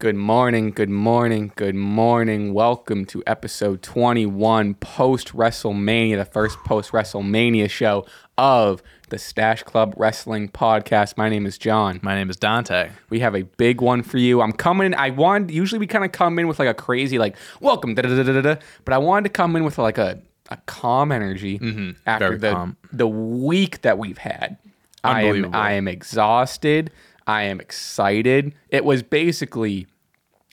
Good 0.00 0.14
morning, 0.14 0.70
good 0.70 0.90
morning, 0.90 1.50
good 1.56 1.74
morning. 1.74 2.54
Welcome 2.54 3.04
to 3.06 3.20
episode 3.26 3.82
21 3.82 4.74
post 4.74 5.32
WrestleMania, 5.36 6.16
the 6.18 6.24
first 6.24 6.56
post 6.58 6.92
WrestleMania 6.92 7.68
show 7.68 8.06
of 8.36 8.80
the 9.08 9.18
Stache 9.18 9.64
Club 9.64 9.94
Wrestling 9.96 10.50
Podcast. 10.50 11.16
My 11.16 11.28
name 11.28 11.46
is 11.46 11.58
John. 11.58 11.98
My 12.00 12.14
name 12.14 12.30
is 12.30 12.36
Dante. 12.36 12.90
We 13.10 13.18
have 13.20 13.34
a 13.34 13.42
big 13.42 13.80
one 13.80 14.02
for 14.04 14.18
you. 14.18 14.40
I'm 14.40 14.52
coming. 14.52 14.94
I 14.94 15.10
wanted. 15.10 15.50
Usually 15.50 15.80
we 15.80 15.88
kind 15.88 16.04
of 16.04 16.12
come 16.12 16.38
in 16.38 16.46
with 16.46 16.60
like 16.60 16.68
a 16.68 16.74
crazy 16.74 17.18
like 17.18 17.36
welcome, 17.60 17.96
da 17.96 18.02
da 18.02 18.22
da 18.22 18.22
da 18.22 18.40
da. 18.40 18.54
But 18.84 18.94
I 18.94 18.98
wanted 18.98 19.24
to 19.24 19.30
come 19.30 19.56
in 19.56 19.64
with 19.64 19.78
like 19.78 19.98
a 19.98 20.22
a 20.50 20.58
calm 20.66 21.10
energy 21.10 21.56
after 21.56 21.64
Mm-hmm. 21.66 22.18
Very 22.18 22.38
the 22.38 22.52
calm. 22.52 22.76
the 22.92 23.08
week 23.08 23.82
that 23.82 23.98
we've 23.98 24.18
had. 24.18 24.58
I 25.02 25.22
am 25.22 25.52
I 25.56 25.72
am 25.72 25.88
exhausted. 25.88 26.92
I 27.28 27.42
am 27.42 27.60
excited. 27.60 28.54
It 28.70 28.84
was 28.84 29.02
basically, 29.04 29.86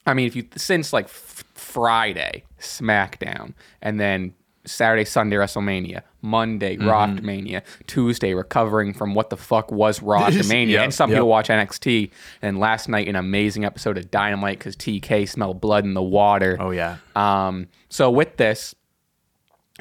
I 0.05 0.13
mean, 0.13 0.27
if 0.27 0.35
you 0.35 0.45
since 0.57 0.93
like 0.93 1.05
f- 1.05 1.43
Friday 1.53 2.43
SmackDown, 2.59 3.53
and 3.81 3.99
then 3.99 4.33
Saturday 4.66 5.05
Sunday 5.05 5.38
WrestleMania, 5.38 6.02
Monday 6.21 6.75
Mm-hmm. 6.75 6.89
Raw 6.89 7.07
Mania, 7.07 7.63
Tuesday 7.88 8.33
recovering 8.33 8.93
from 8.93 9.13
what 9.16 9.30
the 9.30 9.38
fuck 9.38 9.71
was 9.71 10.02
Raw 10.02 10.30
Mania, 10.47 10.75
Yep, 10.77 10.83
and 10.83 10.93
some 10.93 11.09
yep. 11.11 11.17
people 11.17 11.30
watch 11.30 11.47
NXT, 11.47 12.11
and 12.41 12.59
last 12.59 12.89
night 12.89 13.07
an 13.07 13.16
amazing 13.16 13.63
episode 13.63 13.97
of 13.97 14.11
Dynamite 14.11 14.59
because 14.59 14.75
TK 14.75 15.30
smelled 15.30 15.61
blood 15.61 15.85
in 15.85 15.94
the 15.94 16.03
water. 16.03 16.57
Oh 16.59 16.71
yeah. 16.71 16.97
Um, 17.16 17.67
so 17.89 18.11
with 18.11 18.35
this, 18.38 18.75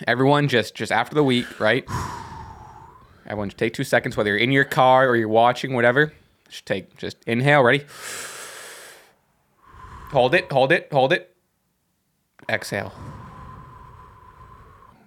everyone 0.07 0.47
just 0.49 0.75
just 0.77 0.93
after 0.93 1.15
the 1.15 1.25
week, 1.25 1.59
right? 1.59 1.85
Everyone 3.27 3.49
just 3.49 3.57
take 3.59 3.73
two 3.73 3.85
seconds, 3.85 4.17
whether 4.19 4.29
you're 4.31 4.39
in 4.39 4.53
your 4.53 4.65
car 4.65 5.09
or 5.09 5.17
you're 5.17 5.29
watching, 5.29 5.73
whatever. 5.73 6.13
Just 6.55 6.67
take 6.67 6.97
just 6.97 7.17
inhale, 7.27 7.65
ready? 7.65 7.83
Hold 10.13 10.37
it, 10.37 10.53
hold 10.53 10.71
it, 10.71 10.87
hold 10.93 11.13
it. 11.13 11.35
Exhale. 12.49 12.93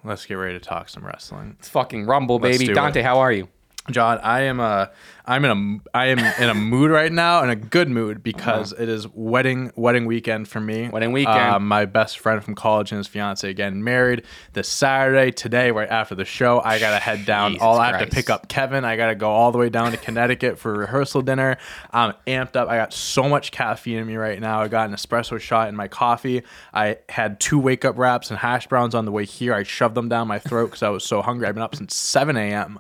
Let's 0.04 0.26
get 0.26 0.34
ready 0.34 0.60
to 0.60 0.66
talk 0.66 0.90
some 0.90 1.06
wrestling. 1.06 1.56
It's 1.60 1.70
fucking 1.70 2.06
rumble, 2.06 2.38
Let's 2.38 2.58
baby. 2.58 2.68
do 2.68 2.74
Dante, 2.74 3.00
it. 3.00 3.04
how 3.06 3.20
are 3.20 3.32
you? 3.32 3.48
John, 3.92 4.20
I 4.20 4.42
am 4.42 4.60
uh 4.60 4.88
I'm 5.28 5.44
in 5.44 5.52
a 5.52 5.98
I 5.98 6.06
am 6.08 6.20
in 6.20 6.50
a 6.50 6.54
mood 6.54 6.90
right 6.90 7.12
now, 7.12 7.44
in 7.44 7.50
a 7.50 7.56
good 7.56 7.90
mood 7.90 8.24
because 8.24 8.72
it 8.72 8.88
is 8.88 9.08
wedding 9.10 9.72
wedding 9.76 10.06
weekend 10.06 10.48
for 10.48 10.62
me. 10.62 10.84
Uh-huh. 10.84 10.92
Wedding 10.94 11.12
weekend. 11.12 11.38
Uh, 11.38 11.60
my 11.60 11.86
best 11.86 12.20
friend 12.20 12.42
from 12.42 12.56
college 12.56 12.92
and 12.92 12.98
his 12.98 13.08
fiance 13.08 13.54
getting 13.54 13.84
married 13.84 14.24
this 14.54 14.70
Saturday. 14.70 15.32
Today, 15.32 15.72
right 15.72 15.90
after 15.90 16.16
the 16.16 16.24
show, 16.24 16.62
I 16.64 16.80
gotta 16.80 17.00
head 17.00 17.26
down. 17.26 17.52
Jesus 17.52 17.64
all 17.64 17.78
I 17.78 17.92
have 17.92 18.00
to 18.00 18.08
pick 18.08 18.30
up 18.30 18.48
Kevin. 18.48 18.86
I 18.86 18.96
gotta 18.96 19.16
go 19.16 19.30
all 19.30 19.52
the 19.52 19.58
way 19.58 19.70
down 19.70 19.92
to 19.92 19.98
Connecticut 19.98 20.60
for 20.60 20.74
rehearsal 20.74 21.22
dinner. 21.22 21.58
I'm 21.92 22.14
amped 22.26 22.56
up. 22.56 22.70
I 22.70 22.78
got 22.78 22.94
so 22.94 23.28
much 23.28 23.52
caffeine 23.52 23.98
in 23.98 24.08
me 24.08 24.16
right 24.16 24.40
now. 24.40 24.62
I 24.62 24.70
got 24.70 24.90
an 24.90 24.96
espresso 24.96 25.40
shot 25.40 25.68
in 25.68 25.76
my 25.76 25.90
coffee. 25.90 26.44
I 26.74 27.00
had 27.10 27.42
two 27.42 27.60
wake 27.60 27.84
up 27.84 27.98
wraps 27.98 28.30
and 28.30 28.40
hash 28.40 28.68
browns 28.68 28.96
on 28.96 29.04
the 29.04 29.12
way 29.12 29.26
here. 29.26 29.54
I 29.54 29.64
shoved 29.64 29.96
them 29.96 30.08
down 30.08 30.28
my 30.28 30.40
throat 30.40 30.68
because 30.68 30.84
I 30.84 30.90
was 30.90 31.04
so 31.04 31.22
hungry. 31.22 31.48
I've 31.48 31.56
been 31.56 31.64
up 31.64 31.76
since 31.76 31.96
7 31.96 32.38
a.m. 32.38 32.80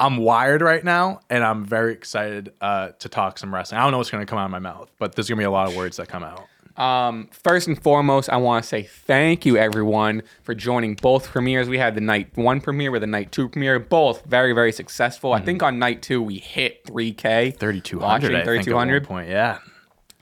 I'm 0.00 0.16
wired 0.16 0.62
right 0.62 0.82
now, 0.82 1.20
and 1.28 1.44
I'm 1.44 1.64
very 1.64 1.92
excited 1.92 2.52
uh, 2.60 2.90
to 2.98 3.08
talk 3.08 3.38
some 3.38 3.54
wrestling. 3.54 3.78
I 3.78 3.82
don't 3.84 3.92
know 3.92 3.98
what's 3.98 4.10
going 4.10 4.24
to 4.24 4.28
come 4.28 4.38
out 4.38 4.46
of 4.46 4.50
my 4.50 4.58
mouth, 4.58 4.90
but 4.98 5.14
there's 5.14 5.28
going 5.28 5.36
to 5.36 5.40
be 5.42 5.44
a 5.44 5.50
lot 5.50 5.68
of 5.68 5.76
words 5.76 5.98
that 5.98 6.08
come 6.08 6.24
out. 6.24 6.46
Um, 6.76 7.28
first 7.32 7.68
and 7.68 7.80
foremost, 7.80 8.30
I 8.30 8.38
want 8.38 8.64
to 8.64 8.68
say 8.68 8.84
thank 8.84 9.44
you 9.44 9.58
everyone 9.58 10.22
for 10.42 10.54
joining 10.54 10.94
both 10.94 11.26
premieres. 11.28 11.68
We 11.68 11.76
had 11.76 11.94
the 11.94 12.00
night 12.00 12.30
one 12.36 12.62
premiere 12.62 12.90
with 12.90 13.02
the 13.02 13.06
night 13.06 13.30
two 13.32 13.50
premiere, 13.50 13.78
both 13.78 14.24
very 14.24 14.54
very 14.54 14.72
successful. 14.72 15.34
I 15.34 15.40
think 15.42 15.62
on 15.62 15.78
night 15.78 16.00
two 16.00 16.22
we 16.22 16.38
hit 16.38 16.84
3K. 16.84 17.58
3,200, 17.58 18.00
Watching 18.00 18.34
I 18.34 18.44
think, 18.44 18.66
at 18.68 18.74
one 18.74 18.88
3,200. 18.88 19.04
point. 19.04 19.28
Yeah. 19.28 19.58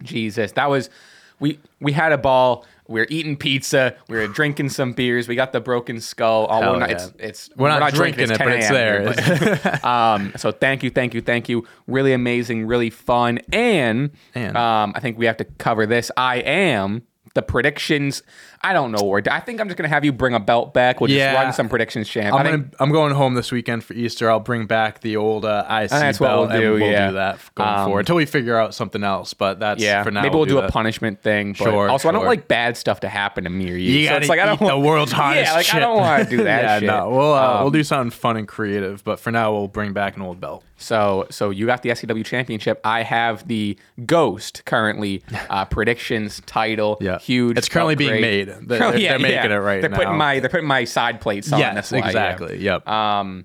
Jesus, 0.03 0.53
that 0.53 0.69
was 0.69 0.91
we 1.39 1.61
we 1.81 1.93
had 1.93 2.11
a 2.11 2.19
ball. 2.19 2.65
We 2.89 3.01
were 3.01 3.07
eating 3.11 3.37
pizza. 3.37 3.95
We're 4.09 4.27
drinking 4.29 4.71
some 4.71 4.93
beers. 4.93 5.29
We 5.29 5.35
got 5.35 5.53
the 5.53 5.61
broken 5.61 6.01
skull. 6.01 6.47
Oh, 6.51 6.73
we're 6.73 6.79
not, 6.79 6.91
yeah. 6.91 6.97
it's 6.97 7.13
it's 7.19 7.51
We're 7.57 7.69
not 7.69 7.93
drinking 7.93 8.31
it, 8.31 8.39
but 8.39 8.49
it's 8.49 8.67
10 8.69 8.75
a.m. 8.75 9.05
there. 9.05 9.13
here, 9.13 9.61
but- 9.63 9.85
um, 9.85 10.33
so 10.37 10.51
thank 10.51 10.83
you, 10.83 10.91
thank 10.91 11.13
you, 11.15 11.21
thank 11.21 11.49
you. 11.49 11.67
Really 11.87 12.15
amazing, 12.15 12.67
really 12.67 12.91
fun, 12.91 13.39
and, 13.53 14.11
And- 14.35 14.57
um, 14.57 14.93
I 14.97 15.01
think 15.01 15.19
we 15.19 15.27
have 15.27 15.37
to 15.37 15.45
cover 15.45 15.85
this. 15.87 16.11
I 16.17 16.37
am 16.39 17.03
the 17.39 17.43
predictions. 17.43 18.23
I 18.61 18.73
don't 18.73 18.91
know 18.91 19.05
where. 19.05 19.23
I 19.31 19.39
think 19.39 19.61
I'm 19.61 19.69
just 19.69 19.77
gonna 19.77 19.89
have 19.89 20.05
you 20.05 20.13
bring 20.13 20.35
a 20.35 20.41
belt 20.41 20.75
back. 20.75 21.01
We'll 21.01 21.09
Yeah. 21.11 21.33
just 21.33 21.45
run 21.45 21.53
some 21.53 21.69
predictions, 21.69 22.09
champ. 22.09 22.35
I 22.35 22.39
I'm, 22.41 22.45
think, 22.45 22.57
gonna, 22.73 22.77
I'm 22.81 22.91
going 22.91 23.15
home 23.15 23.35
this 23.35 23.53
weekend 23.53 23.85
for 23.85 23.95
Easter. 23.95 24.29
I'll 24.29 24.41
bring 24.41 24.67
back 24.67 25.01
the 25.01 25.17
old 25.17 25.45
uh, 25.45 25.65
IC 25.71 25.91
that's 25.91 26.19
what 26.19 26.37
we'll 26.37 26.49
do, 26.49 26.73
and 26.75 26.83
we'll 26.83 26.91
yeah. 26.91 27.07
do 27.09 27.15
that 27.15 27.39
going 27.55 27.69
Um, 27.69 27.85
forward 27.87 28.01
until 28.01 28.17
we 28.17 28.27
figure 28.27 28.57
out 28.59 28.75
something 28.75 29.05
else. 29.05 29.33
But 29.33 29.61
that's 29.61 29.81
yeah, 29.81 30.03
for 30.03 30.11
now. 30.11 30.23
maybe 30.23 30.35
we'll, 30.35 30.45
do, 30.45 30.59
a 30.59 30.69
punishment 30.73 31.23
thing. 31.23 31.53
But 31.53 31.59
Sure, 31.71 31.89
also, 31.89 32.09
I 32.09 32.13
don't 32.13 32.27
like 32.27 32.49
bad 32.49 32.77
stuff 32.77 32.99
to 33.01 33.09
happen 33.09 33.45
to 33.45 33.51
me 33.51 33.71
or 33.71 33.77
you. 33.77 33.93
You 34.01 34.09
so 34.09 34.17
it's 34.17 34.29
like 34.29 34.41
I 34.41 34.47
don't 34.47 34.55
eat 34.61 34.67
the 34.67 34.75
want- 34.77 34.87
world's 34.89 35.13
hottest 35.13 35.51
Yeah, 35.53 35.55
like 35.55 35.73
I 35.73 35.79
don't 35.79 35.97
want 35.99 36.25
to 36.29 36.37
do 36.37 36.43
that 36.43 36.63
yeah, 36.65 36.79
shit. 36.81 36.87
no, 36.89 37.11
we'll 37.11 37.35
uh, 37.35 37.55
Um, 37.55 37.61
we'll 37.63 37.71
do 37.71 37.85
something 37.85 38.11
fun 38.11 38.37
and 38.37 38.49
creative. 38.49 39.05
But 39.05 39.21
for 39.21 39.31
now, 39.31 39.53
we'll 39.53 39.69
bring 39.69 39.93
back 39.93 40.17
an 40.17 40.23
old 40.23 40.41
belt. 40.41 40.65
So, 40.81 41.27
so 41.31 41.51
you 41.51 41.67
got 41.67 41.83
the 41.83 41.91
SCW 41.91 42.25
championship. 42.25 42.81
I 42.85 43.03
have 43.03 43.47
the 43.49 43.77
Ghost 44.07 44.63
currently 44.65 45.23
uh, 45.51 45.65
predictions 45.65 46.41
title. 46.47 46.99
Yeah. 47.01 47.19
Huge. 47.29 47.57
It's 47.59 47.69
currently 47.69 47.95
felt 47.95 48.11
being 48.11 48.21
made. 48.21 48.49
They're- 48.69 48.79
they're- 48.79 48.93
they're 48.99 49.19
making 49.19 49.51
it 49.53 49.55
right 49.57 49.81
they're 49.81 49.91
Putting 49.91 50.13
now. 50.13 50.17
my 50.17 50.41
they're 50.41 50.51
putting 50.51 50.67
my 50.67 50.85
side 50.85 51.21
plates 51.21 51.53
on. 51.53 51.61
yes, 51.61 51.93
yeah. 51.93 52.05
exactly. 52.07 52.59
Yep. 52.59 52.89
Um, 52.89 53.45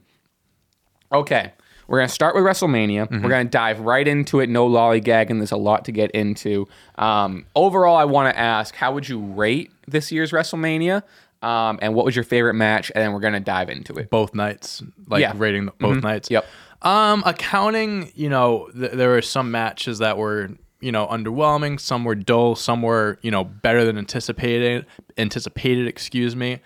okay, 1.12 1.54
we're 1.88 2.00
gonna 2.00 2.10
start 2.10 2.36
with 2.36 2.44
WrestleMania. 2.44 3.08
Mm-hmm. 3.08 3.24
We're 3.24 3.30
gonna 3.30 3.46
dive 3.46 3.80
right 3.82 4.08
into 4.08 4.40
it. 4.40 4.50
No 4.50 4.68
lollygagging. 4.68 5.38
There's 5.38 5.52
a 5.52 5.58
lot 5.58 5.86
to 5.86 5.92
get 5.92 6.12
into. 6.12 6.68
Um, 6.98 7.46
overall, 7.56 7.96
I 7.98 8.06
want 8.06 8.34
to 8.34 8.40
ask, 8.40 8.76
how 8.76 8.94
would 8.94 9.08
you 9.08 9.20
rate 9.20 9.72
this 9.88 10.12
year's 10.12 10.32
WrestleMania? 10.32 11.04
Um, 11.42 11.78
and 11.82 11.94
what 11.94 12.06
was 12.06 12.16
your 12.16 12.24
favorite 12.24 12.54
match? 12.54 12.90
And 12.96 13.04
then 13.04 13.12
we're 13.12 13.20
gonna 13.20 13.40
dive 13.42 13.70
into 13.70 13.94
it. 13.96 14.10
both 14.10 14.34
nights, 14.34 14.82
like 15.08 15.22
Yeah. 15.22 15.32
Mm-hmm. 15.32 15.40
rating 15.42 15.70
both 15.80 16.02
nights. 16.04 16.32
Yep. 16.32 16.46
Um, 16.84 17.24
accounting, 17.26 18.12
you 18.16 18.30
know, 18.30 18.70
th- 18.78 18.92
there 18.94 19.10
were 19.10 19.22
some 19.22 19.52
matches 19.52 20.00
that 20.00 20.18
were, 20.18 20.50
you 20.84 20.92
know, 20.92 21.08
underwhelming. 21.08 21.80
Some 21.80 22.04
were 22.04 22.16
dull. 22.16 22.56
Some 22.56 22.82
were, 22.82 23.18
you 23.22 23.32
know, 23.32 23.44
better 23.44 23.86
than 23.86 23.98
anticipated. 23.98 24.86
Anticipated, 25.18 25.88
excuse 25.88 26.36
me. 26.36 26.60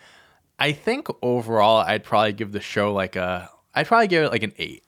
I 0.59 0.71
think 0.71 1.07
overall, 1.21 1.77
I'd 1.77 2.03
probably 2.03 2.33
give 2.33 2.51
the 2.51 2.59
show 2.59 2.93
like 2.93 3.15
a. 3.15 3.49
I'd 3.75 3.87
probably 3.87 4.07
give 4.07 4.23
it 4.23 4.31
like 4.31 4.43
an 4.43 4.53
eight, 4.57 4.83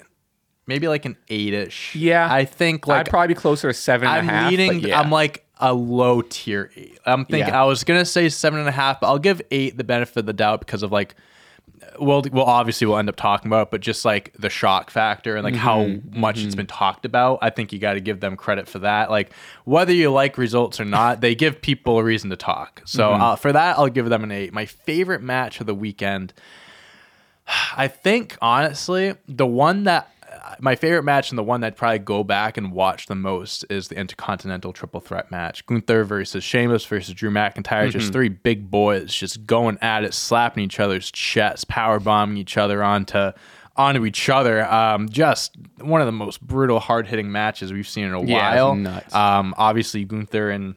maybe 0.65 0.87
like 0.87 1.05
an 1.05 1.15
eight-ish. 1.29 1.95
Yeah, 1.95 2.27
I 2.31 2.45
think 2.45 2.87
like 2.87 3.01
I'd 3.01 3.09
probably 3.09 3.27
be 3.29 3.33
closer 3.35 3.67
to 3.69 3.73
seven 3.73 4.07
and 4.07 4.17
a 4.17 4.19
I'm 4.19 4.27
half, 4.27 4.51
leaning. 4.51 4.79
yeah. 4.79 4.99
I'm 4.99 5.11
like 5.11 5.45
a 5.59 5.73
low 5.73 6.21
tier 6.23 6.71
eight. 6.75 6.97
I'm 7.05 7.25
thinking. 7.25 7.53
Yeah. 7.53 7.61
I 7.61 7.65
was 7.65 7.83
gonna 7.83 8.05
say 8.05 8.29
seven 8.29 8.59
and 8.59 8.67
a 8.67 8.71
half, 8.71 8.99
but 8.99 9.07
I'll 9.07 9.19
give 9.19 9.41
eight 9.51 9.77
the 9.77 9.83
benefit 9.83 10.17
of 10.17 10.25
the 10.25 10.33
doubt 10.33 10.59
because 10.61 10.81
of 10.83 10.91
like. 10.91 11.15
Well, 11.99 12.23
well, 12.31 12.45
obviously 12.45 12.85
we'll 12.87 12.97
end 12.97 13.07
up 13.09 13.15
talking 13.15 13.47
about, 13.49 13.67
it, 13.67 13.71
but 13.71 13.81
just 13.81 14.03
like 14.05 14.33
the 14.37 14.49
shock 14.49 14.89
factor 14.91 15.35
and 15.35 15.43
like 15.43 15.55
how 15.55 15.79
Mm-hmm. 15.85 16.19
much 16.19 16.43
it's 16.43 16.55
been 16.55 16.67
talked 16.67 17.05
about, 17.05 17.39
I 17.41 17.49
think 17.49 17.71
you 17.71 17.79
got 17.79 17.93
to 17.93 18.01
give 18.01 18.19
them 18.19 18.35
credit 18.35 18.67
for 18.67 18.79
that. 18.79 19.09
Like 19.09 19.31
whether 19.65 19.93
you 19.93 20.11
like 20.11 20.37
results 20.37 20.79
or 20.79 20.85
not, 20.85 21.21
they 21.21 21.35
give 21.35 21.61
people 21.61 21.97
a 21.97 22.03
reason 22.03 22.29
to 22.29 22.35
talk. 22.35 22.81
So 22.85 23.09
Mm-hmm. 23.11 23.21
uh, 23.21 23.35
for 23.37 23.51
that, 23.53 23.77
I'll 23.77 23.87
give 23.87 24.09
them 24.09 24.23
an 24.23 24.31
eight. 24.31 24.53
My 24.53 24.65
favorite 24.65 25.21
match 25.21 25.59
of 25.61 25.65
the 25.67 25.75
weekend, 25.75 26.33
I 27.75 27.87
think 27.87 28.37
honestly, 28.41 29.15
the 29.27 29.47
one 29.47 29.83
that 29.85 30.11
my 30.59 30.75
favorite 30.75 31.03
match 31.03 31.29
and 31.31 31.37
the 31.37 31.43
one 31.43 31.61
that 31.61 31.67
I'd 31.67 31.75
probably 31.77 31.99
go 31.99 32.23
back 32.23 32.57
and 32.57 32.71
watch 32.71 33.05
the 33.05 33.15
most 33.15 33.65
is 33.69 33.87
the 33.87 33.97
Intercontinental 33.97 34.73
Triple 34.73 34.99
Threat 34.99 35.31
match. 35.31 35.65
Gunther 35.65 36.03
versus 36.03 36.43
Sheamus 36.43 36.85
versus 36.85 37.13
Drew 37.13 37.29
McIntyre. 37.31 37.83
Mm-hmm. 37.83 37.89
Just 37.91 38.13
three 38.13 38.29
big 38.29 38.69
boys 38.69 39.13
just 39.13 39.45
going 39.45 39.77
at 39.81 40.03
it, 40.03 40.13
slapping 40.13 40.63
each 40.63 40.79
other's 40.79 41.11
chests, 41.11 41.63
power 41.65 41.99
bombing 41.99 42.37
each 42.37 42.57
other 42.57 42.83
onto 42.83 43.31
onto 43.75 44.05
each 44.05 44.27
other. 44.27 44.65
Um, 44.69 45.07
just 45.07 45.55
one 45.79 46.01
of 46.01 46.05
the 46.05 46.11
most 46.11 46.41
brutal, 46.41 46.79
hard 46.79 47.07
hitting 47.07 47.31
matches 47.31 47.71
we've 47.71 47.87
seen 47.87 48.05
in 48.05 48.13
a 48.13 48.21
Yeah, 48.23 48.63
while. 48.63 48.73
Um, 49.13 49.55
obviously 49.57 50.03
Gunther 50.03 50.49
and 50.49 50.75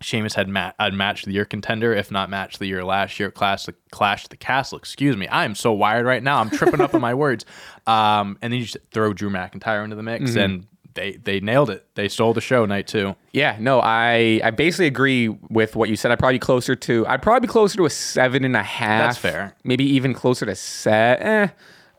Sheamus 0.00 0.34
had 0.34 0.48
ma- 0.48 0.72
had 0.78 0.92
match 0.94 1.24
the 1.24 1.32
year 1.32 1.44
contender, 1.44 1.92
if 1.94 2.10
not 2.10 2.28
match 2.28 2.58
the 2.58 2.66
year 2.66 2.84
last 2.84 3.18
year. 3.18 3.30
Clash, 3.30 3.66
Clash 3.90 4.26
the 4.28 4.36
Castle. 4.36 4.76
Excuse 4.78 5.16
me, 5.16 5.26
I 5.28 5.44
am 5.44 5.54
so 5.54 5.72
wired 5.72 6.04
right 6.04 6.22
now. 6.22 6.38
I'm 6.40 6.50
tripping 6.50 6.80
up 6.82 6.94
on 6.94 7.00
my 7.00 7.14
words. 7.24 7.44
Um, 7.86 8.36
and 8.42 8.52
then 8.52 8.60
you 8.60 8.66
just 8.66 8.76
throw 8.92 9.12
Drew 9.12 9.30
McIntyre 9.30 9.82
into 9.84 9.96
the 9.96 10.02
mix, 10.02 10.30
Mm-hmm. 10.32 10.38
and 10.38 10.66
they 10.94 11.12
they 11.12 11.40
nailed 11.40 11.70
it. 11.70 11.86
They 11.94 12.08
stole 12.08 12.32
the 12.34 12.40
show 12.40 12.64
night 12.66 12.86
two. 12.86 13.16
Yeah, 13.32 13.56
no, 13.60 13.80
I 13.80 14.40
I 14.44 14.50
basically 14.50 14.86
agree 14.86 15.28
with 15.28 15.76
what 15.76 15.88
you 15.90 15.96
said. 15.96 16.10
I'd 16.10 16.18
probably 16.18 16.36
be 16.36 16.40
closer 16.40 16.74
to 16.74 17.06
I'd 17.06 17.22
probably 17.22 17.46
be 17.46 17.50
closer 17.52 17.76
to 17.78 17.84
a 17.86 17.90
seven 17.90 18.44
and 18.44 18.56
a 18.56 18.62
half. 18.62 19.02
That's 19.02 19.18
fair. 19.18 19.54
Maybe 19.64 19.84
even 19.84 20.14
closer 20.14 20.46
to 20.46 20.54
set, 20.54 21.20
eh, 21.22 21.48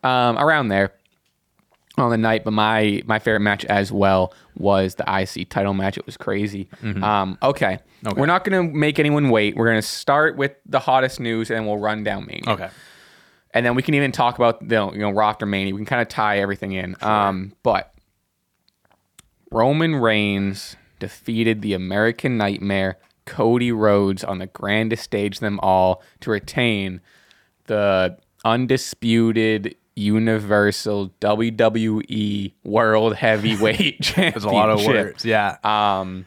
um, 0.03 0.37
around 0.37 0.69
there 0.69 0.93
on 1.97 2.11
the 2.11 2.17
night. 2.17 2.43
But 2.43 2.51
my 2.51 3.01
my 3.05 3.19
favorite 3.19 3.41
match 3.41 3.65
as 3.65 3.91
well 3.91 4.33
was 4.55 4.95
the 4.95 5.03
IC 5.07 5.49
title 5.49 5.73
match. 5.73 5.97
It 5.97 6.05
was 6.05 6.17
crazy. 6.17 6.69
Um, 7.03 7.37
okay. 7.41 7.79
we're 8.15 8.25
not 8.25 8.43
gonna 8.43 8.63
make 8.63 8.99
anyone 8.99 9.29
wait. 9.29 9.55
We're 9.55 9.67
gonna 9.67 9.81
start 9.81 10.37
with 10.37 10.53
the 10.65 10.79
hottest 10.79 11.19
news, 11.19 11.49
and 11.51 11.65
we'll 11.65 11.77
run 11.77 12.03
down 12.03 12.25
Mania. 12.25 12.43
Okay. 12.47 12.69
and 13.53 13.65
then 13.65 13.75
we 13.75 13.81
can 13.81 13.93
even 13.95 14.11
talk 14.11 14.35
about 14.37 14.67
the 14.67 14.91
you 14.91 14.99
know 14.99 15.11
Raw 15.11 15.29
after 15.29 15.45
Mania. 15.45 15.73
We 15.73 15.79
can 15.79 15.85
kind 15.85 16.01
of 16.01 16.07
tie 16.07 16.39
everything 16.39 16.73
in. 16.73 16.95
Um, 17.01 17.53
but 17.63 17.93
Roman 19.51 19.95
Reigns 19.95 20.75
defeated 20.99 21.61
the 21.61 21.73
American 21.73 22.37
Nightmare, 22.37 22.97
Cody 23.25 23.71
Rhodes, 23.71 24.23
on 24.23 24.39
the 24.39 24.47
grandest 24.47 25.03
stage 25.03 25.37
of 25.37 25.41
them 25.41 25.59
all 25.61 26.01
to 26.21 26.31
retain 26.31 27.01
the 27.65 28.17
undisputed 28.45 29.75
Universal 29.97 31.11
WWE 31.21 32.53
World 32.63 33.15
Heavyweight 33.15 34.01
Championship. 34.01 34.33
There's 34.33 34.43
a 34.45 34.49
lot 34.49 34.69
of 34.69 34.85
words. 34.85 35.25
Yeah. 35.25 35.57
Um, 35.63 36.25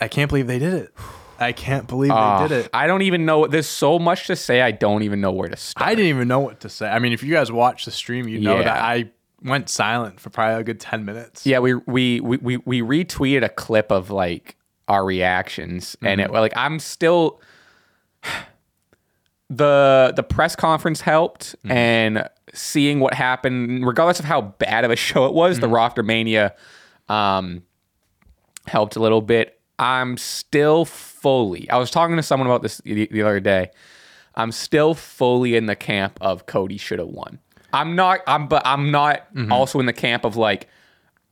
I 0.00 0.08
can't 0.08 0.28
believe 0.28 0.46
they 0.46 0.58
did 0.58 0.74
it. 0.74 0.94
I 1.38 1.52
can't 1.52 1.86
believe 1.86 2.10
uh, 2.10 2.42
they 2.42 2.48
did 2.48 2.64
it. 2.66 2.70
I 2.74 2.86
don't 2.86 3.02
even 3.02 3.24
know. 3.24 3.46
There's 3.46 3.66
so 3.68 3.98
much 3.98 4.26
to 4.26 4.36
say. 4.36 4.60
I 4.60 4.72
don't 4.72 5.02
even 5.04 5.20
know 5.20 5.32
where 5.32 5.48
to 5.48 5.56
start. 5.56 5.86
I 5.86 5.94
didn't 5.94 6.08
even 6.08 6.28
know 6.28 6.40
what 6.40 6.60
to 6.60 6.68
say. 6.68 6.88
I 6.88 6.98
mean, 6.98 7.12
if 7.12 7.22
you 7.22 7.32
guys 7.32 7.50
watch 7.50 7.84
the 7.86 7.90
stream, 7.90 8.28
you 8.28 8.40
know 8.40 8.58
Yeah. 8.58 8.64
that 8.64 8.82
I 8.82 9.10
went 9.42 9.70
silent 9.70 10.20
for 10.20 10.28
probably 10.28 10.60
a 10.60 10.64
good 10.64 10.80
10 10.80 11.04
minutes. 11.06 11.46
Yeah, 11.46 11.60
we 11.60 11.74
we 11.74 12.20
we 12.20 12.36
we, 12.36 12.56
we 12.58 12.82
retweeted 12.82 13.42
a 13.42 13.48
clip 13.48 13.90
of 13.90 14.10
like 14.10 14.56
our 14.88 15.02
reactions, 15.04 15.96
and 16.02 16.20
Mm-hmm. 16.20 16.34
it 16.34 16.38
like 16.38 16.52
I'm 16.56 16.78
still 16.78 17.40
the 19.48 20.12
the 20.14 20.22
press 20.22 20.56
conference 20.56 21.00
helped, 21.00 21.54
Mm-hmm. 21.64 21.72
and 21.72 22.28
seeing 22.54 23.00
what 23.00 23.14
happened, 23.14 23.86
regardless 23.86 24.18
of 24.20 24.24
how 24.26 24.40
bad 24.42 24.84
of 24.84 24.90
a 24.90 24.96
show 25.08 25.26
it 25.26 25.34
was, 25.34 25.58
the 25.60 25.66
Mm-hmm. 25.66 25.74
Raw 25.74 25.86
after 25.86 26.02
Mania 26.02 26.54
um, 27.08 27.62
helped 28.66 28.96
a 28.96 29.00
little 29.00 29.22
bit. 29.22 29.60
I'm 29.78 30.16
still 30.16 30.84
fully. 30.84 31.68
I 31.70 31.78
was 31.78 31.90
talking 31.90 32.16
to 32.16 32.22
someone 32.22 32.46
about 32.46 32.62
this 32.62 32.78
the, 32.84 33.06
the 33.10 33.22
other 33.22 33.40
day. 33.40 33.70
I'm 34.34 34.52
still 34.52 34.94
fully 34.94 35.56
in 35.56 35.66
the 35.66 35.74
camp 35.76 36.18
of 36.20 36.46
Cody 36.46 36.76
should 36.76 36.98
have 36.98 37.08
won. 37.08 37.38
I'm 37.72 37.96
not. 37.96 38.20
I'm 38.26 38.46
but 38.48 38.62
I'm 38.66 38.90
not 38.90 39.32
Mm-hmm. 39.34 39.52
also 39.52 39.80
in 39.80 39.86
the 39.86 39.92
camp 39.92 40.24
of 40.24 40.36
like 40.36 40.68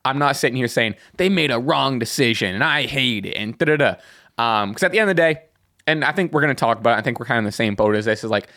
I'm 0.04 0.18
not 0.18 0.36
sitting 0.36 0.56
here 0.56 0.68
saying 0.68 0.94
they 1.16 1.28
made 1.28 1.50
a 1.50 1.58
wrong 1.58 1.98
decision 1.98 2.54
and 2.54 2.62
I 2.64 2.86
hate 2.86 3.26
it 3.26 3.34
and 3.34 3.56
da 3.58 3.66
da 3.66 3.76
da. 3.76 3.94
Um, 4.38 4.70
because 4.70 4.84
at 4.84 4.92
the 4.92 4.98
end 5.00 5.10
of 5.10 5.16
the 5.16 5.20
day, 5.20 5.42
and 5.86 6.04
I 6.04 6.12
think 6.12 6.32
we're 6.32 6.40
gonna 6.40 6.54
talk 6.54 6.78
about. 6.78 6.96
it, 6.96 7.00
I 7.00 7.02
think 7.02 7.18
we're 7.20 7.26
kind 7.26 7.38
of 7.38 7.42
in 7.42 7.46
the 7.46 7.52
same 7.52 7.74
boat 7.74 7.94
as 7.96 8.04
this. 8.06 8.24
Is 8.24 8.30
like 8.30 8.48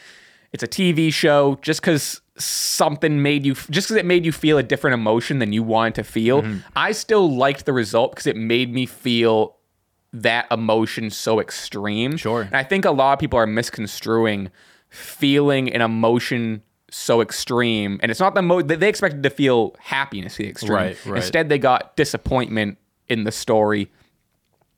it's 0.54 0.64
a 0.64 0.68
TV 0.68 1.12
show. 1.14 1.58
Just 1.62 1.82
because 1.82 2.22
something 2.44 3.22
made 3.22 3.46
you, 3.46 3.54
just 3.54 3.88
because 3.88 3.98
it 3.98 4.06
made 4.06 4.26
you 4.26 4.32
feel 4.32 4.58
a 4.58 4.64
different 4.64 4.94
emotion 4.94 5.40
than 5.40 5.54
you 5.54 5.64
wanted 5.64 5.96
to 5.96 6.04
feel, 6.04 6.42
Mm-hmm. 6.42 6.60
I 6.76 6.92
still 6.92 7.30
liked 7.36 7.66
the 7.66 7.74
result 7.74 8.12
because 8.12 8.28
it 8.28 8.36
made 8.36 8.74
me 8.74 8.86
feel 8.86 9.58
that 10.14 10.48
emotion 10.52 11.10
so 11.10 11.40
extreme. 11.40 12.18
Sure. 12.18 12.42
And 12.42 12.56
I 12.56 12.64
think 12.64 12.86
a 12.86 12.92
lot 12.92 13.14
of 13.14 13.20
people 13.20 13.38
are 13.40 13.48
misconstruing 13.48 14.50
feeling 14.90 15.72
an 15.74 15.82
emotion 15.82 16.62
so 16.90 17.22
extreme. 17.22 18.00
And 18.04 18.12
it's 18.12 18.20
not 18.20 18.36
the 18.36 18.42
mo 18.42 18.62
they 18.62 18.76
they 18.76 18.90
expected 18.90 19.24
to 19.24 19.30
feel 19.30 19.76
happiness 19.80 20.36
the 20.36 20.48
extreme. 20.48 20.74
Right, 20.74 21.06
right. 21.06 21.18
Instead 21.18 21.50
they 21.50 21.58
got 21.58 21.96
disappointment 21.96 22.78
in 23.08 23.24
the 23.24 23.32
story. 23.32 23.90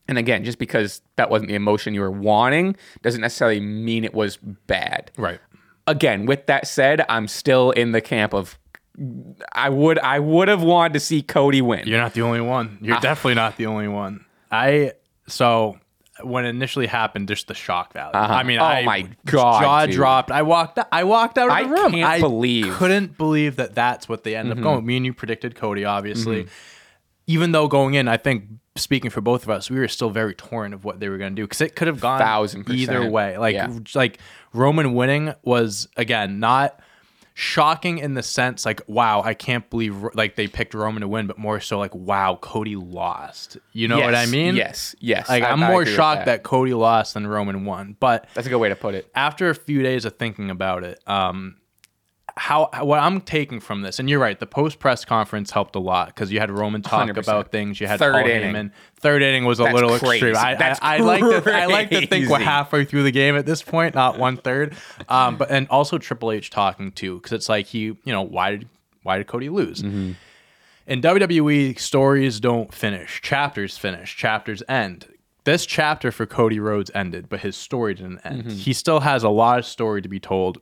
And 0.08 0.18
again, 0.18 0.44
just 0.44 0.60
because 0.60 1.02
that 1.16 1.30
wasn't 1.30 1.50
the 1.50 1.56
emotion 1.56 1.94
you 1.94 2.02
were 2.02 2.12
wanting 2.12 2.76
doesn't 3.02 3.22
necessarily 3.22 3.60
mean 3.60 4.04
it 4.04 4.14
was 4.14 4.38
bad. 4.38 5.12
Right. 5.18 5.40
Again, 5.86 6.26
with 6.26 6.46
that 6.48 6.68
said, 6.68 7.06
I'm 7.10 7.28
still 7.28 7.72
in 7.72 7.92
the 7.92 8.02
camp 8.02 8.34
of 8.34 8.58
I 9.52 9.70
would 9.70 10.00
I 10.00 10.20
would 10.20 10.48
have 10.48 10.62
wanted 10.64 10.94
to 10.94 11.00
see 11.00 11.22
Cody 11.22 11.62
win. 11.62 11.88
You're 11.88 12.00
not 12.00 12.14
the 12.14 12.22
only 12.22 12.42
one. 12.42 12.78
Ah. 12.82 12.86
You're 12.86 13.00
definitely 13.00 13.34
not 13.36 13.58
the 13.58 13.66
only 13.66 13.88
one. 13.88 14.24
I 14.52 14.94
so 15.28 15.80
when 16.22 16.46
it 16.46 16.50
initially 16.50 16.86
happened, 16.86 17.28
just 17.28 17.48
the 17.48 17.56
shock 17.56 17.92
value. 17.94 18.12
I 18.14 18.44
mean, 18.44 18.60
Oh 18.60 18.64
I 18.64 18.86
my 18.86 19.10
God, 19.26 19.62
jaw 19.64 19.86
dude. 19.88 19.96
dropped. 19.96 20.32
I 20.32 20.44
walked. 20.44 20.80
I 20.92 21.04
walked 21.06 21.38
out 21.40 21.48
of 21.48 21.54
I 21.56 21.64
the 21.64 21.70
room. 21.70 21.92
can't 21.92 22.04
I 22.06 22.20
believe. 22.20 22.66
Mm-hmm. 22.68 22.76
couldn't 22.76 23.18
believe 23.18 23.56
that 23.56 23.74
that's 23.74 24.08
what 24.08 24.24
they 24.24 24.36
ended 24.36 24.58
up 24.58 24.64
going. 24.64 24.86
Me 24.86 24.98
and 24.98 25.06
you 25.06 25.14
predicted 25.14 25.56
Cody, 25.56 25.86
obviously. 25.86 26.48
Even 27.26 27.52
though 27.52 27.68
going 27.68 27.96
in, 27.96 28.08
I 28.08 28.18
think 28.18 28.44
speaking 28.76 29.12
for 29.12 29.22
both 29.22 29.44
of 29.44 29.50
us, 29.50 29.70
we 29.70 29.78
were 29.80 29.88
still 29.88 30.10
very 30.10 30.34
torn 30.34 30.74
of 30.74 30.84
what 30.84 31.00
they 31.00 31.10
were 31.10 31.18
going 31.18 31.32
to 31.32 31.36
do 31.36 31.44
because 31.46 31.62
it 31.62 31.76
could 31.76 31.88
have 31.88 32.00
gone 32.00 32.20
Thousand 32.20 32.70
either 32.70 33.08
way. 33.10 33.38
Like 33.38 33.54
Yeah. 33.56 33.72
like 33.96 34.18
Roman 34.54 34.94
winning 34.94 35.34
was 35.44 35.88
again 35.98 36.40
not 36.40 36.80
shocking 37.36 37.98
in 37.98 38.14
the 38.14 38.22
sense 38.22 38.64
like 38.64 38.80
wow 38.88 39.24
I 39.24 39.34
can't 39.34 39.68
believe 39.72 39.96
like 40.14 40.36
they 40.36 40.48
picked 40.48 40.74
Roman 40.76 41.02
to 41.02 41.08
win, 41.08 41.26
but 41.28 41.38
more 41.38 41.60
so 41.60 41.80
like 41.80 41.94
wow 41.96 42.38
Cody 42.42 42.76
lost. 42.76 43.58
You 43.72 43.88
know 43.88 44.00
what 44.00 44.14
I 44.16 44.26
mean? 44.28 44.56
Yes, 44.56 44.96
yes. 45.00 45.30
Like 45.30 45.44
I- 45.44 45.50
I'm 45.50 45.64
I 45.64 45.70
more 45.70 45.86
shocked 45.86 46.26
that. 46.26 46.44
Cody 46.44 46.74
lost 46.74 47.16
than 47.16 47.26
Roman 47.26 47.66
won. 47.66 47.96
But 48.00 48.28
That's 48.36 48.46
a 48.48 48.50
good 48.50 48.60
way 48.60 48.70
to 48.70 48.76
put 48.76 48.94
it. 48.96 49.10
after 49.16 49.50
a 49.50 49.56
few 49.56 49.82
days 49.82 50.06
of 50.06 50.16
thinking 50.18 50.50
about 50.52 50.84
it, 50.84 51.00
um, 51.08 51.56
how 52.36 52.70
what 52.82 53.00
I'm 53.00 53.22
taking 53.22 53.60
from 53.60 53.82
this, 53.84 54.00
and 54.00 54.10
you're 54.10 54.20
right, 54.20 54.40
the 54.40 54.48
post 54.48 54.80
press 54.80 55.06
conference 55.06 55.52
helped 55.52 55.76
a 55.76 55.80
lot 55.80 56.08
because 56.08 56.32
you 56.32 56.40
had 56.40 56.50
Roman 56.50 56.82
talk 56.82 57.08
100%. 57.08 57.18
about 57.18 57.52
things. 57.52 57.80
You 57.80 57.88
had 57.88 58.00
Third 58.00 58.14
Paul 58.14 58.28
inning. 58.28 58.54
Heyman. 58.54 58.72
Third 58.96 59.22
inning 59.22 59.46
was 59.46 59.60
a 59.60 59.64
That's 59.64 59.76
little 59.76 59.98
crazy. 60.00 60.30
extreme. 60.30 60.36
I, 60.38 60.56
That's 60.56 60.80
I, 60.82 60.96
I 60.96 61.00
like 61.00 61.22
to 61.22 61.54
I 61.54 61.66
like 61.68 61.90
to 61.92 62.08
think 62.08 62.30
we're 62.30 62.40
halfway 62.40 62.86
through 62.86 63.04
the 63.04 63.12
game 63.12 63.36
at 63.36 63.46
this 63.46 63.62
point, 63.62 63.94
not 63.94 64.18
one 64.18 64.38
third. 64.38 64.76
Um, 65.10 65.38
but 65.38 65.52
and 65.52 65.68
also 65.70 65.98
Triple 65.98 66.32
H 66.32 66.50
talking 66.50 66.92
too, 66.92 67.18
because 67.18 67.34
it's 67.34 67.50
like 67.50 67.68
he, 67.68 67.80
you 67.82 68.00
know, 68.06 68.24
why 68.24 68.52
did 68.52 68.70
why 69.04 69.18
did 69.18 69.28
Cody 69.28 69.50
lose? 69.50 69.82
Mm-hmm. 69.82 70.14
In 70.86 71.02
WWE, 71.02 71.80
stories 71.80 72.40
don't 72.40 72.74
finish. 72.74 73.22
Chapters 73.22 73.78
finish. 73.78 74.16
Chapters 74.18 74.62
end. 74.68 75.08
This 75.46 75.66
chapter 75.66 76.12
for 76.12 76.26
Cody 76.26 76.60
Rhodes 76.60 76.90
ended, 76.96 77.30
but 77.30 77.42
his 77.42 77.56
story 77.56 77.94
didn't 77.94 78.20
end. 78.26 78.44
Mm-hmm. 78.46 78.50
He 78.58 78.74
still 78.74 79.02
has 79.02 79.24
a 79.24 79.30
lot 79.30 79.60
of 79.60 79.66
story 79.66 80.02
to 80.02 80.10
be 80.10 80.20
told. 80.20 80.58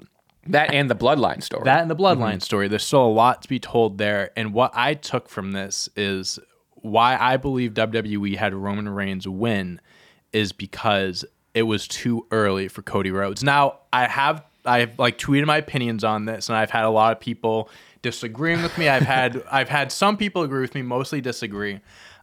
That 0.47 0.73
and 0.73 0.89
the 0.89 0.95
bloodline 0.95 1.43
story. 1.43 1.63
That 1.65 1.81
and 1.81 1.91
the 1.91 1.95
bloodline 1.95 2.41
story. 2.41 2.67
There's 2.67 2.83
still 2.83 3.05
a 3.05 3.07
lot 3.07 3.43
to 3.43 3.49
be 3.49 3.59
told 3.59 3.97
there. 3.97 4.31
And 4.35 4.53
what 4.53 4.71
I 4.73 4.95
took 4.95 5.29
from 5.29 5.51
this 5.51 5.88
is 5.95 6.39
why 6.75 7.15
I 7.19 7.38
believe 7.38 7.73
WWE 7.73 8.35
had 8.38 8.53
Roman 8.53 8.89
Reigns 8.89 9.27
win 9.27 9.79
is 10.33 10.51
because 10.51 11.25
it 11.53 11.63
was 11.63 11.88
too 11.88 12.25
early 12.31 12.67
for 12.67 12.81
Cody 12.81 13.11
Rhodes. 13.11 13.43
Now 13.43 13.79
I 13.93 14.07
have 14.07 14.43
I've 14.65 14.97
like 14.99 15.17
tweeted 15.17 15.45
my 15.45 15.57
opinions 15.57 16.03
on 16.03 16.25
this, 16.25 16.49
and 16.49 16.57
I've 16.57 16.71
had 16.71 16.85
a 16.85 16.89
lot 16.89 17.11
of 17.11 17.19
people 17.19 17.69
disagreeing 18.01 18.61
with 18.61 18.77
me. 18.77 18.89
I've 18.89 19.03
had 19.03 19.43
I've 19.51 19.69
had 19.69 19.91
some 19.91 20.17
people 20.17 20.43
agree 20.43 20.61
with 20.61 20.75
me, 20.75 20.81
mostly 20.81 21.21
disagree. 21.21 21.79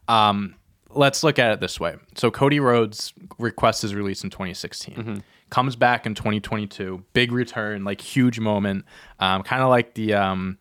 Um, 0.08 0.54
let's 0.90 1.22
look 1.22 1.38
at 1.38 1.52
it 1.52 1.60
this 1.60 1.78
way. 1.78 1.96
So 2.16 2.30
Cody 2.30 2.60
Rhodes 2.60 3.12
requests 3.38 3.82
his 3.82 3.94
release 3.94 4.24
in 4.24 4.30
2016. 4.30 5.22
Comes 5.50 5.76
back 5.76 6.06
in 6.06 6.14
2022. 6.14 7.04
Big 7.12 7.32
return, 7.32 7.84
like 7.84 8.00
huge 8.00 8.38
moment. 8.38 8.84
Um, 9.18 9.42
kind 9.42 9.62
of 9.62 9.70
like 9.70 9.94
the 9.94 10.14
um, 10.14 10.58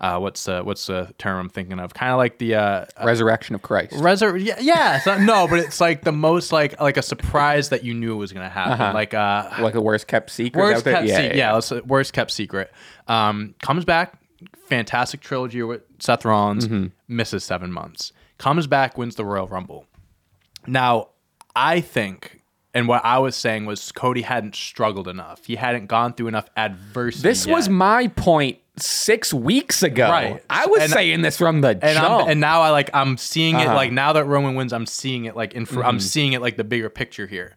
uh, 0.00 0.18
what's 0.18 0.44
the 0.44 0.62
what's 0.62 0.86
the 0.86 1.12
term 1.18 1.38
I'm 1.40 1.48
thinking 1.48 1.80
of? 1.80 1.92
Kind 1.92 2.12
of 2.12 2.18
like 2.18 2.38
the 2.38 2.54
uh, 2.54 2.86
Resurrection 3.02 3.54
of 3.54 3.62
Christ. 3.62 3.94
Resur- 3.94 4.42
yeah, 4.42 4.56
yeah. 4.60 5.00
So, 5.00 5.18
no, 5.18 5.48
but 5.48 5.58
it's 5.58 5.80
like 5.80 6.02
the 6.02 6.12
most 6.12 6.52
like 6.52 6.80
like 6.80 6.96
a 6.96 7.02
surprise 7.02 7.70
that 7.70 7.82
you 7.84 7.94
knew 7.94 8.16
was 8.16 8.32
gonna 8.32 8.48
happen. 8.48 8.94
Like 8.94 9.12
uh, 9.12 9.50
like 9.60 9.74
a 9.74 9.80
worst 9.80 10.06
kept 10.06 10.30
secret. 10.30 10.60
worst 10.62 10.84
kept 10.84 11.08
secret. 11.08 11.36
Yeah, 11.36 11.52
let's 11.52 11.70
worst 11.70 12.12
kept 12.12 12.30
secret. 12.30 12.72
Um, 13.08 13.54
comes 13.60 13.84
back, 13.84 14.20
fantastic 14.66 15.20
trilogy 15.20 15.62
with 15.62 15.82
Seth 15.98 16.24
Rollins. 16.24 16.66
Mm-hmm. 16.66 16.86
Misses 17.08 17.42
seven 17.42 17.72
months. 17.72 18.12
Comes 18.38 18.68
back, 18.68 18.96
wins 18.96 19.16
the 19.16 19.24
Royal 19.24 19.48
Rumble. 19.48 19.86
Now, 20.66 21.08
I 21.56 21.80
think, 21.80 22.37
and 22.78 22.88
what 22.88 23.04
I 23.04 23.18
was 23.18 23.34
saying 23.36 23.66
was 23.66 23.90
Cody 23.92 24.22
hadn't 24.22 24.54
struggled 24.54 25.08
enough. 25.08 25.44
He 25.44 25.56
hadn't 25.56 25.86
gone 25.86 26.12
through 26.14 26.28
enough 26.28 26.48
adversity. 26.56 27.28
This 27.28 27.46
was 27.46 27.68
my 27.68 28.08
point 28.08 28.58
six 28.76 29.34
weeks 29.34 29.82
ago. 29.82 30.08
Right. 30.08 30.42
I 30.48 30.66
was 30.66 30.82
And- 30.82 30.92
saying 30.92 31.22
this 31.22 31.36
from 31.36 31.60
the 31.62 31.70
and 31.70 31.82
jump. 31.98 32.22
I'm, 32.24 32.28
and 32.30 32.40
now 32.40 32.60
I 32.62 32.70
like 32.70 32.90
I'm 32.94 33.16
seeing 33.16 33.56
it 33.56 33.66
Uh-huh. 33.66 33.74
like 33.74 33.92
now 33.92 34.12
that 34.12 34.24
Roman 34.24 34.54
wins, 34.54 34.72
I'm 34.72 34.86
seeing 34.86 35.24
it 35.24 35.34
like 35.36 35.52
in 35.54 35.66
fr- 35.66 35.80
Mm-hmm. 35.80 35.88
I'm 35.88 36.00
seeing 36.00 36.32
it 36.32 36.40
like 36.40 36.56
the 36.56 36.64
bigger 36.64 36.88
picture 36.88 37.26
here. 37.26 37.54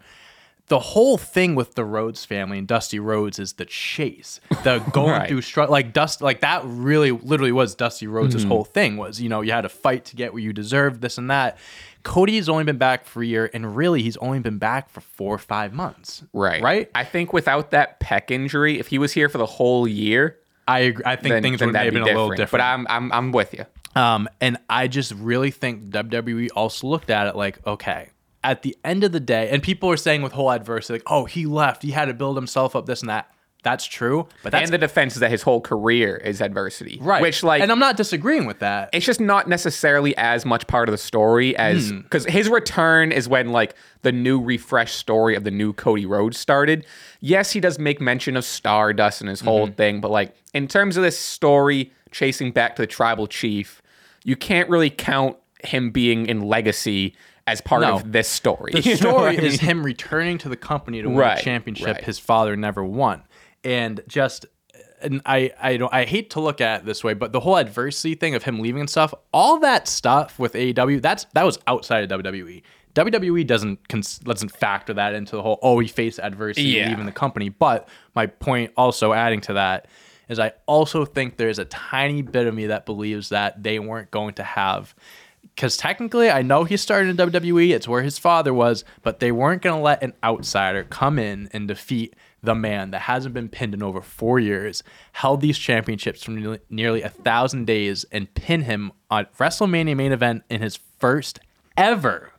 The 0.67 0.79
whole 0.79 1.17
thing 1.17 1.53
with 1.55 1.75
the 1.75 1.83
Rhodes 1.83 2.23
family 2.23 2.57
and 2.57 2.65
Dusty 2.65 2.97
Rhodes 2.97 3.39
is 3.39 3.53
the 3.53 3.65
chase, 3.65 4.39
the 4.63 4.79
going 4.93 5.11
Right. 5.11 5.27
through 5.27 5.41
struggle. 5.41 5.73
Like 5.73 5.91
Dust, 5.91 6.21
like 6.21 6.39
that 6.41 6.61
really, 6.63 7.11
literally 7.11 7.51
was 7.51 7.75
Dusty 7.75 8.07
Rhodes' 8.07 8.35
Mm-hmm. 8.37 8.47
whole 8.47 8.63
thing. 8.63 8.95
Was 8.97 9.19
you 9.21 9.27
know 9.29 9.41
you 9.41 9.51
had 9.51 9.61
to 9.61 9.69
fight 9.69 10.05
to 10.05 10.15
get 10.15 10.31
what 10.33 10.41
you 10.43 10.53
deserved, 10.53 11.01
this 11.01 11.17
and 11.17 11.29
that. 11.29 11.57
Cody's 12.03 12.49
only 12.49 12.63
been 12.63 12.77
back 12.77 13.05
for 13.05 13.21
a 13.21 13.25
year, 13.25 13.49
and 13.53 13.75
really 13.75 14.01
he's 14.01 14.17
only 14.17 14.39
been 14.39 14.57
back 14.57 14.89
for 14.89 15.01
four 15.01 15.35
or 15.35 15.39
five 15.39 15.73
months. 15.73 16.23
right. 16.33 16.61
right. 16.61 16.91
I 16.95 17.03
think 17.03 17.33
without 17.33 17.71
that 17.71 17.99
pec 17.99 18.31
injury, 18.31 18.79
if 18.79 18.87
he 18.87 18.97
was 18.97 19.11
here 19.11 19.29
for 19.29 19.37
the 19.37 19.45
whole 19.45 19.87
year, 19.87 20.37
I 20.67 20.79
agree. 20.79 21.03
I 21.05 21.15
think 21.15 21.33
then, 21.33 21.43
things 21.43 21.59
then 21.59 21.69
would 21.69 21.75
have 21.75 21.93
been 21.93 22.03
a 22.03 22.05
little 22.05 22.29
different. 22.29 22.51
But 22.51 22.61
I'm 22.61 22.87
I'm 22.89 23.11
I'm 23.11 23.31
with 23.31 23.53
you. 23.53 23.65
Um, 23.95 24.29
and 24.39 24.57
I 24.69 24.87
just 24.87 25.11
really 25.13 25.51
think 25.51 25.89
WWE 25.89 26.49
also 26.55 26.87
looked 26.87 27.09
at 27.09 27.27
it 27.27 27.35
like, 27.35 27.65
okay, 27.67 28.09
at 28.43 28.61
the 28.61 28.77
end 28.83 29.03
of 29.03 29.11
the 29.11 29.19
day, 29.19 29.49
and 29.49 29.61
people 29.61 29.89
were 29.89 29.97
saying 29.97 30.21
with 30.21 30.31
whole 30.31 30.51
adversity, 30.51 30.93
like, 30.93 31.03
oh, 31.07 31.25
he 31.25 31.45
left, 31.45 31.83
he 31.83 31.91
had 31.91 32.05
to 32.05 32.13
build 32.13 32.37
himself 32.37 32.75
up, 32.75 32.85
this 32.85 33.01
and 33.01 33.09
that. 33.09 33.29
That's 33.63 33.85
true, 33.85 34.27
but 34.41 34.51
that's 34.51 34.65
and 34.65 34.73
the 34.73 34.79
defense 34.79 35.13
is 35.13 35.19
that 35.19 35.29
his 35.29 35.43
whole 35.43 35.61
career 35.61 36.17
is 36.17 36.41
adversity. 36.41 36.97
right. 36.99 37.21
Which 37.21 37.43
like 37.43 37.61
and 37.61 37.71
I'm 37.71 37.79
not 37.79 37.95
disagreeing 37.95 38.45
with 38.45 38.59
that. 38.59 38.89
it's 38.91 39.05
just 39.05 39.19
not 39.19 39.47
necessarily 39.47 40.17
as 40.17 40.45
much 40.45 40.65
part 40.65 40.89
of 40.89 40.93
the 40.93 40.97
story 40.97 41.55
as 41.55 41.91
hmm. 41.91 41.99
because 41.99 42.25
his 42.25 42.49
return 42.49 43.11
is 43.11 43.29
when 43.29 43.51
like 43.51 43.75
the 44.01 44.11
new 44.11 44.41
refresh 44.41 44.93
story 44.93 45.35
of 45.35 45.43
the 45.43 45.51
new 45.51 45.73
Cody 45.73 46.07
Rhodes 46.07 46.39
started. 46.39 46.85
Yes, 47.19 47.51
he 47.51 47.59
does 47.59 47.77
make 47.77 48.01
mention 48.01 48.35
of 48.35 48.45
Stardust 48.45 49.21
and 49.21 49.29
his 49.29 49.41
whole 49.41 49.67
mm-hmm. 49.67 49.75
thing, 49.75 50.01
but 50.01 50.09
like 50.09 50.35
in 50.53 50.67
terms 50.67 50.97
of 50.97 51.03
this 51.03 51.19
story 51.19 51.91
chasing 52.09 52.51
back 52.51 52.75
to 52.77 52.81
the 52.81 52.87
tribal 52.87 53.27
chief, 53.27 53.81
you 54.23 54.35
can't 54.35 54.69
really 54.69 54.89
count 54.89 55.37
him 55.63 55.91
being 55.91 56.25
in 56.25 56.41
legacy 56.41 57.15
as 57.47 57.61
part 57.61 57.81
No. 57.81 57.95
of 57.95 58.11
this 58.11 58.27
story. 58.27 58.71
The 58.71 58.81
You 58.81 58.97
know 58.97 59.13
what 59.13 59.33
story 59.33 59.39
I 59.39 59.41
is 59.41 59.59
him 59.59 59.83
returning 59.83 60.37
to 60.39 60.49
the 60.49 60.55
company 60.55 61.01
to 61.01 61.07
win 61.07 61.17
Right, 61.17 61.39
a 61.39 61.43
championship 61.43 61.87
right. 61.87 62.03
his 62.03 62.19
father 62.19 62.55
never 62.55 62.83
won. 62.83 63.23
And 63.63 64.01
just 64.07 64.45
and 65.01 65.21
I 65.25 65.51
I 65.61 65.77
don't 65.77 65.93
I 65.93 66.05
hate 66.05 66.29
to 66.31 66.39
look 66.39 66.61
at 66.61 66.81
it 66.81 66.85
this 66.85 67.03
way, 67.03 67.13
but 67.13 67.31
the 67.31 67.39
whole 67.39 67.57
adversity 67.57 68.15
thing 68.15 68.35
of 68.35 68.43
him 68.43 68.59
leaving 68.59 68.81
and 68.81 68.89
stuff, 68.89 69.13
all 69.33 69.59
that 69.59 69.87
stuff 69.87 70.39
with 70.39 70.53
AEW, 70.53 71.01
that's 71.01 71.25
that 71.33 71.43
was 71.45 71.59
outside 71.67 72.09
of 72.11 72.23
WWE. 72.23 72.61
WWE 72.93 73.47
doesn't 73.47 73.87
cons- 73.87 74.19
doesn't 74.19 74.49
factor 74.49 74.93
that 74.93 75.13
into 75.13 75.35
the 75.35 75.41
whole 75.41 75.59
oh 75.61 75.79
he 75.79 75.87
faced 75.87 76.19
adversity 76.19 76.67
Yeah. 76.69 76.89
leaving 76.89 77.05
the 77.05 77.11
company. 77.11 77.49
But 77.49 77.87
my 78.15 78.25
point 78.27 78.71
also 78.75 79.13
adding 79.13 79.41
to 79.41 79.53
that 79.53 79.87
is 80.27 80.39
I 80.39 80.53
also 80.65 81.05
think 81.05 81.37
there's 81.37 81.59
a 81.59 81.65
tiny 81.65 82.21
bit 82.21 82.47
of 82.47 82.53
me 82.55 82.67
that 82.67 82.85
believes 82.85 83.29
that 83.29 83.61
they 83.63 83.79
weren't 83.79 84.11
going 84.11 84.33
to 84.35 84.43
have 84.43 84.93
because 85.55 85.77
technically 85.77 86.29
I 86.29 86.41
know 86.41 86.63
he 86.63 86.77
started 86.77 87.09
in 87.09 87.31
WWE, 87.31 87.71
it's 87.71 87.87
where 87.87 88.01
his 88.01 88.17
father 88.17 88.53
was, 88.53 88.83
but 89.03 89.19
they 89.19 89.31
weren't 89.31 89.61
going 89.61 89.77
to 89.77 89.81
let 89.81 90.01
an 90.03 90.13
outsider 90.23 90.83
come 90.83 91.19
in 91.19 91.49
and 91.53 91.67
defeat 91.67 92.15
the 92.43 92.55
man 92.55 92.91
that 92.91 93.01
hasn't 93.01 93.33
been 93.33 93.49
pinned 93.49 93.73
in 93.73 93.83
over 93.83 94.01
four 94.01 94.39
years, 94.39 94.83
held 95.13 95.41
these 95.41 95.57
championships 95.57 96.23
for 96.23 96.31
nearly, 96.31 96.59
nearly 96.69 97.01
a 97.03 97.09
thousand 97.09 97.65
days, 97.65 98.03
and 98.11 98.33
pin 98.33 98.63
him 98.63 98.91
on 99.09 99.27
WrestleMania 99.37 99.95
main 99.95 100.11
event 100.11 100.43
in 100.49 100.61
his 100.61 100.79
first 100.97 101.39
ever 101.77 102.31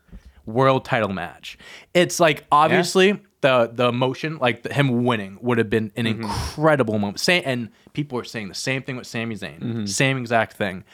world 0.45 0.85
title 0.85 1.11
match. 1.11 1.57
It's 1.95 2.19
like 2.19 2.45
obviously 2.51 3.21
the 3.43 3.71
the 3.73 3.89
emotion, 3.89 4.39
like 4.39 4.63
the, 4.63 4.73
him 4.73 5.05
winning, 5.05 5.39
would 5.41 5.59
have 5.59 5.71
been 5.71 5.93
an 5.95 6.07
mm-hmm. 6.07 6.23
incredible 6.23 6.99
moment. 6.99 7.21
Say, 7.21 7.43
and 7.43 7.69
people 7.93 8.17
were 8.17 8.25
saying 8.25 8.49
the 8.49 8.55
same 8.55 8.83
thing 8.83 8.97
with 8.97 9.07
Sami 9.07 9.37
Zayn, 9.37 9.61
mm-hmm. 9.61 9.87
same 9.87 10.19
exact 10.19 10.57
thing, 10.57 10.85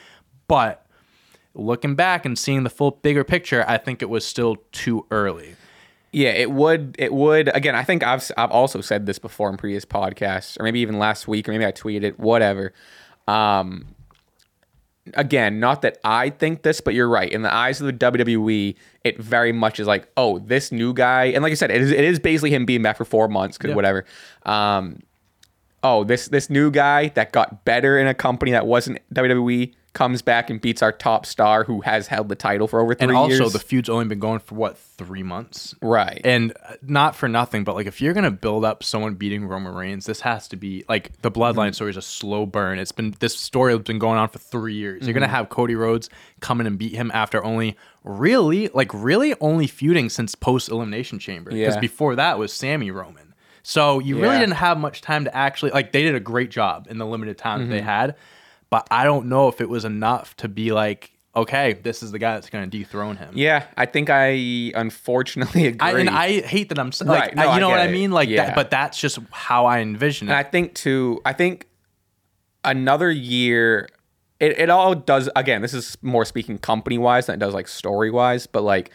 but 0.48 0.84
looking 1.58 1.94
back 1.94 2.24
and 2.24 2.38
seeing 2.38 2.62
the 2.64 2.70
full 2.70 2.92
bigger 3.02 3.24
picture, 3.24 3.64
I 3.68 3.76
think 3.78 4.00
it 4.02 4.08
was 4.08 4.24
still 4.24 4.56
too 4.72 5.06
early. 5.10 5.56
Yeah, 6.12 6.30
it 6.30 6.50
would. 6.50 6.96
It 6.98 7.12
would. 7.12 7.54
Again, 7.54 7.74
I 7.74 7.84
think 7.84 8.02
I've 8.02 8.30
I've 8.38 8.50
also 8.50 8.80
said 8.80 9.04
this 9.04 9.18
before 9.18 9.50
in 9.50 9.58
previous 9.58 9.84
podcasts, 9.84 10.58
or 10.58 10.62
maybe 10.62 10.80
even 10.80 10.98
last 10.98 11.28
week, 11.28 11.46
or 11.48 11.52
maybe 11.52 11.66
I 11.66 11.72
tweeted 11.72 12.02
it. 12.02 12.18
Whatever. 12.18 12.72
Um, 13.26 13.88
again, 15.14 15.60
not 15.60 15.82
that 15.82 15.98
I 16.04 16.30
think 16.30 16.62
this, 16.62 16.80
but 16.80 16.94
you're 16.94 17.08
right. 17.08 17.30
In 17.30 17.42
the 17.42 17.52
eyes 17.52 17.80
of 17.82 17.86
the 17.86 17.92
WWE, 17.92 18.74
it 19.04 19.18
very 19.20 19.52
much 19.52 19.80
is 19.80 19.86
like, 19.86 20.08
oh, 20.16 20.38
this 20.38 20.72
new 20.72 20.94
guy, 20.94 21.24
and 21.26 21.42
like 21.42 21.50
I 21.52 21.54
said, 21.54 21.70
it 21.70 21.82
is 21.82 21.90
it 21.92 22.04
is 22.04 22.18
basically 22.18 22.54
him 22.54 22.64
being 22.64 22.82
back 22.82 22.96
for 22.96 23.04
four 23.04 23.28
months 23.28 23.58
because 23.58 23.70
Yeah. 23.70 23.76
whatever. 23.76 24.04
Um, 24.46 25.00
oh, 25.82 26.04
this 26.04 26.28
this 26.28 26.48
new 26.48 26.70
guy 26.70 27.08
that 27.08 27.32
got 27.32 27.66
better 27.66 27.98
in 27.98 28.06
a 28.06 28.14
company 28.14 28.52
that 28.52 28.66
wasn't 28.66 28.98
WWE 29.12 29.74
comes 29.92 30.22
back 30.22 30.50
and 30.50 30.60
beats 30.60 30.82
our 30.82 30.92
top 30.92 31.26
star 31.26 31.64
who 31.64 31.80
has 31.80 32.06
held 32.06 32.28
the 32.28 32.34
title 32.34 32.68
for 32.68 32.80
over 32.80 32.94
three 32.94 33.08
And 33.08 33.16
also, 33.16 33.44
years. 33.44 33.52
the 33.52 33.58
feud's 33.58 33.88
only 33.88 34.04
been 34.04 34.18
going 34.18 34.38
for 34.38 34.54
what 34.54 34.78
three 34.78 35.22
months, 35.22 35.74
right. 35.80 36.20
And 36.24 36.52
uh, 36.68 36.74
not 36.82 37.16
for 37.16 37.28
nothing, 37.28 37.64
but 37.64 37.74
like 37.74 37.86
if 37.86 38.00
you're 38.00 38.14
gonna 38.14 38.30
build 38.30 38.64
up 38.64 38.82
someone 38.82 39.14
beating 39.14 39.46
Roman 39.46 39.74
Reigns, 39.74 40.06
this 40.06 40.20
has 40.20 40.48
to 40.48 40.56
be 40.56 40.84
like 40.88 41.20
the 41.22 41.30
Bloodline 41.30 41.68
mm-hmm. 41.68 41.72
story 41.72 41.90
is 41.90 41.96
a 41.96 42.02
slow 42.02 42.46
burn. 42.46 42.78
It's 42.78 42.92
been 42.92 43.14
this 43.18 43.38
story 43.38 43.72
has 43.72 43.82
been 43.82 43.98
going 43.98 44.18
on 44.18 44.28
for 44.28 44.38
three 44.38 44.74
years. 44.74 45.04
You're 45.04 45.14
gonna 45.14 45.26
mm-hmm. 45.26 45.34
have 45.34 45.48
Cody 45.48 45.74
Rhodes 45.74 46.10
come 46.40 46.60
in 46.60 46.66
and 46.66 46.78
beat 46.78 46.94
him 46.94 47.10
after 47.14 47.42
only 47.44 47.76
really, 48.04 48.68
like 48.68 48.92
really 48.94 49.34
only 49.40 49.66
feuding 49.66 50.08
since 50.10 50.34
post 50.34 50.68
Elimination 50.68 51.18
Chamber. 51.18 51.50
Because 51.50 51.74
Yeah. 51.74 51.80
before 51.80 52.16
that 52.16 52.38
was 52.38 52.52
Sami 52.52 52.90
Roman. 52.90 53.34
So 53.62 53.98
you 53.98 54.18
really 54.18 54.38
didn't 54.38 54.54
have 54.54 54.78
much 54.78 55.02
time 55.02 55.24
to 55.24 55.36
actually 55.36 55.72
like 55.72 55.92
they 55.92 56.02
did 56.02 56.14
a 56.14 56.20
great 56.20 56.50
job 56.50 56.86
in 56.88 56.96
the 56.96 57.04
limited 57.04 57.36
time 57.36 57.60
that 57.60 57.66
they 57.66 57.80
mm-hmm. 57.80 57.86
had, 57.86 58.16
but 58.70 58.86
I 58.90 59.04
don't 59.04 59.26
know 59.26 59.48
if 59.48 59.60
it 59.60 59.68
was 59.68 59.84
enough 59.84 60.36
to 60.38 60.48
be 60.48 60.72
like, 60.72 61.10
okay, 61.36 61.74
this 61.74 62.02
is 62.02 62.10
the 62.10 62.18
guy 62.18 62.34
that's 62.34 62.50
gonna 62.50 62.66
dethrone 62.66 63.16
him. 63.16 63.30
Yeah, 63.34 63.64
I 63.76 63.86
think 63.86 64.10
I 64.10 64.72
unfortunately 64.74 65.66
agree. 65.68 65.78
I, 65.88 65.98
and 66.00 66.10
I 66.10 66.40
hate 66.40 66.68
that 66.70 66.78
I'm 66.78 66.90
like, 67.06 67.08
Right, 67.20 67.36
no, 67.36 67.42
I- 67.42 67.44
you 67.46 67.50
I 67.52 67.58
know 67.60 67.68
what 67.68 67.76
get 67.76 67.88
I 67.88 67.92
mean, 67.92 68.10
like 68.10 68.28
Yeah. 68.28 68.46
that. 68.46 68.54
But 68.54 68.70
that's 68.70 68.98
just 69.00 69.18
how 69.30 69.66
I 69.66 69.78
envision 69.80 70.28
it. 70.28 70.32
And 70.32 70.38
I 70.38 70.42
think 70.42 70.74
too, 70.74 71.20
I 71.24 71.32
think 71.32 71.66
another 72.64 73.10
year, 73.10 73.88
it, 74.40 74.58
it 74.58 74.70
all 74.70 74.94
does, 74.94 75.28
again, 75.36 75.62
this 75.62 75.74
is 75.74 75.96
more 76.02 76.24
speaking 76.24 76.58
company 76.58 76.98
wise 76.98 77.26
than 77.26 77.34
it 77.34 77.38
does 77.38 77.54
like 77.54 77.68
story 77.68 78.10
wise, 78.10 78.46
but 78.46 78.62
like 78.62 78.90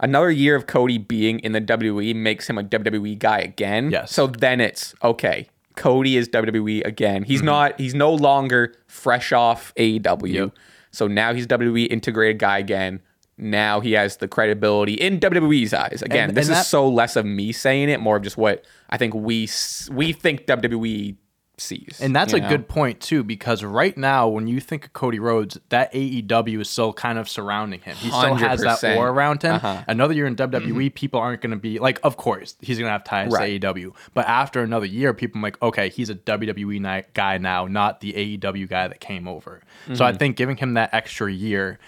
another 0.00 0.30
year 0.30 0.56
of 0.56 0.66
Cody 0.66 0.98
being 0.98 1.38
in 1.40 1.52
the 1.52 1.60
WWE 1.60 2.14
makes 2.16 2.48
him 2.48 2.58
a 2.58 2.62
WWE 2.64 3.18
guy 3.18 3.38
again. 3.40 3.90
Yes. 3.90 4.12
So 4.12 4.26
then 4.26 4.60
it's 4.60 4.94
okay. 5.02 5.48
Cody 5.76 6.16
is 6.16 6.28
WWE 6.28 6.84
again. 6.84 7.22
Mm-hmm. 7.22 7.30
He's 7.30 7.42
not, 7.42 7.78
he's 7.80 7.94
no 7.94 8.12
longer 8.14 8.74
fresh 8.88 9.32
off 9.32 9.72
AEW. 9.76 10.32
Yep. 10.32 10.50
So 10.90 11.06
now 11.08 11.32
he's 11.32 11.46
WWE 11.46 11.88
integrated 11.90 12.38
guy 12.38 12.58
again. 12.58 13.00
Now 13.38 13.80
he 13.80 13.92
has 13.92 14.18
the 14.18 14.28
credibility 14.28 14.92
in 14.94 15.18
WWE's 15.18 15.72
eyes. 15.72 16.02
Again, 16.02 16.28
And- 16.28 16.36
this 16.36 16.48
and 16.48 16.52
is 16.52 16.58
that- 16.58 16.66
so 16.66 16.86
less 16.88 17.16
of 17.16 17.24
me 17.24 17.50
saying 17.52 17.88
it, 17.88 17.98
more 18.00 18.16
of 18.16 18.22
just 18.22 18.36
what 18.36 18.64
I 18.90 18.98
think 18.98 19.14
we 19.14 19.48
we 19.90 20.12
think 20.12 20.46
WWE 20.46 21.16
sees. 21.58 21.98
and 22.00 22.14
that's 22.16 22.32
a 22.32 22.38
know? 22.40 22.48
good 22.48 22.66
point 22.68 23.00
too, 23.00 23.22
because 23.22 23.62
right 23.62 23.96
now, 23.96 24.26
when 24.28 24.46
you 24.46 24.58
think 24.60 24.86
of 24.86 24.92
Cody 24.92 25.18
Rhodes, 25.18 25.58
that 25.68 25.92
AEW 25.92 26.60
is 26.60 26.70
still 26.70 26.92
kind 26.92 27.18
of 27.18 27.28
surrounding 27.28 27.80
him. 27.80 27.94
He 27.96 28.08
still 28.08 28.34
has 28.34 28.60
that 28.62 28.78
100%. 28.80 28.96
aura 28.96 29.12
around 29.12 29.42
him. 29.42 29.56
Uh-huh. 29.56 29.84
Another 29.86 30.14
year 30.14 30.26
in 30.26 30.34
WWE, 30.34 30.94
people 30.94 31.20
aren't 31.20 31.40
going 31.42 31.50
to 31.50 31.56
be 31.56 31.78
like, 31.78 32.00
of 32.02 32.16
course, 32.16 32.56
he's 32.60 32.78
going 32.78 32.86
to 32.88 32.92
have 32.92 33.04
ties 33.04 33.30
Right. 33.32 33.60
to 33.60 33.72
AEW. 33.74 33.94
But 34.14 34.26
after 34.28 34.62
another 34.62 34.86
year, 34.86 35.12
people 35.14 35.40
are 35.40 35.42
like, 35.42 35.60
okay, 35.62 35.88
he's 35.90 36.10
a 36.10 36.14
WWE 36.14 37.04
guy 37.14 37.38
now, 37.38 37.66
not 37.66 38.00
the 38.00 38.12
AEW 38.38 38.68
guy 38.68 38.88
that 38.88 39.00
came 39.00 39.28
over. 39.28 39.60
So 39.86 39.92
Mm-hmm. 39.92 40.02
I 40.02 40.12
think 40.14 40.36
giving 40.36 40.56
him 40.56 40.74
that 40.74 40.92
extra 40.92 41.30
year 41.32 41.78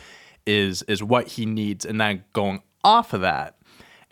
is 0.46 0.82
is 0.82 1.02
what 1.02 1.26
he 1.26 1.46
needs, 1.46 1.84
and 1.86 1.98
then 2.00 2.22
going 2.32 2.62
off 2.84 3.12
of 3.14 3.22
that. 3.22 3.56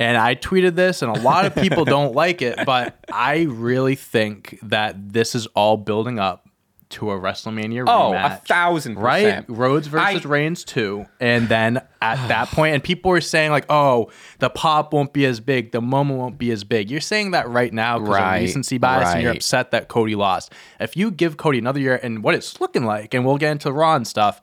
And 0.03 0.17
I 0.17 0.35
tweeted 0.35 0.75
this, 0.75 1.03
and 1.03 1.17
a 1.17 1.21
lot 1.21 1.45
of 1.47 1.55
people 1.55 1.85
don't 1.97 2.15
like 2.15 2.43
it, 2.43 2.59
but 2.67 2.97
I 3.13 3.43
really 3.43 3.95
think 3.95 4.59
that 4.63 5.13
this 5.13 5.35
is 5.35 5.47
all 5.49 5.77
building 5.77 6.19
up 6.19 6.49
to 6.91 7.11
a 7.11 7.19
WrestleMania 7.19 7.85
Oh, 7.89 8.13
a 8.13 8.17
rematch. 8.17 8.47
thousand 8.47 8.99
Right? 8.99 9.25
percent. 9.25 9.47
Rhodes 9.49 9.87
versus 9.87 10.27
I- 10.27 10.29
Reigns 10.29 10.63
too. 10.65 11.07
And 11.21 11.49
then 11.49 11.81
at 12.03 12.29
that 12.29 12.49
point, 12.53 12.75
and 12.75 12.85
people 12.85 13.11
were 13.13 13.21
saying, 13.23 13.51
like, 13.51 13.65
oh, 13.71 14.11
the 14.41 14.51
pop 14.51 14.93
won't 14.93 15.13
be 15.15 15.25
as 15.25 15.41
big, 15.41 15.73
the 15.73 15.81
moment 15.81 16.19
won't 16.19 16.37
be 16.37 16.51
as 16.51 16.65
big. 16.65 16.91
You're 16.91 17.01
saying 17.01 17.31
that 17.31 17.49
right 17.49 17.73
now 17.73 17.99
because 17.99 18.15
Right, 18.17 18.37
of 18.39 18.43
recency 18.43 18.77
bias, 18.79 19.09
and 19.15 19.23
you're 19.23 19.33
upset 19.33 19.71
that 19.71 19.89
Cody 19.89 20.15
lost. 20.17 20.53
If 20.81 20.95
you 20.97 21.11
give 21.11 21.37
Cody 21.39 21.59
another 21.59 21.81
year 21.81 21.99
and 22.03 22.23
what 22.23 22.35
it's 22.35 22.61
looking 22.61 22.85
like, 22.85 23.15
and 23.15 23.25
we'll 23.25 23.39
get 23.39 23.53
into 23.53 23.73
Raw 23.73 23.95
and 23.97 24.07
stuff, 24.07 24.43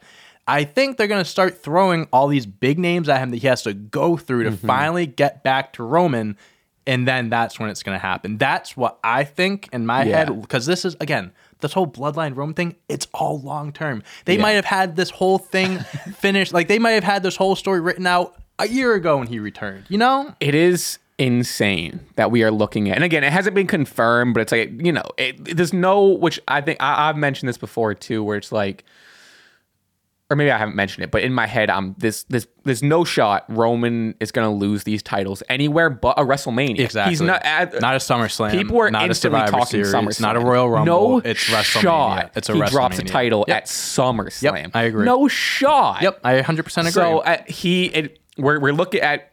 I 0.51 0.63
think 0.63 0.97
they're 0.97 1.07
going 1.07 1.23
to 1.23 1.29
start 1.29 1.61
throwing 1.61 2.07
all 2.11 2.27
these 2.27 2.45
big 2.45 2.79
names 2.79 3.07
at 3.09 3.19
him 3.21 3.29
that 3.31 3.37
he 3.37 3.47
has 3.47 3.61
to 3.63 3.73
go 3.73 4.17
through 4.17 4.43
to 4.45 4.51
Mm-hmm. 4.51 4.67
finally 4.67 5.05
get 5.05 5.43
back 5.43 5.73
to 5.73 5.83
Roman. 5.83 6.37
And 6.87 7.07
then 7.07 7.29
that's 7.29 7.59
when 7.59 7.69
it's 7.69 7.83
going 7.83 7.95
to 7.95 8.01
happen. 8.01 8.37
That's 8.39 8.75
what 8.75 8.97
I 9.03 9.23
think 9.23 9.69
in 9.71 9.85
my 9.85 10.03
Yeah. 10.05 10.17
head. 10.25 10.41
Because 10.41 10.65
this 10.65 10.85
is, 10.85 10.95
again, 10.99 11.31
this 11.59 11.73
whole 11.73 11.85
bloodline 11.85 12.35
Roman 12.35 12.55
thing, 12.55 12.75
it's 12.87 13.05
all 13.13 13.39
long 13.41 13.71
term. 13.71 14.01
They 14.25 14.37
Yeah. 14.37 14.41
might 14.41 14.51
have 14.53 14.65
had 14.65 14.95
this 14.95 15.11
whole 15.11 15.37
thing 15.37 15.77
finished. 16.17 16.51
Like, 16.51 16.67
they 16.67 16.79
might 16.79 16.91
have 16.91 17.03
had 17.03 17.21
this 17.21 17.35
whole 17.35 17.55
story 17.55 17.79
written 17.79 18.07
out 18.07 18.35
a 18.57 18.67
year 18.67 18.95
ago 18.95 19.17
when 19.19 19.27
he 19.27 19.39
returned, 19.39 19.85
you 19.87 19.97
know? 19.99 20.33
It 20.39 20.55
is 20.55 20.97
insane 21.19 21.99
that 22.15 22.31
we 22.31 22.43
are 22.43 22.49
looking 22.51 22.89
at, 22.89 22.95
and 22.95 23.03
again, 23.03 23.23
it 23.23 23.31
hasn't 23.31 23.53
been 23.53 23.67
confirmed, 23.67 24.33
but 24.33 24.39
it's 24.41 24.51
like 24.53 24.71
you 24.83 24.91
know, 24.91 25.03
it, 25.17 25.55
there's 25.55 25.73
no 25.73 26.05
which 26.07 26.39
I 26.47 26.61
think 26.61 26.81
I, 26.81 27.09
I've 27.09 27.17
mentioned 27.17 27.49
this 27.49 27.57
before 27.57 27.93
too, 27.93 28.23
where 28.23 28.37
it's 28.37 28.51
like, 28.53 28.83
or 30.31 30.35
maybe 30.35 30.51
I 30.51 30.57
haven't 30.59 30.75
mentioned 30.75 31.03
it, 31.05 31.11
but 31.11 31.23
in 31.23 31.33
my 31.33 31.47
head, 31.47 31.69
I'm 31.71 31.95
this 31.97 32.23
this 32.25 32.47
there's 32.63 32.83
no 32.83 33.03
shot 33.03 33.45
Roman 33.49 34.13
is 34.19 34.31
gonna 34.31 34.53
lose 34.53 34.83
these 34.83 35.01
titles 35.01 35.41
anywhere 35.49 35.89
but 35.89 36.19
a 36.19 36.23
WrestleMania. 36.23 36.79
Exactly. 36.79 37.11
He's 37.11 37.21
not 37.21 37.41
at, 37.43 37.81
Not 37.81 37.95
a 37.95 37.97
SummerSlam. 37.97 38.51
People 38.51 38.79
are 38.79 38.91
not 38.91 39.03
a 39.03 39.05
instantly 39.07 39.39
Survivor 39.39 39.51
talking 39.51 39.65
Series, 39.83 39.93
SummerSlam. 39.93 40.21
Not 40.21 40.35
a 40.35 40.39
Royal 40.39 40.69
Rumble. 40.69 40.85
No 40.85 41.17
it's 41.17 41.45
WrestleMania. 41.49 41.81
shot. 41.81 42.31
It's 42.35 42.47
a 42.49 42.51
WrestleMania. 42.51 42.55
he 42.55 42.61
WrestleMania. 42.61 42.69
drops 42.71 42.99
a 42.99 43.03
title 43.03 43.45
Yep. 43.47 43.57
at 43.57 43.65
SummerSlam. 43.65 44.41
Yep, 44.63 44.71
I 44.75 44.83
agree. 44.83 45.05
No 45.05 45.27
shot. 45.27 46.01
Yep, 46.03 46.19
I 46.23 46.41
100% 46.41 46.77
agree. 46.77 46.91
So 46.91 47.19
uh, 47.19 47.37
he, 47.47 47.85
it, 47.87 48.19
we're 48.37 48.59
we're 48.59 48.73
looking 48.73 49.01
at 49.01 49.31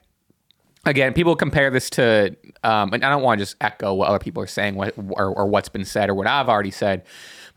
again. 0.87 1.13
People 1.13 1.37
compare 1.37 1.71
this 1.71 1.91
to, 1.91 2.35
um, 2.65 2.93
and 2.95 3.05
I 3.05 3.11
don't 3.11 3.23
want 3.23 3.39
to 3.39 3.43
just 3.43 3.57
echo 3.61 3.93
what 3.95 4.09
other 4.09 4.19
people 4.19 4.43
are 4.43 4.47
saying, 4.47 4.75
what 4.77 4.95
or, 4.97 5.27
or 5.27 5.47
what's 5.47 5.69
been 5.69 5.85
said, 5.85 6.09
or 6.09 6.15
what 6.15 6.27
I've 6.27 6.49
already 6.49 6.71
said. 6.71 7.05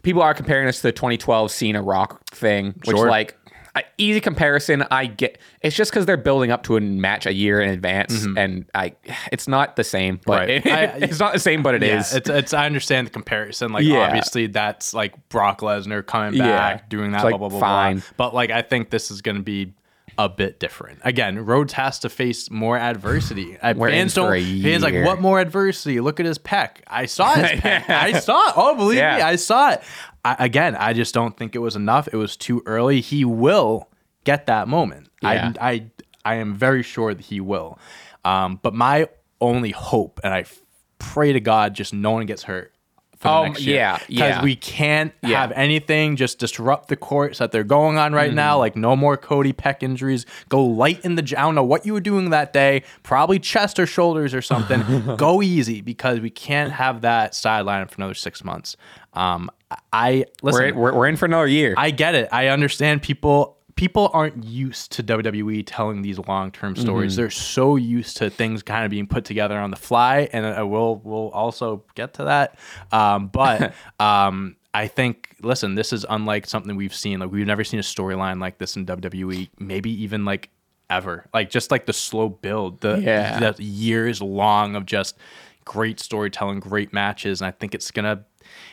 People 0.03 0.21
are 0.21 0.33
comparing 0.33 0.65
this 0.65 0.77
to 0.77 0.83
the 0.83 0.91
2012 0.91 1.51
Cena 1.51 1.81
Rock 1.81 2.21
thing, 2.29 2.73
which 2.85 2.95
Sure. 2.97 3.09
like. 3.09 3.35
a 3.75 3.83
easy 3.99 4.19
comparison. 4.19 4.83
I 4.89 5.05
get 5.05 5.37
it's 5.61 5.75
just 5.75 5.91
because 5.91 6.07
they're 6.07 6.17
building 6.17 6.49
up 6.49 6.63
to 6.63 6.75
a 6.75 6.81
match 6.81 7.27
a 7.27 7.33
year 7.33 7.61
in 7.61 7.69
advance, 7.69 8.25
and 8.35 8.65
I 8.73 8.93
it's 9.31 9.47
not 9.47 9.75
the 9.75 9.83
same. 9.83 10.19
But 10.25 10.49
Mm-hmm. 10.49 10.69
Right. 10.69 10.83
it- 10.95 11.01
I- 11.03 11.05
it's 11.05 11.19
not 11.19 11.33
the 11.33 11.39
same, 11.39 11.61
but 11.61 11.75
it 11.75 11.83
yeah, 11.83 11.99
is. 11.99 12.15
it's 12.15 12.29
it's 12.29 12.53
I 12.53 12.65
understand 12.65 13.05
the 13.07 13.11
comparison. 13.11 13.71
Like 13.71 13.83
Yeah. 13.85 13.99
obviously 14.07 14.47
that's 14.47 14.95
like 14.95 15.13
Brock 15.29 15.61
Lesnar 15.61 16.03
coming 16.05 16.33
Yeah. 16.33 16.47
back, 16.47 16.89
doing 16.89 17.11
that, 17.11 17.17
It's 17.19 17.25
like, 17.25 17.31
blah 17.37 17.47
blah 17.47 17.49
blah. 17.49 17.59
fine. 17.59 17.95
Blah. 17.97 18.03
But 18.17 18.33
like 18.33 18.49
I 18.49 18.63
think 18.63 18.89
this 18.89 19.11
is 19.11 19.21
gonna 19.21 19.41
be 19.41 19.71
a 20.19 20.27
bit 20.27 20.59
different. 20.59 20.99
Again, 21.03 21.45
Rhodes 21.45 21.71
has 21.73 21.99
to 21.99 22.09
face 22.09 22.51
more 22.51 22.77
adversity. 22.77 23.57
Uh, 23.69 23.73
fans 23.73 24.13
don't. 24.13 24.31
Fans 24.63 24.83
like 24.83 25.05
what 25.05 25.21
more 25.21 25.39
adversity? 25.39 25.99
Look 25.99 26.19
at 26.19 26.25
his 26.25 26.37
pec. 26.37 26.77
I 26.87 27.05
saw 27.05 27.33
his 27.33 27.59
pec. 27.61 27.89
I 27.89 28.19
saw 28.19 28.49
it. 28.49 28.53
Oh, 28.55 28.75
believe 28.75 28.97
me, 28.97 29.01
I 29.03 29.35
saw 29.35 29.71
it. 29.71 29.81
I, 30.23 30.35
again, 30.39 30.75
I 30.75 30.93
just 30.93 31.13
don't 31.13 31.35
think 31.35 31.55
it 31.55 31.59
was 31.59 31.75
enough. 31.75 32.07
It 32.11 32.15
was 32.17 32.35
too 32.35 32.61
early. 32.65 33.01
He 33.01 33.25
will 33.25 33.89
get 34.23 34.47
that 34.47 34.67
moment. 34.67 35.09
Yeah. 35.21 35.53
I 35.59 35.71
I 35.71 35.91
I 36.25 36.35
am 36.35 36.55
very 36.55 36.83
sure 36.83 37.13
that 37.13 37.25
he 37.25 37.39
will. 37.39 37.79
Um, 38.25 38.59
but 38.61 38.73
my 38.73 39.07
only 39.41 39.71
hope, 39.71 40.19
and 40.23 40.33
I 40.33 40.45
pray 40.99 41.33
to 41.33 41.39
God, 41.39 41.73
just 41.73 41.93
no 41.93 42.11
one 42.11 42.25
gets 42.25 42.43
hurt. 42.43 42.73
For 43.19 43.27
the 43.27 43.33
Um, 43.33 43.45
next 43.47 43.61
year. 43.63 43.75
yeah, 43.75 43.99
yeah. 44.07 44.41
we 44.43 44.55
can't 44.55 45.11
Yeah. 45.21 45.41
have 45.41 45.51
anything 45.51 46.15
just 46.15 46.39
disrupt 46.39 46.87
the 46.87 46.95
courts 46.95 47.39
that 47.39 47.51
they're 47.51 47.65
going 47.65 47.97
on 47.97 48.13
right 48.13 48.33
now. 48.33 48.51
Mm-hmm. 48.53 48.59
Like 48.59 48.75
no 48.77 48.95
more 48.95 49.17
Cody 49.17 49.51
Pec 49.51 49.83
injuries. 49.83 50.25
Go 50.47 50.63
light 50.63 51.03
in 51.03 51.15
the. 51.15 51.23
I 51.37 51.41
don't 51.41 51.53
know 51.55 51.63
what 51.63 51.85
you 51.85 51.91
were 51.91 51.99
doing 51.99 52.29
that 52.29 52.53
day. 52.53 52.83
Probably 53.03 53.37
chest 53.37 53.77
or 53.77 53.85
shoulders 53.85 54.33
or 54.33 54.41
something. 54.41 55.15
Go 55.17 55.41
easy 55.41 55.81
because 55.81 56.21
we 56.21 56.29
can't 56.29 56.71
have 56.71 57.01
that 57.01 57.35
sideline 57.35 57.85
for 57.87 57.95
another 57.97 58.13
six 58.13 58.41
months. 58.43 58.77
Um, 59.13 59.51
I 59.91 60.25
listen. 60.41 60.63
We're, 60.63 60.73
we're, 60.73 60.93
we're 60.95 61.07
in 61.07 61.17
for 61.17 61.25
another 61.25 61.47
year. 61.47 61.73
I 61.77 61.91
get 61.91 62.15
it. 62.15 62.29
I 62.31 62.47
understand 62.47 63.01
people 63.01 63.57
people 63.79 64.09
aren't 64.11 64.43
used 64.43 64.91
to 64.91 65.01
WWE 65.01 65.63
telling 65.65 66.01
these 66.01 66.19
long-term 66.19 66.75
stories. 66.75 67.15
They're 67.15 67.29
so 67.29 67.77
used 67.77 68.17
to 68.17 68.29
things 68.29 68.61
kind 68.61 68.83
of 68.83 68.91
being 68.91 69.07
put 69.07 69.23
together 69.23 69.57
on 69.57 69.71
the 69.71 69.77
fly 69.77 70.27
and 70.33 70.45
I 70.45 70.63
will 70.63 70.97
we'll 70.97 71.29
also 71.29 71.85
get 71.95 72.15
to 72.15 72.25
that. 72.25 72.59
Um, 72.91 73.27
but 73.27 73.73
um, 74.01 74.57
I 74.73 74.87
think 74.87 75.33
listen, 75.41 75.75
this 75.75 75.93
is 75.93 76.05
unlike 76.09 76.45
something 76.45 76.75
we've 76.75 76.93
seen. 76.93 77.19
Like 77.21 77.31
we've 77.31 77.47
never 77.47 77.63
seen 77.63 77.79
a 77.79 77.83
storyline 77.83 78.41
like 78.41 78.57
this 78.57 78.75
in 78.75 78.85
WWE, 78.85 79.47
maybe 79.59 79.89
even 80.03 80.25
like 80.25 80.49
ever. 80.89 81.25
Like 81.33 81.49
just 81.49 81.71
like 81.71 81.85
the 81.85 81.93
slow 81.93 82.27
build, 82.27 82.81
the, 82.81 82.99
Yeah. 82.99 83.51
the 83.51 83.63
years 83.63 84.21
long 84.21 84.75
of 84.75 84.85
just 84.85 85.17
great 85.63 86.01
storytelling, 86.01 86.59
great 86.59 86.91
matches, 86.91 87.39
and 87.39 87.47
I 87.47 87.51
think 87.51 87.73
it's 87.73 87.91
gonna 87.91 88.25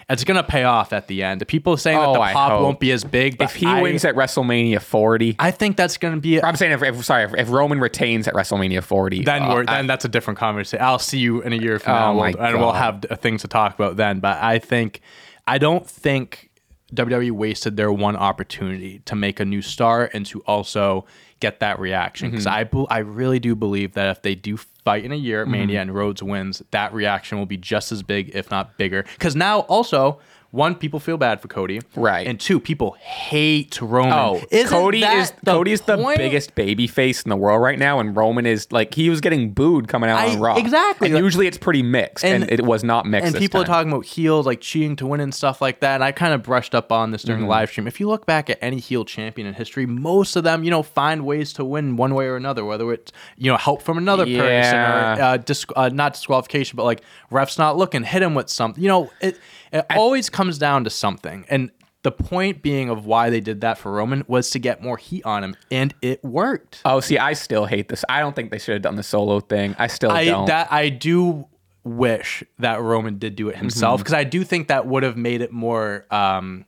it's 0.09 0.23
gonna 0.25 0.43
pay 0.45 0.63
off 0.65 0.93
at 0.93 1.09
the 1.09 1.23
end. 1.23 1.41
The 1.41 1.47
people 1.47 1.77
saying 1.77 1.99
that 1.99 2.09
Oh, 2.09 2.13
the 2.15 2.21
I 2.21 2.33
pop 2.33 2.53
hope. 2.53 2.63
won't 2.63 2.81
be 2.81 2.93
as 2.93 3.03
big, 3.05 3.43
if 3.43 3.55
he 3.57 3.67
I, 3.67 3.83
wins 3.83 4.05
at 4.05 4.15
WrestleMania 4.15 4.81
40, 4.81 5.37
I 5.39 5.51
think 5.51 5.77
that's 5.77 5.97
gonna 5.97 6.19
be. 6.19 6.41
I'm 6.43 6.55
saying 6.57 6.73
if, 6.73 6.83
if 6.83 7.05
sorry, 7.05 7.25
if, 7.25 7.35
if 7.35 7.51
Roman 7.51 7.81
retains 7.81 8.29
at 8.29 8.35
WrestleMania 8.35 8.83
40, 8.83 9.23
then 9.25 9.43
uh, 9.43 9.55
we're 9.55 9.61
I- 9.67 9.77
then 9.77 9.87
that's 9.87 10.05
a 10.05 10.09
different 10.09 10.39
conversation. 10.39 10.85
I'll 10.85 10.99
see 11.01 11.19
you 11.19 11.43
in 11.43 11.53
a 11.53 11.57
year 11.57 11.79
from 11.79 11.93
Oh 11.95 12.15
now, 12.15 12.25
and 12.39 12.59
we'll 12.61 12.73
have 12.73 13.05
things 13.21 13.43
to 13.43 13.49
talk 13.49 13.75
about 13.75 13.97
then. 13.97 14.21
But 14.21 14.43
I 14.43 14.59
think 14.61 15.01
I 15.47 15.59
don't 15.59 15.89
think 15.89 16.46
WWE 16.95 17.33
wasted 17.33 17.77
their 17.77 17.91
one 17.91 18.17
opportunity 18.17 19.01
to 19.07 19.17
make 19.17 19.41
a 19.41 19.45
new 19.45 19.61
star 19.63 20.09
and 20.13 20.25
to 20.27 20.41
also 20.43 21.05
get 21.41 21.61
that 21.61 21.79
reaction 21.81 22.31
because 22.31 22.47
Mm-hmm. 22.47 22.87
I 22.89 22.97
I 22.97 22.99
really 22.99 23.39
do 23.41 23.55
believe 23.55 23.95
that 23.95 24.09
if 24.17 24.23
they 24.23 24.35
do 24.35 24.57
fight 24.57 25.05
in 25.05 25.13
a 25.13 25.17
year 25.17 25.41
at 25.43 25.49
Mm-hmm. 25.49 25.53
Mania 25.53 25.81
and 25.83 25.95
Rhodes 25.95 26.23
wins, 26.23 26.63
that 26.71 26.95
reaction 26.95 27.39
will 27.39 27.47
be 27.47 27.57
just 27.57 27.91
as 27.93 28.03
big, 28.03 28.31
if 28.35 28.51
not 28.51 28.77
bigger. 28.79 29.03
Because 29.15 29.35
now 29.37 29.61
also. 29.61 30.21
One, 30.57 30.75
people 30.75 30.99
feel 31.01 31.19
bad 31.19 31.41
for 31.43 31.49
Cody, 31.49 31.81
Right. 31.95 32.27
And 32.27 32.41
two, 32.41 32.59
people 32.59 32.93
hate 33.01 33.81
Roman. 33.81 34.13
Oh, 34.13 34.43
Isn't 34.51 34.69
Cody 34.71 35.01
that 35.03 35.17
is 35.19 35.33
Cody 35.45 35.73
is 35.73 35.83
the 35.83 35.97
point? 35.99 36.17
biggest 36.19 36.55
baby 36.55 36.87
face 36.87 37.23
in 37.23 37.29
the 37.29 37.37
world 37.37 37.61
right 37.61 37.79
now, 37.79 38.01
and 38.01 38.17
Roman 38.17 38.47
is 38.47 38.71
like 38.73 38.95
he 38.95 39.11
was 39.11 39.21
getting 39.21 39.51
booed 39.53 39.87
coming 39.89 40.09
out 40.09 40.19
I- 40.19 40.31
on 40.33 40.41
Raw. 40.41 40.57
exactly. 40.57 41.09
And 41.11 41.19
usually 41.19 41.47
it's 41.47 41.59
pretty 41.59 41.83
mixed, 41.83 42.25
and, 42.25 42.45
And- 42.45 42.53
it 42.53 42.65
was 42.65 42.83
not 42.83 43.05
mixed. 43.07 43.27
and 43.27 43.35
this 43.35 43.41
people 43.41 43.61
are 43.61 43.65
talking 43.65 43.93
about 43.93 44.07
heels 44.07 44.47
like 44.47 44.61
cheating 44.63 44.97
to 44.97 45.07
win 45.07 45.21
and 45.21 45.35
stuff 45.35 45.61
like 45.61 45.81
that. 45.81 45.97
And 45.97 46.05
I 46.05 46.13
kind 46.13 46.33
of 46.33 46.43
brushed 46.43 46.75
up 46.75 46.91
on 46.91 47.11
this 47.11 47.21
Mm-hmm. 47.23 47.27
during 47.29 47.43
the 47.43 47.49
live 47.49 47.69
stream. 47.71 47.87
If 47.87 48.01
you 48.01 48.09
look 48.09 48.25
back 48.25 48.49
at 48.49 48.59
any 48.63 48.79
heel 48.79 49.05
champion 49.05 49.47
in 49.47 49.53
history, 49.55 49.85
most 49.85 50.37
of 50.37 50.45
them, 50.45 50.65
you 50.65 50.71
know, 50.71 50.83
find 50.83 51.27
ways 51.27 51.53
to 51.55 51.65
win 51.65 51.97
one 51.97 52.15
way 52.15 52.27
or 52.27 52.37
another, 52.37 52.65
whether 52.65 52.91
it's 52.93 53.13
you 53.37 53.51
know 53.51 53.59
help 53.59 53.83
from 53.83 53.99
another 53.99 54.27
Yeah. 54.27 54.41
person 54.41 54.77
or 54.79 55.23
uh, 55.23 55.37
dis- 55.37 55.67
uh, 55.77 55.91
not 55.93 56.15
disqualification, 56.15 56.77
but 56.77 56.85
like 56.85 57.03
refs 57.31 57.59
not 57.59 57.77
looking, 57.77 58.03
hit 58.05 58.23
him 58.23 58.35
with 58.35 58.49
something. 58.49 58.83
You 58.83 58.89
know, 58.89 59.11
it 59.21 59.39
it 59.73 59.85
always 59.91 60.31
comes 60.31 60.59
down 60.59 60.85
to 60.85 60.91
something. 60.91 61.45
And 61.49 61.71
the 62.03 62.13
point 62.13 62.63
being 62.63 62.89
of 62.89 63.05
why 63.05 63.31
they 63.31 63.41
did 63.41 63.63
that 63.63 63.79
for 63.79 63.91
Roman 63.91 64.25
was 64.29 64.51
to 64.51 64.61
get 64.61 64.81
more 64.83 64.97
heat 64.97 65.25
on 65.27 65.43
him, 65.43 65.57
and 65.73 65.93
it 66.03 66.23
worked. 66.25 66.81
Oh, 66.85 67.01
see, 67.01 67.19
I 67.19 67.33
still 67.33 67.67
hate 67.67 67.89
this. 67.89 68.05
I 68.09 68.21
don't 68.21 68.37
think 68.37 68.53
they 68.53 68.59
should 68.59 68.75
have 68.75 68.83
done 68.83 68.95
the 68.95 69.03
solo 69.03 69.41
thing. 69.41 69.75
I 69.79 69.89
still 69.89 70.13
I 70.13 70.25
don't. 70.27 70.47
that 70.47 70.73
I 70.73 70.89
do 70.89 71.47
wish 71.83 72.45
that 72.59 72.81
Roman 72.81 73.19
did 73.19 73.35
do 73.37 73.49
it 73.49 73.53
Mm-hmm. 73.53 73.61
himself 73.61 74.01
because 74.01 74.15
I 74.15 74.25
do 74.25 74.45
think 74.45 74.69
that 74.69 74.87
would 74.87 75.03
have 75.03 75.17
made 75.17 75.41
it 75.41 75.51
more 75.53 76.05
um, 76.13 76.65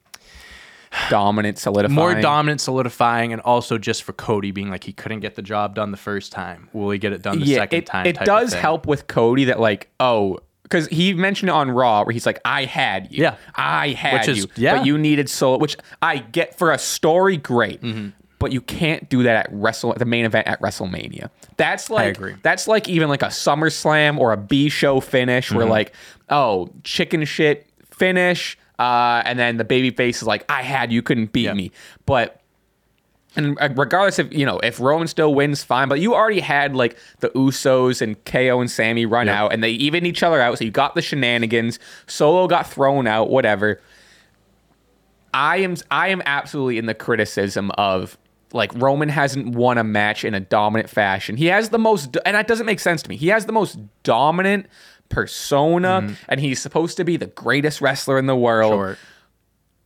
dominant, 1.10 1.58
solidifying. 1.58 1.94
more 1.94 2.20
dominant, 2.20 2.60
solidifying, 2.60 3.32
and 3.32 3.42
also 3.42 3.78
just 3.78 4.02
for 4.02 4.12
Cody 4.12 4.50
being 4.50 4.70
like 4.70 4.84
he 4.84 4.92
couldn't 4.92 5.20
get 5.20 5.34
the 5.34 5.42
job 5.42 5.74
done 5.74 5.90
the 5.90 5.96
first 5.96 6.32
time. 6.32 6.68
Will 6.72 6.90
he 6.90 6.98
get 6.98 7.12
it 7.12 7.22
done 7.22 7.38
the 7.40 7.46
yeah, 7.46 7.58
second 7.58 7.78
it, 7.78 7.86
time? 7.86 8.06
it 8.06 8.18
does 8.20 8.52
help 8.54 8.86
with 8.86 9.06
Cody 9.06 9.44
that 9.44 9.60
like 9.60 9.90
oh 10.00 10.38
because 10.68 10.86
he 10.88 11.14
mentioned 11.14 11.48
it 11.48 11.52
on 11.52 11.70
Raw 11.70 12.02
where 12.04 12.12
he's 12.12 12.26
like 12.26 12.40
I 12.44 12.64
had 12.64 13.10
you, 13.10 13.22
Yeah. 13.24 13.36
I 13.54 13.90
had 13.90 14.20
Which 14.20 14.28
is- 14.28 14.38
you, 14.38 14.46
yeah. 14.56 14.76
but 14.78 14.86
you 14.86 14.98
needed 14.98 15.28
solo, 15.30 15.58
which 15.58 15.76
I 16.02 16.18
get 16.18 16.56
for 16.58 16.70
a 16.72 16.78
story, 16.78 17.36
great. 17.36 17.80
Mm-hmm. 17.82 18.08
But 18.40 18.52
you 18.52 18.60
can't 18.60 19.08
do 19.08 19.24
that 19.24 19.46
at 19.46 19.48
Wrestle 19.52 19.94
the 19.94 20.04
main 20.04 20.24
event 20.24 20.46
at 20.46 20.60
WrestleMania. 20.60 21.28
That's 21.56 21.90
like 21.90 22.16
agree. 22.16 22.36
that's 22.42 22.68
like 22.68 22.88
even 22.88 23.08
like 23.08 23.22
a 23.22 23.26
SummerSlam 23.26 24.16
or 24.18 24.32
a 24.32 24.36
B 24.36 24.68
show 24.68 25.00
finish 25.00 25.50
where 25.50 25.62
Mm-hmm. 25.64 25.70
like 25.72 25.92
oh 26.30 26.68
chicken 26.84 27.24
shit 27.24 27.66
finish, 27.90 28.56
uh, 28.78 29.22
and 29.24 29.38
then 29.40 29.56
the 29.56 29.64
baby 29.64 29.90
face 29.90 30.22
is 30.22 30.28
like 30.28 30.44
I 30.48 30.62
had 30.62 30.92
you, 30.92 31.02
couldn't 31.02 31.32
beat 31.32 31.46
Yeah. 31.46 31.54
me, 31.54 31.72
but 32.06 32.40
and 33.38 33.56
uh, 33.60 33.68
regardless 33.74 34.18
if 34.18 34.32
you 34.32 34.44
know 34.44 34.58
if 34.58 34.78
Roman 34.80 35.08
still 35.08 35.32
wins, 35.34 35.62
fine. 35.64 35.88
But 35.88 36.00
you 36.00 36.14
already 36.14 36.40
had 36.40 36.74
like 36.76 36.98
the 37.20 37.30
Usos 37.30 38.02
and 38.02 38.22
KO 38.26 38.60
and 38.60 38.70
Sami 38.70 39.06
run 39.06 39.26
Yep. 39.28 39.34
out, 39.36 39.52
and 39.54 39.62
they 39.64 39.70
even 39.70 40.04
each 40.04 40.22
other 40.22 40.40
out. 40.40 40.58
So 40.58 40.64
you 40.64 40.70
got 40.70 40.94
the 40.94 41.00
shenanigans. 41.02 41.78
Solo 42.06 42.46
got 42.46 42.68
thrown 42.70 43.06
out. 43.06 43.30
Whatever. 43.30 43.80
I 45.34 45.58
am 45.58 45.76
I 45.90 46.08
am 46.08 46.22
absolutely 46.26 46.78
in 46.78 46.86
the 46.86 46.94
criticism 46.94 47.70
of 47.72 48.18
like 48.52 48.72
Roman 48.74 49.10
hasn't 49.10 49.54
won 49.54 49.76
a 49.78 49.84
match 49.84 50.24
in 50.24 50.34
a 50.34 50.40
dominant 50.40 50.88
fashion. 50.88 51.36
He 51.36 51.46
has 51.46 51.68
the 51.68 51.78
most, 51.78 52.16
and 52.24 52.34
that 52.34 52.46
doesn't 52.48 52.64
make 52.66 52.80
sense 52.80 53.02
to 53.02 53.08
me. 53.10 53.16
He 53.16 53.28
has 53.28 53.44
the 53.46 53.52
most 53.52 53.78
dominant 54.02 54.66
persona, 55.10 56.00
Mm-hmm. 56.02 56.14
and 56.28 56.40
he's 56.40 56.60
supposed 56.60 56.96
to 56.96 57.04
be 57.04 57.16
the 57.18 57.26
greatest 57.26 57.80
wrestler 57.82 58.18
in 58.18 58.26
the 58.26 58.36
world 58.36 58.72
Sure. 58.72 58.98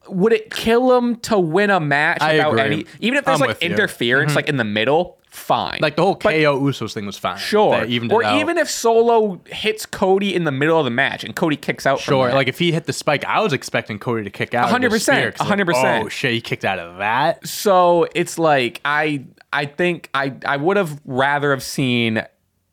Would 0.09 0.33
it 0.33 0.51
kill 0.51 0.97
him 0.97 1.17
to 1.17 1.39
win 1.39 1.71
a 1.71 1.81
match 1.81 2.21
I 2.21 2.35
without 2.35 2.51
agree. 2.59 2.63
any 2.63 2.87
even 3.01 3.19
if 3.19 3.25
there's 3.25 3.41
I'm 3.41 3.49
like 3.49 3.61
you. 3.63 3.69
Mm-hmm. 3.69 3.73
interference 3.75 4.35
like 4.37 4.49
in 4.49 4.57
the 4.57 4.65
middle 4.65 5.19
fine 5.29 5.79
Like 5.81 5.97
the 5.97 6.03
whole 6.03 6.15
But 6.17 6.33
KO 6.35 6.61
Usos 6.61 6.93
thing 6.93 7.07
was 7.07 7.17
fine. 7.17 7.39
sure 7.39 7.85
evened 7.87 8.13
or 8.13 8.23
even 8.23 8.59
if 8.59 8.69
solo 8.69 9.41
hits 9.47 9.87
cody 9.87 10.35
in 10.35 10.45
the 10.45 10.53
middle 10.53 10.79
of 10.79 10.85
the 10.85 10.91
match 10.91 11.25
and 11.25 11.35
cody 11.35 11.57
kicks 11.57 11.87
out 11.87 12.01
Sure, 12.01 12.31
like 12.35 12.49
if 12.49 12.59
he 12.59 12.71
hit 12.73 12.85
the 12.85 12.93
spike, 12.93 13.25
I 13.25 13.41
was 13.41 13.53
expecting 13.55 13.99
Cody 13.99 14.25
to 14.25 14.31
kick 14.31 14.53
out. 14.55 14.69
100%, 14.69 15.01
spear, 15.01 15.33
'cause 15.33 15.47
100%. 15.49 16.05
Oh 16.05 16.09
shit, 16.09 16.33
he 16.33 16.41
kicked 16.43 16.65
out 16.67 16.79
of 16.79 16.99
that. 16.99 17.47
so 17.47 18.07
it's 18.15 18.39
like 18.39 18.81
i 18.85 19.25
i 19.53 19.65
think 19.67 20.11
i 20.13 20.35
i 20.45 20.57
would 20.59 20.77
have 20.77 21.01
rather 21.07 21.51
have 21.53 21.63
seen 21.63 22.23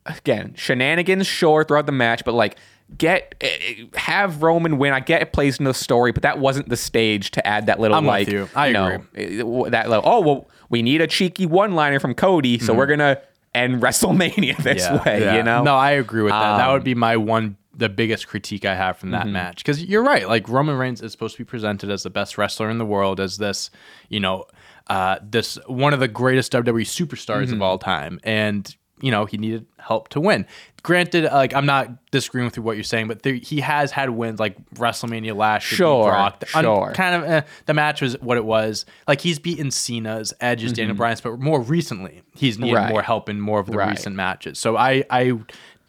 again 0.06 0.54
shenanigans 0.58 1.28
sure 1.28 1.63
throughout 1.63 1.86
the 1.86 1.92
match 1.92 2.26
but 2.26 2.34
like 2.34 2.58
get 2.97 3.36
eh, 3.41 3.86
have 3.95 4.41
roman 4.41 4.78
win 4.78 4.93
i 4.93 4.99
get 4.99 5.21
it 5.21 5.32
plays 5.32 5.60
into 5.60 5.69
the 5.69 5.73
story 5.73 6.12
but 6.12 6.23
that 6.23 6.39
wasn't 6.39 6.67
the 6.69 6.75
stage 6.78 7.32
to 7.32 7.45
add 7.47 7.67
that 7.67 7.80
little 7.80 7.95
I'm 7.97 8.04
with 8.06 8.10
like 8.10 8.28
you. 8.28 8.49
I 8.56 8.71
know, 8.71 8.88
eh, 9.15 9.69
that 9.69 9.89
little 9.89 10.04
oh 10.06 10.19
well 10.21 10.49
we 10.69 10.82
need 10.82 10.99
a 11.02 11.08
cheeky 11.08 11.45
one 11.45 11.73
liner 11.73 11.99
from 11.99 12.13
cody 12.15 12.58
so 12.60 12.73
we're 12.73 12.88
gonna 12.88 13.21
end 13.54 13.82
wrestlemania 13.82 14.58
this 14.63 14.89
way 15.06 15.21
yeah. 15.21 15.36
you 15.38 15.43
know 15.43 15.63
No, 15.63 15.75
I 15.75 15.91
agree 15.91 16.23
with 16.23 16.32
that. 16.32 16.58
that 16.58 16.67
Um, 16.67 16.73
would 16.73 16.84
be 16.84 16.95
my 16.95 17.15
one 17.17 17.58
the 17.75 17.88
biggest 17.89 18.28
critique 18.28 18.65
I 18.65 18.75
have 18.75 18.97
from 18.97 19.12
that 19.12 19.23
Mm-hmm. 19.23 19.32
match. 19.34 19.58
Because 19.58 19.82
you're 19.86 20.04
right, 20.04 20.28
like 20.28 20.49
Roman 20.49 20.78
Reigns 20.78 21.02
is 21.02 21.13
supposed 21.13 21.38
to 21.38 21.41
be 21.43 21.45
presented 21.45 21.89
as 21.89 22.04
the 22.04 22.10
best 22.10 22.38
wrestler 22.38 22.69
in 22.69 22.78
the 22.78 22.86
world, 22.86 23.21
as 23.21 23.38
this, 23.38 23.69
you 24.10 24.19
know, 24.19 24.43
uh, 24.88 25.15
this 25.23 25.58
one 25.65 25.93
of 25.93 26.02
the 26.02 26.10
greatest 26.10 26.52
WWE 26.52 26.82
superstars 26.82 27.45
Mm-hmm. 27.45 27.54
of 27.54 27.62
all 27.62 27.78
time, 27.78 28.19
and 28.23 28.75
you 29.01 29.12
know 29.12 29.25
he 29.25 29.38
needed 29.38 29.65
help 29.77 30.09
to 30.09 30.19
win. 30.19 30.45
Granted, 30.81 31.25
like 31.25 31.53
I'm 31.53 31.65
not 31.65 32.09
disagreeing 32.12 32.45
with 32.45 32.57
what 32.59 32.77
you're 32.77 32.83
saying, 32.83 33.07
but 33.09 33.23
there, 33.23 33.33
he 33.33 33.59
has 33.59 33.91
had 33.91 34.09
wins 34.12 34.39
like 34.39 34.55
WrestleMania 34.75 35.35
last 35.35 35.69
year. 35.71 35.77
Sure, 35.77 36.09
Brock. 36.09 36.43
Un- 36.53 36.63
sure. 36.63 36.91
kind 36.93 37.15
of 37.15 37.29
eh, 37.29 37.41
the 37.65 37.73
match 37.73 38.01
was 38.01 38.19
what 38.21 38.38
it 38.38 38.45
was. 38.45 38.85
Like 39.07 39.19
he's 39.21 39.39
beaten 39.39 39.71
Cena's, 39.71 40.33
Edge's, 40.39 40.71
Daniel 40.73 40.95
Bryan's, 40.95 41.21
but 41.21 41.38
more 41.39 41.59
recently 41.62 42.21
he's 42.35 42.57
needed 42.57 42.75
Mm-hmm. 42.75 42.83
Right. 42.85 42.91
more 42.91 43.01
help 43.01 43.27
in 43.29 43.41
more 43.41 43.59
of 43.59 43.67
the 43.67 43.77
Right. 43.77 43.89
recent 43.89 44.15
matches. 44.15 44.57
So 44.59 44.77
I 44.77 45.03
I 45.09 45.33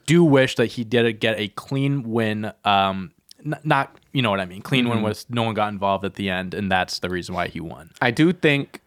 do 0.07 0.25
wish 0.25 0.57
that 0.57 0.67
he 0.67 0.83
did 0.83 1.21
get 1.21 1.39
a 1.39 1.49
clean 1.49 2.03
win. 2.11 2.53
Um, 2.65 3.13
n- 3.45 3.61
not 3.63 3.97
you 4.13 4.23
know 4.23 4.31
what 4.31 4.41
I 4.41 4.45
mean. 4.47 4.61
Clean 4.63 4.85
Mm-hmm. 4.85 4.95
win 4.95 5.03
was 5.03 5.25
no 5.29 5.45
one 5.45 5.55
got 5.55 5.73
involved 5.73 6.05
at 6.05 6.15
the 6.15 6.31
end, 6.31 6.53
and 6.53 6.71
that's 6.71 6.99
the 6.99 7.09
reason 7.11 7.35
why 7.35 7.47
he 7.47 7.61
won. 7.61 7.91
I 8.03 8.11
do 8.11 8.33
think 8.33 8.80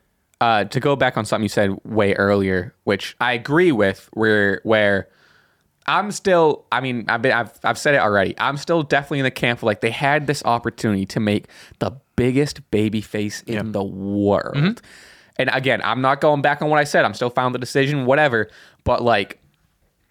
uh, 0.44 0.66
to 0.66 0.80
go 0.82 0.98
back 0.98 1.16
on 1.16 1.24
something 1.24 1.44
you 1.44 1.48
said 1.50 1.72
way 1.86 2.14
earlier, 2.16 2.76
which 2.84 3.16
I 3.22 3.32
agree 3.32 3.72
with, 3.72 4.10
where 4.12 4.60
where 4.64 5.08
I'm 5.88 6.12
still. 6.12 6.66
I 6.70 6.82
mean, 6.82 7.06
I've 7.08 7.22
been, 7.22 7.32
I've 7.32 7.58
I've 7.64 7.78
said 7.78 7.96
it 7.96 8.02
already. 8.02 8.36
I'm 8.38 8.58
still 8.58 8.84
definitely 8.84 9.20
in 9.20 9.24
the 9.24 9.32
camp 9.32 9.60
of 9.60 9.64
like 9.64 9.80
they 9.80 9.90
had 9.90 10.28
this 10.28 10.44
opportunity 10.44 11.06
to 11.06 11.22
make 11.22 11.48
the 11.80 11.92
biggest 12.18 12.70
baby 12.72 13.00
face 13.00 13.42
in 13.48 13.72
the 13.72 13.84
world. 13.84 14.82
And 15.38 15.50
again, 15.54 15.82
I'm 15.82 16.02
not 16.02 16.20
going 16.20 16.42
back 16.42 16.62
on 16.62 16.70
what 16.70 16.78
I 16.78 16.84
said. 16.84 17.06
I'm 17.06 17.14
still 17.14 17.30
found 17.30 17.56
the 17.56 17.60
decision, 17.60 18.06
whatever. 18.06 18.50
But 18.84 19.02
like, 19.02 19.40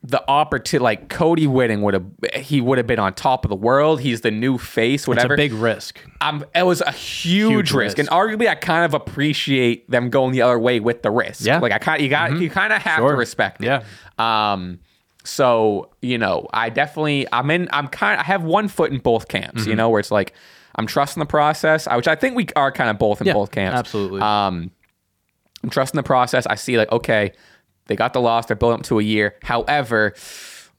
the 0.05 0.23
opportunity, 0.29 0.83
like 0.83 1.09
Cody 1.09 1.47
winning 1.47 1.81
would 1.83 1.95
have, 1.95 2.05
he 2.35 2.61
would 2.61 2.77
have 2.79 2.89
been 2.89 2.99
on 2.99 3.15
top 3.15 3.45
of 3.45 3.49
the 3.51 3.55
world. 3.57 4.01
He's 4.01 4.23
the 4.23 4.33
new 4.33 4.59
face, 4.59 5.03
It's 5.03 5.09
whatever. 5.09 5.35
a 5.35 5.37
big 5.37 5.53
risk. 5.53 6.01
um, 6.21 6.45
it 6.57 6.65
was 6.65 6.81
a 6.81 6.91
huge, 6.91 7.53
Huge 7.53 7.73
risk. 7.73 7.97
risk. 7.97 7.99
and 7.99 8.09
arguably, 8.09 8.49
I 8.49 8.57
kind 8.57 8.85
of 8.85 8.95
appreciate 8.95 9.89
them 9.89 10.11
going 10.11 10.33
the 10.33 10.43
other 10.43 10.59
way 10.59 10.81
with 10.81 11.03
the 11.03 11.11
risk. 11.13 11.45
Yeah. 11.47 11.59
like 11.61 11.71
I 11.73 11.79
kind, 11.79 12.03
you 12.03 12.09
got, 12.09 12.37
you 12.41 12.51
kind 12.51 12.73
of 12.73 12.83
have 12.83 12.99
to 12.99 13.15
respect 13.15 13.63
it. 13.63 13.67
Yeah. 13.67 13.85
Um, 14.19 14.81
so 15.25 15.91
you 16.01 16.19
know, 16.19 16.49
I 16.53 16.69
definitely, 16.69 17.27
I'm 17.33 17.49
in, 17.53 17.69
I'm 17.73 17.87
kind, 17.87 18.19
I 18.21 18.25
have 18.25 18.43
one 18.43 18.67
foot 18.67 18.91
in 18.91 18.99
both 18.99 19.29
camps. 19.29 19.61
Mm-hmm. 19.63 19.71
You 19.71 19.77
know, 19.77 19.89
where 19.89 20.01
it's 20.01 20.11
like 20.11 20.35
I'm 20.75 20.87
trusting 20.89 21.21
the 21.21 21.27
process, 21.27 21.87
I- 21.87 21.97
which 21.97 22.09
I 22.09 22.17
think 22.17 22.35
we 22.35 22.49
are 22.57 22.73
kind 22.73 22.91
of 22.91 22.99
both 22.99 23.21
in 23.21 23.29
Yeah, 23.29 23.35
both 23.35 23.53
camps. 23.53 23.79
absolutely. 23.79 24.21
Um, 24.21 24.73
I'm 25.63 25.71
trusting 25.71 25.97
the 25.97 26.03
process. 26.03 26.45
I 26.47 26.57
see 26.57 26.77
like, 26.77 26.91
okay, 26.91 27.35
they 27.93 27.97
got 27.97 28.15
the 28.15 28.21
loss. 28.21 28.47
They're 28.47 28.57
building 28.57 28.81
up 28.81 28.87
to 28.87 28.99
a 28.99 29.03
year. 29.03 29.35
However, 29.43 30.15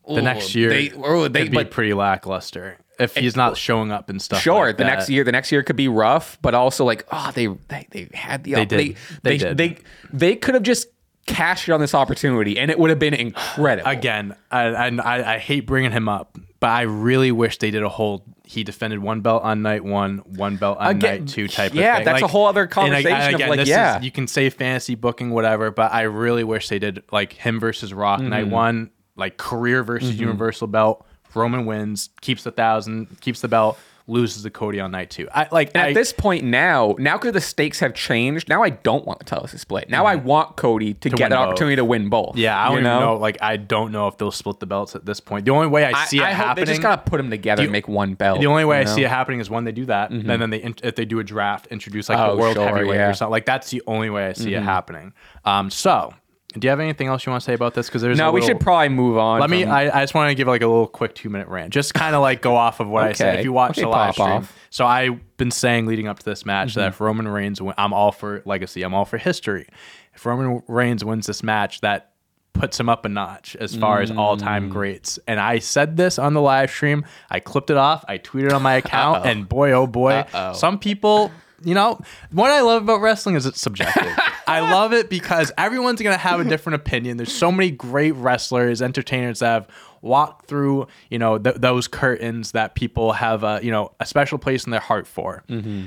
The 0.07 0.21
next 0.21 0.55
year, 0.55 0.69
they, 0.69 0.91
oh, 0.91 1.27
they 1.27 1.43
could 1.43 1.51
be 1.51 1.63
pretty 1.65 1.93
lackluster 1.93 2.77
if 2.99 3.15
he's 3.15 3.35
not 3.35 3.55
showing 3.55 3.91
up 3.91 4.09
and 4.09 4.21
stuff. 4.21 4.41
Sure, 4.41 4.67
like 4.67 4.77
the 4.77 4.83
next 4.83 5.09
year, 5.09 5.23
the 5.23 5.31
next 5.31 5.51
year 5.51 5.63
could 5.63 5.75
be 5.75 5.87
rough, 5.87 6.37
but 6.41 6.53
also 6.55 6.83
like, 6.85 7.05
oh, 7.11 7.31
they 7.33 7.47
they, 7.67 7.87
they 7.91 8.09
had 8.13 8.43
the 8.43 8.53
They 8.55 8.65
they 8.65 8.65
did. 8.65 8.79
they 8.79 8.87
They 8.87 8.97
they, 9.21 9.37
did. 9.37 9.57
they, 9.57 9.77
they 10.11 10.35
could 10.35 10.55
have 10.55 10.63
just 10.63 10.87
cashed 11.25 11.69
on 11.69 11.79
this 11.79 11.93
opportunity, 11.95 12.59
and 12.59 12.69
it 12.69 12.77
would 12.77 12.89
have 12.89 12.99
been 12.99 13.13
incredible. 13.13 13.89
Again, 13.89 14.35
I, 14.51 14.63
I 14.65 15.35
I 15.35 15.37
hate 15.37 15.65
bringing 15.65 15.91
him 15.91 16.09
up, 16.09 16.37
but 16.63 16.69
I 16.69 16.83
really 16.83 17.29
wish 17.33 17.57
they 17.57 17.71
did 17.71 17.83
a 17.83 17.89
whole. 17.89 18.23
He 18.45 18.63
defended 18.63 18.99
one 18.99 19.19
belt 19.19 19.43
on 19.43 19.63
night 19.63 19.83
one, 19.83 20.19
one 20.19 20.55
belt 20.55 20.77
on 20.77 20.91
Again, 20.91 21.19
night 21.19 21.27
two 21.27 21.49
type 21.49 21.73
yeah, 21.73 21.91
of 21.91 21.95
thing. 21.97 22.05
that's 22.05 22.21
a 22.21 22.27
whole 22.27 22.45
other 22.45 22.67
conversation 22.67 23.35
of, 23.35 23.49
like, 23.49 23.67
yeah. 23.67 23.97
is, 23.97 24.05
you 24.05 24.11
can 24.11 24.27
say 24.27 24.49
fantasy 24.49 24.95
booking, 24.95 25.31
whatever, 25.31 25.71
but 25.71 25.91
I 25.91 26.03
really 26.03 26.45
wish 26.45 26.69
they 26.69 26.79
did 26.79 27.03
like 27.11 27.33
him 27.33 27.59
versus 27.59 27.93
Rock 27.93 28.21
Mm-hmm. 28.21 28.29
night 28.29 28.47
one, 28.47 28.91
like 29.17 29.35
career 29.35 29.83
versus 29.83 30.17
Universal 30.17 30.67
belt. 30.67 31.05
Roman 31.35 31.65
wins, 31.65 32.11
keeps 32.21 32.43
the 32.43 32.51
thousand, 32.51 33.19
keeps 33.19 33.41
the 33.41 33.49
belt, 33.49 33.77
loses 34.07 34.43
to 34.43 34.49
Cody 34.49 34.79
on 34.79 34.91
night 34.91 35.09
two. 35.09 35.27
I 35.33 35.47
like 35.51 35.71
And 35.73 35.83
I, 35.83 35.89
at 35.89 35.93
this 35.93 36.11
point 36.11 36.43
now, 36.43 36.95
now 36.99 37.17
because 37.17 37.33
the 37.33 37.41
stakes 37.41 37.79
have 37.79 37.93
changed, 37.93 38.49
now 38.49 38.63
I 38.63 38.71
don't 38.71 39.05
want 39.05 39.19
the 39.19 39.25
title 39.25 39.47
to 39.47 39.57
split. 39.57 39.89
Now 39.89 40.05
I 40.05 40.15
mm-hmm. 40.15 40.27
want 40.27 40.55
Cody 40.57 40.93
to, 40.95 41.09
get 41.09 41.19
win 41.19 41.23
an 41.25 41.29
both. 41.29 41.47
opportunity 41.47 41.75
to 41.77 41.85
win 41.85 42.09
both. 42.09 42.35
Yeah, 42.35 42.59
I 42.59 42.69
don't 42.69 42.79
even 42.79 42.83
know. 42.83 43.15
Like, 43.15 43.37
I 43.41 43.57
don't 43.57 43.91
know 43.91 44.07
if 44.07 44.17
they'll 44.17 44.31
split 44.31 44.59
the 44.59 44.65
belts 44.65 44.95
at 44.95 45.05
this 45.05 45.19
point. 45.19 45.45
The 45.45 45.51
only 45.51 45.67
way 45.67 45.85
I 45.85 45.91
I, 45.91 46.05
see 46.05 46.17
it 46.17 46.23
I 46.23 46.33
hope 46.33 46.47
happening, 46.47 46.65
they 46.65 46.71
just 46.71 46.81
gotta 46.81 47.01
put 47.01 47.17
them 47.17 47.29
together 47.29 47.63
and 47.63 47.71
make 47.71 47.87
one 47.87 48.15
belt. 48.15 48.39
the 48.39 48.47
only 48.47 48.65
way 48.65 48.81
you 48.81 48.89
I 48.89 48.93
see 48.93 49.03
it 49.03 49.09
happening 49.09 49.39
is 49.39 49.49
when 49.49 49.63
they 49.63 49.71
do 49.71 49.85
that, 49.85 50.11
mm-hmm. 50.11 50.29
and 50.29 50.41
then 50.41 50.49
they 50.49 50.73
if 50.83 50.95
they 50.95 51.05
do 51.05 51.19
a 51.19 51.23
draft, 51.23 51.67
introduce 51.67 52.09
like 52.09 52.19
Oh, 52.19 52.35
the 52.35 52.41
world 52.41 52.55
sure, 52.55 52.67
heavyweight 52.67 52.97
yeah. 52.97 53.09
or 53.09 53.13
something. 53.13 53.31
Like 53.31 53.45
that's 53.45 53.69
the 53.69 53.81
only 53.87 54.09
way 54.09 54.27
I 54.27 54.33
see 54.33 54.53
it 54.53 54.57
mm-hmm. 54.57 54.65
happening. 54.65 55.13
Um, 55.45 55.69
so 55.69 56.13
do 56.53 56.65
you 56.65 56.69
have 56.69 56.79
anything 56.79 57.07
else 57.07 57.25
you 57.25 57.31
want 57.31 57.41
to 57.41 57.45
say 57.45 57.53
about 57.53 57.73
this? 57.73 57.87
Because 57.87 58.01
there's 58.01 58.17
No, 58.17 58.29
a 58.29 58.31
we 58.31 58.41
should 58.41 58.59
probably 58.59 58.89
move 58.89 59.17
on. 59.17 59.39
Let 59.39 59.49
me. 59.49 59.65
I, 59.65 59.99
I 59.99 60.03
just 60.03 60.13
want 60.13 60.29
to 60.29 60.35
give 60.35 60.47
like 60.47 60.61
a 60.61 60.67
little 60.67 60.87
quick 60.87 61.15
two 61.15 61.29
minute 61.29 61.47
rant, 61.47 61.73
just 61.73 61.93
kind 61.93 62.15
of 62.15 62.21
like 62.21 62.41
go 62.41 62.55
off 62.55 62.79
of 62.79 62.87
what 62.87 63.03
I 63.03 63.13
said. 63.13 63.39
If 63.39 63.45
you 63.45 63.53
watch 63.53 63.71
Okay, 63.71 63.81
the 63.81 63.87
live 63.89 64.13
stream, 64.13 64.27
off. 64.29 64.55
so 64.69 64.85
I've 64.85 65.19
been 65.37 65.51
saying 65.51 65.85
leading 65.85 66.07
up 66.07 66.19
to 66.19 66.25
this 66.25 66.45
match 66.45 66.75
that 66.75 66.81
Mm-hmm. 66.81 66.87
if 66.89 67.01
Roman 67.01 67.27
Reigns, 67.27 67.61
win, 67.61 67.73
I'm 67.77 67.93
all 67.93 68.11
for 68.11 68.41
legacy. 68.45 68.83
I'm 68.83 68.93
all 68.93 69.05
for 69.05 69.17
history. 69.17 69.67
If 70.13 70.25
Roman 70.25 70.61
Reigns 70.67 71.03
wins 71.03 71.25
this 71.27 71.41
match, 71.43 71.81
that 71.81 72.11
puts 72.53 72.79
him 72.79 72.87
up 72.87 73.03
a 73.03 73.09
notch 73.09 73.55
as 73.55 73.75
far 73.75 74.01
as 74.01 74.11
all 74.11 74.37
Mm. 74.37 74.41
time 74.41 74.69
greats. 74.69 75.17
And 75.27 75.39
I 75.39 75.57
said 75.57 75.97
this 75.97 76.19
on 76.19 76.35
the 76.35 76.41
live 76.41 76.69
stream. 76.69 77.03
I 77.31 77.39
clipped 77.39 77.71
it 77.71 77.77
off. 77.77 78.05
I 78.07 78.19
tweeted 78.19 78.53
on 78.53 78.61
my 78.61 78.75
account, 78.75 79.25
and 79.25 79.49
boy, 79.49 79.71
oh 79.71 79.87
boy, 79.87 80.13
Uh-oh. 80.13 80.53
some 80.53 80.77
people. 80.77 81.31
You 81.63 81.73
know, 81.73 81.99
what 82.31 82.51
I 82.51 82.61
love 82.61 82.83
about 82.83 83.01
wrestling 83.01 83.35
is 83.35 83.45
it's 83.45 83.61
subjective. 83.61 84.11
I 84.47 84.59
love 84.59 84.93
it 84.93 85.09
because 85.09 85.51
everyone's 85.57 86.01
going 86.01 86.13
to 86.13 86.21
have 86.21 86.39
a 86.39 86.43
different 86.43 86.75
opinion. 86.75 87.17
There's 87.17 87.33
so 87.33 87.51
many 87.51 87.71
great 87.71 88.11
wrestlers, 88.11 88.81
entertainers 88.81 89.39
that 89.39 89.47
have 89.47 89.67
walked 90.01 90.47
through, 90.47 90.87
you 91.09 91.17
know, 91.17 91.37
th- 91.37 91.55
those 91.55 91.87
curtains 91.87 92.51
that 92.51 92.75
people 92.75 93.13
have, 93.13 93.43
a, 93.43 93.59
you 93.63 93.71
know, 93.71 93.93
a 93.99 94.05
special 94.05 94.37
place 94.37 94.65
in 94.65 94.71
their 94.71 94.81
heart 94.81 95.07
for. 95.07 95.43
Mm-hmm. 95.49 95.85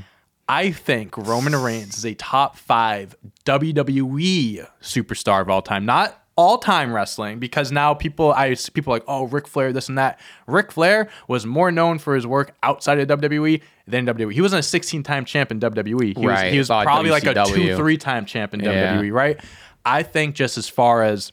I 0.48 0.70
think 0.70 1.16
Roman 1.18 1.54
Reigns 1.56 1.98
is 1.98 2.06
a 2.06 2.14
top 2.14 2.56
five 2.56 3.16
WWE 3.44 4.66
superstar 4.80 5.42
of 5.42 5.50
all 5.50 5.62
time, 5.62 5.84
not 5.84 6.25
all 6.36 6.58
time 6.58 6.92
wrestling, 6.92 7.38
because 7.38 7.72
now 7.72 7.94
people, 7.94 8.32
I 8.32 8.52
see 8.54 8.70
people 8.70 8.92
like, 8.92 9.04
oh, 9.08 9.24
Ric 9.24 9.48
Flair, 9.48 9.72
this 9.72 9.88
and 9.88 9.96
that. 9.96 10.20
Ric 10.46 10.70
Flair 10.70 11.08
was 11.28 11.46
more 11.46 11.72
known 11.72 11.98
for 11.98 12.14
his 12.14 12.26
work 12.26 12.54
outside 12.62 12.98
of 12.98 13.08
WWE 13.20 13.62
than 13.86 14.06
WWE. 14.06 14.32
He 14.32 14.40
wasn't 14.42 14.60
a 14.60 14.62
16 14.62 15.02
time 15.02 15.24
champ 15.24 15.50
in 15.50 15.60
WWE. 15.60 16.16
He 16.18 16.26
Right, 16.26 16.44
was, 16.44 16.52
he 16.52 16.58
was 16.58 16.68
probably 16.68 17.10
like 17.10 17.24
a 17.24 17.34
two, 17.46 17.74
three 17.76 17.96
time 17.96 18.26
champ 18.26 18.52
in 18.54 18.60
Yeah. 18.60 18.96
WWE, 18.98 19.12
right? 19.12 19.40
I 19.84 20.02
think 20.02 20.34
just 20.34 20.58
as 20.58 20.68
far 20.68 21.02
as 21.02 21.32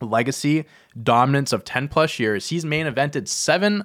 legacy, 0.00 0.64
dominance 1.00 1.52
of 1.52 1.64
10 1.64 1.88
plus 1.88 2.18
years, 2.18 2.48
he's 2.48 2.64
main 2.64 2.86
evented 2.86 3.28
seven. 3.28 3.84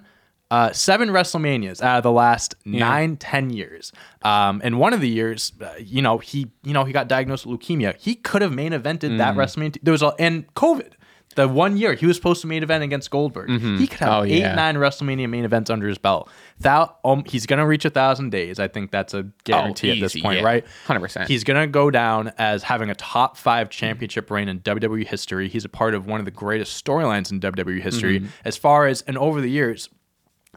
Uh, 0.51 0.71
seven 0.71 1.09
WrestleManias 1.09 1.81
out 1.81 1.97
of 1.97 2.03
the 2.03 2.11
last 2.11 2.55
nine, 2.65 3.17
ten 3.17 3.51
years. 3.51 3.91
Um, 4.23 4.61
and 4.63 4.79
one 4.79 4.93
of 4.93 5.01
the 5.01 5.09
years, 5.09 5.51
uh, 5.61 5.73
you 5.79 6.01
know, 6.01 6.17
he, 6.17 6.47
you 6.63 6.73
know, 6.73 6.85
he 6.85 6.91
got 6.93 7.07
diagnosed 7.07 7.45
with 7.45 7.59
leukemia. 7.59 7.95
He 7.97 8.15
could 8.15 8.41
have 8.41 8.51
main 8.51 8.71
evented 8.71 9.17
that 9.19 9.35
Mm. 9.35 9.37
WrestleMania. 9.37 9.77
There 9.83 9.91
was 9.91 10.01
a, 10.01 10.13
and 10.17 10.51
COVID. 10.55 10.93
The 11.35 11.47
one 11.47 11.77
year 11.77 11.93
he 11.93 12.07
was 12.07 12.15
supposed 12.17 12.41
to 12.41 12.47
main 12.47 12.63
event 12.63 12.83
against 12.83 13.11
Goldberg, 13.11 13.49
he 13.77 13.85
could 13.85 13.99
have 13.99 14.09
Oh, 14.13 14.23
eight, 14.23 14.39
yeah. 14.39 14.55
nine 14.55 14.75
WrestleMania 14.77 15.29
main 15.29 15.45
events 15.45 15.69
under 15.69 15.87
his 15.87 15.99
belt. 15.99 16.27
Thou, 16.59 16.95
um, 17.05 17.23
he's 17.27 17.45
gonna 17.45 17.67
reach 17.67 17.85
a 17.85 17.91
thousand 17.91 18.31
days. 18.31 18.59
I 18.59 18.67
think 18.67 18.89
that's 18.89 19.13
a 19.13 19.27
guarantee 19.43 19.91
at 19.91 19.99
this 19.99 20.15
Oh, 20.17 20.21
point, 20.21 20.39
yeah. 20.39 20.45
right? 20.45 20.65
100%. 20.87 21.27
He's 21.27 21.43
gonna 21.43 21.67
go 21.67 21.91
down 21.91 22.33
as 22.39 22.63
having 22.63 22.89
a 22.89 22.95
top 22.95 23.37
five 23.37 23.69
championship 23.69 24.31
reign 24.31 24.49
in 24.49 24.59
WWE 24.61 25.05
history. 25.05 25.47
He's 25.47 25.63
a 25.63 25.69
part 25.69 25.93
of 25.93 26.07
one 26.07 26.19
of 26.19 26.25
the 26.25 26.31
greatest 26.31 26.83
storylines 26.83 27.31
in 27.31 27.39
WWE 27.39 27.79
history. 27.79 28.21
Mm-hmm. 28.21 28.29
As 28.43 28.57
far 28.57 28.87
as 28.87 29.03
and 29.03 29.15
over 29.15 29.39
the 29.39 29.51
years, 29.51 29.87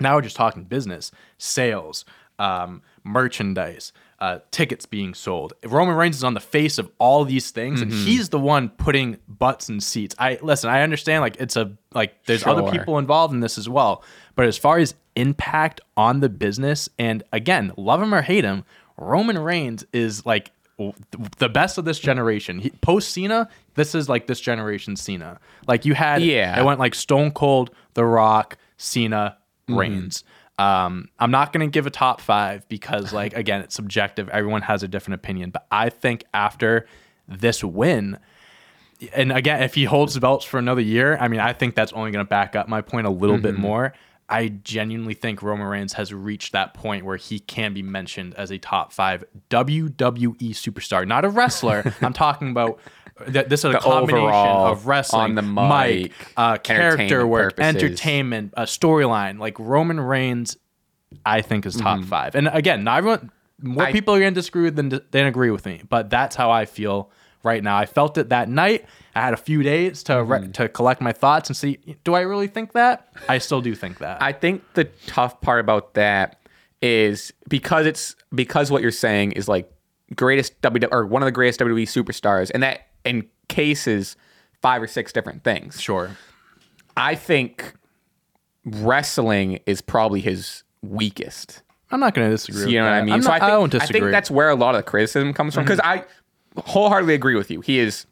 now 0.03 0.17
we're 0.17 0.23
just 0.23 0.37
talking 0.37 0.65
business, 0.65 1.11
sales, 1.39 2.05
um, 2.39 2.83
merchandise, 3.05 3.93
uh, 4.19 4.39
tickets 4.51 4.87
being 4.87 5.15
sold. 5.15 5.53
Roman 5.65 5.95
Reigns 5.97 6.17
is 6.17 6.25
on 6.25 6.35
the 6.35 6.41
face 6.41 6.79
of 6.79 6.91
all 6.99 7.25
these 7.25 7.51
things, 7.51 7.81
and 7.83 7.91
Mm-hmm. 7.91 8.05
he's 8.07 8.29
the 8.29 8.39
one 8.39 8.69
putting 8.69 9.19
butts 9.29 9.69
in 9.69 9.81
seats. 9.81 10.15
I 10.19 10.39
listen. 10.43 10.71
I 10.71 10.83
understand, 10.83 11.23
like 11.23 11.37
it's 11.41 11.57
a 11.57 11.73
like 11.93 12.25
there's 12.27 12.47
other 12.47 12.71
people 12.71 12.99
involved 12.99 13.35
in 13.35 13.41
this 13.41 13.59
as 13.59 13.69
well, 13.69 14.03
but 14.37 14.47
as 14.47 14.57
far 14.57 14.79
as 14.79 14.95
impact 15.17 15.81
on 15.97 16.21
the 16.21 16.29
business, 16.29 16.89
and 16.99 17.23
again, 17.33 17.73
love 17.77 18.01
him 18.03 18.15
or 18.15 18.23
hate 18.23 18.45
him, 18.45 18.65
Roman 18.97 19.39
Reigns 19.39 19.85
is 19.93 20.25
like 20.25 20.53
the 21.39 21.49
best 21.49 21.79
of 21.79 21.85
this 21.85 21.99
generation. 21.99 22.59
He, 22.59 22.71
Post 22.71 23.11
Cena, 23.11 23.49
this 23.75 23.95
is 23.95 24.09
like 24.09 24.27
this 24.27 24.41
generation 24.41 24.97
Cena. 24.97 25.39
Like 25.69 25.85
you 25.85 25.95
had, 25.95 26.23
Yeah. 26.23 26.59
it 26.61 26.65
went 26.65 26.81
like 26.81 26.95
Stone 26.95 27.33
Cold, 27.33 27.71
The 27.95 28.05
Rock, 28.05 28.57
Cena, 28.79 29.37
Reigns. 29.69 30.25
Um, 30.59 31.09
I'm 31.19 31.31
not 31.31 31.53
gonna 31.53 31.67
give 31.67 31.87
a 31.87 31.91
top 31.91 32.21
five 32.21 32.69
because, 32.69 33.13
like, 33.13 33.35
again, 33.35 33.61
it's 33.63 33.75
subjective. 33.75 34.29
Everyone 34.29 34.63
has 34.63 34.83
a 34.83 34.89
different 34.89 35.15
opinion. 35.15 35.51
But 35.51 35.67
I 35.71 35.89
think 35.89 36.25
after 36.35 36.87
this 37.27 37.65
win, 37.65 38.19
and 39.15 39.33
again, 39.33 39.63
if 39.63 39.75
he 39.75 39.85
holds 39.85 40.15
the 40.15 40.21
belts 40.21 40.45
for 40.45 40.59
another 40.59 40.83
year, 40.83 41.17
I 41.19 41.29
mean, 41.29 41.41
I 41.41 41.53
think 41.53 41.75
that's 41.75 41.93
only 41.93 42.11
gonna 42.11 42.25
back 42.25 42.55
up 42.55 42.69
my 42.69 42.83
point 42.83 43.07
a 43.07 43.11
little 43.11 43.39
bit 43.39 43.59
more. 43.59 43.93
I 44.29 44.49
genuinely 44.49 45.13
think 45.15 45.43
Roman 45.43 45.67
Reigns 45.67 45.93
has 45.95 46.15
reached 46.15 46.53
that 46.53 46.73
point 46.73 47.05
where 47.05 47.19
he 47.19 47.39
can 47.39 47.75
be 47.75 47.83
mentioned 47.83 48.35
as 48.35 48.51
a 48.51 48.59
top 48.59 48.93
five 48.93 49.25
WWE 49.51 50.55
superstar, 50.55 51.07
not 51.07 51.25
a 51.25 51.29
wrestler. 51.29 51.95
I'm 52.01 52.15
talking 52.15 52.51
about 52.51 52.79
th- 53.31 53.47
this 53.49 53.61
is 53.61 53.65
a 53.67 53.69
The 53.73 53.79
combination 53.79 54.29
of 54.33 54.87
wrestling, 54.87 55.23
on 55.23 55.35
the 55.35 55.43
mic, 55.43 56.03
mic, 56.03 56.13
uh, 56.37 56.57
character 56.59 57.03
entertainment 57.03 57.29
work, 57.29 57.57
purposes. 57.57 57.83
entertainment, 57.83 58.55
a 58.57 58.63
storyline. 58.63 59.39
Like 59.39 59.59
Roman 59.59 60.01
Reigns, 60.01 60.57
I 61.27 61.43
think 61.43 61.67
is 61.67 61.77
top 61.77 62.03
five. 62.05 62.35
And 62.35 62.49
again, 62.49 62.85
not 62.85 62.99
everyone, 62.99 63.31
more 63.61 63.75
Mm-hmm. 63.85 63.89
I- 63.89 63.93
people 63.93 64.15
are 64.15 64.21
going 64.21 64.35
to 64.35 64.39
disagree 64.41 64.63
with 64.65 64.77
than, 64.77 65.01
than 65.13 65.27
agree 65.27 65.51
with 65.51 65.65
me, 65.67 65.83
but 65.89 66.11
that's 66.11 66.35
how 66.37 66.51
I 66.51 66.65
feel 66.65 67.11
right 67.45 67.63
now. 67.63 67.77
I 67.77 67.87
felt 67.87 68.19
it 68.19 68.29
that 68.31 68.49
night. 68.49 68.87
I 69.15 69.21
had 69.21 69.35
a 69.35 69.37
few 69.37 69.63
days 69.63 70.03
to 70.05 70.23
re- 70.23 70.39
Mm-hmm. 70.41 70.51
to 70.53 70.69
collect 70.69 71.01
my 71.01 71.13
thoughts 71.13 71.49
and 71.49 71.57
see, 71.57 71.79
do 72.05 72.15
I 72.15 72.21
really 72.23 72.47
think 72.49 72.73
that? 72.73 73.09
I 73.29 73.39
still 73.39 73.61
do 73.61 73.75
think 73.75 73.99
that. 73.99 74.23
I 74.23 74.33
think 74.33 74.63
the 74.75 74.85
tough 75.07 75.41
part 75.41 75.61
about 75.61 75.95
that 75.95 76.41
is 76.81 77.33
because 77.49 77.87
it's 77.87 78.17
because 78.35 78.71
what 78.71 78.83
you're 78.83 78.91
saying 78.91 79.33
is 79.33 79.47
like 79.49 79.71
greatest 80.17 80.61
WWE 80.63 80.89
or 80.91 81.07
one 81.07 81.23
of 81.23 81.27
the 81.27 81.33
greatest 81.33 81.61
WWE 81.61 81.83
superstars, 81.85 82.51
and 82.53 82.63
that 82.63 82.89
encases 83.05 84.17
five 84.61 84.83
or 84.83 84.87
six 84.87 85.13
different 85.13 85.45
things. 85.45 85.81
sure. 85.81 86.17
I 86.97 87.15
think 87.15 87.75
wrestling 88.65 89.61
is 89.67 89.81
probably 89.81 90.21
his 90.21 90.63
weakest. 90.83 91.63
I'm 91.91 92.01
not 92.01 92.15
going 92.15 92.27
to 92.29 92.31
disagree. 92.31 92.73
You 92.73 92.79
know 92.79 92.85
with 92.85 92.93
what 92.93 92.99
I 92.99 93.03
mean? 93.03 93.15
I'm 93.15 93.23
so 93.23 93.31
I 93.31 93.39
think, 93.39 93.53
I 93.53 93.59
won't 93.59 93.75
I 93.75 93.87
think 93.87 94.11
that's 94.11 94.31
where 94.31 94.49
a 94.49 94.55
lot 94.55 94.75
of 94.75 94.85
the 94.85 94.91
criticism 94.91 95.33
comes 95.35 95.55
from 95.55 95.65
because 95.65 95.81
I 95.83 96.05
wholeheartedly 96.57 97.15
agree 97.15 97.35
with 97.35 97.51
you. 97.51 97.61
He 97.61 97.79
is. 97.79 98.07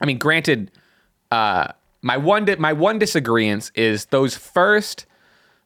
I 0.00 0.06
mean, 0.06 0.18
granted, 0.18 0.70
uh, 1.30 1.68
my 2.02 2.16
one 2.16 2.44
di- 2.44 2.56
my 2.56 2.72
one 2.72 2.98
disagreement 2.98 3.70
is 3.74 4.06
those 4.06 4.36
first 4.36 5.06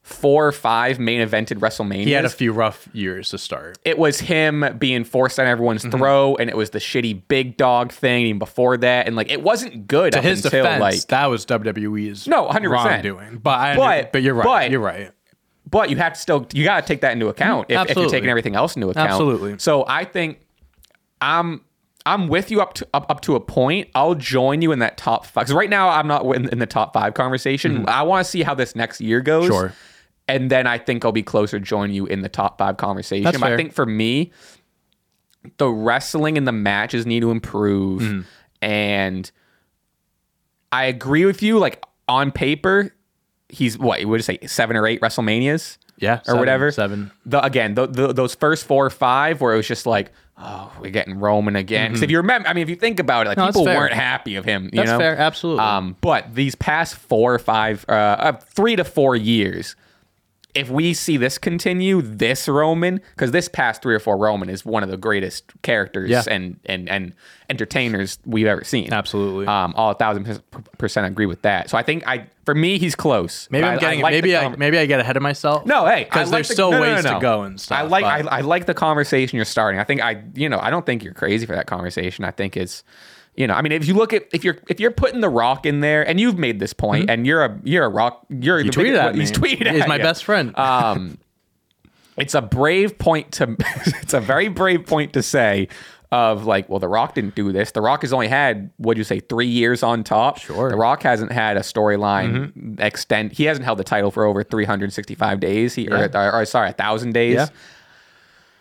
four 0.02 0.46
or 0.46 0.52
five 0.52 0.98
main 0.98 1.26
evented 1.26 1.58
WrestleMania. 1.60 2.04
He 2.04 2.10
had 2.10 2.24
a 2.24 2.28
few 2.30 2.52
rough 2.52 2.88
years 2.92 3.28
to 3.30 3.38
start. 3.38 3.78
it 3.84 3.98
was 3.98 4.18
him 4.20 4.64
being 4.78 5.04
forced 5.04 5.38
on 5.38 5.46
everyone's 5.46 5.82
Mm-hmm. 5.84 5.96
throw, 5.96 6.36
and 6.36 6.50
it 6.50 6.56
was 6.56 6.70
the 6.70 6.80
shitty 6.80 7.22
big 7.28 7.56
dog 7.56 7.92
thing 7.92 8.26
even 8.26 8.38
before 8.40 8.76
that, 8.78 9.06
and 9.06 9.14
like 9.14 9.30
it 9.30 9.42
wasn't 9.42 9.86
good 9.86 10.12
To 10.12 10.18
up 10.18 10.24
his 10.24 10.44
until 10.44 10.64
defense, 10.64 10.80
like. 10.80 11.00
that 11.08 11.26
was 11.26 11.46
WWE's 11.46 12.26
No, 12.26 12.48
100%. 12.48 12.68
wrongdoing. 12.70 13.36
But 13.38 13.58
I, 13.58 13.76
But- 13.76 14.12
but, 14.12 14.22
you're 14.22 14.34
right. 14.34 14.44
but- 14.44 14.70
you're 14.70 14.80
right. 14.80 15.12
But 15.70 15.88
you 15.88 15.96
have 15.96 16.14
to 16.14 16.20
still 16.20 16.46
you 16.52 16.64
got 16.64 16.80
to 16.82 16.86
take 16.86 17.00
that 17.00 17.12
into 17.12 17.28
account 17.28 17.70
if, 17.70 17.90
if 17.90 17.96
you're 17.96 18.10
taking 18.10 18.28
everything 18.28 18.56
else 18.56 18.74
into 18.76 18.90
account. 18.90 19.10
Absolutely. 19.10 19.54
So 19.58 19.84
I 19.88 20.04
think 20.04 20.40
I'm 21.20 21.62
I'm 22.04 22.28
with 22.28 22.50
you 22.50 22.60
up 22.60 22.74
to 22.74 22.88
up, 22.92 23.06
up 23.08 23.20
to 23.22 23.36
a 23.36 23.40
point. 23.40 23.88
I'll 23.94 24.14
join 24.16 24.60
you 24.60 24.72
in 24.72 24.80
that 24.80 24.98
top 24.98 25.24
five 25.24 25.44
because 25.44 25.54
right 25.54 25.70
now 25.70 25.88
I'm 25.88 26.08
not 26.08 26.24
in, 26.34 26.48
in 26.48 26.58
the 26.58 26.66
top 26.66 26.92
five 26.92 27.14
conversation. 27.14 27.88
I 27.88 28.02
want 28.02 28.24
to 28.24 28.30
see 28.30 28.42
how 28.42 28.54
this 28.54 28.74
next 28.76 29.00
year 29.00 29.20
goes. 29.20 29.44
Mm-hmm. 29.44 29.52
Sure. 29.52 29.72
And 30.28 30.50
then 30.50 30.66
I 30.66 30.78
think 30.78 31.04
I'll 31.04 31.12
be 31.12 31.22
closer 31.22 31.58
to 31.58 31.64
join 31.64 31.92
you 31.92 32.06
in 32.06 32.22
the 32.22 32.28
top 32.28 32.58
five 32.58 32.76
conversation. 32.76 33.24
That's 33.24 33.36
I 33.42 33.48
fair. 33.48 33.56
think 33.56 33.72
for 33.72 33.84
me, 33.86 34.30
the 35.58 35.68
wrestling 35.68 36.38
and 36.38 36.46
the 36.46 36.52
matches 36.52 37.04
need 37.06 37.20
to 37.20 37.30
improve. 37.30 38.02
Mm-hmm. 38.02 38.20
And 38.62 39.30
I 40.70 40.84
agree 40.84 41.24
with 41.26 41.42
you. 41.42 41.58
Like 41.58 41.84
on 42.08 42.30
paper, 42.32 42.94
he's 43.48 43.78
what 43.78 43.98
would 43.98 44.00
you 44.00 44.08
would 44.08 44.24
say 44.24 44.38
seven 44.46 44.76
or 44.76 44.86
eight 44.86 45.00
WrestleManias 45.00 45.78
Yeah, 45.98 46.18
or 46.20 46.24
seven- 46.24 46.38
whatever. 46.40 46.70
seven. 46.70 47.10
The, 47.26 47.44
again, 47.44 47.74
the, 47.74 47.86
the, 47.86 48.12
those 48.12 48.34
first 48.34 48.64
four 48.66 48.86
or 48.86 48.90
five 48.90 49.40
where 49.40 49.52
it 49.52 49.56
was 49.56 49.66
just 49.68 49.84
like, 49.86 50.12
oh, 50.38 50.72
we're 50.80 50.90
getting 50.90 51.18
Roman 51.18 51.56
again. 51.56 51.92
'Cause 51.92 52.02
if 52.02 52.10
you 52.10 52.18
remember, 52.18 52.48
I 52.48 52.52
mean, 52.54 52.62
if 52.62 52.70
you 52.70 52.76
think 52.76 53.00
about 53.00 53.26
it, 53.26 53.30
like 53.30 53.38
Mm-hmm. 53.38 53.46
No, 53.58 53.64
people 53.64 53.64
weren't 53.80 53.92
happy 53.94 54.36
of 54.36 54.44
him. 54.44 54.64
You 54.72 54.76
That's 54.78 54.90
know? 54.92 54.98
fair, 54.98 55.16
absolutely. 55.18 55.64
Um, 55.64 55.96
but 56.00 56.34
these 56.34 56.54
past 56.54 56.94
four 56.94 57.34
or 57.34 57.38
five, 57.38 57.84
uh, 57.88 57.92
uh, 57.92 58.32
three 58.32 58.76
to 58.76 58.84
four 58.84 59.14
years, 59.16 59.76
if 60.54 60.68
we 60.68 60.92
see 60.92 61.16
this 61.16 61.38
continue, 61.38 62.02
this 62.02 62.46
Roman, 62.46 63.00
because 63.14 63.30
this 63.30 63.48
past 63.48 63.80
three 63.82 63.94
or 63.94 63.98
four 63.98 64.18
Roman 64.18 64.50
is 64.50 64.66
one 64.66 64.82
of 64.82 64.90
the 64.90 64.98
greatest 64.98 65.44
characters 65.62 66.10
Yeah. 66.10 66.22
and, 66.30 66.60
and 66.66 66.90
and 66.90 67.14
entertainers 67.48 68.18
we've 68.26 68.46
ever 68.46 68.62
seen. 68.64 68.92
Absolutely. 68.92 69.46
Um, 69.46 69.72
all 69.76 69.90
a 69.90 69.94
thousand 69.94 70.42
percent 70.78 71.06
agree 71.06 71.26
with 71.26 71.42
that. 71.42 71.70
So 71.70 71.78
I 71.78 71.82
think 71.82 72.06
I, 72.06 72.26
for 72.44 72.54
me, 72.54 72.78
he's 72.78 72.94
close. 72.94 73.48
Maybe 73.50 73.64
I'm 73.64 73.78
I- 73.78 73.80
getting 73.80 73.98
I 74.00 74.02
like 74.02 74.12
maybe 74.12 74.36
I 74.36 74.48
maybe 74.56 74.78
I 74.78 74.86
get 74.86 75.00
ahead 75.00 75.16
of 75.16 75.22
myself. 75.22 75.64
no, 75.64 75.86
hey, 75.86 76.04
because 76.04 76.30
like 76.30 76.38
there's 76.38 76.48
the- 76.48 76.54
still 76.54 76.70
no, 76.70 76.80
ways 76.82 77.04
no, 77.04 77.12
no. 77.12 77.18
to 77.18 77.22
go 77.22 77.42
and 77.44 77.60
stuff. 77.60 77.78
I 77.78 77.82
like 77.82 78.04
I, 78.04 78.18
I 78.20 78.40
like 78.42 78.66
the 78.66 78.74
conversation 78.74 79.36
you're 79.36 79.44
starting. 79.44 79.80
I 79.80 79.84
think 79.84 80.00
I 80.02 80.22
you 80.34 80.48
know 80.48 80.58
I 80.60 80.70
don't 80.70 80.84
think 80.84 81.02
you're 81.02 81.14
crazy 81.14 81.46
for 81.46 81.54
that 81.54 81.66
conversation. 81.66 82.24
I 82.24 82.30
think 82.30 82.56
it's 82.56 82.84
you 83.36 83.46
know 83.46 83.54
I 83.54 83.62
mean 83.62 83.72
if 83.72 83.86
you 83.86 83.94
look 83.94 84.12
at 84.12 84.26
if 84.32 84.44
you're 84.44 84.58
if 84.68 84.80
you're 84.80 84.90
putting 84.90 85.20
the 85.20 85.28
Rock 85.28 85.66
in 85.66 85.80
there 85.80 86.06
and 86.06 86.20
you've 86.20 86.38
made 86.38 86.58
this 86.58 86.72
point 86.72 87.02
mm-hmm. 87.04 87.10
and 87.10 87.26
you're 87.26 87.44
a 87.44 87.60
you're 87.64 87.84
a 87.84 87.88
Rock 87.88 88.26
you're 88.28 88.58
he 88.58 88.68
the 88.68 88.76
big- 88.76 88.86
tweeted 88.86 88.98
at 88.98 89.14
me. 89.14 89.20
he's 89.20 89.32
tweeted 89.32 89.70
He's 89.72 89.82
at 89.82 89.88
my 89.88 89.96
you. 89.96 90.02
best 90.02 90.24
friend. 90.24 90.54
Um, 90.58 91.18
it's 92.16 92.34
a 92.34 92.42
brave 92.42 92.98
point 92.98 93.32
to 93.32 93.56
it's 94.02 94.12
a 94.14 94.20
very 94.20 94.48
brave 94.48 94.86
point 94.86 95.14
to 95.14 95.22
say 95.22 95.68
of 96.12 96.44
like, 96.44 96.68
well, 96.68 96.78
The 96.78 96.88
Rock 96.88 97.14
didn't 97.14 97.34
do 97.34 97.52
this. 97.52 97.70
The 97.70 97.80
Rock 97.80 98.02
has 98.02 98.12
only 98.12 98.28
had 98.28 98.70
what 98.76 98.94
do 98.94 99.00
you 99.00 99.04
say 99.04 99.18
three 99.18 99.46
years 99.46 99.82
on 99.82 100.04
top. 100.04 100.36
Sure. 100.38 100.68
The 100.68 100.76
Rock 100.76 101.02
hasn't 101.02 101.32
had 101.32 101.56
a 101.56 101.60
storyline 101.60 102.52
mm-hmm. 102.52 102.82
extend. 102.82 103.32
He 103.32 103.44
hasn't 103.44 103.64
held 103.64 103.78
the 103.78 103.84
title 103.84 104.10
for 104.10 104.26
over 104.26 104.44
365 104.44 105.40
days. 105.40 105.74
He 105.74 105.88
or, 105.88 105.96
or, 105.96 106.16
uh, 106.16 106.40
or 106.40 106.44
sorry, 106.44 106.68
a 106.68 106.74
thousand 106.74 107.12
days. 107.14 107.36
Yeah. 107.36 107.46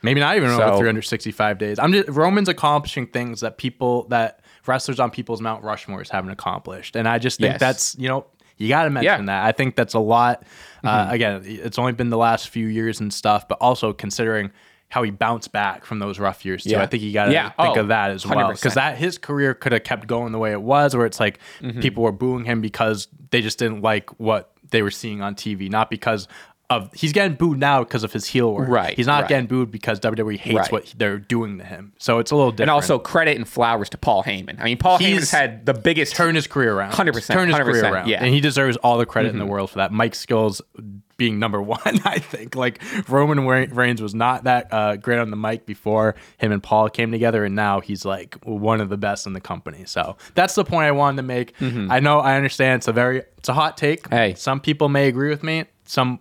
Maybe 0.02 0.22
not 0.22 0.38
even 0.38 0.50
So- 0.50 0.64
over 0.64 0.78
365 0.78 1.58
days. 1.58 1.78
I'm 1.78 1.92
just 1.92 2.08
Roman's 2.08 2.48
accomplishing 2.48 3.08
things 3.08 3.42
that 3.42 3.58
people 3.58 4.06
that 4.08 4.40
wrestlers 4.68 5.00
on 5.00 5.12
people's 5.12 5.42
Mount 5.42 5.64
Rushmores 5.64 6.10
haven't 6.10 6.32
accomplished, 6.32 6.96
and 6.96 7.08
I 7.08 7.18
just 7.20 7.40
think 7.40 7.54
Yes. 7.54 7.60
that's 7.60 7.96
you 7.98 8.08
know 8.08 8.26
you 8.58 8.68
got 8.70 8.84
to 8.84 8.90
mention 8.90 9.06
Yeah. 9.06 9.18
Mm-hmm. 9.18 9.26
that. 9.28 9.46
I 9.46 9.52
think 9.54 9.76
that's 9.76 9.94
a 9.96 10.00
lot. 10.00 10.44
Uh, 10.84 11.08
again, 11.10 11.42
it's 11.46 11.80
only 11.80 11.94
been 11.94 12.10
the 12.10 12.18
last 12.18 12.50
few 12.50 12.68
years 12.68 13.00
and 13.00 13.12
stuff, 13.14 13.48
but 13.48 13.58
also 13.60 13.92
considering 13.94 14.52
how 14.90 15.02
he 15.04 15.10
bounced 15.10 15.52
back 15.54 15.86
from 15.86 16.00
those 16.00 16.20
rough 16.20 16.44
years 16.46 16.64
too. 16.64 16.72
Yeah. 16.72 16.82
I 16.82 16.86
think 16.86 17.02
you 17.02 17.14
got 17.14 17.26
to 17.26 17.32
Yeah. 17.32 17.50
think 17.52 17.78
Oh, 17.78 17.82
of 17.82 17.88
that 17.88 18.12
as 18.12 18.26
well 18.28 18.38
100%. 18.38 18.56
because 18.62 18.74
that 18.76 18.98
his 18.98 19.18
career 19.18 19.54
could 19.54 19.72
have 19.72 19.84
kept 19.86 20.06
going 20.06 20.32
the 20.34 20.38
way 20.38 20.52
it 20.52 20.62
was, 20.62 20.96
where 20.96 21.06
it's 21.06 21.20
like 21.20 21.40
Mm-hmm. 21.62 21.80
people 21.80 22.04
were 22.04 22.12
booing 22.12 22.44
him 22.46 22.60
because 22.62 23.08
they 23.32 23.42
just 23.42 23.58
didn't 23.58 23.82
like 23.82 24.10
what 24.20 24.52
they 24.70 24.82
were 24.82 24.92
seeing 24.92 25.22
on 25.22 25.34
TV, 25.36 25.70
not 25.70 25.90
because. 25.90 26.28
Of, 26.72 26.94
he's 26.94 27.14
getting 27.14 27.36
booed 27.36 27.60
now 27.60 27.84
because 27.84 28.04
of 28.04 28.12
his 28.14 28.26
heel 28.26 28.54
work. 28.54 28.70
Right, 28.70 28.96
He's 28.96 29.08
not 29.08 29.22
right. 29.24 29.30
getting 29.30 29.48
booed 29.48 29.72
because 29.72 30.00
WWE 30.00 30.38
hates 30.38 30.56
Right. 30.56 30.72
what 30.72 30.94
they're 30.98 31.18
doing 31.20 31.58
to 31.60 31.64
him. 31.64 31.94
So 32.00 32.20
it's 32.20 32.32
a 32.32 32.36
little 32.36 32.52
different. 32.52 32.62
And 32.70 32.72
also 32.72 32.98
credit 33.00 33.38
and 33.38 33.48
flowers 33.48 33.90
to 33.90 33.98
Paul 33.98 34.24
Heyman. 34.24 34.60
I 34.60 34.64
mean, 34.66 34.78
Paul 34.78 34.98
He's 34.98 35.18
Heyman's 35.20 35.32
had 35.32 35.66
the 35.66 35.74
biggest 35.74 36.16
turn 36.16 36.36
his 36.36 36.48
career 36.48 36.74
around. 36.74 36.92
100%, 36.94 37.28
Turn 37.34 37.48
his 37.50 37.58
career 37.58 37.84
100%, 37.84 37.92
around. 37.92 38.08
yeah. 38.08 38.18
Mm-hmm. 38.18 38.26
And 38.26 38.34
he 38.34 38.42
deserves 38.42 38.78
all 38.78 38.98
the 38.98 39.06
credit 39.06 39.30
in 39.34 39.40
the 39.40 39.46
world 39.46 39.70
for 39.70 39.78
that. 39.78 39.92
Mic 39.94 40.16
Skills 40.16 40.62
being 41.18 41.38
number 41.38 41.62
one, 41.76 41.80
I 42.04 42.18
think. 42.20 42.56
Like 42.56 42.82
Roman 43.08 43.46
Reigns 43.46 44.02
was 44.02 44.16
not 44.16 44.46
that 44.46 44.68
uh, 44.74 44.96
great 44.96 45.20
on 45.20 45.30
the 45.30 45.38
mic 45.38 45.66
before 45.68 46.16
him 46.40 46.52
and 46.52 46.64
Paul 46.64 46.90
came 46.90 47.12
together, 47.12 47.46
and 47.46 47.56
now 47.56 47.80
he's 47.80 48.06
like 48.06 48.36
one 48.44 48.82
of 48.82 48.90
the 48.90 48.98
best 48.98 49.28
in 49.28 49.34
the 49.34 49.42
company. 49.42 49.84
So 49.86 50.18
that's 50.34 50.56
the 50.56 50.64
point 50.66 50.86
I 50.88 50.92
wanted 50.92 51.18
to 51.18 51.24
make. 51.24 51.54
I 51.62 52.00
know 52.00 52.20
I 52.22 52.36
understand 52.38 52.80
it's 52.80 52.88
a 52.88 52.92
very 52.94 53.20
it's 53.38 53.50
a 53.50 53.54
hot 53.54 53.78
take. 53.78 54.04
Mm-hmm. 54.04 54.16
Hey. 54.16 54.34
some 54.36 54.60
people 54.60 54.90
may 54.90 55.08
agree 55.08 55.30
with 55.30 55.44
me. 55.44 55.66
Some 55.86 56.20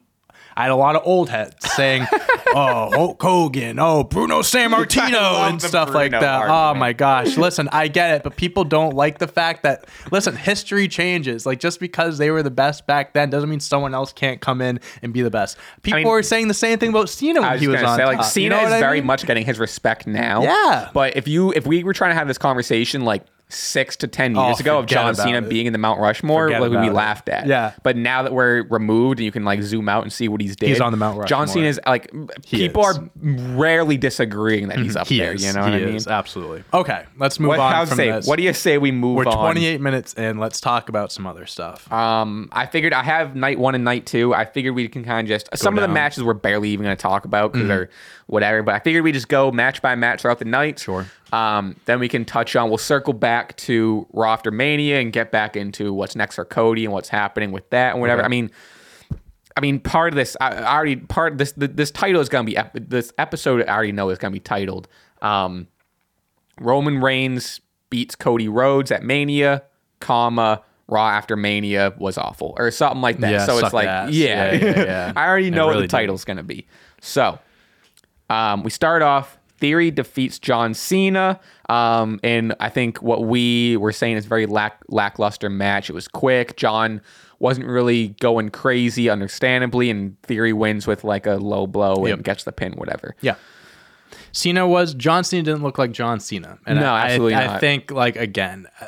I 0.57 0.63
had 0.63 0.71
a 0.71 0.77
lot 0.77 0.97
of 0.97 1.03
old 1.05 1.29
heads 1.31 1.55
saying, 1.75 2.07
"Oh, 2.49 2.91
Hulk 2.93 3.23
Hogan, 3.23 3.79
oh 3.79 4.05
Bruno 4.05 4.41
Sammartino, 4.41 5.49
and 5.49 5.61
stuff 5.63 5.95
like 5.95 6.11
that." 6.13 6.49
Oh 6.49 6.75
my 6.75 6.93
gosh, 6.93 7.37
listen, 7.37 7.69
I 7.73 7.89
get 7.89 8.17
it, 8.17 8.23
but 8.23 8.37
people 8.37 8.65
don't 8.65 8.95
like 8.95 9.19
the 9.19 9.29
fact 9.29 9.63
that 9.63 9.87
listen, 10.11 10.37
history 10.37 10.89
changes. 10.89 11.47
Like 11.47 11.61
just 11.61 11.81
because 11.81 12.19
they 12.19 12.31
were 12.31 12.43
the 12.43 12.51
best 12.51 12.87
back 12.87 13.15
then 13.15 13.31
doesn't 13.31 13.49
mean 13.49 13.61
someone 13.61 13.95
else 13.95 14.13
can't 14.13 14.41
come 14.41 14.61
in 14.61 14.81
and 15.03 15.13
be 15.13 15.23
the 15.23 15.31
best. 15.31 15.57
People 15.83 16.01
mean- 16.01 16.09
were 16.09 16.23
saying 16.23 16.49
the 16.49 16.55
same 16.55 16.79
thing 16.79 16.91
about 16.91 17.09
Cena 17.09 17.41
when 17.41 17.49
I 17.49 17.53
was 17.53 17.61
he 17.61 17.69
was 17.69 17.83
on 17.83 17.97
say, 17.97 18.05
like 18.05 18.19
top. 18.19 18.27
Cena 18.27 18.45
You 18.57 18.61
know 18.63 18.67
is 18.67 18.73
I 18.73 18.81
very 18.81 19.01
much 19.01 19.27
getting 19.27 19.45
his 19.45 19.59
respect 19.59 20.07
now. 20.07 20.43
Yeah. 20.43 20.91
But 20.93 21.17
if 21.17 21.29
you 21.29 21.53
if 21.53 21.67
we 21.67 21.85
were 21.85 21.93
trying 21.93 22.11
to 22.11 22.17
have 22.17 22.29
this 22.29 22.39
conversation 22.39 23.05
like 23.05 23.25
six 23.51 23.97
to 23.97 24.07
ten 24.09 24.35
years 24.35 24.61
ago 24.61 24.79
of 24.79 24.87
John 24.87 25.15
Cena 25.15 25.39
it. 25.39 25.49
being 25.49 25.67
in 25.67 25.73
the 25.73 25.79
Mount 25.79 26.01
Rushmore, 26.01 26.47
Forget 26.47 26.61
like, 26.63 26.71
we 26.71 26.89
it. 26.89 26.93
laughed 26.93 27.29
at. 27.29 27.47
Yeah. 27.47 27.73
But 27.83 27.97
now 27.97 28.23
that 28.23 28.33
we're 28.33 28.63
removed 28.69 29.19
and 29.19 29.25
you 29.25 29.33
can 29.33 29.45
like 29.45 29.63
zoom 29.63 29.89
out 29.89 30.03
and 30.03 30.13
see 30.13 30.29
what 30.29 30.41
he's 30.41 30.57
did, 30.57 30.69
He's 30.69 30.81
on 30.81 30.93
the 30.93 30.97
Mount 30.99 31.19
Rushmore. 31.19 31.27
John. 31.29 31.49
Cena 31.49 31.67
is 31.67 31.81
like 31.87 32.11
people 32.47 32.87
is. 32.89 32.99
Mm-hmm. 32.99 33.55
are 33.55 33.57
rarely 33.59 33.97
disagreeing 33.97 34.69
that 34.69 34.79
he's 34.79 34.97
up 34.97 35.07
He 35.09 35.19
there. 35.19 35.33
is. 35.33 35.45
You 35.45 35.53
know 35.53 35.65
he 35.65 35.71
what 35.73 35.83
I 35.83 35.85
mean? 35.87 36.01
absolutely. 36.09 36.65
Okay, 36.73 37.05
let's 37.19 37.39
move 37.41 37.49
What, 37.49 37.61
on 37.61 37.87
from 37.87 37.97
say, 37.97 38.11
this. 38.11 38.27
what 38.27 38.37
do 38.37 38.43
you 38.43 38.53
say 38.53 38.79
we 38.79 38.91
move 38.93 39.19
on? 39.19 39.25
We're 39.27 39.33
on? 39.33 39.53
28 39.55 39.81
minutes 39.81 40.15
in. 40.15 40.39
Let's 40.39 40.61
talk 40.61 40.89
about 40.89 41.13
some 41.13 41.27
other 41.27 41.47
stuff. 41.47 41.91
Um, 41.93 42.49
I 42.53 42.67
figured 42.67 42.93
I 42.93 43.03
have 43.03 43.35
night 43.37 43.59
one 43.59 43.75
and 43.75 43.85
night 43.85 44.07
two. 44.07 44.33
I 44.35 44.45
figured 44.45 44.75
we 44.75 44.89
can 44.89 45.05
kind 45.05 45.27
of 45.27 45.29
just 45.29 45.49
some 45.57 45.77
of 45.77 45.83
the 45.83 45.89
matches 45.89 46.23
we're 46.23 46.35
barely 46.35 46.71
even 46.71 46.85
going 46.85 46.97
to 46.97 47.01
talk 47.03 47.25
about 47.25 47.53
because 47.53 47.69
they're 47.69 47.91
whatever. 48.31 48.63
But 48.63 48.75
I 48.75 48.79
figured 48.79 49.05
we 49.05 49.13
just 49.13 49.29
go 49.29 49.51
match 49.53 49.83
by 49.83 49.95
match 49.95 50.23
throughout 50.23 50.39
the 50.39 50.45
night. 50.45 50.79
Sure. 50.79 51.07
Um, 51.33 51.77
then 51.85 52.01
we 52.01 52.09
can 52.09 52.25
touch 52.25 52.57
on. 52.57 52.69
We'll 52.69 52.79
circle 52.79 53.13
back 53.13 53.57
to 53.59 54.07
Raw 54.13 54.33
after 54.33 54.51
Mania 54.51 55.01
and 55.01 55.13
get 55.13 55.31
back 55.31 55.57
into 55.57 55.93
what's 55.93 56.17
next 56.17 56.37
for 56.37 56.45
Cody 56.45 56.85
and 56.85 56.93
what's 56.93 57.09
happening 57.09 57.53
with 57.53 57.69
that 57.71 57.93
and 57.93 58.01
whatever. 58.01 58.21
Okay. 58.23 58.27
I 58.27 58.29
mean. 58.29 58.51
I 59.57 59.61
mean, 59.61 59.81
part 59.81 60.13
of 60.13 60.17
this, 60.17 60.37
I, 60.41 60.55
I 60.55 60.75
already 60.75 60.97
part 60.97 61.37
this. 61.37 61.53
This 61.57 61.91
title 61.91 62.21
is 62.21 62.29
gonna 62.29 62.45
be 62.45 62.57
ep- 62.57 62.73
this 62.89 63.13
episode. 63.19 63.67
I 63.69 63.75
already 63.75 63.91
know 63.93 64.09
is 64.11 64.17
gonna 64.17 64.31
be 64.33 64.39
titled 64.39 64.87
um, 65.21 65.67
Roman 66.61 67.01
Reigns 67.01 67.61
beats 67.91 68.15
Cody 68.15 68.49
Rhodes 68.49 68.93
at 68.93 69.03
Mania, 69.03 69.65
comma 69.99 70.63
Raw 70.87 71.09
after 71.09 71.37
Mania 71.37 71.93
was 71.99 72.17
awful 72.17 72.55
or 72.59 72.71
something 72.71 73.03
like 73.03 73.19
that. 73.19 73.33
Yeah, 73.33 73.45
so 73.47 73.59
it's 73.59 73.73
like, 73.75 73.87
yeah, 73.87 74.07
Yeah, 74.09 74.53
yeah, 74.53 74.85
yeah. 74.85 75.13
I 75.17 75.27
already 75.29 75.51
know 75.51 75.67
what 75.67 75.73
really 75.73 75.83
the 75.83 75.89
did. 75.89 75.97
title's 75.97 76.25
gonna 76.25 76.45
be. 76.45 76.67
So, 77.01 77.39
um, 78.31 78.63
we 78.63 78.71
start 78.71 79.03
off. 79.03 79.37
Theory 79.59 79.91
defeats 79.91 80.39
John 80.39 80.73
Cena, 80.73 81.39
um, 81.69 82.19
and 82.23 82.55
I 82.61 82.71
think 82.71 83.03
what 83.03 83.25
we 83.25 83.77
were 83.77 83.93
saying 83.93 84.17
is 84.17 84.25
very 84.25 84.47
lack 84.47 84.79
lackluster 84.89 85.51
match. 85.51 85.91
It 85.91 85.93
was 85.93 86.09
quick. 86.09 86.57
John 86.57 87.03
wasn't 87.41 87.67
really 87.67 88.09
going 88.21 88.49
crazy, 88.49 89.11
understandably, 89.11 89.91
and 89.91 90.17
Theory 90.23 90.55
wins 90.55 90.87
with 90.87 91.05
like 91.05 91.27
a 91.27 91.35
low 91.35 91.67
blow 91.67 91.97
and 91.97 92.09
Yep. 92.09 92.23
gets 92.23 92.45
the 92.45 92.53
pin, 92.53 92.73
whatever. 92.73 93.15
Yeah. 93.21 93.35
Cena 94.33 94.67
was 94.67 94.95
John 94.95 95.25
Cena 95.25 95.43
didn't 95.43 95.63
look 95.63 95.77
like 95.77 95.93
John 95.93 96.21
Cena. 96.21 96.59
And 96.67 96.81
No, 96.81 96.87
I, 96.93 97.03
absolutely 97.07 97.35
I, 97.35 97.57
I 97.57 97.59
think 97.59 97.91
like 97.91 98.17
again, 98.17 98.67
uh, 98.81 98.87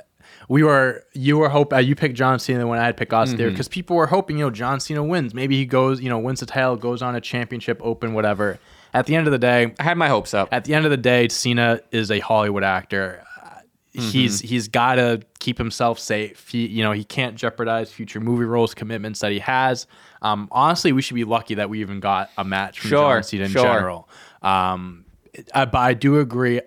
we 0.48 0.62
were 0.62 1.04
you 1.12 1.36
were 1.38 1.48
hope 1.48 1.72
uh, 1.72 1.78
you 1.78 1.94
picked 1.94 2.14
John 2.14 2.38
Cena 2.38 2.66
when 2.66 2.78
I 2.78 2.84
had 2.84 2.96
picked 2.96 3.12
Austin 3.12 3.38
Mm-hmm. 3.38 3.50
because 3.50 3.68
people 3.68 3.96
were 3.96 4.06
hoping 4.06 4.38
you 4.38 4.44
know 4.44 4.50
John 4.50 4.80
Cena 4.80 5.02
wins. 5.02 5.34
Maybe 5.34 5.56
he 5.56 5.66
goes 5.66 6.00
you 6.00 6.08
know 6.08 6.18
wins 6.18 6.40
the 6.40 6.46
title, 6.46 6.76
goes 6.76 7.02
on 7.02 7.14
a 7.14 7.20
championship, 7.20 7.78
open 7.82 8.14
whatever. 8.14 8.58
At 8.94 9.06
the 9.06 9.14
end 9.16 9.26
of 9.26 9.32
the 9.32 9.38
day, 9.38 9.72
I 9.78 9.82
had 9.82 9.96
my 9.96 10.08
hopes 10.08 10.34
up. 10.34 10.48
at 10.52 10.64
the 10.64 10.74
end 10.74 10.84
of 10.84 10.90
the 10.90 10.96
day, 10.96 11.28
Cena 11.28 11.80
is 11.92 12.10
a 12.10 12.20
Hollywood 12.20 12.62
actor. 12.64 13.24
Uh, 13.42 13.48
He's 13.94 14.38
Mm-hmm. 14.40 14.46
he's 14.48 14.68
got 14.68 14.94
to 14.94 15.20
keep 15.38 15.58
himself 15.58 15.98
safe. 15.98 16.48
He 16.48 16.66
you 16.66 16.82
know 16.82 16.92
he 16.92 17.04
can't 17.04 17.34
jeopardize 17.36 17.92
future 17.92 18.20
movie 18.20 18.44
roles, 18.46 18.72
commitments 18.74 19.20
that 19.20 19.32
he 19.32 19.38
has. 19.40 19.86
Um, 20.22 20.48
honestly, 20.50 20.92
we 20.92 21.02
should 21.02 21.14
be 21.14 21.24
lucky 21.24 21.56
that 21.56 21.68
we 21.68 21.80
even 21.82 22.00
got 22.00 22.30
a 22.38 22.44
match 22.44 22.80
from 22.80 22.88
Sure, 22.90 23.14
John 23.16 23.22
Cena 23.22 23.44
in 23.44 23.50
sure. 23.50 23.62
general. 23.64 24.08
Um, 24.40 25.04
I, 25.54 25.64
but 25.66 25.78
I 25.78 25.92
do 25.94 26.18
agree. 26.20 26.60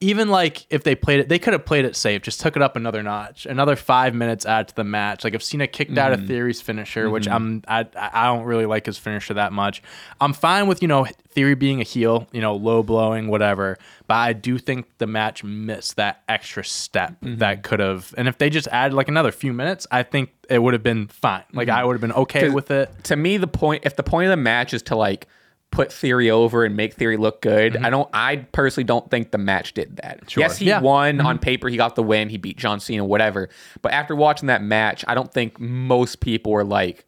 Even 0.00 0.28
like 0.28 0.66
if 0.68 0.84
they 0.84 0.94
played 0.94 1.20
it, 1.20 1.28
they 1.30 1.38
could 1.38 1.54
have 1.54 1.64
played 1.64 1.86
it 1.86 1.96
safe, 1.96 2.20
just 2.20 2.38
took 2.40 2.54
it 2.54 2.60
up 2.62 2.76
another 2.76 3.02
notch, 3.02 3.46
another 3.46 3.76
five 3.76 4.14
minutes 4.14 4.44
add 4.44 4.68
to 4.68 4.74
the 4.74 4.84
match. 4.84 5.24
Like 5.24 5.32
if 5.34 5.42
Cena 5.42 5.66
kicked 5.66 5.96
out 5.96 6.12
Mm-hmm. 6.12 6.22
of 6.22 6.28
Theory's 6.28 6.60
finisher, 6.60 7.08
which 7.08 7.26
I'm 7.26 7.62
I 7.66 7.86
I 7.96 8.26
don't 8.26 8.44
really 8.44 8.66
like 8.66 8.84
his 8.84 8.98
finisher 8.98 9.32
that 9.34 9.52
much. 9.54 9.82
I'm 10.20 10.34
fine 10.34 10.66
with 10.66 10.82
you 10.82 10.88
know 10.88 11.06
Theory 11.30 11.54
being 11.54 11.80
a 11.80 11.84
heel, 11.84 12.26
you 12.32 12.42
know 12.42 12.54
low 12.56 12.82
blowing 12.82 13.28
whatever, 13.28 13.78
but 14.06 14.14
I 14.16 14.34
do 14.34 14.58
think 14.58 14.86
the 14.98 15.06
match 15.06 15.42
missed 15.42 15.96
that 15.96 16.22
extra 16.28 16.62
step 16.64 17.12
Mm-hmm. 17.22 17.36
that 17.38 17.62
could 17.62 17.80
have. 17.80 18.14
And 18.18 18.28
if 18.28 18.36
they 18.36 18.50
just 18.50 18.68
added 18.68 18.94
like 18.94 19.08
another 19.08 19.32
few 19.32 19.52
minutes, 19.54 19.86
I 19.90 20.02
think 20.02 20.30
it 20.50 20.58
would 20.62 20.74
have 20.74 20.82
been 20.82 21.08
fine. 21.08 21.44
Like 21.54 21.68
Mm-hmm. 21.68 21.78
I 21.78 21.84
would 21.84 21.94
have 21.94 22.00
been 22.02 22.12
okay 22.12 22.50
with 22.50 22.70
it. 22.70 22.90
to 23.04 23.16
me 23.16 23.38
the 23.38 23.46
point 23.46 23.84
if 23.86 23.96
the 23.96 24.02
point 24.02 24.26
of 24.26 24.30
the 24.30 24.36
match 24.42 24.74
is 24.74 24.82
to 24.84 24.96
like 24.96 25.26
put 25.70 25.92
theory 25.92 26.30
over 26.30 26.64
and 26.64 26.74
make 26.76 26.94
theory 26.94 27.16
look 27.16 27.42
good 27.42 27.74
mm-hmm. 27.74 27.84
i 27.84 27.90
don't 27.90 28.08
i 28.14 28.36
personally 28.36 28.84
don't 28.84 29.10
think 29.10 29.30
the 29.30 29.38
match 29.38 29.74
did 29.74 29.96
that 29.96 30.34
yes 30.36 30.56
he 30.56 30.66
Yeah. 30.66 30.80
won 30.80 31.18
mm-hmm. 31.18 31.26
on 31.26 31.38
paper 31.38 31.68
he 31.68 31.76
got 31.76 31.96
the 31.96 32.02
win 32.02 32.28
he 32.30 32.38
beat 32.38 32.56
john 32.56 32.80
cena 32.80 33.04
whatever 33.04 33.50
but 33.82 33.92
after 33.92 34.16
watching 34.16 34.46
that 34.46 34.62
match 34.62 35.04
i 35.08 35.14
don't 35.14 35.32
think 35.32 35.60
most 35.60 36.20
people 36.20 36.52
were 36.52 36.64
like 36.64 37.04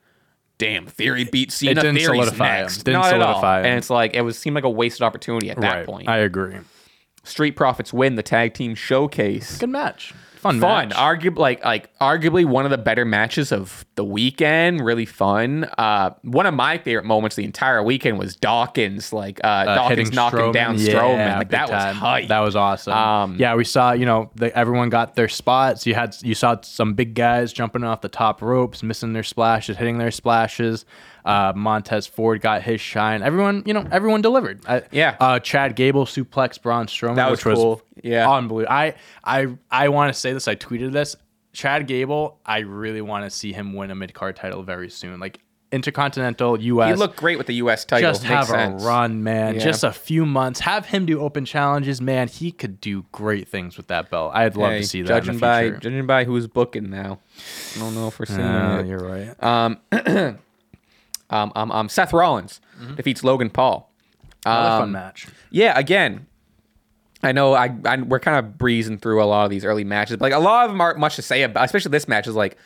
damn 0.59 0.87
theory 0.87 1.25
beat 1.25 1.51
cena 1.53 1.75
didn't 1.77 1.97
Theory's 1.97 2.07
solidify 2.25 2.59
him. 2.63 2.69
Didn't 2.69 2.93
Not 2.95 3.13
at 3.15 3.21
all. 3.23 3.35
solidify 3.35 3.61
him. 3.61 3.67
and 3.67 3.79
it's 3.79 3.91
like 3.91 4.15
it 4.15 4.23
was 4.23 4.37
seemed 4.39 4.55
like 4.55 4.65
a 4.65 4.71
wasted 4.71 5.03
opportunity 5.03 5.51
at 5.51 5.61
that 5.61 5.75
right. 5.75 5.87
point 5.87 6.09
I 6.09 6.19
agree. 6.19 6.57
street 7.23 7.53
profits 7.53 7.93
win 7.93 8.17
the 8.17 8.23
tag 8.25 8.55
team 8.55 8.75
showcase 8.75 9.57
Good 9.59 9.71
match. 9.71 10.13
Fun. 10.39 10.61
fun 10.61 10.89
match. 10.89 10.97
arguably 10.97 11.39
like 11.39 11.65
like 11.65 11.99
arguably 11.99 12.45
one 12.45 12.65
of 12.65 12.71
the 12.71 12.79
better 12.79 13.05
matches 13.05 13.51
of 13.53 13.85
the 13.97 14.05
weekend 14.05 14.85
really 14.85 15.05
fun 15.07 15.65
uh 15.79 16.11
one 16.23 16.47
of 16.47 16.55
my 16.55 16.79
favorite 16.79 17.05
moments 17.05 17.37
the 17.37 17.45
entire 17.45 17.83
weekend 17.83 18.19
was 18.19 18.37
dawkins 18.37 19.13
like 19.13 19.41
uh, 19.45 19.65
dawkins 19.65 20.13
knocking 20.13 20.39
Strowman. 20.39 20.53
down 20.53 20.79
Yeah, 20.79 20.93
strowman 20.95 21.37
like 21.39 21.49
big 21.49 21.51
that 21.51 21.71
was 21.71 21.97
hype 21.97 22.29
That 22.29 22.41
was 22.41 22.57
awesome. 22.57 22.93
Um, 22.93 23.37
yeah, 23.39 23.55
we 23.57 23.65
saw 23.65 23.93
you 23.93 24.07
know 24.07 24.31
the, 24.37 24.57
everyone 24.57 24.89
got 24.91 25.15
their 25.17 25.29
spots. 25.29 25.87
You 25.87 25.95
had 25.95 26.17
you 26.23 26.35
saw 26.35 26.61
some 26.63 26.95
big 26.95 27.15
guys 27.15 27.53
jumping 27.53 27.85
off 27.85 28.01
the 28.01 28.09
top 28.09 28.41
ropes, 28.43 28.83
missing 28.83 29.13
their 29.13 29.23
splashes, 29.23 29.77
hitting 29.77 29.99
their 29.99 30.11
splashes. 30.11 30.85
Uh, 31.29 31.53
Montez 31.55 32.07
Ford 32.07 32.41
got 32.41 32.63
his 32.63 32.81
shine. 32.81 33.23
Everyone, 33.23 33.63
you 33.67 33.75
know, 33.75 33.87
everyone 33.93 34.23
delivered. 34.23 34.61
I, 34.67 34.83
Yeah. 34.91 35.17
Uh, 35.21 35.39
Chad 35.39 35.77
Gable 35.77 36.07
suplex 36.07 36.61
Braun 36.61 36.87
Strowman, 36.87 37.17
That 37.17 37.31
was 37.31 37.41
which 37.41 37.47
was 37.47 37.59
cool. 37.59 37.83
Yeah. 38.03 38.31
unbelievable. 38.31 38.73
I 38.75 38.95
I 39.25 39.49
I 39.71 39.89
want 39.91 40.13
to 40.13 40.19
say 40.19 40.33
this. 40.33 40.49
I 40.49 40.55
tweeted 40.57 40.93
this. 40.93 41.15
Chad 41.53 41.87
Gable. 41.87 42.39
I 42.47 42.61
really 42.61 43.01
want 43.03 43.25
to 43.25 43.31
see 43.31 43.53
him 43.53 43.75
win 43.75 43.91
a 43.91 43.95
mid 43.95 44.15
card 44.15 44.37
title 44.37 44.63
very 44.63 44.89
soon. 44.91 45.21
Like 45.21 45.41
Intercontinental 45.71 46.59
U.S. 46.61 46.89
he 46.89 46.95
looked 46.95 47.17
great 47.17 47.37
with 47.37 47.47
the 47.47 47.55
us 47.57 47.85
title 47.85 48.11
just 48.11 48.23
Makes 48.23 48.33
have 48.35 48.47
sense. 48.47 48.83
a 48.83 48.87
run, 48.87 49.23
man. 49.23 49.55
Yeah. 49.55 49.61
Just 49.61 49.85
a 49.85 49.93
few 49.93 50.25
months. 50.25 50.61
Have 50.61 50.87
him 50.87 51.05
do 51.05 51.21
open 51.21 51.45
challenges, 51.45 52.01
man. 52.01 52.29
He 52.29 52.53
could 52.53 52.81
do 52.81 53.05
great 53.13 53.49
things 53.49 53.77
with 53.77 53.89
that 53.89 54.09
belt. 54.11 54.33
I'd 54.35 54.57
love 54.57 54.71
Hey, 54.73 54.81
to 54.81 54.87
see 54.87 55.03
that. 55.03 55.09
judging 55.09 55.35
in 55.35 55.37
the 55.37 55.41
by 55.41 55.71
judging 55.71 56.07
by 56.07 56.25
who's 56.25 56.47
booking 56.47 56.89
now 56.89 57.19
i 57.77 57.79
don't 57.81 57.95
know 57.95 58.09
if 58.09 58.19
we're 58.19 58.25
seeing 58.27 58.41
Uh, 58.41 58.79
it 58.83 58.87
you're 58.87 58.99
right. 58.99 59.43
um 59.43 59.79
um 61.31 61.53
um, 61.57 61.71
um 61.73 61.89
seth 61.89 62.13
rollins 62.13 62.61
defeats 62.97 63.23
logan 63.25 63.51
paul 63.51 63.93
Another 64.47 64.69
um, 64.71 64.81
fun 64.83 64.93
match. 64.93 65.27
yeah, 65.51 65.77
again, 65.77 66.27
I 67.25 67.33
know 67.33 67.53
I, 67.55 67.75
I 67.85 67.97
we're 68.01 68.21
kind 68.21 68.39
of 68.39 68.57
breezing 68.57 68.99
through 68.99 69.21
a 69.23 69.27
lot 69.27 69.45
of 69.45 69.51
these 69.51 69.65
early 69.65 69.83
matches, 69.83 70.17
but 70.17 70.27
like 70.31 70.33
a 70.33 70.39
lot 70.39 70.65
of 70.65 70.71
them 70.71 70.81
aren't 70.81 70.99
much 70.99 71.17
to 71.17 71.23
say 71.23 71.43
about. 71.43 71.65
Especially 71.65 71.91
this 71.91 72.07
match 72.07 72.29
is 72.29 72.37
like 72.37 72.57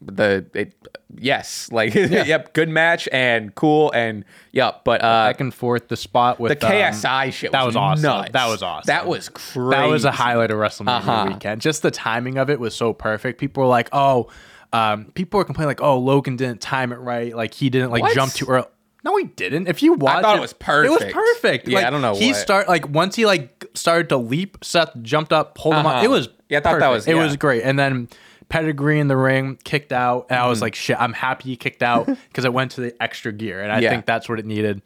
the 0.00 0.46
it, 0.54 0.74
yes, 1.16 1.68
like 1.72 1.94
yep, 1.94 2.54
good 2.54 2.70
match 2.70 3.08
and 3.12 3.54
cool 3.54 3.92
and 3.92 4.24
yep. 4.52 4.84
But 4.84 5.02
uh, 5.02 5.28
Back 5.28 5.40
and 5.40 5.52
forth, 5.52 5.88
the 5.88 5.96
spot 5.98 6.40
with 6.40 6.58
the 6.60 6.66
um, 6.66 6.72
KSI 6.72 7.30
shit 7.32 7.52
that 7.52 7.60
was, 7.66 7.74
was 7.74 7.76
awesome. 7.76 8.02
nuts. 8.02 8.30
That 8.32 8.46
was 8.48 8.62
awesome. 8.62 8.86
That 8.86 9.06
was 9.06 9.28
crazy. 9.28 9.70
That 9.70 9.84
was 9.86 10.04
a 10.06 10.10
highlight 10.10 10.50
of 10.50 10.56
WrestleMania 10.56 10.88
Uh-huh. 10.98 11.24
weekend. 11.28 11.60
Just 11.60 11.82
the 11.82 11.90
timing 11.90 12.38
of 12.38 12.48
it 12.48 12.58
was 12.58 12.74
so 12.74 12.94
perfect. 12.94 13.38
People 13.38 13.64
were 13.64 13.68
like, 13.68 13.90
"Oh, 13.92 14.28
um, 14.72 15.06
people 15.14 15.38
were 15.38 15.44
complaining 15.44 15.68
like, 15.68 15.80
oh, 15.82 15.98
Logan 15.98 16.36
didn't 16.36 16.60
time 16.60 16.92
it 16.92 16.96
right. 16.96 17.34
Like 17.34 17.54
he 17.54 17.70
didn't 17.70 17.90
like 17.90 18.02
What? 18.02 18.14
jump 18.14 18.32
too 18.32 18.46
early." 18.46 18.66
No, 19.04 19.16
he 19.16 19.24
didn't. 19.24 19.68
If 19.68 19.82
you 19.82 19.94
watch, 19.94 20.22
thought 20.22 20.36
it 20.36 20.40
was 20.40 20.52
perfect. 20.52 21.02
It 21.02 21.04
was 21.06 21.12
perfect. 21.12 21.68
Yeah, 21.68 21.76
like, 21.78 21.86
I 21.86 21.90
don't 21.90 22.02
know 22.02 22.14
He 22.16 22.28
what. 22.32 22.36
start 22.36 22.68
like 22.68 22.88
once 22.88 23.14
he 23.16 23.26
like 23.26 23.64
started 23.74 24.08
to 24.10 24.16
leap. 24.16 24.58
Seth 24.62 24.90
jumped 25.02 25.32
up, 25.32 25.54
pulled 25.54 25.74
him 25.76 25.86
Uh-huh. 25.86 25.98
up. 25.98 26.04
It 26.04 26.10
was 26.10 26.28
Yeah, 26.48 26.58
I 26.58 26.60
thought 26.62 26.70
that 26.80 26.86
perfect. 26.88 26.92
was- 26.92 27.06
it 27.06 27.14
yeah. 27.16 27.22
was 27.24 27.36
great. 27.36 27.62
And 27.62 27.78
then 27.78 28.08
pedigree 28.48 28.98
in 28.98 29.08
the 29.08 29.16
ring, 29.16 29.58
kicked 29.64 29.92
out, 29.92 30.26
and 30.30 30.36
Mm-hmm. 30.36 30.46
I 30.46 30.48
was 30.48 30.60
like, 30.60 30.74
shit, 30.74 31.00
I'm 31.00 31.12
happy 31.12 31.50
he 31.50 31.56
kicked 31.56 31.82
out 31.82 32.06
because 32.28 32.44
it 32.44 32.52
went 32.52 32.72
to 32.72 32.80
the 32.80 33.02
extra 33.02 33.32
gear, 33.32 33.60
and 33.62 33.70
I 33.70 33.78
Yeah. 33.80 33.90
think 33.90 34.04
that's 34.06 34.28
what 34.28 34.38
it 34.38 34.46
needed. 34.46 34.82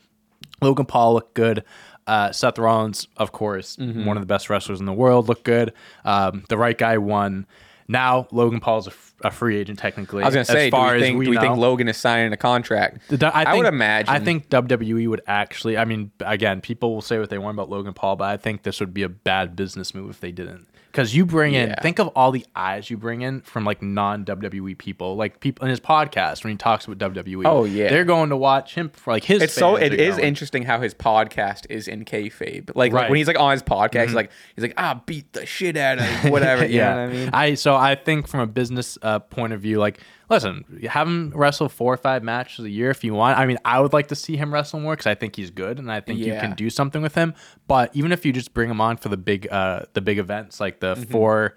Logan 0.60 0.84
Paul 0.86 1.14
looked 1.14 1.34
good. 1.34 1.64
Uh, 2.06 2.32
Seth 2.32 2.58
Rollins, 2.58 3.06
of 3.16 3.32
course, 3.32 3.76
Mm-hmm. 3.76 4.04
one 4.04 4.16
of 4.16 4.20
the 4.22 4.26
best 4.26 4.50
wrestlers 4.50 4.78
in 4.80 4.86
the 4.86 4.92
world, 4.92 5.28
looked 5.28 5.44
good. 5.44 5.72
Um, 6.04 6.44
the 6.48 6.58
right 6.58 6.76
guy 6.76 6.98
won. 6.98 7.46
Now 7.88 8.26
Logan 8.30 8.60
Paul's 8.60 8.86
a, 8.86 8.90
f- 8.90 9.14
a 9.22 9.30
free 9.30 9.56
agent 9.56 9.78
technically. 9.78 10.22
I 10.22 10.26
was 10.26 10.34
gonna 10.34 10.44
say, 10.44 10.66
as 10.66 10.70
far 10.70 10.90
do 10.94 10.96
we 10.96 11.02
as 11.02 11.02
think, 11.08 11.18
we 11.18 11.24
do 11.26 11.30
we 11.32 11.36
think. 11.38 11.56
Logan 11.56 11.88
is 11.88 11.96
signing 11.96 12.32
a 12.32 12.36
contract? 12.36 13.08
The- 13.08 13.36
I, 13.36 13.44
think, 13.44 13.56
would 13.64 13.66
imagine. 13.72 14.14
I 14.14 14.18
think 14.20 14.48
WWE 14.48 15.08
would 15.08 15.22
actually. 15.26 15.76
I 15.76 15.84
mean, 15.84 16.10
again, 16.20 16.60
people 16.60 16.94
will 16.94 17.02
say 17.02 17.18
what 17.18 17.30
they 17.30 17.38
want 17.38 17.56
about 17.56 17.68
Logan 17.70 17.94
Paul, 17.94 18.16
but 18.16 18.28
I 18.28 18.36
think 18.36 18.62
this 18.62 18.80
would 18.80 18.94
be 18.94 19.02
a 19.02 19.08
bad 19.08 19.56
business 19.56 19.94
move 19.94 20.10
if 20.10 20.20
they 20.20 20.32
didn't. 20.32 20.66
Because 20.92 21.16
you 21.16 21.24
bring 21.24 21.54
in, 21.54 21.70
Yeah. 21.70 21.80
think 21.80 21.98
of 21.98 22.08
all 22.08 22.32
the 22.32 22.44
eyes 22.54 22.90
you 22.90 22.98
bring 22.98 23.22
in 23.22 23.40
from 23.40 23.64
like 23.64 23.80
non 23.80 24.26
WWE 24.26 24.76
people, 24.76 25.16
like 25.16 25.40
people 25.40 25.64
in 25.64 25.70
his 25.70 25.80
podcast 25.80 26.44
when 26.44 26.50
he 26.52 26.58
talks 26.58 26.84
about 26.86 26.98
WWE. 27.14 27.44
Oh, 27.46 27.64
yeah. 27.64 27.88
they're 27.88 28.04
going 28.04 28.28
to 28.28 28.36
watch 28.36 28.74
him 28.74 28.90
for 28.90 29.12
like 29.14 29.24
his. 29.24 29.40
It's 29.40 29.54
so 29.54 29.76
it 29.76 29.94
is 29.94 30.16
going. 30.16 30.28
interesting 30.28 30.62
how 30.64 30.80
his 30.80 30.92
podcast 30.92 31.64
is 31.70 31.88
in 31.88 32.04
kayfabe. 32.04 32.70
Like, 32.74 32.92
like 32.92 33.08
when 33.08 33.16
he's 33.16 33.26
like 33.26 33.40
on 33.40 33.52
his 33.52 33.62
podcast, 33.62 34.04
he's 34.08 34.14
like 34.14 34.30
he's 34.54 34.62
like 34.64 34.74
ah 34.76 35.00
beat 35.06 35.32
the 35.32 35.46
shit 35.46 35.78
out 35.78 35.98
of 35.98 36.04
whatever. 36.30 36.66
You 36.66 36.78
know 36.80 36.90
what 36.90 36.98
I 36.98 37.06
mean? 37.08 37.30
I 37.32 37.54
so 37.54 37.74
I 37.74 37.94
think 37.94 38.28
from 38.28 38.40
a 38.40 38.46
business 38.46 38.98
uh, 39.00 39.18
point 39.18 39.54
of 39.54 39.62
view, 39.62 39.78
like 39.78 39.98
listen, 40.32 40.80
have 40.88 41.06
him 41.06 41.30
wrestle 41.34 41.68
four 41.68 41.94
or 41.94 41.96
five 41.96 42.22
matches 42.22 42.64
a 42.64 42.70
year 42.70 42.90
if 42.90 43.04
you 43.04 43.14
want. 43.14 43.38
I 43.38 43.46
mean, 43.46 43.58
I 43.64 43.78
would 43.80 43.92
like 43.92 44.08
to 44.08 44.16
see 44.16 44.36
him 44.36 44.52
wrestle 44.52 44.80
more 44.80 44.94
because 44.94 45.06
I 45.06 45.14
think 45.14 45.36
he's 45.36 45.50
good 45.50 45.78
and 45.78 45.92
I 45.92 46.00
think 46.00 46.18
you 46.18 46.32
can 46.40 46.54
do 46.56 46.70
something 46.70 47.02
with 47.02 47.14
him. 47.14 47.34
But 47.68 47.94
even 47.94 48.10
if 48.12 48.26
you 48.26 48.32
just 48.32 48.52
bring 48.54 48.68
him 48.70 48.80
on 48.80 48.96
for 48.96 49.08
the 49.08 49.16
big 49.16 49.46
uh 49.52 49.82
the 49.92 50.00
big 50.00 50.18
events 50.18 50.58
like 50.60 50.80
the 50.80 50.94
Mm-hmm. 50.94 51.10
four 51.10 51.54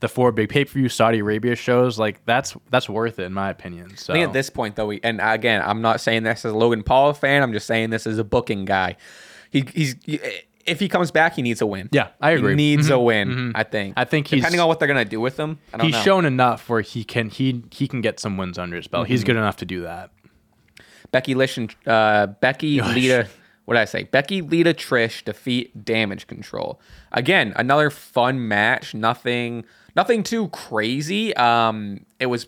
the 0.00 0.08
four 0.08 0.30
big 0.30 0.48
pay 0.48 0.64
per 0.64 0.72
view 0.72 0.88
Saudi 0.88 1.18
Arabia 1.18 1.56
shows, 1.56 1.98
like 1.98 2.24
that's 2.24 2.56
that's 2.70 2.88
worth 2.88 3.18
it 3.18 3.24
in 3.24 3.34
my 3.34 3.50
opinion. 3.50 3.96
So 3.96 4.12
I 4.12 4.16
think 4.16 4.28
at 4.28 4.32
this 4.32 4.48
point, 4.48 4.76
though, 4.76 4.86
we, 4.86 5.00
and 5.02 5.20
again, 5.20 5.60
I'm 5.64 5.82
not 5.82 6.00
saying 6.00 6.22
this 6.22 6.44
as 6.44 6.52
a 6.52 6.56
Logan 6.56 6.84
Paul 6.84 7.12
fan. 7.14 7.42
I'm 7.42 7.52
just 7.52 7.66
saying 7.66 7.90
this 7.90 8.06
as 8.06 8.18
a 8.18 8.24
booking 8.24 8.64
guy. 8.64 8.96
He, 9.50 9.64
he's 9.74 9.96
if 10.68 10.80
he 10.80 10.88
comes 10.88 11.10
back, 11.10 11.34
he 11.34 11.42
needs 11.42 11.60
a 11.60 11.66
win. 11.66 11.88
Yeah, 11.92 12.08
I 12.20 12.32
agree. 12.32 12.52
He 12.52 12.56
needs 12.56 12.90
a 12.90 12.98
win. 12.98 13.52
I 13.54 13.62
think. 13.64 13.94
I 13.96 14.04
think 14.04 14.26
he's- 14.28 14.40
depending 14.40 14.60
on 14.60 14.68
what 14.68 14.78
they're 14.78 14.88
gonna 14.88 15.04
do 15.04 15.20
with 15.20 15.38
him. 15.38 15.58
I 15.72 15.78
don't 15.78 15.86
he's 15.86 15.94
know. 15.94 16.02
shown 16.02 16.24
enough 16.24 16.68
where 16.68 16.80
he 16.80 17.04
can 17.04 17.28
he 17.30 17.62
he 17.70 17.88
can 17.88 18.00
get 18.00 18.20
some 18.20 18.36
wins 18.36 18.58
under 18.58 18.76
his 18.76 18.86
belt. 18.86 19.04
Mm-hmm. 19.04 19.12
He's 19.12 19.24
good 19.24 19.36
enough 19.36 19.56
to 19.58 19.64
do 19.66 19.82
that. 19.82 20.10
Becky 21.10 21.34
Lish 21.34 21.56
and 21.56 21.74
uh, 21.86 22.26
Becky 22.26 22.80
Lita. 22.82 23.28
What 23.64 23.74
did 23.74 23.80
I 23.80 23.84
say? 23.86 24.04
Becky 24.04 24.40
Lita 24.40 24.72
Trish 24.72 25.24
defeat 25.24 25.84
Damage 25.84 26.26
Control. 26.26 26.80
Again, 27.12 27.52
another 27.56 27.90
fun 27.90 28.48
match. 28.48 28.94
Nothing, 28.94 29.64
nothing 29.94 30.22
too 30.22 30.48
crazy. 30.48 31.36
Um, 31.36 32.06
it 32.18 32.26
was. 32.26 32.46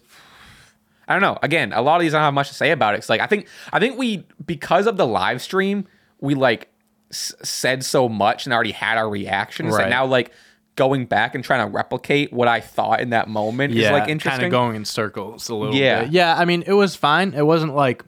I 1.09 1.13
don't 1.13 1.23
know. 1.23 1.39
Again, 1.43 1.73
a 1.73 1.83
lot 1.83 1.97
of 1.97 2.03
these 2.03 2.15
I 2.15 2.19
don't 2.19 2.25
have 2.25 2.35
much 2.35 2.49
to 2.49 2.55
say 2.55 2.71
about 2.71 2.95
it. 2.95 2.99
It's 2.99 3.09
like 3.09 3.21
I 3.21 3.27
think 3.27 3.49
I 3.73 3.79
think 3.81 3.99
we 3.99 4.25
because 4.47 4.87
of 4.87 4.97
the 4.97 5.07
live 5.07 5.43
stream 5.43 5.87
we 6.21 6.35
like 6.35 6.69
s- 7.11 7.35
said 7.43 7.85
so 7.85 8.09
much 8.09 8.47
and 8.47 8.53
already 8.53 8.73
had 8.73 8.99
our 8.99 9.09
reactions 9.09 9.75
Right. 9.75 9.85
that 9.85 9.91
now 9.91 10.07
like 10.07 10.33
going 10.77 11.05
back 11.07 11.35
and 11.35 11.45
trying 11.45 11.67
to 11.67 11.71
replicate 11.73 12.33
what 12.33 12.49
I 12.49 12.61
thought 12.61 13.01
in 13.01 13.11
that 13.11 13.29
moment 13.29 13.75
is 13.75 13.91
like 13.91 14.09
interesting. 14.09 14.31
kind 14.41 14.45
of 14.45 14.51
going 14.51 14.77
in 14.77 14.85
circles 14.85 15.49
a 15.49 15.55
little 15.55 15.75
Yeah. 15.75 16.05
bit. 16.05 16.13
Yeah, 16.13 16.35
I 16.39 16.45
mean, 16.45 16.63
it 16.67 16.73
was 16.73 16.97
fine. 16.97 17.35
It 17.35 17.45
wasn't 17.45 17.75
like 17.75 18.03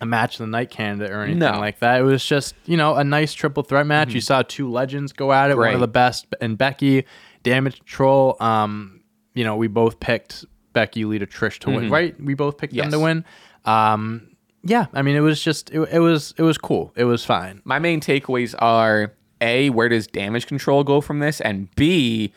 a 0.00 0.06
match 0.06 0.34
of 0.34 0.38
the 0.40 0.46
night 0.46 0.70
candidate 0.70 1.10
or 1.10 1.22
anything 1.22 1.40
No. 1.40 1.52
Mm-hmm. 1.52 1.60
like 1.60 1.78
that. 1.80 2.00
It 2.00 2.04
was 2.04 2.24
just, 2.24 2.54
you 2.66 2.76
know, 2.76 2.94
a 2.94 3.02
nice 3.02 3.34
triple 3.34 3.64
threat 3.64 3.84
match. 3.86 4.14
You 4.14 4.20
saw 4.20 4.42
two 4.42 4.70
legends 4.70 5.12
go 5.12 5.32
at 5.32 5.50
it, 5.50 5.56
one 5.56 5.74
of 5.74 5.80
the 5.80 5.88
best 5.88 6.26
and 6.40 6.56
Becky, 6.56 7.04
Damage 7.42 7.78
Control. 7.78 8.36
Um, 8.38 9.00
you 9.34 9.42
know, 9.42 9.56
we 9.56 9.66
both 9.66 9.98
picked 9.98 10.44
Becky, 10.72 11.04
Lita, 11.04 11.26
Trish 11.26 11.58
to 11.60 11.70
win, 11.70 11.90
right? 11.90 12.14
We 12.22 12.34
both 12.34 12.58
picked 12.58 12.74
them 12.74 12.82
Mm-hmm. 12.84 12.90
To 12.92 12.98
win. 13.00 13.24
Um, 13.64 14.28
yeah, 14.62 14.86
I 14.92 15.02
mean, 15.02 15.16
it 15.16 15.20
was 15.20 15.42
just, 15.42 15.70
it, 15.70 15.80
it 15.92 15.98
was, 16.00 16.34
it 16.36 16.42
was 16.42 16.58
cool. 16.58 16.92
It 16.96 17.04
was 17.04 17.24
fine. 17.24 17.60
my 17.64 17.78
main 17.78 18.00
takeaways 18.00 18.54
are 18.58 19.12
a 19.40 19.70
where 19.70 19.88
does 19.88 20.06
damage 20.08 20.46
control 20.46 20.82
go 20.84 21.00
from 21.00 21.20
this 21.20 21.40
and 21.40 21.68
b 21.76 22.32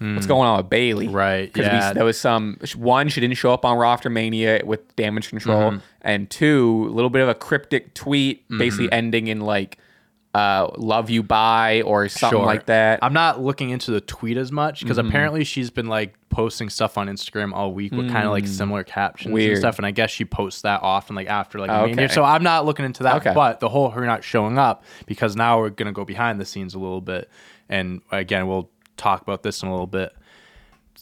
what's 0.00 0.24
going 0.26 0.48
on 0.48 0.56
with 0.56 0.70
Bayley 0.70 1.06
Hmm. 1.08 1.14
Right, 1.14 1.52
because 1.52 1.66
yeah. 1.66 1.92
there 1.92 2.04
was 2.06 2.18
some 2.18 2.56
one 2.74 3.08
she 3.10 3.20
didn't 3.20 3.36
show 3.36 3.52
up 3.52 3.64
on 3.66 3.76
raw 3.76 3.92
after 3.92 4.08
mania 4.10 4.62
with 4.64 4.96
damage 4.96 5.28
control 5.28 5.72
Mm-hmm. 5.72 5.78
and 6.00 6.30
two 6.30 6.86
a 6.88 6.92
little 6.92 7.10
bit 7.10 7.20
of 7.22 7.28
a 7.28 7.34
cryptic 7.34 7.92
tweet 7.94 8.48
basically 8.48 8.90
ending 8.90 9.26
in 9.28 9.40
like 9.42 9.76
uh, 10.34 10.68
"Love 10.76 11.10
You 11.10 11.22
Bye" 11.22 11.82
or 11.82 12.08
something 12.08 12.38
Sure. 12.38 12.46
like 12.46 12.66
that. 12.66 13.00
I'm 13.02 13.12
not 13.12 13.40
looking 13.42 13.70
into 13.70 13.90
the 13.90 14.00
tweet 14.00 14.36
as 14.36 14.52
much 14.52 14.80
because 14.80 14.96
Mm-hmm. 14.96 15.08
apparently 15.08 15.44
she's 15.44 15.70
been 15.70 15.88
like 15.88 16.14
posting 16.28 16.70
stuff 16.70 16.96
on 16.96 17.08
Instagram 17.08 17.52
all 17.52 17.72
week 17.72 17.90
with 17.92 18.08
kind 18.12 18.24
of 18.24 18.30
like 18.30 18.46
similar 18.46 18.84
captions 18.84 19.30
Mm. 19.32 19.34
Weird. 19.34 19.50
and 19.52 19.58
stuff. 19.58 19.78
And 19.78 19.86
I 19.86 19.90
guess 19.90 20.10
she 20.10 20.24
posts 20.24 20.62
that 20.62 20.82
often, 20.82 21.16
like 21.16 21.26
after 21.28 21.58
like 21.58 21.70
a 21.70 21.80
Okay. 21.82 22.06
So 22.08 22.22
I'm 22.22 22.44
not 22.44 22.64
looking 22.64 22.84
into 22.84 23.02
that. 23.02 23.16
Okay. 23.16 23.32
But 23.34 23.58
the 23.60 23.68
whole 23.68 23.90
her 23.90 24.06
not 24.06 24.22
showing 24.22 24.56
up 24.58 24.84
because 25.06 25.34
now 25.34 25.58
we're 25.58 25.70
gonna 25.70 25.90
go 25.92 26.04
behind 26.04 26.40
the 26.40 26.44
scenes 26.44 26.74
a 26.74 26.78
little 26.78 27.00
bit. 27.00 27.28
And 27.68 28.00
again, 28.12 28.46
we'll 28.46 28.70
talk 28.96 29.22
about 29.22 29.42
this 29.42 29.62
in 29.62 29.68
a 29.68 29.72
little 29.72 29.86
bit. 29.88 30.14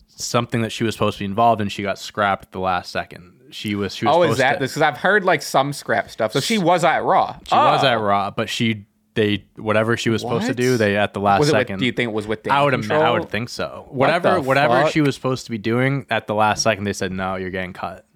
Something 0.08 0.62
that 0.62 0.72
she 0.72 0.84
was 0.84 0.94
supposed 0.94 1.18
to 1.18 1.20
be 1.20 1.24
involved 1.26 1.60
in, 1.60 1.68
she 1.68 1.82
got 1.82 1.98
scrapped 1.98 2.46
at 2.46 2.52
the 2.52 2.58
last 2.60 2.90
second. 2.90 3.34
She 3.50 3.74
was. 3.74 3.94
She 3.94 4.04
was 4.04 4.14
oh, 4.16 4.22
is 4.24 4.38
that 4.38 4.54
to- 4.54 4.58
this? 4.60 4.72
Because 4.72 4.82
I've 4.82 4.96
heard 4.98 5.24
like 5.24 5.42
some 5.42 5.72
scrap 5.72 6.10
stuff. 6.10 6.32
So 6.32 6.40
she 6.40 6.58
was 6.58 6.84
at 6.84 7.04
Raw. 7.04 7.34
She 7.46 7.54
was 7.54 7.84
Oh. 7.84 7.86
at 7.86 7.94
Raw, 8.00 8.30
but 8.30 8.48
she 8.48 8.86
they 9.18 9.44
whatever 9.56 9.96
she 9.96 10.10
was 10.10 10.22
supposed 10.22 10.46
to 10.46 10.54
do, 10.54 10.76
they 10.76 10.96
at 10.96 11.12
the 11.12 11.20
last 11.20 11.38
it? 11.38 11.40
With, 11.40 11.50
second. 11.50 11.80
do 11.80 11.86
you 11.86 11.92
think 11.92 12.10
it 12.10 12.14
was 12.14 12.26
with? 12.26 12.48
I 12.48 12.62
would 12.62 12.70
Damage 12.70 12.90
I 12.90 13.10
would 13.10 13.28
think 13.28 13.48
so. 13.48 13.86
Whatever 13.90 14.34
the 14.36 14.40
whatever 14.42 14.82
fuck? 14.82 14.92
she 14.92 15.00
was 15.00 15.14
supposed 15.14 15.44
to 15.46 15.50
be 15.50 15.58
doing 15.58 16.06
at 16.08 16.26
the 16.26 16.34
last 16.34 16.62
second, 16.62 16.84
they 16.84 16.92
said 16.92 17.12
no, 17.12 17.36
you're 17.36 17.50
getting 17.50 17.72
cut. 17.72 18.06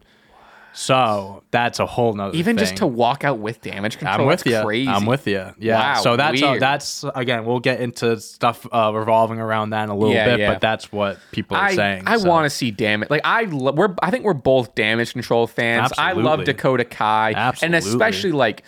So 0.74 1.42
that's 1.50 1.80
a 1.80 1.86
whole 1.86 2.14
nother. 2.14 2.36
Even 2.36 2.57
just 2.57 2.76
to 2.76 2.86
walk 2.86 3.24
out 3.24 3.38
with 3.38 3.61
damage 3.61 3.98
control. 3.98 4.22
I'm 4.22 4.26
with 4.26 4.46
you. 4.46 4.61
Crazy. 4.62 4.88
I'm 4.88 5.05
with 5.05 5.26
you. 5.26 5.53
Yeah. 5.59 5.96
Wow, 5.96 6.00
so 6.00 6.16
that's 6.16 6.42
uh, 6.42 6.57
that's 6.59 7.05
again. 7.14 7.44
We'll 7.44 7.61
get 7.61 7.80
into 7.80 8.18
stuff 8.20 8.66
uh, 8.72 8.90
revolving 8.94 9.38
around 9.38 9.70
that 9.70 9.84
in 9.84 9.90
a 9.90 9.96
little 9.96 10.14
Yeah, 10.14 10.30
bit, 10.30 10.40
yeah. 10.40 10.53
but 10.53 10.61
that's 10.61 10.90
what 10.90 11.18
people 11.30 11.57
are 11.57 11.64
I, 11.64 11.74
saying. 11.74 12.05
I 12.07 12.16
so. 12.16 12.28
want 12.28 12.46
to 12.46 12.50
see 12.50 12.70
damage. 12.70 13.11
Like 13.11 13.20
I, 13.24 13.42
lo- 13.44 13.72
we're 13.72 13.94
I 14.03 14.11
think 14.11 14.24
we're 14.24 14.32
both 14.32 14.74
damage 14.74 15.12
control 15.12 15.46
fans. 15.46 15.92
I 15.98 16.12
love 16.12 16.44
Dakota 16.44 16.84
Kai, 16.84 17.53
and 17.62 17.74
especially 17.74 18.32
like 18.32 18.62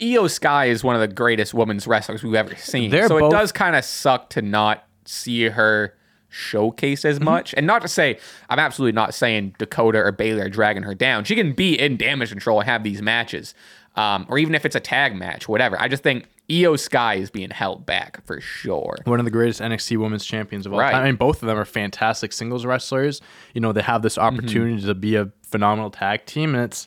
Iyo 0.00 0.30
Sky 0.30 0.66
is 0.66 0.82
one 0.82 0.94
of 0.94 1.00
the 1.00 1.08
greatest 1.14 1.52
women's 1.54 1.86
wrestlers 1.86 2.22
we've 2.22 2.34
ever 2.34 2.54
seen. 2.56 2.90
They're 2.90 3.08
so 3.08 3.18
both- 3.20 3.32
it 3.32 3.36
does 3.36 3.52
kind 3.52 3.76
of 3.76 3.84
suck 3.84 4.30
to 4.30 4.42
not 4.42 4.84
see 5.04 5.44
her 5.44 5.94
showcased 6.30 6.98
Mm-hmm. 7.00 7.06
as 7.08 7.20
much. 7.20 7.54
And 7.56 7.66
not 7.66 7.82
to 7.82 7.88
say 7.88 8.18
I'm 8.48 8.58
absolutely 8.58 8.92
not 8.92 9.14
saying 9.14 9.56
Dakota 9.58 9.98
or 9.98 10.12
Bayley 10.12 10.40
are 10.42 10.48
dragging 10.48 10.84
her 10.84 10.94
down. 10.94 11.24
She 11.24 11.34
can 11.34 11.52
be 11.52 11.78
in 11.78 11.96
damage 11.96 12.30
control 12.30 12.60
and 12.60 12.68
have 12.68 12.84
these 12.84 13.02
matches, 13.02 13.52
um, 13.96 14.26
or 14.28 14.38
even 14.38 14.54
if 14.54 14.64
it's 14.64 14.76
a 14.76 14.80
tag 14.80 15.14
match, 15.16 15.48
whatever. 15.48 15.80
I 15.80 15.88
just 15.88 16.02
think 16.04 16.26
Iyo 16.48 16.78
Sky 16.78 17.14
is 17.16 17.30
being 17.30 17.50
held 17.50 17.84
back 17.84 18.24
for 18.26 18.40
sure. 18.40 18.96
one 19.04 19.18
of 19.18 19.24
the 19.24 19.30
greatest 19.30 19.60
NXT 19.60 19.96
women's 19.98 20.24
champions 20.24 20.66
of 20.66 20.72
all 20.72 20.78
Right. 20.80 20.92
time. 20.92 21.02
I 21.02 21.06
mean, 21.06 21.16
both 21.16 21.42
of 21.42 21.46
them 21.48 21.58
are 21.58 21.64
fantastic 21.64 22.32
singles 22.32 22.64
wrestlers. 22.64 23.20
You 23.54 23.60
know, 23.60 23.72
they 23.72 23.82
have 23.82 24.02
this 24.02 24.16
Mm-hmm. 24.16 24.26
opportunity 24.38 24.82
to 24.86 24.94
be 24.94 25.16
a 25.16 25.30
phenomenal 25.42 25.90
tag 25.90 26.26
team, 26.26 26.54
and 26.54 26.64
it's, 26.64 26.86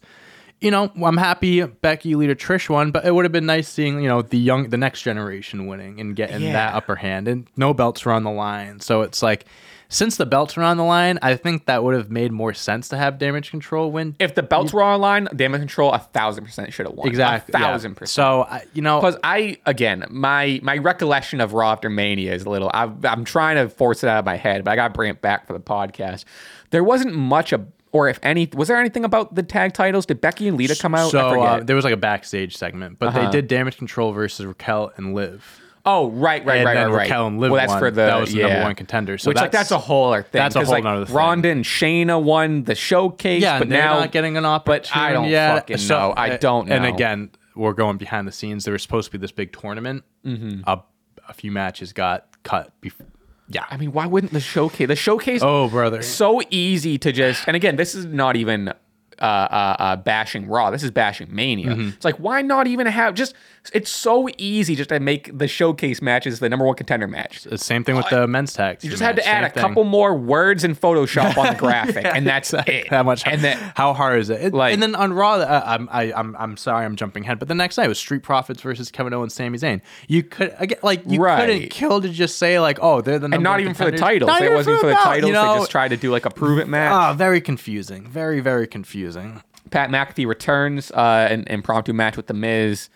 you 0.63 0.71
know, 0.71 0.91
I'm 1.03 1.17
happy 1.17 1.61
Becky, 1.63 2.15
Lita 2.15 2.35
Trish 2.35 2.69
won, 2.69 2.91
but 2.91 3.05
it 3.05 3.13
would 3.13 3.25
have 3.25 3.31
been 3.31 3.45
nice 3.45 3.67
seeing 3.67 4.01
you 4.01 4.07
know 4.07 4.21
the 4.23 4.37
young, 4.37 4.69
the 4.69 4.77
next 4.77 5.01
generation 5.03 5.67
winning 5.67 5.99
and 5.99 6.15
getting 6.15 6.41
Yeah. 6.41 6.53
that 6.53 6.73
upper 6.73 6.95
hand, 6.95 7.27
and 7.27 7.47
no 7.57 7.73
belts 7.73 8.05
were 8.05 8.11
on 8.13 8.23
the 8.23 8.31
line, 8.31 8.79
so 8.79 9.01
it's 9.01 9.21
like. 9.21 9.45
Since 9.89 10.15
the 10.17 10.25
belts 10.25 10.57
were 10.57 10.63
on 10.63 10.77
the 10.77 10.83
line, 10.83 11.19
I 11.21 11.35
think 11.35 11.67
that 11.67 11.83
would 11.83 11.93
have 11.93 12.09
made 12.09 12.31
more 12.31 12.51
sense 12.55 12.87
to 12.89 12.97
have 12.97 13.19
damage 13.19 13.51
control 13.51 13.91
win. 13.91 14.15
If 14.17 14.33
the 14.33 14.41
belts 14.41 14.73
were 14.73 14.81
on 14.81 14.93
the 14.99 15.03
line, 15.03 15.27
damage 15.35 15.61
control 15.61 15.91
a 15.91 15.99
thousand 15.99 16.45
percent 16.45 16.73
should 16.73 16.87
have 16.87 16.95
won. 16.95 17.07
exactly, 17.07 17.53
a 17.53 17.59
yeah. 17.59 17.65
thousand 17.67 17.93
percent. 17.93 18.09
So 18.09 18.41
I, 18.41 18.63
you 18.73 18.81
know, 18.81 18.99
Because 18.99 19.17
I 19.23 19.57
again, 19.67 20.05
my 20.09 20.59
my 20.63 20.77
recollection 20.77 21.41
of 21.41 21.53
Raw 21.53 21.71
after 21.73 21.91
Mania 21.91 22.33
is 22.33 22.43
a 22.43 22.49
little. 22.49 22.71
I've, 22.73 23.05
I'm 23.05 23.23
trying 23.23 23.57
to 23.57 23.69
force 23.69 24.03
it 24.03 24.07
out 24.09 24.17
of 24.17 24.25
my 24.25 24.35
head, 24.37 24.63
but 24.63 24.71
I 24.71 24.75
got 24.77 24.87
to 24.87 24.93
bring 24.95 25.11
it 25.11 25.21
back 25.21 25.45
for 25.45 25.53
the 25.53 25.59
podcast. 25.59 26.25
There 26.71 26.83
wasn't 26.83 27.13
much 27.13 27.53
of, 27.53 27.67
or 27.93 28.09
if 28.09 28.19
any, 28.23 28.49
was 28.53 28.67
there 28.67 28.77
anything 28.77 29.05
about 29.05 29.33
the 29.35 29.43
tag 29.43 29.71
titles? 29.73 30.05
Did 30.05 30.19
Becky 30.19 30.47
and 30.49 30.57
Lita 30.57 30.75
come 30.75 30.93
out? 30.93 31.11
So 31.11 31.41
uh, 31.41 31.63
there 31.63 31.75
was 31.77 31.85
like 31.85 31.93
a 31.93 31.97
backstage 31.97 32.57
segment, 32.57 32.99
but 32.99 33.07
Uh-huh. 33.09 33.25
they 33.25 33.31
did 33.31 33.47
damage 33.47 33.77
control 33.77 34.11
versus 34.11 34.45
Raquel 34.45 34.91
and 34.97 35.13
Liv. 35.15 35.61
oh, 35.85 36.09
right, 36.11 36.45
right, 36.45 36.57
and 36.57 36.65
right, 36.65 36.73
then 36.75 36.87
right, 36.89 36.95
right. 36.95 37.01
Raquel 37.03 37.27
and 37.27 37.39
Liv 37.39 37.51
well, 37.51 37.59
that's 37.61 37.69
won. 37.71 37.79
for 37.79 37.91
the 37.91 38.01
that 38.05 38.19
was 38.19 38.31
the 38.31 38.39
yeah. 38.39 38.47
number 38.47 38.63
one 38.63 38.75
contender. 38.75 39.17
So 39.17 39.29
Which 39.29 39.37
like 39.37 39.51
that's 39.51 39.71
a 39.71 39.77
whole 39.77 40.11
other 40.13 40.23
thing. 40.23 40.29
that's 40.39 40.55
a 40.55 40.63
whole 40.63 40.71
like, 40.73 40.83
nother 40.83 41.05
thing. 41.05 41.15
Ronda 41.15 41.49
and 41.49 41.63
Shayna 41.63 42.21
won 42.21 42.63
the 42.63 42.73
showcase, 42.75 43.41
yeah, 43.41 43.59
but 43.59 43.67
now 43.69 43.99
not 43.99 44.11
getting 44.11 44.37
an 44.37 44.45
opportunity. 44.45 44.89
But 44.93 44.97
I 44.99 45.13
don't 45.13 45.27
yet. 45.29 45.55
fucking 45.55 45.77
So- 45.77 45.99
know. 45.99 46.13
I 46.17 46.37
don't 46.37 46.67
know. 46.67 46.75
And 46.75 46.85
again, 46.85 47.29
we're 47.55 47.73
going 47.73 47.97
behind 47.97 48.27
the 48.27 48.31
scenes. 48.31 48.63
There 48.65 48.71
was 48.71 48.81
supposed 48.81 49.05
to 49.07 49.11
be 49.11 49.17
this 49.21 49.31
big 49.31 49.51
tournament. 49.53 50.03
Mm-hmm. 50.25 50.61
A, 50.65 50.81
a 51.29 51.33
few 51.33 51.51
matches 51.51 51.93
got 51.93 52.27
cut. 52.43 52.71
Before. 52.81 53.05
Yeah. 53.49 53.65
I 53.69 53.77
mean, 53.77 53.91
why 53.91 54.05
wouldn't 54.05 54.33
the 54.33 54.39
showcase? 54.39 54.87
The 54.87 54.95
showcase. 54.95 55.41
Oh, 55.43 55.67
brother. 55.69 56.01
so 56.01 56.41
easy 56.49 56.97
to 56.99 57.11
just 57.11 57.45
and 57.47 57.55
again 57.55 57.75
this 57.75 57.93
is 57.95 58.05
not 58.05 58.35
even 58.35 58.69
uh, 58.69 58.73
uh, 59.21 59.75
uh, 59.79 59.95
bashing 59.97 60.47
raw 60.47 60.71
this 60.71 60.81
is 60.83 60.89
bashing 60.91 61.33
mania 61.33 61.69
Mm-hmm. 61.69 61.89
it's 61.89 62.03
like 62.03 62.15
why 62.15 62.41
not 62.41 62.65
even 62.67 62.87
have 62.87 63.13
just 63.13 63.35
it's 63.73 63.89
so 63.89 64.27
easy 64.37 64.75
just 64.75 64.89
to 64.89 64.99
make 64.99 65.37
the 65.37 65.47
showcase 65.47 66.01
matches 66.01 66.39
the 66.39 66.49
number 66.49 66.65
one 66.65 66.75
contender 66.75 67.07
match 67.07 67.43
The 67.43 67.57
same 67.57 67.83
thing 67.83 67.95
with 67.95 68.09
the 68.09 68.27
men's 68.27 68.51
tag. 68.53 68.83
you 68.83 68.89
just 68.89 69.01
had 69.01 69.15
to 69.15 69.25
add 69.25 69.43
a 69.45 69.49
couple 69.49 69.85
more 69.85 70.13
words 70.15 70.63
in 70.65 70.75
photoshop 70.75 71.37
on 71.37 71.53
the 71.53 71.59
graphic 71.59 72.03
and 72.05 72.27
that's 72.27 72.53
it 72.53 72.89
How 72.89 73.03
much? 73.03 73.25
and 73.25 73.41
then 73.41 73.57
how 73.75 73.93
hard 73.93 74.19
is 74.19 74.29
it? 74.29 74.41
It- 74.41 74.53
Like- 74.53 74.73
and 74.73 74.81
then 74.83 74.95
on 74.95 75.13
Raw, 75.13 75.35
uh, 75.35 75.63
I'm 75.65 75.87
I, 75.91 76.11
I'm 76.13 76.35
I'm 76.37 76.57
sorry, 76.57 76.83
I'm 76.85 76.95
jumping 76.97 77.23
ahead. 77.23 77.39
But 77.39 77.47
the 77.47 77.55
next 77.55 77.77
night 77.77 77.87
was 77.87 77.97
Street 77.97 78.23
Profits 78.23 78.61
versus 78.61 78.91
Kevin 78.91 79.13
Owens, 79.13 79.39
and 79.39 79.55
Sami 79.55 79.57
Zayn. 79.57 79.81
You 80.07 80.23
could 80.23 80.53
again, 80.57 80.79
like 80.83 81.01
you 81.05 81.21
Right. 81.21 81.45
couldn't 81.45 81.69
kill 81.69 82.01
to 82.01 82.09
just 82.09 82.37
say 82.37 82.59
like, 82.59 82.79
oh, 82.81 83.01
they're 83.01 83.17
the 83.19 83.27
number 83.29 83.35
and 83.35 83.43
not 83.43 83.51
one 83.51 83.61
even 83.61 83.73
for 83.73 83.85
the 83.85 83.91
contenders. 83.91 84.27
titles 84.27 84.27
Not 84.27 84.41
it 84.41 84.45
even 84.45 84.55
wasn't 84.57 84.79
for 84.81 84.87
the 84.87 84.93
belt, 84.93 85.03
titles 85.05 85.27
You 85.27 85.33
know? 85.33 85.53
they 85.53 85.59
just 85.59 85.71
tried 85.71 85.89
to 85.89 85.97
do 85.97 86.11
like 86.11 86.25
a 86.25 86.29
prove 86.29 86.59
it 86.59 86.67
match 86.67 86.91
Ah, 86.91 87.13
very 87.13 87.39
confusing. 87.39 88.05
Very 88.07 88.39
very 88.41 88.67
confusing. 88.67 89.41
pat 89.71 89.89
mcafee 89.89 90.27
returns 90.27 90.91
uh 90.91 91.27
an 91.31 91.45
impromptu 91.47 91.93
match 91.93 92.17
with 92.17 92.27
the 92.27 92.33
miz 92.33 92.89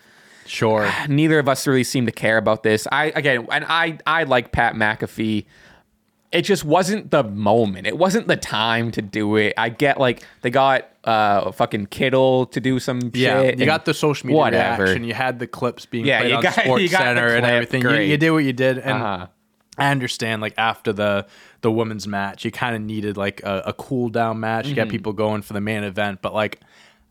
Sure. 0.48 0.90
neither 1.08 1.38
of 1.38 1.48
us 1.48 1.66
really 1.66 1.84
seem 1.84 2.06
to 2.06 2.12
care 2.12 2.36
about 2.38 2.62
this. 2.62 2.86
I 2.90 3.06
again, 3.14 3.46
and 3.50 3.64
I 3.68 3.98
I 4.06 4.24
like 4.24 4.50
Pat 4.52 4.74
McAfee. 4.74 5.46
It 6.30 6.42
just 6.42 6.62
wasn't 6.62 7.10
the 7.10 7.22
moment. 7.24 7.86
It 7.86 7.96
wasn't 7.96 8.28
the 8.28 8.36
time 8.36 8.90
to 8.92 9.00
do 9.02 9.36
it. 9.36 9.54
I 9.56 9.70
get 9.70 9.98
like 9.98 10.22
they 10.42 10.50
got 10.50 10.86
uh 11.04 11.52
fucking 11.52 11.86
Kittle 11.86 12.46
to 12.46 12.60
do 12.60 12.78
some 12.80 13.00
Yeah, 13.14 13.42
shit. 13.42 13.58
you 13.58 13.64
got 13.64 13.86
the 13.86 13.94
social 13.94 14.26
media 14.26 14.38
whatever. 14.38 14.82
reaction. 14.82 15.04
You 15.04 15.14
had 15.14 15.38
the 15.38 15.46
clips 15.46 15.86
being 15.86 16.04
Yeah, 16.04 16.18
played 16.20 16.30
you 16.30 16.36
on 16.36 16.42
got- 16.42 16.52
Sports 16.64 16.90
Center 16.90 17.28
and 17.28 17.46
everything. 17.46 17.82
You, 17.82 17.90
you 18.00 18.16
did 18.18 18.30
what 18.30 18.44
you 18.44 18.52
did, 18.52 18.76
and 18.78 19.02
Uh-huh. 19.02 19.26
I 19.78 19.90
understand. 19.90 20.42
Like 20.42 20.52
after 20.58 20.92
the 20.92 21.26
the 21.62 21.70
women's 21.72 22.06
match, 22.06 22.44
you 22.44 22.50
kind 22.50 22.76
of 22.76 22.82
needed 22.82 23.16
like 23.16 23.40
a, 23.42 23.62
a 23.66 23.72
cool 23.72 24.10
down 24.10 24.38
match 24.40 24.64
to 24.64 24.70
Mm-hmm. 24.72 24.74
get 24.74 24.88
people 24.90 25.12
going 25.14 25.40
for 25.40 25.54
the 25.54 25.60
main 25.62 25.82
event. 25.82 26.20
But 26.20 26.34
like, 26.34 26.60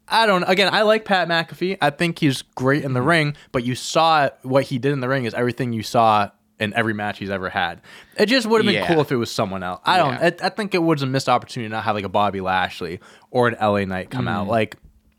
I 0.10 0.26
don't. 0.26 0.44
Again, 0.44 0.74
I 0.74 0.84
like 0.84 1.06
Pat 1.06 1.28
McAfee. 1.28 1.78
I 1.82 1.90
think 1.90 2.20
he's 2.20 2.42
great 2.42 2.84
in 2.84 2.94
the 2.94 3.00
Mm-hmm. 3.00 3.10
ring. 3.10 3.36
But 3.52 3.64
you 3.66 3.76
saw 3.76 4.26
it, 4.26 4.36
what 4.44 4.64
he 4.66 4.78
did 4.80 4.92
in 4.94 5.00
the 5.02 5.08
ring 5.10 5.26
is 5.26 5.34
everything 5.34 5.74
you 5.74 5.84
saw 5.84 6.30
in 6.60 6.74
every 6.74 6.94
match 6.94 7.20
he's 7.20 7.30
ever 7.30 7.50
had. 7.50 7.82
It 8.18 8.28
just 8.28 8.48
would 8.48 8.60
have 8.62 8.66
been 8.66 8.76
Yeah. 8.82 8.88
cool 8.88 9.02
if 9.02 9.12
it 9.12 9.16
was 9.18 9.30
someone 9.30 9.62
else. 9.64 9.82
I 9.86 9.98
don't. 9.98 10.14
Yeah. 10.14 10.32
I, 10.42 10.48
I 10.48 10.50
think 10.50 10.74
it 10.74 10.80
was 10.80 11.04
a 11.04 11.06
missed 11.06 11.30
opportunity 11.30 11.70
to 11.70 11.76
not 11.76 11.84
have 11.84 11.96
like 11.96 12.06
a 12.06 12.10
Bobby 12.10 12.42
Lashley 12.42 13.00
or 13.32 13.48
an 13.48 13.56
LA 13.62 13.86
Knight 13.86 14.10
come 14.10 14.26
Mm-hmm. 14.26 14.28
out. 14.36 14.48
Like 14.48 14.76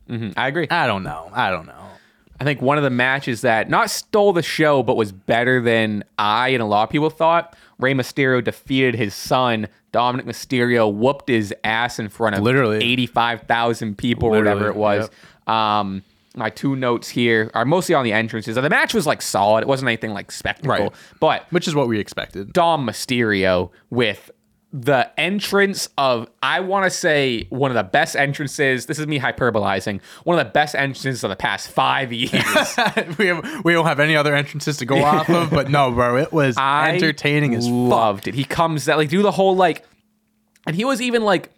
Mhm, 0.09 0.33
I 0.37 0.49
agree. 0.49 0.67
I 0.71 0.87
don't 0.87 1.03
know. 1.03 1.31
I 1.35 1.51
don't 1.51 1.67
know. 1.67 1.75
I 2.41 2.45
think 2.45 2.63
one 2.63 2.79
of 2.79 2.85
the 2.85 2.91
matches 2.91 3.43
that 3.43 3.69
not 3.69 3.91
stole 3.91 4.33
the 4.33 4.43
show, 4.43 4.83
but 4.83 4.97
was 4.97 5.13
better 5.13 5.61
than 5.61 6.03
I 6.19 6.49
and 6.51 6.63
a 6.63 6.67
lot 6.67 6.85
of 6.85 6.91
people 6.91 7.11
thought. 7.11 7.55
Rey 7.79 7.95
Mysterio 7.95 8.43
defeated 8.43 8.95
his 8.97 9.15
son, 9.15 9.69
Dominic 9.93 10.27
Mysterio, 10.27 10.93
whooped 10.93 11.29
his 11.29 11.55
ass 11.65 11.99
in 11.99 12.09
front 12.09 12.37
of 12.37 12.43
Literally. 12.43 12.79
85,000 12.85 13.97
people, 13.97 14.29
or 14.29 14.33
whatever 14.33 14.69
it 14.69 14.77
Literally, 14.77 15.09
was. 15.47 15.53
Um, 15.55 16.03
my 16.37 16.51
two 16.51 16.77
notes 16.77 17.09
here 17.09 17.51
are 17.55 17.65
mostly 17.65 17.95
on 17.95 18.05
the 18.05 18.13
entrances. 18.13 18.55
The 18.57 18.69
match 18.71 18.95
was 18.95 19.07
like 19.07 19.23
solid. 19.23 19.63
It 19.63 19.69
wasn't 19.69 19.89
anything 19.89 20.13
like 20.13 20.31
spectacle, 20.31 20.69
Right. 20.71 20.93
but 21.21 21.47
Which 21.51 21.67
is 21.67 21.75
what 21.75 21.89
we 21.89 21.99
expected. 21.99 22.53
Dom 22.53 22.87
Mysterio 22.87 23.71
with 23.91 24.31
the 24.73 25.11
entrance 25.19 25.89
of 25.97 26.29
I 26.43 26.61
want 26.61 26.85
to 26.85 26.91
say 26.91 27.47
one 27.49 27.71
of 27.71 27.75
the 27.75 27.85
best 27.85 28.15
entrances. 28.15 28.87
This 28.87 28.99
is 28.99 29.07
me 29.07 29.19
hyperbolizing. 29.19 30.03
One 30.25 30.39
of 30.39 30.47
the 30.47 30.53
best 30.53 30.75
entrances 30.75 31.25
of 31.25 31.31
the 31.31 31.37
past 31.37 31.71
five 31.71 32.13
years. 32.13 32.33
we 33.19 33.29
have, 33.29 33.65
we 33.65 33.73
don't 33.73 33.87
have 33.87 33.99
any 34.01 34.15
other 34.15 34.35
entrances 34.35 34.77
to 34.79 34.85
go 34.85 35.03
off 35.03 35.31
of, 35.31 35.51
but 35.51 35.71
no, 35.71 35.91
bro, 35.91 36.17
it 36.19 36.33
was 36.33 36.57
I 36.59 36.91
entertaining 36.91 37.55
as 37.55 37.65
fuck. 37.67 37.75
loved 37.75 38.29
it. 38.29 38.35
He 38.35 38.45
comes 38.45 38.85
that 38.85 38.99
like 38.99 39.09
do 39.09 39.23
the 39.23 39.33
whole 39.33 39.57
like, 39.57 39.87
and 40.67 40.77
he 40.77 40.85
was 40.85 41.01
even 41.01 41.25
like 41.25 41.51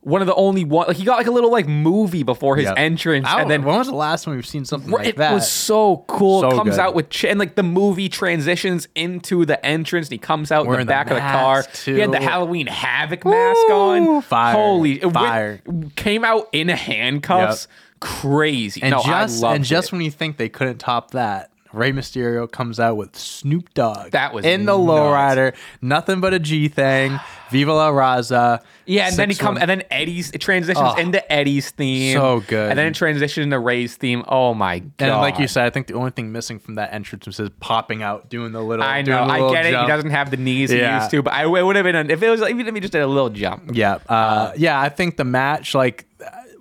one 0.00 0.20
of 0.20 0.26
the 0.26 0.34
only 0.34 0.64
one. 0.64 0.86
Like, 0.88 0.96
he 0.96 1.04
got 1.04 1.16
like 1.18 1.26
a 1.26 1.30
little 1.32 1.50
like 1.50 1.66
movie 1.66 2.22
before 2.22 2.56
his 2.56 2.66
Yep. 2.66 2.74
entrance, 2.76 3.26
and 3.28 3.50
then 3.50 3.62
when 3.64 3.76
was 3.76 3.88
the 3.88 3.94
last 3.94 4.24
time 4.24 4.34
we've 4.36 4.46
seen 4.46 4.64
something 4.64 4.90
like 4.90 5.06
it 5.08 5.16
that? 5.16 5.32
It 5.32 5.34
was 5.34 5.50
so 5.50 6.04
cool. 6.06 6.42
So 6.42 6.50
comes 6.52 6.70
good. 6.76 6.80
out 6.80 6.94
with 6.94 7.08
ch- 7.10 7.24
and 7.24 7.38
like 7.40 7.54
the 7.56 7.62
movie 7.62 8.08
transitions 8.08 8.86
into 8.94 9.44
the 9.44 9.64
entrance. 9.66 10.06
And 10.08 10.12
he 10.12 10.18
comes 10.18 10.52
out 10.52 10.62
in 10.62 10.68
Wearing 10.68 10.86
the 10.86 10.90
the 10.90 10.94
back 10.94 11.10
of 11.10 11.16
the 11.16 11.20
car. 11.20 11.56
mask, 11.56 11.84
He 11.84 11.98
had 11.98 12.12
the. 12.12 12.20
Halloween 12.20 12.66
Havoc 12.68 13.24
mask 13.24 13.70
on. 13.70 14.22
Fire. 14.22 14.54
Holy 14.54 14.92
it 15.00 15.04
went- 15.06 15.14
Fire. 15.16 15.60
came 15.96 16.24
out 16.24 16.48
in 16.52 16.68
handcuffs. 16.68 17.66
Crazy. 17.98 18.82
and 18.82 18.90
no, 18.92 19.02
just 19.04 19.42
and 19.42 19.64
just 19.64 19.88
it. 19.88 19.92
when 19.92 20.00
you 20.02 20.10
think 20.10 20.36
they 20.36 20.48
couldn't 20.48 20.78
top 20.78 21.12
that, 21.12 21.50
Rey 21.72 21.92
Mysterio 21.92 22.50
comes 22.50 22.78
out 22.80 22.96
with 22.96 23.16
Snoop 23.16 23.72
Dogg. 23.74 24.12
That 24.12 24.32
was 24.32 24.44
in 24.44 24.64
the 24.66 24.76
nuts. 24.76 24.88
lowrider. 24.90 25.54
Nothing 25.82 26.20
but 26.20 26.32
a 26.34 26.38
G 26.38 26.68
thing. 26.68 27.18
Viva 27.50 27.72
la 27.72 27.90
Raza. 27.90 28.60
Yeah, 28.86 29.06
and 29.08 29.16
then 29.16 29.28
he 29.28 29.34
Six 29.34 29.44
come 29.44 29.56
and 29.56 29.70
then 29.70 29.82
Eddie's 29.90 30.30
it 30.32 30.40
transitions 30.40 30.88
Oh, 30.96 31.00
into 31.00 31.32
Eddie's 31.32 31.70
theme. 31.70 32.16
so 32.16 32.40
good. 32.40 32.70
And 32.70 32.78
then 32.78 32.86
it 32.88 32.94
transitions 32.94 33.44
into 33.44 33.58
Rey's 33.58 33.94
theme. 33.96 34.24
Oh 34.26 34.52
my 34.54 34.80
god. 34.80 34.92
And 35.08 35.10
like 35.20 35.38
you 35.38 35.46
said, 35.46 35.64
I 35.64 35.70
think 35.70 35.86
the 35.86 35.94
only 35.94 36.10
thing 36.10 36.32
missing 36.32 36.58
from 36.58 36.74
that 36.74 36.92
entrance 36.92 37.24
was 37.26 37.36
his 37.36 37.50
popping 37.60 38.02
out, 38.02 38.28
doing 38.28 38.50
the 38.52 38.60
little. 38.62 38.84
I 38.84 39.02
know, 39.02 39.22
I 39.22 39.52
get 39.52 39.66
it. 39.66 39.78
He 39.78 39.86
doesn't 39.86 40.10
have 40.10 40.30
the 40.30 40.36
knees 40.36 40.70
he 40.70 40.80
used 40.82 41.10
to, 41.12 41.22
but 41.22 41.34
I 41.34 41.46
would 41.46 41.76
have 41.76 41.84
been 41.84 42.10
if 42.10 42.22
it 42.22 42.30
was 42.30 42.42
even 42.42 42.66
if 42.66 42.74
he 42.74 42.80
just 42.80 42.92
did 42.92 43.02
a 43.02 43.06
little 43.06 43.30
jump. 43.30 43.70
Yeah, 43.74 43.98
uh, 44.08 44.52
yeah. 44.56 44.80
I 44.80 44.88
think 44.88 45.16
the 45.16 45.24
match, 45.24 45.74
like, 45.74 46.06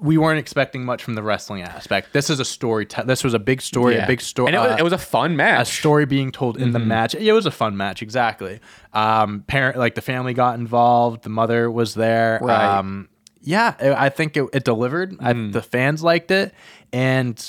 we 0.01 0.17
weren't 0.17 0.39
expecting 0.39 0.83
much 0.85 1.03
from 1.03 1.15
the 1.15 1.23
wrestling 1.23 1.61
aspect. 1.61 2.11
This 2.13 2.29
is 2.29 2.39
a 2.39 2.45
story. 2.45 2.85
Te- 2.85 3.03
this 3.03 3.23
was 3.23 3.33
a 3.33 3.39
big 3.39 3.61
story, 3.61 3.95
Yeah. 3.95 4.03
a 4.03 4.07
big 4.07 4.21
story. 4.21 4.47
and 4.47 4.55
it 4.55 4.59
was, 4.59 4.71
uh, 4.71 4.75
it 4.79 4.83
was 4.83 4.93
a 4.93 4.97
fun 4.97 5.35
match. 5.37 5.69
a 5.69 5.71
story 5.73 6.05
being 6.05 6.31
told 6.31 6.57
in 6.57 6.71
the 6.71 6.79
Mm-hmm. 6.79 6.87
match. 6.87 7.15
It 7.15 7.31
was 7.31 7.45
a 7.45 7.51
fun 7.51 7.77
match, 7.77 8.01
exactly. 8.01 8.59
Um, 8.93 9.43
parent, 9.47 9.77
like 9.77 9.95
the 9.95 10.01
family 10.01 10.33
got 10.33 10.59
involved. 10.59 11.23
The 11.23 11.29
mother 11.29 11.71
was 11.71 11.93
there. 11.93 12.39
Right. 12.41 12.77
Um, 12.77 13.07
yeah, 13.41 13.75
I 13.79 14.05
I 14.05 14.09
think 14.09 14.35
it, 14.37 14.45
it 14.53 14.63
delivered. 14.63 15.15
I, 15.19 15.33
Mm. 15.33 15.53
the 15.53 15.61
fans 15.61 16.03
liked 16.03 16.31
it, 16.31 16.53
and 16.91 17.41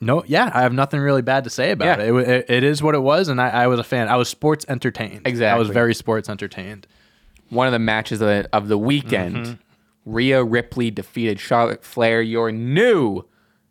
no, 0.00 0.22
yeah, 0.26 0.50
I 0.54 0.62
have 0.62 0.72
nothing 0.72 1.00
really 1.00 1.22
bad 1.22 1.44
to 1.44 1.50
say 1.50 1.72
about 1.72 1.98
Yeah. 1.98 2.04
it. 2.06 2.14
It, 2.14 2.28
it. 2.28 2.50
It 2.50 2.64
is 2.64 2.82
what 2.82 2.94
it 2.94 3.02
was, 3.02 3.28
and 3.28 3.40
I, 3.40 3.48
I 3.50 3.66
was 3.66 3.78
a 3.80 3.84
fan. 3.84 4.08
I 4.08 4.16
was 4.16 4.28
sports 4.28 4.64
entertained. 4.68 5.22
Exactly. 5.26 5.54
I 5.54 5.58
was 5.58 5.68
very 5.68 5.94
sports 5.94 6.28
entertained. 6.28 6.86
One 7.50 7.66
of 7.66 7.72
the 7.72 7.78
matches 7.80 8.20
of 8.20 8.28
the, 8.28 8.48
of 8.52 8.68
the 8.68 8.78
weekend. 8.78 9.36
Mm-hmm. 9.36 9.52
Rhea 10.04 10.42
Ripley 10.42 10.90
defeated 10.90 11.40
Charlotte 11.40 11.84
Flair, 11.84 12.22
your 12.22 12.50
new 12.52 13.24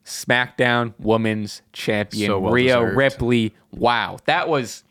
SmackDown 0.05 0.93
Women's 0.99 1.61
Champion. 1.73 2.27
So 2.27 2.39
well 2.39 2.53
Rhea 2.53 2.75
deserved. 2.75 2.97
Ripley. 2.97 3.55
Wow, 3.71 4.17
that 4.25 4.47
was 4.49 4.83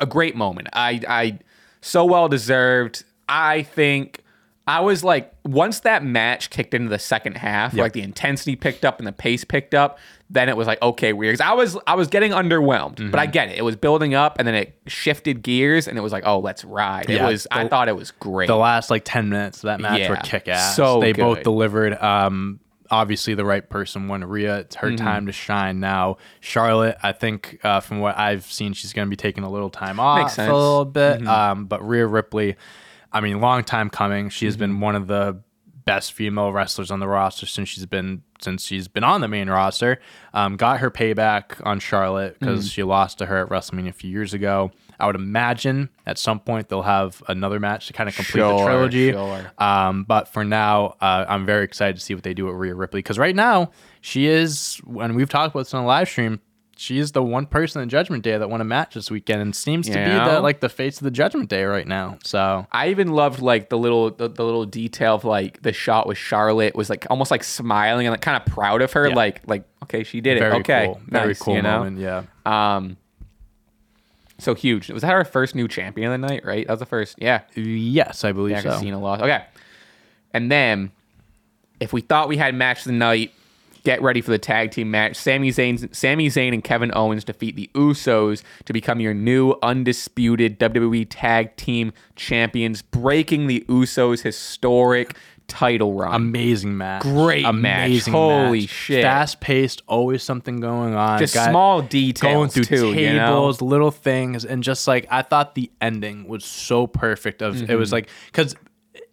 a 0.00 0.06
great 0.06 0.36
moment. 0.36 0.68
I, 0.72 1.00
I 1.08 1.38
so 1.80 2.04
well 2.04 2.28
deserved. 2.28 3.04
I 3.28 3.62
think 3.62 4.22
I 4.68 4.80
was 4.80 5.02
like, 5.02 5.32
once 5.44 5.80
that 5.80 6.04
match 6.04 6.50
kicked 6.50 6.74
into 6.74 6.90
the 6.90 6.98
second 6.98 7.38
half, 7.38 7.72
like 7.74 7.94
the 7.94 8.02
intensity 8.02 8.54
picked 8.54 8.84
up 8.84 8.98
and 8.98 9.06
the 9.06 9.12
pace 9.12 9.42
picked 9.42 9.74
up, 9.74 9.98
then 10.30 10.48
it 10.50 10.56
was 10.58 10.66
like, 10.66 10.80
okay, 10.82 11.14
weird. 11.14 11.40
I 11.40 11.54
was 11.54 11.76
I 11.86 11.94
was 11.94 12.08
getting 12.08 12.32
underwhelmed, 12.32 13.10
but 13.10 13.18
I 13.18 13.24
Mm-hmm. 13.24 13.32
get 13.32 13.48
it. 13.48 13.56
It 13.58 13.62
was 13.62 13.76
building 13.76 14.14
up 14.14 14.38
and 14.38 14.46
then 14.46 14.54
it 14.54 14.78
shifted 14.86 15.42
gears 15.42 15.88
and 15.88 15.96
it 15.96 16.02
was 16.02 16.12
like, 16.12 16.24
oh, 16.26 16.38
let's 16.40 16.64
ride. 16.64 17.08
It 17.08 17.14
Yeah, 17.14 17.26
was. 17.28 17.46
I 17.50 17.66
thought 17.66 17.88
it 17.88 17.96
was 17.96 18.10
great. 18.10 18.46
The 18.46 18.56
last 18.56 18.90
like 18.90 19.02
ten 19.06 19.30
minutes 19.30 19.58
of 19.58 19.62
that 19.68 19.80
match 19.80 20.00
Yeah, 20.00 20.10
were 20.10 20.16
kick 20.16 20.48
ass. 20.48 20.76
so 20.76 21.00
they 21.00 21.12
both 21.12 21.42
delivered. 21.42 21.94
Um, 21.94 22.60
obviously 22.90 23.34
the 23.34 23.44
right 23.44 23.68
person 23.68 24.08
won 24.08 24.22
Rhea. 24.24 24.58
It's 24.60 24.76
Mm-hmm. 24.76 24.86
her 24.90 24.96
time 24.96 25.26
to 25.26 25.32
shine 25.32 25.80
now. 25.80 26.18
Charlotte, 26.40 26.96
I 27.02 27.12
think 27.12 27.58
uh, 27.64 27.80
from 27.80 28.00
what 28.00 28.18
I've 28.18 28.44
seen, 28.44 28.74
she's 28.74 28.92
going 28.92 29.06
to 29.06 29.10
be 29.10 29.16
taking 29.16 29.44
a 29.44 29.50
little 29.50 29.70
time 29.70 29.98
off 29.98 30.18
Makes 30.18 30.34
sense. 30.34 30.50
a 30.50 30.54
little 30.54 30.84
bit. 30.84 31.20
Mm-hmm. 31.20 31.28
Um, 31.28 31.64
but 31.66 31.86
Rhea 31.86 32.06
Ripley, 32.06 32.56
I 33.12 33.20
mean, 33.20 33.40
long 33.40 33.64
time 33.64 33.90
coming. 33.90 34.28
She 34.30 34.44
has 34.46 34.54
Mm-hmm. 34.54 34.60
been 34.60 34.80
one 34.80 34.96
of 34.96 35.06
the 35.06 35.40
best 35.84 36.12
female 36.12 36.52
wrestlers 36.52 36.90
on 36.90 37.00
the 37.00 37.08
roster 37.08 37.46
since 37.46 37.68
she's 37.70 37.86
been 37.86 38.22
since 38.40 38.64
she's 38.66 38.86
been 38.86 39.02
on 39.02 39.20
the 39.20 39.26
main 39.26 39.48
roster. 39.50 39.98
Um, 40.34 40.56
got 40.56 40.78
her 40.80 40.90
payback 40.92 41.60
on 41.66 41.80
Charlotte 41.80 42.38
because 42.38 42.68
Mm. 42.68 42.72
she 42.72 42.82
lost 42.84 43.18
to 43.18 43.26
her 43.26 43.38
at 43.38 43.48
WrestleMania 43.48 43.88
a 43.88 43.92
few 43.92 44.10
years 44.10 44.32
ago. 44.34 44.70
I 45.00 45.06
would 45.06 45.16
imagine 45.16 45.88
at 46.06 46.18
some 46.18 46.38
point 46.40 46.68
they'll 46.68 46.82
have 46.82 47.20
another 47.26 47.58
match 47.58 47.86
to 47.88 47.92
kind 47.94 48.08
of 48.08 48.14
complete 48.14 48.42
the 48.42 48.64
trilogy. 48.64 49.12
sure. 49.12 49.50
Um, 49.58 50.04
but 50.04 50.28
for 50.28 50.44
now, 50.44 50.94
uh, 51.00 51.24
I'm 51.28 51.46
very 51.46 51.64
excited 51.64 51.96
to 51.96 52.00
see 52.02 52.14
what 52.14 52.22
they 52.22 52.34
do 52.34 52.46
with 52.46 52.54
Rhea 52.54 52.74
Ripley 52.74 52.98
because 52.98 53.18
right 53.18 53.34
now 53.34 53.70
she 54.02 54.26
is, 54.26 54.80
and 55.00 55.16
we've 55.16 55.28
talked 55.28 55.52
about 55.54 55.60
this 55.64 55.74
on 55.74 55.82
the 55.82 55.88
live 55.88 56.08
stream. 56.08 56.40
She 56.80 57.00
is 57.00 57.10
the 57.10 57.24
one 57.24 57.46
person 57.46 57.82
in 57.82 57.88
Judgment 57.88 58.22
Day 58.22 58.38
that 58.38 58.48
won 58.48 58.60
a 58.60 58.64
match 58.64 58.94
this 58.94 59.10
weekend 59.10 59.42
and 59.42 59.54
seems 59.54 59.86
to 59.88 59.94
be 59.94 59.98
the 59.98 60.40
like 60.40 60.60
the 60.60 60.68
face 60.68 60.98
of 60.98 61.02
the 61.04 61.10
Judgment 61.10 61.48
Day 61.50 61.64
right 61.64 61.86
now. 61.88 62.18
So 62.22 62.68
I 62.70 62.90
even 62.90 63.08
loved 63.08 63.40
like 63.42 63.68
the 63.68 63.76
little 63.76 64.12
the, 64.12 64.28
the 64.28 64.44
little 64.44 64.64
detail 64.64 65.16
of 65.16 65.24
like 65.24 65.60
the 65.62 65.72
shot 65.72 66.06
with 66.06 66.18
Charlotte 66.18 66.76
was 66.76 66.88
like 66.88 67.04
almost 67.10 67.32
like 67.32 67.42
smiling 67.42 68.06
and 68.06 68.12
like 68.12 68.20
kind 68.20 68.36
of 68.40 68.46
proud 68.46 68.80
of 68.80 68.92
her, 68.92 69.08
Yeah. 69.08 69.14
like 69.16 69.42
like 69.48 69.64
okay, 69.82 70.04
she 70.04 70.20
did 70.20 70.36
it. 70.36 70.40
very 70.40 70.54
okay, 70.60 70.86
cool, 70.86 71.00
very 71.08 71.26
nice, 71.28 71.38
cool 71.40 71.56
you 71.56 71.62
know? 71.62 71.78
moment. 71.78 71.98
Yeah, 71.98 72.22
Um, 72.46 72.96
so 74.38 74.54
huge. 74.54 74.88
Was 74.88 75.02
that 75.02 75.10
our 75.12 75.24
first 75.24 75.56
new 75.56 75.66
champion 75.66 76.12
of 76.12 76.20
the 76.20 76.28
night? 76.28 76.44
Right, 76.44 76.64
that 76.64 76.72
was 76.74 76.78
the 76.78 76.86
first. 76.86 77.16
Yeah, 77.18 77.40
yes, 77.56 78.22
I 78.22 78.30
believe 78.30 78.52
yeah. 78.52 78.60
so. 78.62 78.70
Casino 78.70 79.00
lost. 79.00 79.22
Okay, 79.22 79.44
and 80.32 80.48
then 80.48 80.92
if 81.80 81.92
we 81.92 82.02
thought 82.02 82.28
we 82.28 82.36
had 82.36 82.54
match 82.54 82.78
of 82.78 82.84
the 82.84 82.92
night, 82.92 83.32
get 83.84 84.00
ready 84.02 84.20
for 84.20 84.30
the 84.30 84.38
tag 84.38 84.70
team 84.70 84.90
match. 84.90 85.16
Sami 85.16 85.50
Zayn, 85.50 85.94
Sami 85.94 86.28
Zayn 86.28 86.52
and 86.52 86.62
Kevin 86.64 86.90
Owens 86.94 87.24
defeat 87.24 87.56
the 87.56 87.70
Usos 87.74 88.42
to 88.64 88.72
become 88.72 89.00
your 89.00 89.14
new 89.14 89.54
undisputed 89.62 90.58
WWE 90.58 91.06
Tag 91.08 91.56
Team 91.56 91.92
Champions, 92.16 92.82
breaking 92.82 93.46
the 93.46 93.64
Usos' 93.68 94.22
historic 94.22 95.16
title 95.46 95.94
run. 95.94 96.14
Amazing 96.14 96.76
match, 96.76 97.02
Great 97.02 97.42
match. 97.42 97.54
amazing 97.88 98.12
Holy 98.12 98.60
match. 98.60 98.68
shit. 98.68 99.02
fast 99.02 99.40
paced, 99.40 99.80
always 99.86 100.22
something 100.22 100.60
going 100.60 100.94
on. 100.94 101.18
Just 101.18 101.32
Got- 101.32 101.50
small 101.50 101.80
going 101.80 102.50
through 102.50 102.64
too, 102.64 102.88
you 102.92 103.14
know? 103.14 103.26
tables, 103.28 103.62
little 103.62 103.90
things, 103.90 104.44
and 104.44 104.62
just 104.62 104.86
like 104.86 105.06
I 105.10 105.22
thought 105.22 105.54
the 105.54 105.70
ending 105.80 106.28
was 106.28 106.44
so 106.44 106.86
perfect. 106.86 107.40
Of 107.40 107.56
it 107.56 107.66
Mm-hmm. 107.68 107.78
was 107.78 107.92
like 107.92 108.10
because 108.26 108.54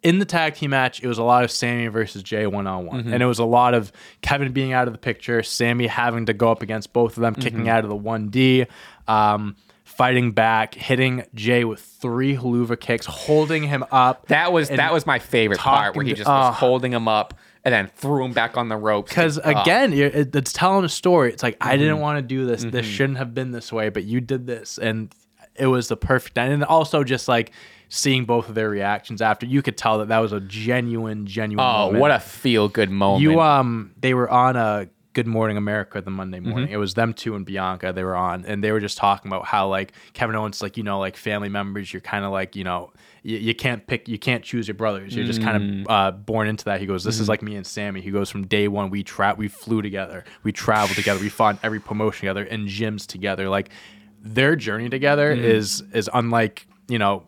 in 0.06 0.20
the 0.20 0.26
tag 0.26 0.56
team 0.56 0.70
match, 0.70 1.03
it 1.03 1.08
was 1.08 1.18
a 1.18 1.24
lot 1.24 1.43
of 1.43 1.51
Sami 1.51 1.88
versus 1.88 2.24
Jay 2.24 2.47
one 2.47 2.68
on 2.68 2.84
Mm-hmm. 2.86 2.88
one, 2.88 3.14
and 3.14 3.22
it 3.22 3.26
was 3.26 3.39
a 3.39 3.45
lot 3.45 3.74
of 3.74 3.91
Kevin 4.22 4.53
being 4.53 4.72
out 4.72 4.88
of 4.88 4.93
the 4.93 4.99
picture, 4.99 5.43
Sami 5.43 5.88
having 5.88 6.28
to 6.28 6.34
go 6.34 6.51
up 6.51 6.62
against 6.62 6.93
both 6.93 7.18
of 7.18 7.22
them, 7.22 7.34
Mm-hmm. 7.34 7.41
kicking 7.41 7.70
out 7.70 7.84
of 7.84 7.89
the 7.89 7.95
one 7.95 8.30
D. 8.30 8.66
Um, 9.08 9.56
Fighting 9.84 10.32
back, 10.34 10.76
hitting 10.76 11.24
Jay 11.36 11.64
with 11.64 11.80
three 11.80 12.36
Helluva 12.36 12.78
kicks, 12.78 13.06
holding 13.06 13.64
him 13.64 13.86
up. 13.93 14.28
That 14.28 14.51
was 14.51 14.68
that 14.68 14.91
was 14.91 15.06
my 15.06 15.20
favorite 15.20 15.60
part 15.60 15.95
where 15.95 16.03
he 16.03 16.14
just 16.14 16.28
was 16.28 16.56
holding 16.56 16.91
him 16.91 17.08
up 17.08 17.34
and 17.64 17.74
then 17.74 17.88
threw 17.95 18.26
him 18.26 18.34
back 18.34 18.58
on 18.58 18.68
the 18.68 18.76
ropes. 18.76 19.10
Because 19.10 19.38
again, 19.38 19.93
you're- 19.93 20.12
it, 20.12 20.36
it's 20.36 20.51
telling 20.51 20.84
a 20.84 20.89
story. 20.89 21.32
It's 21.32 21.43
like 21.43 21.56
I 21.62 21.74
Mm-hmm. 21.76 21.80
didn't 21.80 21.99
want 21.99 22.18
to 22.18 22.22
do 22.24 22.45
this. 22.45 22.64
This 22.66 22.86
shouldn't 22.86 23.20
have 23.20 23.34
been 23.34 23.51
this 23.51 23.72
way, 23.72 23.88
but 23.88 24.03
you 24.03 24.20
did 24.20 24.45
this, 24.47 24.78
and 24.78 25.16
it 25.56 25.68
was 25.68 25.88
the 25.88 25.95
perfect. 25.95 26.38
And 26.38 26.64
also 26.66 27.06
just 27.06 27.30
like 27.30 27.53
seeing 27.96 28.26
both 28.26 28.50
of 28.50 28.56
their 28.56 28.70
reactions 28.70 29.22
after, 29.22 29.46
you 29.46 29.62
could 29.62 29.78
tell 29.78 30.00
that 30.00 30.10
that 30.10 30.20
was 30.20 30.34
a 30.34 30.41
genuine, 30.41 31.26
genuine. 31.26 31.66
oh, 31.66 31.86
moment. 31.86 32.02
what 32.02 32.12
a 32.12 32.20
feel 32.20 32.68
good 32.68 32.89
moment. 32.91 33.22
you 33.24 33.39
um, 33.39 33.91
they 34.00 34.14
were 34.14 34.30
on 34.30 34.56
a 34.56 34.89
Good 35.14 35.28
Morning 35.28 35.56
America 35.56 36.02
the 36.02 36.12
Monday 36.12 36.39
Mm-hmm. 36.39 36.50
morning. 36.50 36.70
It 36.72 36.76
was 36.76 36.93
them 36.96 37.14
two 37.14 37.36
and 37.36 37.46
Bianca. 37.46 37.93
They 37.93 38.04
were 38.04 38.18
on, 38.18 38.43
and 38.46 38.62
they 38.62 38.74
were 38.74 38.82
just 38.82 38.98
talking 38.98 39.32
about 39.32 39.46
how 39.46 39.70
like 39.70 39.93
Kevin 40.12 40.36
Owens, 40.36 40.62
like 40.62 40.76
you 40.76 40.84
know, 40.84 41.00
like 41.00 41.16
family 41.16 41.48
members. 41.48 41.93
You're 41.93 42.02
kind 42.02 42.26
of 42.26 42.32
like 42.34 42.56
you 42.58 42.66
know. 42.66 42.91
You, 43.24 43.38
you 43.38 43.56
can't 43.56 43.88
pick, 43.88 44.08
you 44.10 44.20
can't 44.20 44.43
choose 44.43 44.68
your 44.68 44.76
brothers. 44.76 45.16
You're 45.16 45.26
just 45.26 45.41
kind 45.41 45.58
Mm. 45.58 45.82
of 45.84 45.89
uh, 45.89 46.12
born 46.18 46.48
into 46.48 46.66
that. 46.66 46.80
He 46.82 46.86
goes, 46.86 47.04
"This 47.06 47.16
Mm-hmm. 47.16 47.22
is 47.24 47.30
like 47.30 47.41
me 47.41 47.56
and 47.56 47.66
Sami." 47.66 48.02
He 48.02 48.12
goes, 48.12 48.30
"From 48.30 48.46
day 48.46 48.68
one, 48.68 48.89
we 48.91 49.04
tra- 49.04 49.36
we 49.38 49.48
flew 49.48 49.82
together, 49.82 50.26
we 50.43 50.52
traveled 50.52 50.98
together, 50.98 51.20
we 51.22 51.30
fought 51.30 51.58
every 51.64 51.80
promotion 51.80 52.20
together, 52.28 52.43
in 52.43 52.66
gyms 52.68 53.08
together. 53.08 53.48
Like 53.50 53.70
their 54.22 54.56
journey 54.58 54.89
together 54.89 55.34
Mm-hmm. 55.34 55.46
is 55.46 55.82
is 55.93 56.10
unlike 56.14 56.68
you 56.89 57.00
know 57.00 57.26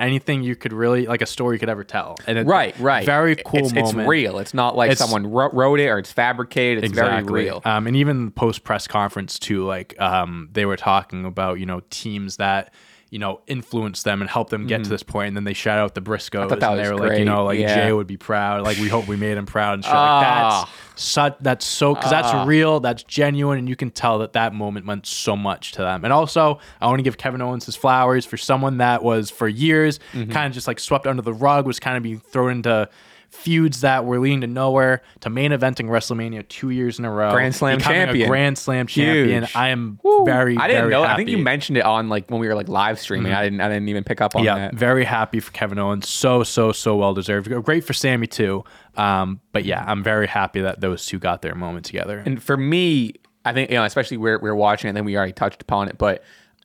anything 0.00 0.42
you 0.42 0.56
could 0.56 0.72
really 0.72 1.06
like 1.06 1.22
a 1.22 1.26
story 1.26 1.56
you 1.56 1.60
could 1.60 1.68
ever 1.68 1.84
tell. 1.84 2.16
And 2.26 2.38
it, 2.38 2.46
right, 2.46 2.76
right. 2.80 3.04
very 3.06 3.36
cool 3.36 3.60
It's, 3.60 3.72
moment. 3.74 3.98
it's 4.00 4.08
real. 4.08 4.38
It's 4.38 4.54
not 4.54 4.74
like 4.76 4.90
It's- 4.90 4.98
someone 4.98 5.30
wrote, 5.30 5.78
it 5.78 5.86
or 5.86 5.98
it's 5.98 6.10
fabricated. 6.12 6.84
It's 6.84 6.92
very 6.94 7.22
real. 7.22 7.62
Um, 7.64 7.86
and 7.86 7.94
even 7.96 8.30
post 8.30 8.64
press 8.64 8.88
conference 8.88 9.38
too, 9.38 9.64
like 9.64 9.94
um, 10.00 10.48
they 10.52 10.64
were 10.66 10.76
talking 10.76 11.24
about 11.24 11.60
you 11.60 11.66
know 11.66 11.82
teams 11.90 12.38
that 12.38 12.72
you 13.10 13.18
know 13.18 13.40
influence 13.46 14.02
them 14.04 14.20
and 14.20 14.30
help 14.30 14.50
them 14.50 14.66
get 14.66 14.84
to 14.84 14.90
this 14.90 15.02
point, 15.02 15.28
and 15.28 15.36
then 15.36 15.44
they 15.44 15.52
shout 15.52 15.78
out 15.78 15.94
the 15.94 16.00
Briscoes, 16.00 16.48
Mm-hmm. 16.48 16.58
that 16.60 16.70
and 16.70 16.78
they 16.78 16.90
was 16.90 17.00
were 17.00 17.08
like, 17.08 17.18
you 17.18 17.24
know, 17.24 17.44
like 17.44 17.58
yeah. 17.58 17.74
Jay 17.74 17.92
would 17.92 18.06
be 18.06 18.16
proud, 18.16 18.62
like 18.62 18.78
we 18.78 18.88
hope 18.88 19.06
we 19.08 19.16
made 19.16 19.36
him 19.36 19.46
proud 19.46 19.74
and 19.74 19.84
shit. 19.84 19.92
Ah. 19.92 20.16
like 20.60 20.68
that's 20.96 21.02
such 21.02 21.36
that's 21.40 21.64
so 21.66 21.94
because 21.94 22.10
that's 22.10 22.46
real, 22.46 22.80
that's 22.80 23.02
genuine, 23.02 23.58
and 23.58 23.68
you 23.68 23.76
can 23.76 23.90
tell 23.90 24.18
that 24.20 24.32
that 24.34 24.54
moment 24.54 24.86
meant 24.86 25.06
so 25.06 25.36
much 25.36 25.72
to 25.72 25.78
them. 25.82 26.04
And 26.04 26.12
also, 26.12 26.60
I 26.80 26.86
want 26.86 26.98
to 26.98 27.02
give 27.02 27.16
Kevin 27.18 27.40
Owens 27.42 27.66
his 27.66 27.74
flowers 27.76 28.24
for 28.24 28.36
someone 28.36 28.78
that 28.78 29.02
was 29.02 29.30
for 29.30 29.48
years 29.48 29.98
Mm-hmm. 30.12 30.30
kind 30.32 30.46
of 30.46 30.52
just 30.52 30.66
like 30.66 30.78
swept 30.78 31.06
under 31.06 31.22
the 31.22 31.32
rug, 31.34 31.66
was 31.66 31.80
kind 31.80 31.96
of 31.96 32.02
being 32.02 32.20
thrown 32.20 32.52
into 32.52 32.88
feuds 33.30 33.80
that 33.82 34.04
were 34.04 34.18
leading 34.18 34.40
to 34.42 34.46
nowhere 34.46 35.02
to 35.20 35.30
main 35.30 35.52
eventing 35.52 35.86
WrestleMania 35.86 36.46
two 36.48 36.70
years 36.70 36.98
in 36.98 37.04
a 37.04 37.10
row. 37.10 37.30
Grand 37.30 37.54
Slam 37.54 37.78
champion. 37.78 38.28
Grand 38.28 38.58
Slam 38.58 38.86
champion. 38.86 39.42
Huge. 39.44 39.56
I 39.56 39.68
am 39.68 39.98
Woo. 40.02 40.24
very, 40.24 40.56
I 40.56 40.66
didn't 40.66 40.82
very 40.82 40.90
know. 40.90 41.02
Happy. 41.02 41.12
I 41.12 41.16
think 41.16 41.28
you 41.30 41.38
mentioned 41.38 41.78
it 41.78 41.84
on 41.84 42.08
like 42.08 42.28
when 42.30 42.40
we 42.40 42.48
were 42.48 42.54
like 42.54 42.68
live 42.68 42.98
streaming. 42.98 43.32
I 43.32 43.44
didn't. 43.44 43.60
I 43.60 43.68
didn't 43.68 43.88
even 43.88 44.04
pick 44.04 44.20
up 44.20 44.34
on 44.36 44.44
Yeah, 44.44 44.56
that. 44.56 44.74
very 44.74 45.04
happy 45.04 45.40
for 45.40 45.52
Kevin 45.52 45.78
Owens. 45.78 46.08
So, 46.08 46.42
so, 46.42 46.72
so 46.72 46.96
well 46.96 47.14
deserved. 47.14 47.48
Great 47.64 47.84
for 47.84 47.92
Sami 47.92 48.26
too. 48.26 48.64
Um, 48.96 49.40
but 49.52 49.64
yeah, 49.64 49.84
I'm 49.86 50.02
very 50.02 50.26
happy 50.26 50.60
that 50.62 50.80
those 50.80 51.06
two 51.06 51.18
got 51.18 51.42
their 51.42 51.54
moment 51.54 51.86
together. 51.86 52.22
And 52.26 52.42
for 52.42 52.56
me, 52.56 53.14
I 53.44 53.52
think 53.52 53.70
you 53.70 53.76
know, 53.76 53.84
especially 53.84 54.16
we're 54.16 54.38
we're 54.38 54.54
watching 54.54 54.88
it, 54.88 54.90
and 54.90 54.96
then 54.96 55.04
we 55.04 55.16
already 55.16 55.32
touched 55.32 55.62
upon 55.62 55.88
it, 55.88 55.96
but 55.96 56.22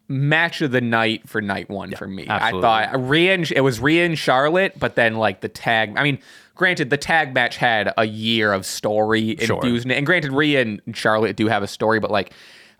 match 0.07 0.61
of 0.61 0.71
the 0.71 0.81
night 0.81 1.27
for 1.27 1.41
night 1.41 1.69
one 1.69 1.91
for 1.95 2.07
me. 2.07 2.27
absolutely. 2.27 2.67
I 2.67 2.87
thought 2.87 3.07
Rhea 3.09 3.33
and, 3.33 3.51
it 3.51 3.61
was 3.61 3.79
Rhea 3.79 4.05
and 4.05 4.17
Charlotte, 4.17 4.77
but 4.77 4.95
then 4.95 5.15
like 5.15 5.41
the 5.41 5.49
tag. 5.49 5.93
I 5.97 6.03
mean, 6.03 6.19
granted, 6.55 6.89
the 6.89 6.97
tag 6.97 7.33
match 7.33 7.57
had 7.57 7.93
a 7.97 8.05
year 8.05 8.51
of 8.53 8.65
story 8.65 9.35
Sure. 9.41 9.57
infused 9.57 9.85
in 9.85 9.91
it, 9.91 9.97
and 9.97 10.05
granted, 10.05 10.31
Rhea 10.31 10.61
and 10.61 10.81
Charlotte 10.93 11.35
do 11.35 11.47
have 11.47 11.61
a 11.63 11.67
story, 11.67 11.99
but 11.99 12.09
like. 12.11 12.31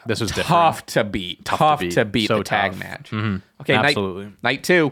This 0.08 0.22
was 0.22 0.30
different. 0.30 0.48
tough 0.50 0.86
to 0.88 1.04
beat. 1.04 1.44
Tough, 1.46 1.80
to 1.80 1.90
to 1.90 2.06
beat. 2.06 2.12
beat, 2.12 2.28
So 2.28 2.38
the 2.38 2.44
tag 2.44 2.74
tough. 2.74 2.80
match. 2.80 3.10
Mhm. 3.10 3.42
Okay, 3.62 3.74
Absolutely. 3.74 4.26
Night, 4.26 4.34
night 4.44 4.64
two. 4.64 4.92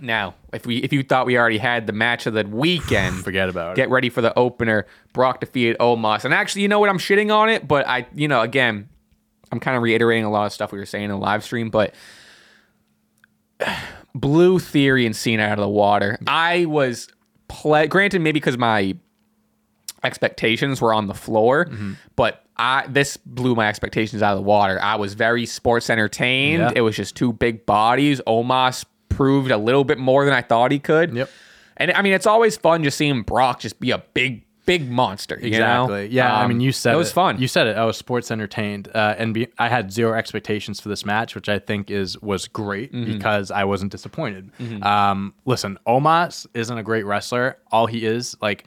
Now, 0.00 0.36
if 0.52 0.64
we 0.66 0.76
if 0.76 0.92
you 0.92 1.02
thought 1.02 1.26
we 1.26 1.36
already 1.36 1.58
had 1.58 1.88
the 1.88 1.92
match 1.92 2.26
of 2.26 2.34
the 2.34 2.44
weekend, 2.46 3.16
Forget 3.24 3.48
about 3.48 3.74
get 3.74 3.82
it. 3.82 3.86
Get 3.86 3.90
ready 3.90 4.08
for 4.08 4.20
the 4.20 4.32
opener. 4.38 4.86
Brock 5.14 5.40
defeated 5.40 5.76
Omos, 5.78 6.24
and 6.24 6.32
actually, 6.32 6.62
you 6.62 6.68
know 6.68 6.78
what? 6.78 6.88
I'm 6.88 6.98
shitting 6.98 7.34
on 7.34 7.48
it, 7.48 7.66
but 7.66 7.88
I, 7.88 8.06
you 8.14 8.28
know, 8.28 8.40
again, 8.40 8.88
I'm 9.50 9.58
kind 9.58 9.76
of 9.76 9.82
reiterating 9.82 10.22
a 10.24 10.30
lot 10.30 10.46
of 10.46 10.52
stuff 10.52 10.70
we 10.70 10.78
were 10.78 10.86
saying 10.86 11.06
in 11.06 11.10
the 11.10 11.16
live 11.18 11.42
stream, 11.42 11.68
but 11.68 11.92
blew 14.14 14.58
Theory 14.58 15.06
and 15.06 15.14
Cena 15.16 15.42
out 15.42 15.58
of 15.58 15.62
the 15.62 15.68
water. 15.68 16.18
I 16.26 16.66
was 16.66 17.08
ple- 17.48 17.86
granted 17.88 18.20
maybe 18.20 18.38
because 18.40 18.56
my 18.58 18.94
expectations 20.04 20.80
were 20.80 20.92
on 20.94 21.06
the 21.06 21.14
floor, 21.14 21.66
Mm-hmm. 21.66 21.92
but 22.16 22.44
I 22.56 22.86
this 22.88 23.16
blew 23.16 23.54
my 23.54 23.68
expectations 23.68 24.22
out 24.22 24.32
of 24.32 24.38
the 24.38 24.42
water. 24.42 24.80
I 24.82 24.96
was 24.96 25.14
very 25.14 25.46
sports 25.46 25.90
entertained. 25.90 26.60
Yeah. 26.60 26.72
It 26.74 26.80
was 26.80 26.96
just 26.96 27.14
two 27.16 27.32
big 27.32 27.64
bodies. 27.66 28.20
Omos 28.26 28.84
proved 29.08 29.50
a 29.50 29.56
little 29.56 29.84
bit 29.84 29.98
more 29.98 30.24
than 30.24 30.34
I 30.34 30.42
thought 30.42 30.72
he 30.72 30.78
could. 30.80 31.14
Yep. 31.14 31.30
And 31.76 31.92
I 31.92 32.02
mean, 32.02 32.12
it's 32.14 32.26
always 32.26 32.56
fun 32.56 32.82
just 32.82 32.98
seeing 32.98 33.22
Brock 33.22 33.60
just 33.60 33.78
be 33.78 33.92
a 33.92 33.98
big, 33.98 34.44
big 34.68 34.90
monster. 34.90 35.38
You 35.42 35.58
know? 35.58 35.84
Exactly. 35.84 36.06
Yeah. 36.14 36.32
I 36.32 36.42
Um, 36.44 36.48
mean, 36.50 36.60
you 36.60 36.70
said 36.72 36.92
it 36.94 36.96
was 36.98 37.10
fun. 37.10 37.40
You 37.40 37.48
said 37.48 37.66
it. 37.66 37.76
I 37.76 37.84
was 37.84 37.96
sports 37.96 38.30
entertained, 38.30 38.88
uh, 38.94 39.14
and 39.18 39.32
be, 39.34 39.48
I 39.58 39.68
had 39.68 39.90
zero 39.90 40.12
expectations 40.16 40.78
for 40.80 40.88
this 40.90 41.04
match, 41.04 41.34
which 41.34 41.48
I 41.48 41.58
think 41.58 41.90
is 41.90 42.20
was 42.20 42.46
great 42.46 42.92
Mm-hmm. 42.92 43.12
because 43.14 43.50
I 43.50 43.64
wasn't 43.64 43.90
disappointed. 43.92 44.50
Um, 44.82 45.32
listen, 45.46 45.78
Omos 45.86 46.46
isn't 46.54 46.76
a 46.78 46.82
great 46.82 47.04
wrestler. 47.06 47.56
All 47.72 47.86
he 47.86 48.04
is 48.06 48.36
like. 48.40 48.64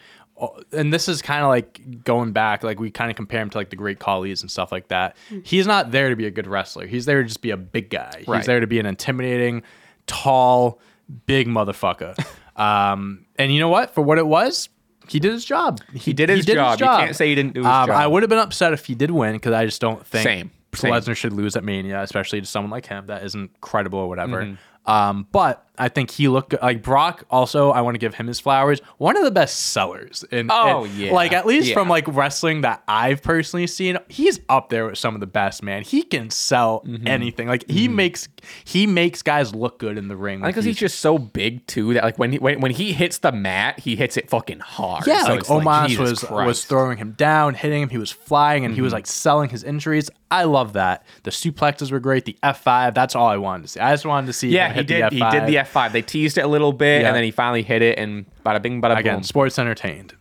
And 0.71 0.91
this 0.91 1.07
is 1.07 1.21
kind 1.21 1.43
of 1.43 1.49
like 1.49 2.03
going 2.03 2.31
back, 2.31 2.63
like 2.63 2.79
we 2.79 2.89
kind 2.89 3.11
of 3.11 3.15
compare 3.15 3.41
him 3.41 3.51
to 3.51 3.57
like 3.59 3.69
the 3.69 3.75
great 3.75 3.99
Khali's 3.99 4.41
and 4.41 4.49
stuff 4.49 4.71
like 4.71 4.87
that. 4.87 5.15
He's 5.43 5.67
not 5.67 5.91
there 5.91 6.09
to 6.09 6.15
be 6.15 6.25
a 6.25 6.31
good 6.31 6.47
wrestler. 6.47 6.87
He's 6.87 7.05
there 7.05 7.21
to 7.21 7.27
just 7.27 7.43
be 7.43 7.51
a 7.51 7.57
big 7.57 7.91
guy. 7.91 8.23
Right. 8.27 8.37
He's 8.37 8.47
there 8.47 8.59
to 8.59 8.65
be 8.65 8.79
an 8.79 8.87
intimidating, 8.87 9.61
tall, 10.07 10.79
big 11.27 11.47
motherfucker. 11.47 12.17
um, 12.59 13.25
and 13.37 13.53
you 13.53 13.59
know 13.59 13.69
what? 13.69 13.93
For 13.93 14.01
what 14.01 14.17
it 14.17 14.25
was, 14.25 14.69
he 15.11 15.19
did 15.19 15.33
his 15.33 15.45
job. 15.45 15.81
He, 15.93 16.13
did 16.13 16.29
his 16.29 16.45
job. 16.45 16.79
You 16.79 16.85
can't 16.85 17.15
say 17.15 17.27
he 17.27 17.35
didn't 17.35 17.53
do 17.53 17.61
his 17.61 17.67
um, 17.67 17.87
job. 17.87 17.97
I 17.97 18.07
would 18.07 18.23
have 18.23 18.29
been 18.29 18.39
upset 18.39 18.73
if 18.73 18.85
he 18.85 18.95
did 18.95 19.11
win 19.11 19.33
because 19.33 19.53
I 19.53 19.65
just 19.65 19.81
don't 19.81 20.05
think 20.05 20.23
Same. 20.23 20.51
Same. 20.73 20.93
Lesnar 20.93 21.15
should 21.15 21.33
lose 21.33 21.57
at 21.57 21.65
Mania, 21.65 22.01
especially 22.01 22.39
to 22.39 22.47
someone 22.47 22.71
like 22.71 22.85
him 22.85 23.07
that 23.07 23.23
isn't 23.25 23.59
credible 23.59 23.99
or 23.99 24.07
whatever. 24.07 24.45
Mm-hmm. 24.45 24.89
Um, 24.89 25.27
but 25.31 25.67
I 25.81 25.89
think 25.89 26.11
he 26.11 26.27
looked 26.27 26.49
good. 26.51 26.61
like 26.61 26.81
Brock. 26.83 27.23
Also, 27.29 27.71
I 27.71 27.81
want 27.81 27.95
to 27.95 27.99
give 27.99 28.13
him 28.15 28.27
his 28.27 28.39
flowers. 28.39 28.79
One 28.97 29.17
of 29.17 29.23
the 29.23 29.31
best 29.31 29.59
sellers 29.71 30.23
in 30.31 30.49
Oh, 30.51 30.85
in- 30.85 30.95
yeah. 30.97 31.11
like 31.13 31.31
at 31.33 31.45
least 31.45 31.69
Yeah. 31.69 31.73
from 31.73 31.89
like 31.89 32.05
wrestling 32.07 32.61
that 32.61 32.83
I've 32.87 33.21
personally 33.23 33.67
seen. 33.67 33.97
He's 34.07 34.39
up 34.47 34.69
there 34.69 34.85
with 34.87 34.97
some 34.97 35.15
of 35.15 35.19
the 35.21 35.27
best. 35.27 35.63
Man, 35.63 35.83
he 35.83 36.03
can 36.03 36.29
sell 36.29 36.81
Mm-hmm. 36.85 37.07
anything. 37.07 37.47
Like 37.47 37.69
he 37.69 37.87
makes 37.87 38.27
he 38.63 38.85
makes 38.87 39.21
guys 39.21 39.53
look 39.55 39.79
good 39.79 39.97
in 39.97 40.07
the 40.07 40.15
ring. 40.15 40.41
Because 40.41 40.65
he's 40.65 40.77
just 40.77 40.99
so 40.99 41.17
big 41.17 41.65
too 41.67 41.93
that 41.95 42.03
like 42.03 42.17
when 42.19 42.31
he 42.31 42.37
when, 42.39 42.61
when 42.61 42.71
he 42.71 42.93
hits 42.93 43.17
the 43.17 43.31
mat, 43.31 43.79
he 43.79 43.95
hits 43.95 44.17
it 44.17 44.29
fucking 44.29 44.59
hard. 44.59 45.05
Yeah, 45.07 45.23
So 45.23 45.33
like 45.33 45.43
Omos 45.43 45.87
Jesus 45.87 45.99
was 45.99 46.09
was 46.11 46.23
Christ. 46.23 46.61
Mm-hmm. 46.63 46.69
throwing 46.69 46.97
him 46.99 47.11
down, 47.13 47.53
hitting 47.55 47.81
him. 47.81 47.89
He 47.89 47.97
was 47.97 48.11
flying, 48.11 48.65
and 48.65 48.75
he 48.75 48.81
was 48.81 48.93
like 48.93 49.07
selling 49.07 49.49
his 49.49 49.63
injuries. 49.63 50.09
I 50.29 50.45
love 50.45 50.73
that. 50.73 51.03
The 51.23 51.31
suplexes 51.31 51.91
were 51.91 51.99
great. 51.99 52.23
The 52.25 52.37
F 52.43 52.61
five. 52.63 52.93
That's 52.93 53.15
all 53.15 53.27
I 53.27 53.37
wanted 53.37 53.63
to 53.63 53.67
see. 53.69 53.79
I 53.79 53.91
just 53.91 54.05
wanted 54.05 54.27
to 54.27 54.33
see. 54.33 54.49
Yeah, 54.49 54.71
he 54.71 54.83
did. 54.83 55.03
The 55.11 55.15
he 55.15 55.21
F5. 55.21 55.31
did 55.31 55.45
the 55.47 55.57
F 55.57 55.70
five. 55.71 55.93
They 55.93 56.01
teased 56.01 56.37
it 56.37 56.41
a 56.41 56.47
little 56.47 56.73
bit, 56.73 57.01
Yeah. 57.01 57.07
and 57.07 57.15
then 57.15 57.23
he 57.23 57.31
finally 57.31 57.63
hit 57.63 57.81
it, 57.81 57.97
and 57.97 58.25
bada 58.45 58.61
bing, 58.61 58.81
bada 58.81 58.97
again. 58.97 59.15
boom. 59.17 59.23
Sports 59.23 59.57
entertained. 59.57 60.13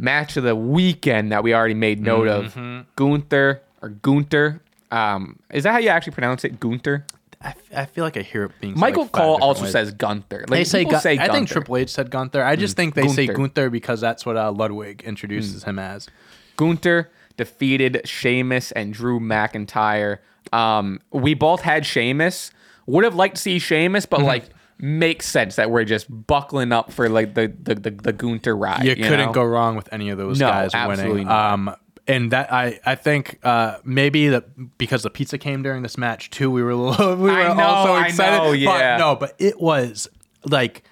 Match 0.00 0.36
of 0.36 0.44
the 0.44 0.54
weekend 0.54 1.32
that 1.32 1.42
we 1.42 1.54
already 1.54 1.74
made 1.74 2.00
note 2.00 2.26
Mm-hmm. 2.28 2.58
of: 2.80 2.96
Gunther 2.96 3.62
or 3.82 3.88
Gunter. 3.88 4.60
Um, 4.90 5.38
is 5.52 5.64
that 5.64 5.72
how 5.72 5.78
you 5.78 5.88
actually 5.88 6.12
pronounce 6.14 6.44
it, 6.44 6.60
Gunter? 6.60 7.04
I, 7.42 7.48
f- 7.50 7.56
I 7.76 7.84
feel 7.84 8.02
like 8.04 8.16
I 8.16 8.22
hear 8.22 8.44
it 8.44 8.52
being 8.60 8.76
Michael 8.78 9.02
like, 9.04 9.12
Cole 9.12 9.38
also 9.42 9.62
ways. 9.64 9.72
says 9.72 9.92
Gunther. 9.92 10.40
Like 10.48 10.48
They 10.50 10.64
say, 10.64 10.84
Gun- 10.84 11.00
say 11.00 11.12
I 11.18 11.22
think 11.24 11.32
Gunther. 11.32 11.52
Triple 11.54 11.76
H 11.76 11.90
said 11.90 12.10
Gunther. 12.10 12.42
I 12.42 12.56
just 12.56 12.74
think 12.76 12.94
they 12.94 13.06
say 13.08 13.26
Gunther. 13.26 13.38
Gunther 13.42 13.70
because 13.70 14.00
that's 14.00 14.24
what 14.26 14.36
uh, 14.36 14.50
Ludwig 14.50 15.02
introduces 15.04 15.62
him 15.64 15.78
as. 15.78 16.08
Gunther 16.56 17.10
defeated 17.36 18.02
Sheamus 18.04 18.72
and 18.72 18.92
Drew 18.92 19.20
McIntyre. 19.20 20.18
Um, 20.52 21.00
we 21.12 21.34
both 21.34 21.60
had 21.60 21.84
Sheamus. 21.86 22.50
Would 22.88 23.04
have 23.04 23.14
liked 23.14 23.36
to 23.36 23.42
see 23.42 23.58
Sheamus, 23.58 24.06
Mm-hmm. 24.06 24.22
but 24.22 24.26
like 24.26 24.44
makes 24.80 25.26
sense 25.26 25.56
that 25.56 25.70
we're 25.70 25.84
just 25.84 26.06
buckling 26.26 26.72
up 26.72 26.92
for 26.92 27.08
like 27.08 27.34
the 27.34 27.52
the 27.62 27.74
the, 27.74 27.90
the 27.90 28.12
Gunter 28.12 28.56
ride. 28.56 28.84
You, 28.84 28.94
couldn't 28.96 29.26
know? 29.26 29.32
go 29.32 29.44
wrong 29.44 29.76
with 29.76 29.92
any 29.92 30.10
of 30.10 30.18
those 30.18 30.38
No, 30.40 30.48
guys 30.48 30.70
absolutely 30.74 31.12
winning. 31.12 31.26
not. 31.28 31.52
Um, 31.52 31.76
and 32.06 32.30
that 32.32 32.52
I 32.52 32.80
I 32.86 32.94
think 32.94 33.38
uh, 33.42 33.78
maybe 33.84 34.28
that 34.28 34.78
because 34.78 35.02
the 35.02 35.10
pizza 35.10 35.36
came 35.36 35.62
during 35.62 35.82
this 35.82 35.98
match 35.98 36.30
too, 36.30 36.50
we 36.50 36.62
were 36.62 36.70
a 36.70 36.76
little, 36.76 37.16
we 37.16 37.22
were 37.24 37.30
I 37.32 37.54
know, 37.54 37.62
also 37.64 37.92
I 37.92 38.06
excited. 38.06 38.36
know, 38.38 38.52
yeah. 38.52 38.96
But 38.96 38.98
no, 39.04 39.16
but 39.16 39.34
it 39.38 39.60
was 39.60 40.08
like 40.44 40.84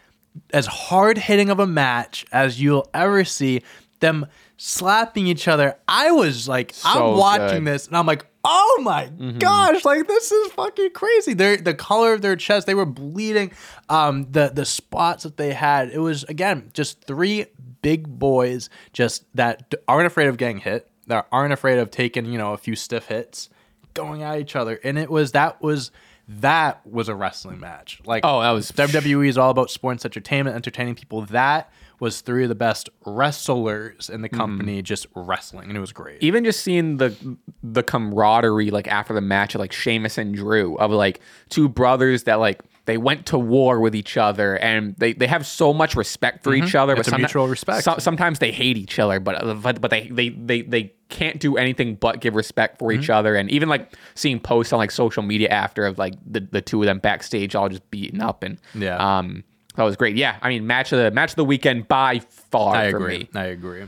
as 0.52 0.66
hard 0.66 1.16
hitting 1.16 1.48
of 1.48 1.58
a 1.60 1.66
match 1.66 2.26
as 2.32 2.60
you'll 2.60 2.88
ever 2.92 3.24
see. 3.24 3.62
Them 4.00 4.26
slapping 4.58 5.26
each 5.26 5.48
other. 5.48 5.74
I 5.88 6.10
was 6.10 6.46
like, 6.46 6.74
So 6.74 7.12
I'm 7.12 7.18
watching 7.18 7.46
good. 7.46 7.54
Mm-hmm. 7.56 7.64
this 7.64 7.86
and 7.86 7.96
I'm 7.96 8.04
like, 8.04 8.26
oh 8.48 8.80
my 8.82 9.06
gosh, 9.38 9.84
like 9.84 10.06
this 10.06 10.30
is 10.32 10.52
fucking 10.52 10.90
crazy. 10.90 11.34
Their 11.34 11.56
the 11.56 11.74
color 11.74 12.12
of 12.14 12.22
their 12.22 12.36
chest, 12.36 12.66
they 12.66 12.74
were 12.74 12.86
bleeding. 12.86 13.52
Um, 13.88 14.26
the 14.30 14.48
the 14.54 14.64
spots 14.64 15.24
that 15.24 15.36
they 15.36 15.52
had, 15.52 15.90
it 15.90 15.98
was 15.98 16.24
again 16.24 16.70
just 16.72 17.02
three 17.04 17.46
big 17.82 18.08
boys 18.08 18.68
just 18.92 19.24
that 19.34 19.72
aren't 19.86 20.06
afraid 20.06 20.28
of 20.28 20.36
getting 20.36 20.58
hit, 20.58 20.90
that 21.08 21.26
aren't 21.30 21.52
afraid 21.52 21.78
of 21.78 21.90
taking 21.90 22.26
you 22.26 22.38
know 22.38 22.52
a 22.52 22.56
few 22.58 22.76
stiff 22.76 23.06
hits, 23.06 23.48
going 23.94 24.22
at 24.22 24.38
each 24.38 24.56
other, 24.56 24.78
and 24.84 24.98
it 24.98 25.10
was 25.10 25.32
that 25.32 25.60
was 25.62 25.90
that 26.28 26.84
was 26.86 27.08
a 27.08 27.14
wrestling 27.14 27.60
match. 27.60 28.00
Like 28.04 28.22
Oh, 28.24 28.40
that 28.40 28.50
was- 28.50 28.70
WWE 28.72 29.28
is 29.28 29.38
all 29.38 29.50
about 29.50 29.70
sports 29.70 30.04
entertainment, 30.04 30.56
entertaining 30.56 30.94
people. 30.96 31.22
That 31.26 31.70
was 31.98 32.20
three 32.20 32.42
of 32.42 32.48
the 32.48 32.54
best 32.54 32.88
wrestlers 33.06 34.10
in 34.10 34.22
the 34.22 34.28
Mm-hmm. 34.28 34.36
company 34.36 34.82
just 34.82 35.06
wrestling, 35.14 35.68
and 35.68 35.76
it 35.76 35.80
was 35.80 35.92
great. 35.92 36.22
even 36.22 36.44
just 36.44 36.60
seeing 36.60 36.96
the 36.98 37.14
the 37.62 37.82
camaraderie 37.82 38.70
like 38.70 38.88
after 38.88 39.14
the 39.14 39.20
match 39.20 39.54
of 39.54 39.60
like 39.60 39.72
Sheamus 39.72 40.18
and 40.18 40.34
Drew 40.34 40.76
of 40.78 40.90
like 40.90 41.20
two 41.48 41.68
brothers 41.68 42.24
that 42.24 42.36
like 42.36 42.60
they 42.86 42.98
went 42.98 43.26
to 43.26 43.38
war 43.38 43.80
with 43.80 43.96
each 43.96 44.16
other 44.16 44.56
and 44.58 44.94
they, 44.96 45.12
they 45.12 45.26
have 45.26 45.44
so 45.44 45.74
much 45.74 45.96
respect 45.96 46.44
for 46.44 46.54
each 46.54 46.74
other. 46.76 46.92
Mm-hmm. 46.92 47.00
It's 47.00 47.08
a 47.08 47.12
someti- 47.12 47.18
mutual 47.18 47.48
respect. 47.48 47.82
so- 47.84 47.98
sometimes 47.98 48.38
they 48.38 48.52
hate 48.52 48.76
each 48.76 48.98
other, 49.00 49.18
but 49.18 49.60
but, 49.62 49.80
but 49.80 49.90
they, 49.90 50.08
they 50.08 50.28
they 50.30 50.62
they 50.62 50.92
can't 51.08 51.40
do 51.40 51.56
anything 51.56 51.94
but 51.96 52.20
give 52.20 52.34
respect 52.34 52.78
for 52.78 52.90
Mm-hmm. 52.92 53.02
each 53.02 53.10
other. 53.10 53.34
And 53.34 53.50
even 53.50 53.68
like 53.68 53.94
seeing 54.14 54.38
posts 54.40 54.72
on 54.72 54.78
like 54.78 54.90
social 54.90 55.22
media 55.22 55.48
after 55.48 55.86
of 55.86 55.98
like 55.98 56.14
the, 56.26 56.40
the 56.40 56.60
two 56.60 56.80
of 56.82 56.86
them 56.86 56.98
backstage 56.98 57.54
all 57.54 57.68
just 57.68 57.88
beaten 57.90 58.20
up 58.20 58.42
and 58.42 58.58
Yeah. 58.74 58.96
um 59.18 59.44
that 59.76 59.82
was 59.82 59.96
great. 59.96 60.16
Yeah, 60.16 60.36
I 60.42 60.48
mean 60.48 60.66
match 60.66 60.92
of 60.92 60.98
the 60.98 61.10
match 61.10 61.30
of 61.30 61.36
the 61.36 61.44
weekend 61.44 61.88
by 61.88 62.18
far 62.18 62.74
I 62.76 62.90
for 62.90 62.96
agree. 62.96 63.18
me. 63.18 63.28
I 63.34 63.44
agree. 63.46 63.84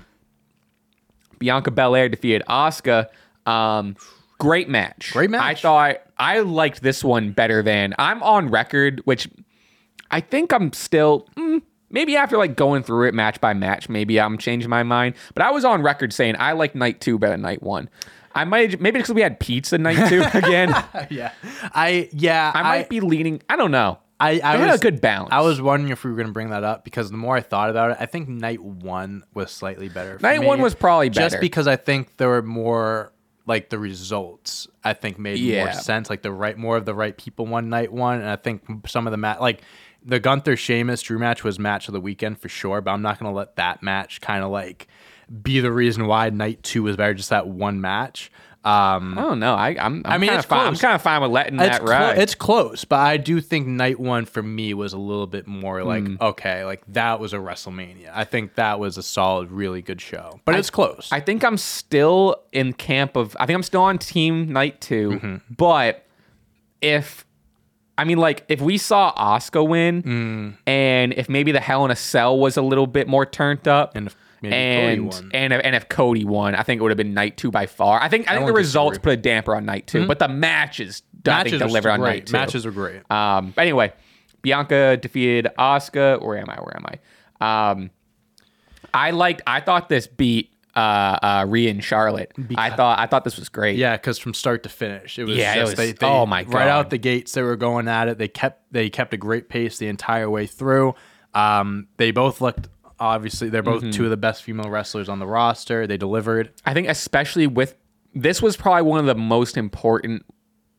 Bianca 1.39 1.71
Belair 1.71 2.09
defeated 2.09 2.43
Asuka. 2.49 3.09
Um, 3.47 3.97
great 4.39 4.69
match. 4.69 5.13
Great 5.13 5.31
match. 5.31 5.43
I 5.43 5.55
thought 5.55 5.97
I 6.19 6.41
liked 6.41 6.83
this 6.83 7.05
one 7.05 7.33
better 7.33 7.63
than 7.63 7.95
I'm 7.99 8.23
on 8.23 8.49
record, 8.49 9.01
which 9.05 9.29
I 10.11 10.21
think 10.21 10.53
I'm 10.53 10.73
still 10.73 11.29
mm, 11.37 11.63
maybe 11.91 12.17
after 12.17 12.37
like 12.37 12.57
going 12.57 12.83
through 12.83 13.09
it 13.09 13.15
match 13.15 13.41
by 13.41 13.55
match, 13.55 13.89
maybe 13.89 14.21
I'm 14.21 14.39
changing 14.39 14.71
my 14.71 14.83
mind. 14.83 15.15
But 15.35 15.45
I 15.45 15.51
was 15.51 15.65
on 15.65 15.83
record 15.83 16.13
saying 16.13 16.37
I 16.39 16.53
like 16.53 16.75
night 16.75 17.01
two 17.01 17.19
better 17.19 17.33
than 17.33 17.43
night 17.43 17.63
one. 17.63 17.89
I 18.35 18.45
might 18.45 18.81
maybe 18.81 18.99
because 18.99 19.15
we 19.15 19.23
had 19.23 19.41
pizza 19.41 19.79
night 19.79 20.09
two 20.09 20.23
again. 20.35 20.71
yeah, 21.11 21.33
I 21.75 22.09
yeah 22.13 22.53
I 22.55 22.63
might 22.63 22.89
be 22.89 23.01
leaning. 23.01 23.43
I 23.49 23.57
don't 23.57 23.71
know. 23.71 23.99
I, 24.21 24.41
I 24.43 24.57
had 24.57 24.67
was 24.67 24.81
a 24.81 24.83
good 24.83 25.01
balance. 25.01 25.31
I 25.33 25.41
was 25.41 25.61
wondering 25.61 25.93
if 25.93 26.03
we 26.05 26.11
were 26.11 26.17
going 26.17 26.27
to 26.27 26.33
bring 26.33 26.51
that 26.51 26.65
up 26.65 26.85
because 26.85 27.11
the 27.11 27.17
more 27.17 27.37
I 27.37 27.41
thought 27.41 27.71
about 27.71 27.93
it, 27.93 27.99
I 28.01 28.07
think 28.07 28.29
night 28.29 28.61
one 28.61 29.25
was 29.33 29.51
slightly 29.51 29.89
better. 29.89 30.19
Night 30.21 30.41
me. 30.41 30.47
one 30.47 30.61
was 30.61 30.75
probably 30.75 31.09
better. 31.09 31.31
just 31.31 31.41
because 31.41 31.69
I 31.69 31.77
think 31.77 32.17
there 32.17 32.29
were 32.29 32.43
more 32.43 33.13
like 33.47 33.71
the 33.71 33.79
results. 33.79 34.67
I 34.83 34.93
think 34.93 35.19
made 35.19 35.41
more 35.65 35.73
sense. 35.73 36.11
Like 36.11 36.23
the 36.23 36.33
right 36.33 36.57
more 36.57 36.77
of 36.77 36.85
the 36.85 36.95
right 36.95 37.17
people 37.17 37.47
won 37.47 37.69
night 37.69 37.93
one, 37.93 38.21
and 38.21 38.29
I 38.29 38.37
think 38.37 38.89
some 38.89 39.07
of 39.07 39.11
the 39.11 39.17
match 39.17 39.41
like. 39.41 39.63
The 40.05 40.21
Gunther 40.21 40.57
Sheamus 40.57 41.03
Drew 41.03 41.19
match 41.19 41.43
was 41.43 41.59
match 41.59 41.89
of 41.89 41.93
the 41.93 42.01
weekend 42.01 42.39
for 42.39 42.49
sure, 42.49 42.81
but 42.81 42.93
I'm 42.93 43.03
not 43.03 43.19
gonna 43.19 43.35
let 43.35 43.57
that 43.57 43.83
match 43.83 44.21
kind 44.21 44.45
of 44.45 44.51
like 44.51 44.87
be 45.43 45.59
the 45.61 45.73
reason 45.73 46.07
why 46.07 46.31
night 46.31 46.63
two 46.63 46.85
was 46.85 46.97
better. 46.97 47.15
Just 47.15 47.31
that 47.31 47.49
one 47.49 47.81
match. 47.81 48.31
Um, 48.69 49.17
I 49.19 49.23
don't 49.23 49.39
know. 49.41 49.55
I 49.55 49.69
I'm, 49.71 49.79
I'm 49.79 50.03
I 50.05 50.19
mean, 50.19 50.29
kind 50.29 50.39
of 50.41 50.45
fine. 50.47 50.67
I'm 50.67 50.77
kind 50.77 50.95
of 50.95 51.03
fine 51.03 51.23
with 51.23 51.31
letting 51.31 51.59
it's 51.61 51.69
that 51.79 51.81
clo- 51.81 51.91
ride. 51.91 52.19
it's 52.19 52.35
close, 52.35 52.85
but 52.85 52.99
I 53.01 53.17
do 53.17 53.41
think 53.41 53.67
night 53.67 53.99
one 53.99 54.25
for 54.27 54.43
me 54.43 54.75
was 54.75 54.93
a 54.93 54.99
little 54.99 55.27
bit 55.27 55.47
more 55.47 55.83
like 55.85 56.05
Hmm. 56.07 56.17
okay, 56.21 56.65
like 56.65 56.83
that 56.89 57.19
was 57.21 57.33
a 57.33 57.39
WrestleMania. 57.39 58.11
I 58.15 58.25
think 58.25 58.55
that 58.57 58.79
was 58.79 58.99
a 58.99 59.03
solid, 59.03 59.51
really 59.51 59.81
good 59.83 60.01
show, 60.01 60.41
but 60.45 60.55
it's 60.55 60.71
close. 60.71 61.09
I 61.13 61.21
think 61.21 61.45
I'm 61.45 61.57
still 61.57 62.37
in 62.53 62.73
camp 62.75 63.17
of. 63.17 63.37
I 63.41 63.47
think 63.47 63.55
I'm 63.57 63.63
still 63.63 63.83
on 63.83 63.99
team 63.99 64.53
night 64.53 64.81
2 64.81 65.11
Mm-hmm. 65.11 65.37
But 65.57 66.05
if 66.81 67.25
I 67.97 68.05
mean, 68.05 68.19
like, 68.19 68.45
if 68.49 68.61
we 68.61 68.79
saw 68.79 69.13
Asuka 69.15 69.67
win, 69.67 70.03
Mm. 70.05 70.57
and 70.69 71.13
if 71.15 71.29
maybe 71.29 71.51
the 71.51 71.59
Hell 71.61 71.85
in 71.85 71.91
a 71.91 71.97
Cell 71.97 72.39
was 72.39 72.57
a 72.57 72.63
little 72.63 72.87
bit 72.87 73.09
more 73.09 73.27
turned 73.27 73.67
up, 73.67 73.97
And 73.97 74.07
if- 74.07 74.17
Maybe 74.41 74.55
and 74.55 75.11
Cody 75.11 75.23
won. 75.23 75.31
and 75.35 75.53
if, 75.53 75.61
and 75.65 75.75
if 75.77 75.89
Cody 75.89 76.25
won, 76.25 76.55
I 76.55 76.63
think 76.63 76.79
it 76.79 76.83
would 76.83 76.91
have 76.91 76.97
been 76.97 77.15
night 77.15 77.37
two 77.37 77.51
by 77.51 77.67
far. 77.67 78.01
I 78.01 78.09
think 78.09 78.31
I 78.31 78.35
think 78.35 78.47
the 78.47 78.53
results 78.53 78.99
put 78.99 79.13
a 79.13 79.17
damper 79.17 79.55
on 79.55 79.65
night 79.65 79.87
2 79.87 80.07
but 80.07 80.19
the 80.19 80.29
matches, 80.29 81.03
I 81.27 81.43
think 81.43 81.55
Matches 81.55 81.61
delivered 81.61 81.91
on 81.91 82.01
night 82.01 82.27
two. 82.27 82.33
Matches 82.33 82.65
are 82.65 82.71
great. 82.71 83.09
Um, 83.11 83.53
anyway, 83.57 83.93
Bianca 84.43 84.97
defeated 84.97 85.49
Asuka. 85.59 86.23
Where 86.25 86.39
am 86.39 86.49
I? 86.49 86.57
Where 86.61 86.77
am 86.77 86.87
I? 87.41 87.71
Um, 87.71 87.91
I 88.95 89.11
liked. 89.11 89.43
I 89.47 89.61
thought 89.61 89.89
this 89.89 90.07
beat 90.07 90.53
uh, 90.75 90.79
uh, 90.79 91.47
Rhea 91.49 91.71
and 91.71 91.83
Charlotte. 91.83 92.33
I 92.57 92.71
thought. 92.71 92.99
I 92.99 93.07
thought 93.07 93.25
this 93.25 93.37
was 93.39 93.49
great. 93.49 93.77
Yeah, 93.77 93.97
because 93.97 94.19
from 94.19 94.35
start 94.35 94.63
to 94.63 94.69
finish, 94.69 95.19
it 95.19 95.25
was 95.25 95.37
Yeah, 95.37 95.57
it 95.57 95.63
was- 95.63 95.75
they, 95.75 95.93
they 95.93 96.07
oh 96.07 96.25
my 96.27 96.45
god! 96.45 96.55
right 96.55 96.69
out 96.69 96.91
the 96.91 96.99
gates 96.99 97.33
they 97.33 97.43
were 97.43 97.57
going 97.57 97.89
at 97.89 98.09
it. 98.09 98.19
They 98.19 98.29
kept 98.29 98.73
they 98.73 98.89
kept 98.89 99.13
a 99.13 99.17
great 99.17 99.49
pace 99.49 99.79
the 99.79 99.89
entire 99.89 100.31
way 100.31 100.47
through. 100.47 100.95
Um, 101.35 101.89
they 101.99 102.11
both 102.11 102.41
looked 102.41 102.69
obviously 103.01 103.49
they're 103.49 103.63
both 103.63 103.83
Mm-hmm. 103.83 103.91
two 103.93 104.05
of 104.05 104.11
the 104.11 104.17
best 104.17 104.43
female 104.43 104.69
wrestlers 104.71 105.09
on 105.09 105.19
the 105.19 105.27
roster. 105.27 105.87
They 105.87 105.97
delivered. 105.97 106.51
I 106.65 106.75
think 106.75 106.89
especially 106.89 107.47
with 107.47 107.75
this 108.15 108.41
was 108.43 108.57
probably 108.57 108.83
one 108.83 109.01
of 109.01 109.07
the 109.07 109.15
most 109.15 109.57
important 109.57 110.25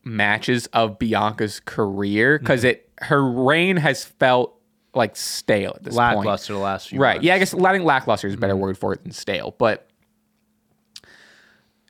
matches 0.04 0.66
of 0.72 0.98
Bianca's 0.98 1.60
career 1.60 2.38
because 2.38 2.64
it 2.64 2.90
her 3.02 3.22
reign 3.30 3.76
has 3.76 4.04
felt 4.04 4.56
like 4.94 5.14
stale 5.16 5.72
at 5.76 5.84
this 5.84 5.94
point. 5.94 6.16
Lackluster 6.18 6.52
the 6.54 6.58
last 6.58 6.88
few 6.88 6.98
Right. 7.00 7.14
months. 7.16 7.26
Yeah, 7.26 7.34
I 7.34 7.38
guess 7.38 7.54
I 7.54 7.72
think 7.72 7.84
lackluster 7.84 8.26
is 8.28 8.34
a 8.34 8.38
better 8.38 8.56
word 8.56 8.76
for 8.76 8.92
it 8.92 9.02
than 9.02 9.12
stale, 9.12 9.54
but 9.58 9.88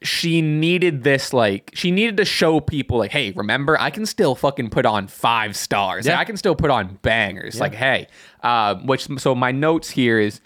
she 0.03 0.41
needed 0.41 1.03
this 1.05 1.33
like 1.35 1.71
she 1.75 1.91
needed 1.91 2.17
to 2.17 2.25
show 2.25 2.59
people 2.61 2.97
like, 2.99 3.11
hey, 3.11 3.33
remember 3.33 3.79
I 3.81 3.91
can 3.91 4.07
still 4.07 4.35
fucking 4.35 4.71
put 4.71 4.87
on 4.87 5.07
five 5.09 5.57
stars. 5.57 6.07
Like, 6.07 6.15
Yeah. 6.15 6.21
I 6.21 6.25
can 6.25 6.37
still 6.39 6.55
put 6.55 6.71
on 6.71 6.99
bangers. 7.03 7.61
Like, 7.61 7.75
hey, 7.75 8.07
uh, 8.43 8.77
which 8.77 9.09
so 9.19 9.35
my 9.35 9.53
notes 9.53 9.91
here 9.91 10.19
is 10.19 10.41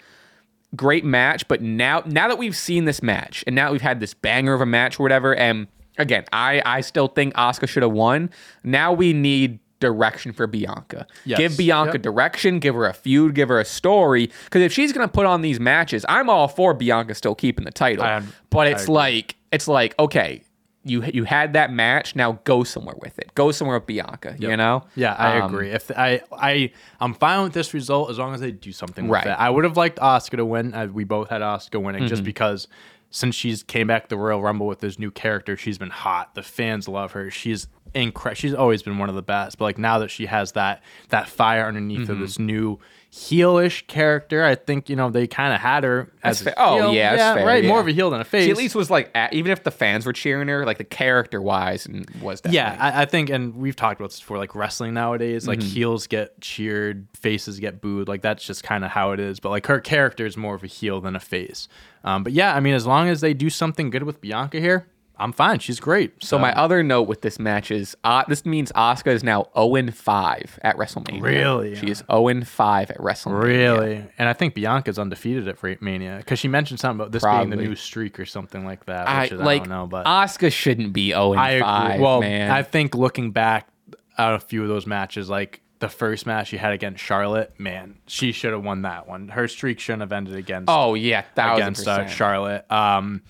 great 0.75 1.05
match, 1.05 1.47
but 1.47 1.61
now 1.61 2.03
now 2.05 2.27
that 2.27 2.37
we've 2.37 2.55
seen 2.55 2.83
this 2.85 3.01
match 3.01 3.43
and 3.47 3.55
now 3.55 3.71
we've 3.71 3.81
had 3.81 3.99
this 4.01 4.13
banger 4.13 4.53
of 4.53 4.61
a 4.61 4.65
match 4.65 4.99
or 4.99 5.03
whatever, 5.03 5.33
and 5.35 5.67
again, 5.97 6.25
I 6.33 6.61
I 6.65 6.81
still 6.81 7.07
think 7.07 7.33
Asuka 7.35 7.67
should 7.69 7.83
have 7.83 7.93
won. 7.93 8.29
Now 8.63 8.91
we 8.91 9.13
need 9.13 9.59
direction 9.79 10.31
for 10.33 10.47
Bianca. 10.47 11.05
Yes. 11.25 11.37
Give 11.37 11.57
Bianca 11.57 11.93
Yep. 11.93 12.01
direction, 12.01 12.59
give 12.59 12.75
her 12.75 12.85
a 12.87 12.93
feud, 12.93 13.35
give 13.35 13.49
her 13.49 13.59
a 13.59 13.65
story. 13.65 14.29
Because 14.45 14.61
if 14.61 14.73
she's 14.73 14.91
gonna 14.93 15.07
put 15.07 15.25
on 15.25 15.41
these 15.41 15.59
matches, 15.59 16.05
I'm 16.09 16.29
all 16.29 16.47
for 16.47 16.73
Bianca 16.73 17.13
still 17.13 17.35
keeping 17.35 17.63
the 17.65 17.71
title. 17.71 18.03
I- 18.03 18.23
but 18.49 18.67
it's 18.67 18.87
like 18.89 19.35
it's 19.55 19.67
like 19.67 19.95
okay. 19.99 20.43
You, 20.87 21.01
you 21.03 21.23
had 21.23 21.53
that 21.53 21.71
match. 21.73 22.15
Now 22.15 22.33
go 22.43 22.63
somewhere 22.63 22.93
with 23.01 23.17
it. 23.17 23.33
Go 23.33 23.51
somewhere 23.51 23.77
with 23.79 23.87
Bianca. 23.87 24.35
You 24.37 24.55
know. 24.55 24.83
Yeah, 24.95 25.15
I 25.17 25.39
Um, 25.39 25.51
agree. 25.51 25.71
If 25.71 25.89
I 25.89 26.21
I 26.31 26.71
I'm 26.99 27.15
fine 27.15 27.41
with 27.43 27.53
this 27.53 27.73
result 27.73 28.11
as 28.11 28.19
long 28.19 28.35
as 28.35 28.39
they 28.39 28.51
do 28.51 28.71
something 28.71 29.05
with 29.07 29.15
Right. 29.15 29.25
it. 29.25 29.39
I 29.39 29.49
would 29.49 29.63
have 29.63 29.77
liked 29.77 29.97
Asuka 29.97 30.37
to 30.37 30.45
win. 30.45 30.75
Uh, 30.75 30.85
we 30.85 31.03
both 31.03 31.31
had 31.31 31.41
Asuka 31.41 31.81
winning 31.81 32.03
just 32.07 32.19
Mm-hmm. 32.21 32.25
because 32.25 32.67
since 33.09 33.33
she's 33.33 33.63
came 33.63 33.87
back 33.87 34.09
the 34.09 34.17
Royal 34.17 34.43
Rumble 34.43 34.67
with 34.67 34.79
this 34.79 34.99
new 34.99 35.09
character, 35.09 35.57
she's 35.57 35.79
been 35.79 35.89
hot. 35.89 36.35
The 36.35 36.43
fans 36.43 36.87
love 36.87 37.13
her. 37.13 37.31
She's 37.31 37.65
incredible. 37.95 38.37
She's 38.37 38.53
always 38.53 38.83
been 38.83 38.99
one 38.99 39.09
of 39.09 39.15
the 39.15 39.23
best. 39.23 39.57
But 39.57 39.65
like 39.65 39.77
now 39.79 39.97
that 39.99 40.11
she 40.11 40.27
has 40.27 40.51
that 40.51 40.83
that 41.09 41.27
fire 41.27 41.65
underneath 41.67 42.01
Mm-hmm. 42.01 42.11
of 42.11 42.19
this 42.19 42.37
new 42.37 42.77
heelish 43.15 43.87
character, 43.87 44.43
I 44.43 44.55
think 44.55 44.89
you 44.89 44.95
know 44.97 45.09
they 45.09 45.25
kind 45.25 45.53
of 45.53 45.61
had 45.61 45.85
her 45.85 46.11
as 46.21 46.39
That's 46.39 46.41
a 46.41 46.43
fair. 46.43 46.53
Oh, 46.57 46.91
yeah, 46.91 47.15
that's 47.15 47.37
fair, 47.37 47.45
right. 47.47 47.63
More 47.63 47.79
of 47.79 47.87
a 47.87 47.91
heel 47.91 48.09
than 48.09 48.19
a 48.19 48.25
face. 48.25 48.45
She 48.45 48.51
at 48.51 48.57
least 48.57 48.75
was 48.75 48.89
like, 48.91 49.15
even 49.31 49.51
if 49.51 49.63
the 49.63 49.71
fans 49.71 50.05
were 50.05 50.11
cheering 50.11 50.47
her, 50.49 50.65
like 50.65 50.77
the 50.77 50.83
character 50.83 51.41
wise, 51.41 51.85
and 51.85 52.09
was 52.21 52.41
that. 52.41 52.51
Yeah, 52.51 52.75
I, 52.77 53.03
I 53.03 53.05
think, 53.05 53.29
and 53.29 53.55
we've 53.55 53.75
talked 53.75 53.99
about 54.01 54.09
this 54.11 54.19
before. 54.19 54.37
Like 54.37 54.53
wrestling 54.53 54.93
nowadays, 54.93 55.47
like 55.47 55.59
Mm-hmm. 55.59 55.69
heels 55.69 56.07
get 56.07 56.41
cheered, 56.41 57.07
faces 57.17 57.59
get 57.59 57.79
booed. 57.81 58.07
Like 58.09 58.21
that's 58.21 58.43
just 58.45 58.63
kind 58.63 58.83
of 58.83 58.91
how 58.91 59.11
it 59.11 59.19
is. 59.21 59.39
But 59.39 59.49
like 59.49 59.65
her 59.67 59.79
character 59.79 60.25
is 60.25 60.35
more 60.35 60.55
of 60.55 60.63
a 60.63 60.67
heel 60.67 60.99
than 60.99 61.15
a 61.15 61.19
face. 61.21 61.67
Um, 62.03 62.23
but 62.23 62.33
yeah, 62.33 62.53
I 62.53 62.59
mean, 62.59 62.73
as 62.73 62.85
long 62.85 63.07
as 63.07 63.21
they 63.21 63.33
do 63.33 63.49
something 63.49 63.89
good 63.89 64.03
with 64.03 64.19
Bianca 64.21 64.59
here, 64.59 64.87
I'm 65.17 65.31
fine. 65.31 65.59
She's 65.59 65.79
great. 65.79 66.23
So 66.23 66.37
my 66.37 66.53
other 66.53 66.83
note 66.83 67.03
with 67.03 67.21
this 67.21 67.39
match 67.39 67.71
is 67.71 67.95
uh, 68.03 68.23
this 68.27 68.45
means 68.45 68.71
Asuka 68.73 69.11
is 69.13 69.23
now 69.23 69.47
0 69.57 69.91
5 69.91 70.59
at 70.61 70.77
WrestleMania. 70.77 71.21
Really? 71.21 71.75
She 71.75 71.87
is 71.87 72.03
0 72.11 72.41
5 72.43 72.91
at 72.91 72.97
WrestleMania. 72.97 73.41
really, 73.43 74.05
and 74.17 74.27
I 74.27 74.33
think 74.33 74.55
Bianca's 74.55 74.99
undefeated 74.99 75.47
at 75.47 75.81
Mania 75.81 76.17
because 76.17 76.39
she 76.39 76.47
mentioned 76.47 76.79
something 76.79 76.99
about 76.99 77.11
this 77.11 77.23
being 77.23 77.49
the 77.49 77.55
new 77.55 77.75
streak 77.75 78.19
or 78.19 78.25
something 78.25 78.65
like 78.65 78.85
that. 78.85 79.07
I 79.07 79.25
is, 79.25 79.31
like 79.33 79.61
I 79.61 79.65
don't 79.65 79.69
know, 79.69 79.87
but 79.87 80.05
Asuka 80.05 80.51
shouldn't 80.51 80.93
be 80.93 81.11
0 81.11 81.33
I 81.33 81.59
5. 81.59 81.89
agree. 81.91 82.03
Well, 82.03 82.21
man. 82.21 82.51
I 82.51 82.63
think 82.63 82.95
looking 82.95 83.31
back 83.31 83.67
at 84.17 84.33
a 84.33 84.39
few 84.39 84.63
of 84.63 84.67
those 84.67 84.85
matches, 84.85 85.29
like 85.29 85.61
the 85.79 85.89
first 85.89 86.25
match 86.25 86.49
she 86.49 86.57
had 86.57 86.73
against 86.73 87.03
Charlotte, 87.03 87.57
man, 87.59 87.97
she 88.07 88.31
should 88.31 88.53
have 88.53 88.63
won 88.63 88.83
that 88.83 89.07
one. 89.07 89.29
Her 89.29 89.47
streak 89.47 89.79
shouldn't 89.79 90.01
have 90.01 90.11
ended 90.11 90.35
against 90.35 90.69
oh 90.69 90.93
yeah, 90.93 91.23
against 91.35 91.87
uh. 91.87 92.07
Charlotte. 92.07 92.69
Um, 92.71 93.21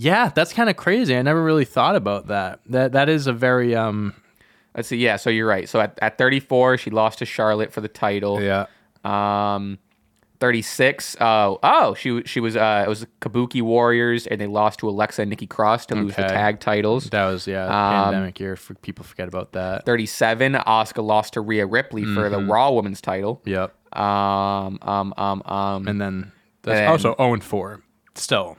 yeah, 0.00 0.30
that's 0.34 0.52
kind 0.52 0.70
of 0.70 0.76
crazy. 0.76 1.16
I 1.16 1.22
never 1.22 1.42
really 1.42 1.64
thought 1.64 1.96
about 1.96 2.28
that. 2.28 2.60
That 2.66 2.92
that 2.92 3.08
is 3.08 3.26
a 3.26 3.32
very 3.32 3.74
um. 3.74 4.14
Let's 4.76 4.86
see. 4.88 4.96
Yeah, 4.98 5.16
so 5.16 5.28
you're 5.28 5.46
right. 5.48 5.68
So 5.68 5.80
at, 5.80 5.98
at 6.00 6.18
34, 6.18 6.76
she 6.78 6.90
lost 6.90 7.18
to 7.18 7.24
Charlotte 7.24 7.72
for 7.72 7.80
the 7.80 7.88
title. 7.88 8.40
Yeah. 8.40 8.66
Um, 9.02 9.78
36. 10.38 11.16
Oh, 11.20 11.58
oh, 11.64 11.94
she 11.94 12.22
she 12.26 12.38
was 12.38 12.56
uh, 12.56 12.84
it 12.86 12.88
was 12.88 13.04
Kabuki 13.20 13.60
Warriors, 13.60 14.28
and 14.28 14.40
they 14.40 14.46
lost 14.46 14.78
to 14.80 14.88
Alexa 14.88 15.22
and 15.22 15.30
Nikki 15.30 15.48
Cross 15.48 15.86
to 15.86 15.96
lose 15.96 16.14
the 16.14 16.24
Okay. 16.26 16.32
tag 16.34 16.60
titles. 16.60 17.10
That 17.10 17.26
was 17.26 17.48
yeah, 17.48 17.64
Um, 17.64 18.04
pandemic 18.04 18.38
year. 18.38 18.54
For 18.54 18.74
people 18.74 19.04
forget 19.04 19.26
about 19.26 19.52
that. 19.52 19.84
37, 19.84 20.52
Asuka 20.52 21.02
lost 21.04 21.32
to 21.32 21.40
Rhea 21.40 21.66
Ripley 21.66 22.04
for 22.04 22.28
the 22.28 22.38
Raw 22.38 22.70
Women's 22.70 23.00
title. 23.00 23.42
Yep. 23.46 23.74
Um, 23.98 24.78
um, 24.82 25.12
um, 25.16 25.42
um. 25.44 25.88
And 25.88 26.00
then 26.00 26.30
that's 26.62 26.78
And- 26.80 26.88
also 26.88 27.16
0 27.18 27.32
and 27.34 27.42
4. 27.42 27.80
Still, 28.14 28.58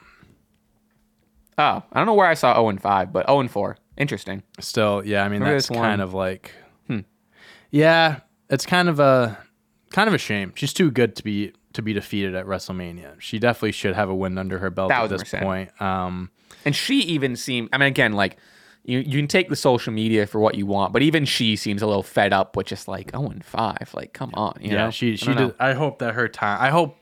Oh, 1.60 1.84
I 1.92 2.00
don't 2.00 2.06
know 2.06 2.14
where 2.14 2.26
I 2.28 2.34
saw 2.34 2.54
0 2.56 2.70
and 2.70 2.82
5, 2.82 3.12
but 3.14 3.28
0 3.28 3.42
and 3.42 3.52
4. 3.52 3.78
Interesting. 3.98 4.44
still, 4.62 5.06
yeah. 5.06 5.24
I 5.24 5.26
mean, 5.26 5.42
Remember 5.42 5.56
that's 5.56 5.68
this 5.68 5.78
kind 5.78 6.02
of 6.02 6.14
like, 6.14 6.54
yeah, 7.72 8.22
it's 8.50 8.66
kind 8.66 8.90
of 8.90 9.00
a 9.00 9.38
kind 9.92 10.08
of 10.08 10.14
a 10.14 10.18
shame. 10.18 10.54
She's 10.56 10.74
too 10.74 10.90
good 10.90 11.16
to 11.18 11.24
be 11.24 11.54
to 11.74 11.82
be 11.82 11.94
defeated 11.94 12.34
at 12.34 12.46
WrestleMania. 12.46 13.20
She 13.20 13.38
definitely 13.40 13.74
should 13.74 13.96
have 13.96 14.10
a 14.10 14.16
win 14.16 14.38
under 14.38 14.58
her 14.60 14.70
belt 14.70 14.92
at 14.92 15.10
this 15.10 15.24
point. 15.32 15.70
Um, 15.82 16.32
And 16.66 16.76
she 16.76 17.00
even 17.02 17.36
seemed, 17.36 17.70
I 17.72 17.78
mean, 17.78 17.88
again, 17.88 18.14
like, 18.14 18.38
you, 18.84 19.00
you 19.00 19.20
can 19.20 19.28
take 19.28 19.50
the 19.50 19.56
social 19.56 19.94
media 19.94 20.26
for 20.26 20.40
what 20.40 20.56
you 20.56 20.66
want, 20.66 20.94
but 20.94 21.04
even 21.04 21.26
she 21.26 21.56
seems 21.56 21.84
a 21.84 21.88
little 21.88 22.02
fed 22.02 22.34
up 22.34 22.56
with 22.56 22.66
just 22.66 22.88
like 22.88 23.12
0 23.12 23.30
and 23.30 23.46
5. 23.46 23.92
Like, 23.94 24.14
come 24.14 24.32
on. 24.34 24.58
You 24.62 24.72
yeah, 24.72 24.86
know? 24.86 24.92
she 24.92 25.16
she 25.16 25.28
know. 25.34 25.48
did. 25.50 25.56
I 25.60 25.74
hope 25.74 26.00
that 26.00 26.16
her 26.16 26.28
time. 26.28 26.60
I 26.60 26.70
hope. 26.70 26.98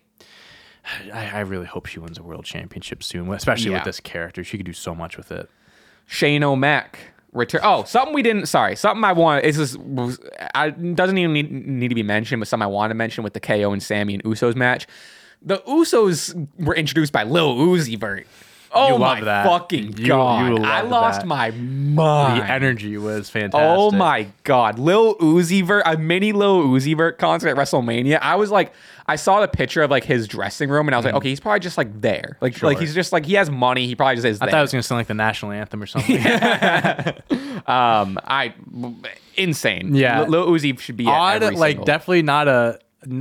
I, 1.14 1.26
I 1.36 1.40
really 1.42 1.66
hope 1.66 1.86
she 1.86 2.00
wins 2.00 2.18
a 2.18 2.24
world 2.24 2.46
championship 2.46 3.04
soon, 3.04 3.32
especially 3.34 3.72
Yeah. 3.72 3.78
with 3.78 3.86
this 3.86 4.00
character. 4.00 4.44
She 4.44 4.58
could 4.58 4.66
do 4.66 4.74
so 4.74 4.96
much 4.96 5.18
with 5.18 5.32
it. 5.32 5.50
Shane 6.06 6.44
O'Mac 6.44 6.98
return. 7.34 7.62
Oh, 7.64 7.84
something 7.84 8.14
we 8.14 8.22
didn't. 8.22 8.46
Sorry, 8.48 8.76
something 8.76 9.04
I 9.04 9.14
want. 9.14 9.44
This 9.44 9.58
is 9.58 9.78
I 10.56 10.70
doesn't 10.70 11.18
even 11.18 11.34
need, 11.34 11.52
need 11.52 11.90
to 11.90 11.96
be 11.96 12.04
mentioned, 12.04 12.40
but 12.40 12.48
something 12.48 12.64
I 12.64 12.68
want 12.68 12.92
to 12.92 12.96
mention 12.96 13.24
with 13.24 13.34
the 13.34 13.40
KO 13.42 13.74
and 13.74 13.84
Sami 13.84 14.14
and 14.16 14.24
Usos 14.24 14.56
match. 14.56 14.88
The 15.42 15.58
Usos 15.68 16.48
were 16.58 16.76
introduced 16.76 17.12
by 17.14 17.24
Lil 17.24 17.56
Uzi 17.56 18.00
Vert. 18.00 18.26
Oh 18.74 18.94
You 18.94 19.00
my 19.00 19.22
that. 19.22 19.46
fucking 19.46 19.98
You- 19.98 20.08
god! 20.08 20.58
you 20.58 20.64
I 20.64 20.82
lost 20.82 21.22
that. 21.22 21.28
my 21.28 21.52
mind. 21.52 22.42
The 22.42 22.52
energy 22.52 22.98
was 22.98 23.30
oh 23.30 23.32
fantastic. 23.32 23.62
Oh 23.78 23.92
my 23.92 24.28
god, 24.44 24.78
Lil 24.80 25.16
Uzi 25.18 25.64
Vert, 25.64 25.84
a 25.86 25.98
mini 25.98 26.32
Lil 26.34 26.64
Uzi 26.68 26.96
Vert 26.96 27.18
concert 27.18 27.50
at 27.50 27.56
WrestleMania. 27.56 28.20
I 28.22 28.36
was 28.36 28.52
like, 28.52 28.74
I 29.08 29.16
saw 29.16 29.40
the 29.40 29.48
picture 29.48 29.82
of 29.84 29.90
like 29.92 30.04
his 30.04 30.28
dressing 30.28 30.70
room, 30.70 30.88
and 30.88 30.96
I 30.96 30.98
was 30.98 31.06
like, 31.06 31.14
okay, 31.16 31.30
he's 31.30 31.40
probably 31.40 31.62
just 31.62 31.78
like 31.78 32.02
there, 32.02 32.38
like. 32.42 32.56
Sure. 32.56 32.68
like 32.70 32.80
he's 32.80 32.94
just 32.94 33.14
like 33.14 33.26
he 33.26 33.36
has 33.36 33.50
money. 33.50 33.88
He 33.88 33.96
probably 33.96 34.16
just 34.16 34.26
is 34.26 34.42
I 34.42 34.46
there. 34.46 34.52
thought 34.52 34.60
it 34.60 34.62
was 34.64 34.72
gonna 34.72 34.84
sound 34.84 35.00
like 35.00 35.08
the 35.08 35.14
national 35.14 35.52
anthem 35.54 35.82
or 35.82 35.86
something. 35.86 36.18
Um, 37.68 38.18
I 38.24 38.54
insane. 39.36 39.94
Yeah. 39.94 40.22
Lil 40.22 40.48
Uzi 40.48 40.80
should 40.80 40.96
be 40.96 41.06
at 41.06 41.12
Odd, 41.12 41.42
like 41.56 41.72
single- 41.72 41.86
definitely 41.86 42.22
not 42.22 42.48
a 42.48 42.80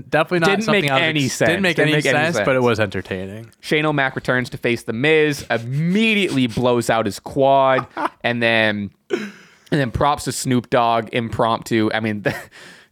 definitely 0.08 0.38
not 0.40 0.46
Didn't 0.50 0.62
something 0.62 0.82
make 0.84 0.92
any 0.92 1.24
ex- 1.24 1.34
sense. 1.34 1.48
Didn't 1.48 1.62
make, 1.62 1.76
Didn't 1.76 1.88
any, 1.88 1.98
make 1.98 2.06
any 2.06 2.32
sense, 2.32 2.44
but 2.44 2.54
it 2.54 2.62
was 2.62 2.78
entertaining. 2.78 3.50
Shane 3.60 3.84
O'Mac 3.84 4.14
returns 4.14 4.48
to 4.50 4.58
face 4.58 4.84
the 4.84 4.92
Miz, 4.92 5.44
immediately 5.50 6.46
blows 6.46 6.90
out 6.90 7.06
his 7.06 7.18
quad, 7.18 7.86
and 8.22 8.40
then 8.40 8.90
and 9.10 9.32
then 9.70 9.90
props 9.90 10.24
to 10.24 10.32
Snoop 10.32 10.70
Dogg 10.70 11.08
impromptu. 11.12 11.90
I 11.92 12.00
mean. 12.00 12.22
The, 12.22 12.36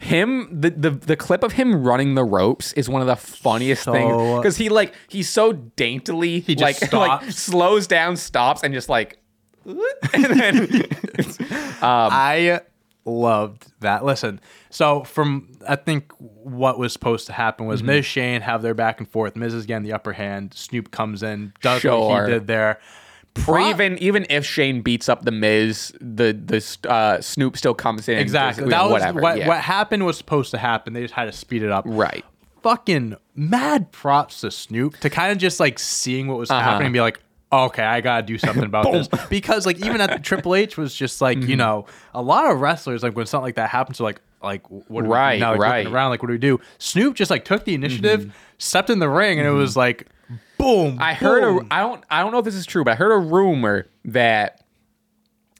him 0.04 0.48
the, 0.60 0.70
the 0.70 0.90
the 0.90 1.16
clip 1.16 1.42
of 1.42 1.52
him 1.52 1.82
running 1.82 2.14
the 2.14 2.24
ropes 2.24 2.72
is 2.74 2.88
one 2.88 3.00
of 3.00 3.06
the 3.08 3.16
funniest 3.16 3.84
So- 3.84 3.92
things 3.92 4.36
because 4.38 4.56
he 4.56 4.68
like 4.68 4.94
he's 5.08 5.28
so 5.28 5.52
daintily 5.52 6.40
he 6.40 6.54
just 6.54 6.82
like 6.82 6.92
like 6.92 7.20
stops. 7.22 7.36
slows 7.40 7.86
down 7.86 8.16
stops 8.16 8.62
and 8.62 8.72
just 8.74 8.88
like 8.88 9.18
and 9.64 10.24
then 10.24 10.82
I 11.82 12.60
loved 13.06 13.66
that. 13.80 14.04
Listen, 14.04 14.40
so 14.70 15.04
from 15.04 15.52
I 15.68 15.76
think 15.76 16.12
what 16.18 16.78
was 16.78 16.92
supposed 16.92 17.26
to 17.26 17.32
happen 17.32 17.64
Mm-hmm. 17.64 17.70
was 17.70 17.82
Miz 17.82 18.04
Shane 18.06 18.40
have 18.42 18.62
their 18.62 18.74
back 18.74 19.00
and 19.00 19.08
forth. 19.08 19.36
Miz 19.36 19.54
is 19.54 19.66
getting 19.66 19.84
the 19.84 19.92
upper 19.92 20.12
hand. 20.12 20.54
Snoop 20.54 20.90
comes 20.90 21.22
in, 21.22 21.52
does 21.62 21.80
Sure. 21.82 22.08
what 22.08 22.24
he 22.26 22.30
did 22.32 22.46
there. 22.46 22.78
Or 23.36 23.42
Pro- 23.56 23.68
even 23.70 23.98
even 23.98 24.26
if 24.30 24.46
Shane 24.46 24.80
beats 24.80 25.08
up 25.08 25.24
the 25.24 25.30
Miz, 25.32 25.92
the 26.00 26.32
the 26.32 26.88
uh, 26.90 27.20
Snoop 27.20 27.56
still 27.56 27.74
comes 27.74 28.08
in. 28.08 28.18
exactly 28.18 28.62
Just- 28.64 28.70
that 28.70 28.84
was 28.84 28.92
whatever. 28.92 29.20
what 29.20 29.38
yeah. 29.38 29.48
what 29.48 29.60
happened 29.60 30.06
was 30.06 30.16
supposed 30.16 30.50
to 30.52 30.58
happen. 30.58 30.92
They 30.92 31.02
just 31.02 31.14
had 31.14 31.24
to 31.26 31.32
speed 31.32 31.62
it 31.62 31.70
up. 31.70 31.84
right. 31.86 32.24
fucking 32.62 33.16
mad 33.34 33.92
props 33.92 34.40
to 34.40 34.50
Snoop 34.50 34.96
to 35.00 35.10
kind 35.10 35.32
of 35.32 35.38
just 35.38 35.60
like 35.60 35.78
seeing 35.78 36.28
what 36.28 36.38
was 36.38 36.50
Uh-huh. 36.50 36.60
happening 36.62 36.86
and 36.86 36.92
be 36.94 37.00
like, 37.00 37.20
okay, 37.52 37.82
I 37.82 38.00
gotta 38.00 38.24
do 38.24 38.38
something 38.38 38.64
about 38.64 38.90
this 38.92 39.08
because 39.28 39.66
like 39.66 39.84
even 39.84 40.00
at 40.00 40.10
the 40.10 40.18
Triple 40.18 40.54
H 40.54 40.76
was 40.78 40.94
just 40.94 41.20
like 41.20 41.36
Mm-hmm. 41.38 41.50
you 41.50 41.56
know 41.56 41.86
a 42.14 42.22
lot 42.22 42.50
of 42.50 42.60
wrestlers 42.60 43.02
like 43.02 43.14
when 43.16 43.26
something 43.26 43.44
like 43.44 43.56
that 43.56 43.68
happens, 43.70 44.00
are 44.00 44.04
like 44.04 44.20
like 44.42 44.68
what 44.70 45.02
do 45.02 45.08
we 45.08 45.14
Right, 45.14 45.36
do 45.36 45.40
now? 45.40 45.50
Like, 45.52 45.60
right. 45.60 45.86
Mm-hmm. 45.86 45.94
around 45.94 46.10
like 46.10 46.22
what 46.22 46.28
do 46.28 46.32
we 46.34 46.38
do? 46.38 46.60
Snoop 46.78 47.14
just 47.16 47.30
like 47.30 47.44
took 47.44 47.64
the 47.64 47.74
initiative, 47.74 48.34
stepped 48.58 48.90
in 48.90 48.98
the 49.00 49.08
ring, 49.10 49.38
and 49.38 49.46
it 49.48 49.52
was 49.52 49.76
like, 49.76 50.06
boom. 50.64 50.98
I 51.00 51.14
heard 51.14 51.42
boom. 51.42 51.66
a 51.70 51.74
I 51.74 51.80
don't 51.80 52.04
I 52.10 52.20
don't 52.22 52.32
know 52.32 52.38
if 52.38 52.44
this 52.44 52.54
is 52.54 52.66
true, 52.66 52.84
but 52.84 52.92
I 52.92 52.94
heard 52.94 53.12
a 53.12 53.18
rumor 53.18 53.86
that 54.06 54.62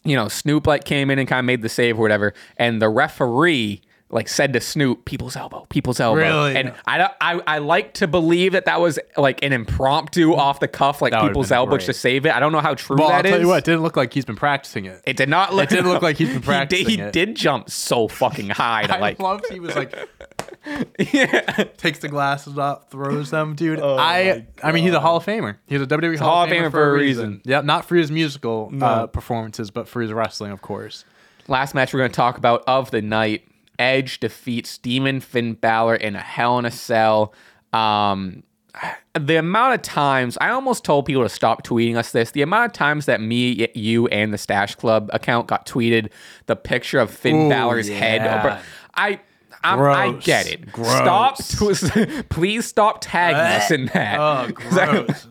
you 0.05 0.17
know 0.17 0.29
Snoop 0.29 0.67
like 0.67 0.85
came 0.85 1.11
in 1.11 1.19
and 1.19 1.29
kind 1.29 1.39
of 1.41 1.45
made 1.45 1.63
the 1.63 1.69
save 1.69 1.99
or 1.99 2.03
whatever, 2.03 2.35
and 2.57 2.81
the 2.83 2.89
referee 2.89 3.83
like 4.11 4.29
said 4.29 4.53
to 4.53 4.61
Snoop, 4.61 5.07
"People's 5.07 5.35
elbow, 5.35 5.67
people's 5.71 5.99
elbow." 5.99 6.21
Really? 6.21 6.57
And 6.57 6.73
I 6.87 7.11
I 7.21 7.41
I 7.47 7.59
like 7.59 7.95
to 7.95 8.07
believe 8.07 8.53
that 8.53 8.67
that 8.67 8.81
was 8.81 8.99
like 9.17 9.43
an 9.43 9.53
impromptu 9.53 10.35
off 10.35 10.61
the 10.61 10.69
cuff 10.69 11.03
like 11.03 11.11
That 11.13 11.23
would've 11.23 11.33
people's 11.33 11.49
been 11.49 11.57
elbow 11.57 11.77
great. 11.79 11.87
to 11.87 11.93
save 11.95 12.25
it. 12.27 12.33
I 12.33 12.39
don't 12.39 12.53
know 12.53 12.61
how 12.61 12.75
true 12.75 12.97
Well, 12.97 13.09
I'll 13.09 13.23
that 13.23 13.29
tell 13.29 13.35
is. 13.39 13.41
you 13.43 13.49
what, 13.49 13.59
it 13.59 13.65
didn't 13.65 13.83
look 13.83 13.97
like 13.97 14.13
he's 14.13 14.25
been 14.27 14.37
practicing 14.37 14.85
it. 14.85 15.03
It 15.05 15.17
did 15.17 15.29
not 15.29 15.53
look. 15.55 15.65
It 15.65 15.71
didn't 15.75 15.91
look 15.91 16.03
like 16.03 16.17
he's 16.19 16.29
been 16.29 16.35
He 16.43 16.43
did- 16.43 16.47
practicing 16.47 16.89
He 16.89 17.01
it. 17.01 17.13
did 17.13 17.35
jump 17.35 17.71
so 17.71 18.07
fucking 18.07 18.51
high 18.51 18.85
to 18.85 18.95
I 18.97 19.01
like. 19.01 19.19
loved 19.19 19.47
he 19.51 19.59
was 19.59 19.75
like 19.75 19.93
takes 21.77 21.99
the 21.99 22.09
glasses 22.09 22.57
off, 22.59 22.91
throws 22.91 23.31
them, 23.31 23.55
dude. 23.55 23.81
I 23.81 24.47
I 24.63 24.73
mean 24.73 24.85
he's 24.85 24.95
a 24.95 25.01
Hall 25.01 25.17
of 25.17 25.25
Famer. 25.25 25.57
He's 25.67 25.81
a 25.81 25.87
WWE 25.87 26.19
Hall, 26.19 26.45
of 26.45 26.51
Famer, 26.51 26.71
for 26.71 26.91
a 26.91 26.93
reason. 26.93 27.43
Yep, 27.45 27.65
not 27.65 27.85
for 27.85 27.97
his 27.97 28.11
musical 28.11 28.73
uh, 28.81 29.07
performances, 29.07 29.71
but 29.71 29.89
for 29.89 30.01
his 30.01 30.13
wrestling, 30.13 30.53
of 30.53 30.63
course. 30.63 31.05
Last 31.49 31.75
match 31.75 31.93
we're 31.93 32.01
going 32.01 32.11
to 32.11 32.17
talk 32.17 32.39
about 32.39 32.65
of 32.67 32.91
the 32.91 33.03
night: 33.03 33.47
Edge 33.79 34.21
defeats 34.21 34.79
Demon 34.79 35.21
Finn 35.21 35.55
Balor 35.55 35.97
in 35.97 36.17
a 36.17 36.21
Hell 36.21 36.59
in 36.59 36.65
a 36.65 36.71
Cell. 36.71 37.35
Um, 37.73 38.45
the 39.15 39.37
amount 39.37 39.75
of 39.75 39.83
times 39.83 40.37
I 40.41 40.51
almost 40.51 40.85
told 40.85 41.07
people 41.07 41.23
to 41.23 41.29
stop 41.29 41.63
tweeting 41.63 41.97
us 41.97 42.13
this. 42.13 42.33
The 42.33 42.43
amount 42.43 42.67
of 42.67 42.73
times 42.73 43.07
that 43.07 43.21
me, 43.21 43.69
you, 43.75 44.09
and 44.09 44.33
the 44.33 44.39
Stache 44.39 44.77
Club 44.77 45.11
account 45.13 45.47
got 45.47 45.67
tweeted 45.67 46.11
the 46.47 46.57
picture 46.57 46.99
of 46.99 47.11
Finn 47.11 47.47
Ooh, 47.47 47.49
Balor's 47.49 47.89
yeah. 47.89 47.99
head. 47.99 48.21
Over, 48.23 48.61
I. 48.95 49.21
I 49.65 50.13
get 50.13 50.47
it. 50.47 50.71
Gross. 50.71 50.89
Stop. 50.91 51.39
please 52.29 52.67
stop 52.67 52.99
tagging 53.01 53.39
us 53.41 53.71
in 53.71 53.87
that. 53.87 54.19
Oh, 54.19 54.51
gross. 54.55 55.27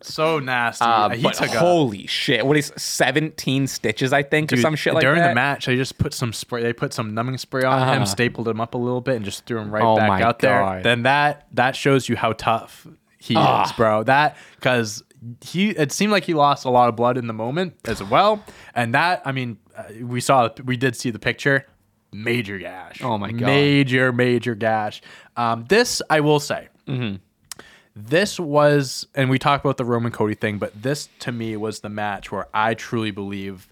so 0.00 0.38
nasty. 0.38 0.84
Uh, 0.84 1.10
he 1.10 1.22
but 1.22 1.34
took 1.34 1.48
a 1.54 1.58
holy 1.58 2.06
shit! 2.06 2.44
What 2.46 2.56
is 2.56 2.72
17 2.76 3.66
stitches? 3.66 4.12
I 4.12 4.22
think 4.22 4.52
or 4.52 4.56
some 4.56 4.74
shit 4.76 4.94
like 4.94 5.02
during 5.02 5.16
that. 5.18 5.22
During 5.24 5.30
the 5.30 5.34
match, 5.34 5.66
they 5.66 5.76
just 5.76 5.98
put 5.98 6.12
some 6.14 6.32
spray. 6.32 6.62
They 6.62 6.72
put 6.72 6.92
some 6.92 7.14
numbing 7.14 7.38
spray 7.38 7.64
on 7.64 7.94
him, 7.96 8.06
stapled 8.06 8.48
him 8.48 8.60
up 8.60 8.74
a 8.74 8.78
little 8.78 9.00
bit, 9.00 9.16
and 9.16 9.24
just 9.24 9.46
threw 9.46 9.58
him 9.58 9.70
right 9.70 9.82
Oh 9.82 9.96
back 9.96 10.20
out 10.22 10.38
there. 10.40 10.80
Then 10.82 11.02
that 11.02 11.46
that 11.52 11.76
shows 11.76 12.08
you 12.08 12.16
how 12.16 12.32
tough 12.32 12.86
he 13.18 13.34
Ah. 13.36 13.64
is, 13.64 13.72
bro. 13.72 14.02
That 14.02 14.36
because 14.56 15.02
he 15.42 15.70
it 15.70 15.90
seemed 15.90 16.12
like 16.12 16.24
he 16.24 16.34
lost 16.34 16.66
a 16.66 16.70
lot 16.70 16.88
of 16.90 16.96
blood 16.96 17.16
in 17.16 17.26
the 17.26 17.32
moment 17.32 17.74
as 17.86 18.02
well, 18.02 18.44
and 18.74 18.92
that 18.94 19.22
I 19.24 19.32
mean 19.32 19.56
uh, 19.76 19.84
we 20.02 20.20
saw 20.20 20.50
we 20.64 20.76
did 20.76 20.96
see 20.96 21.10
the 21.10 21.18
picture. 21.18 21.66
Major 22.14 22.58
gash. 22.58 23.02
Oh 23.02 23.18
my 23.18 23.32
God. 23.32 23.46
Major 23.46 24.12
major 24.12 24.54
gash. 24.54 25.02
Um, 25.36 25.64
this 25.68 26.00
I 26.08 26.20
will 26.20 26.40
say 26.40 26.68
Mm-hmm. 26.86 27.16
this 27.96 28.38
was, 28.38 29.06
and 29.14 29.30
we 29.30 29.38
talked 29.38 29.64
about 29.64 29.78
the 29.78 29.84
Roman 29.84 30.12
Cody 30.12 30.34
thing, 30.34 30.58
but 30.58 30.82
this 30.82 31.08
to 31.20 31.32
me 31.32 31.56
was 31.56 31.80
the 31.80 31.88
match 31.88 32.30
where 32.30 32.46
I 32.52 32.74
truly 32.74 33.10
believe 33.10 33.68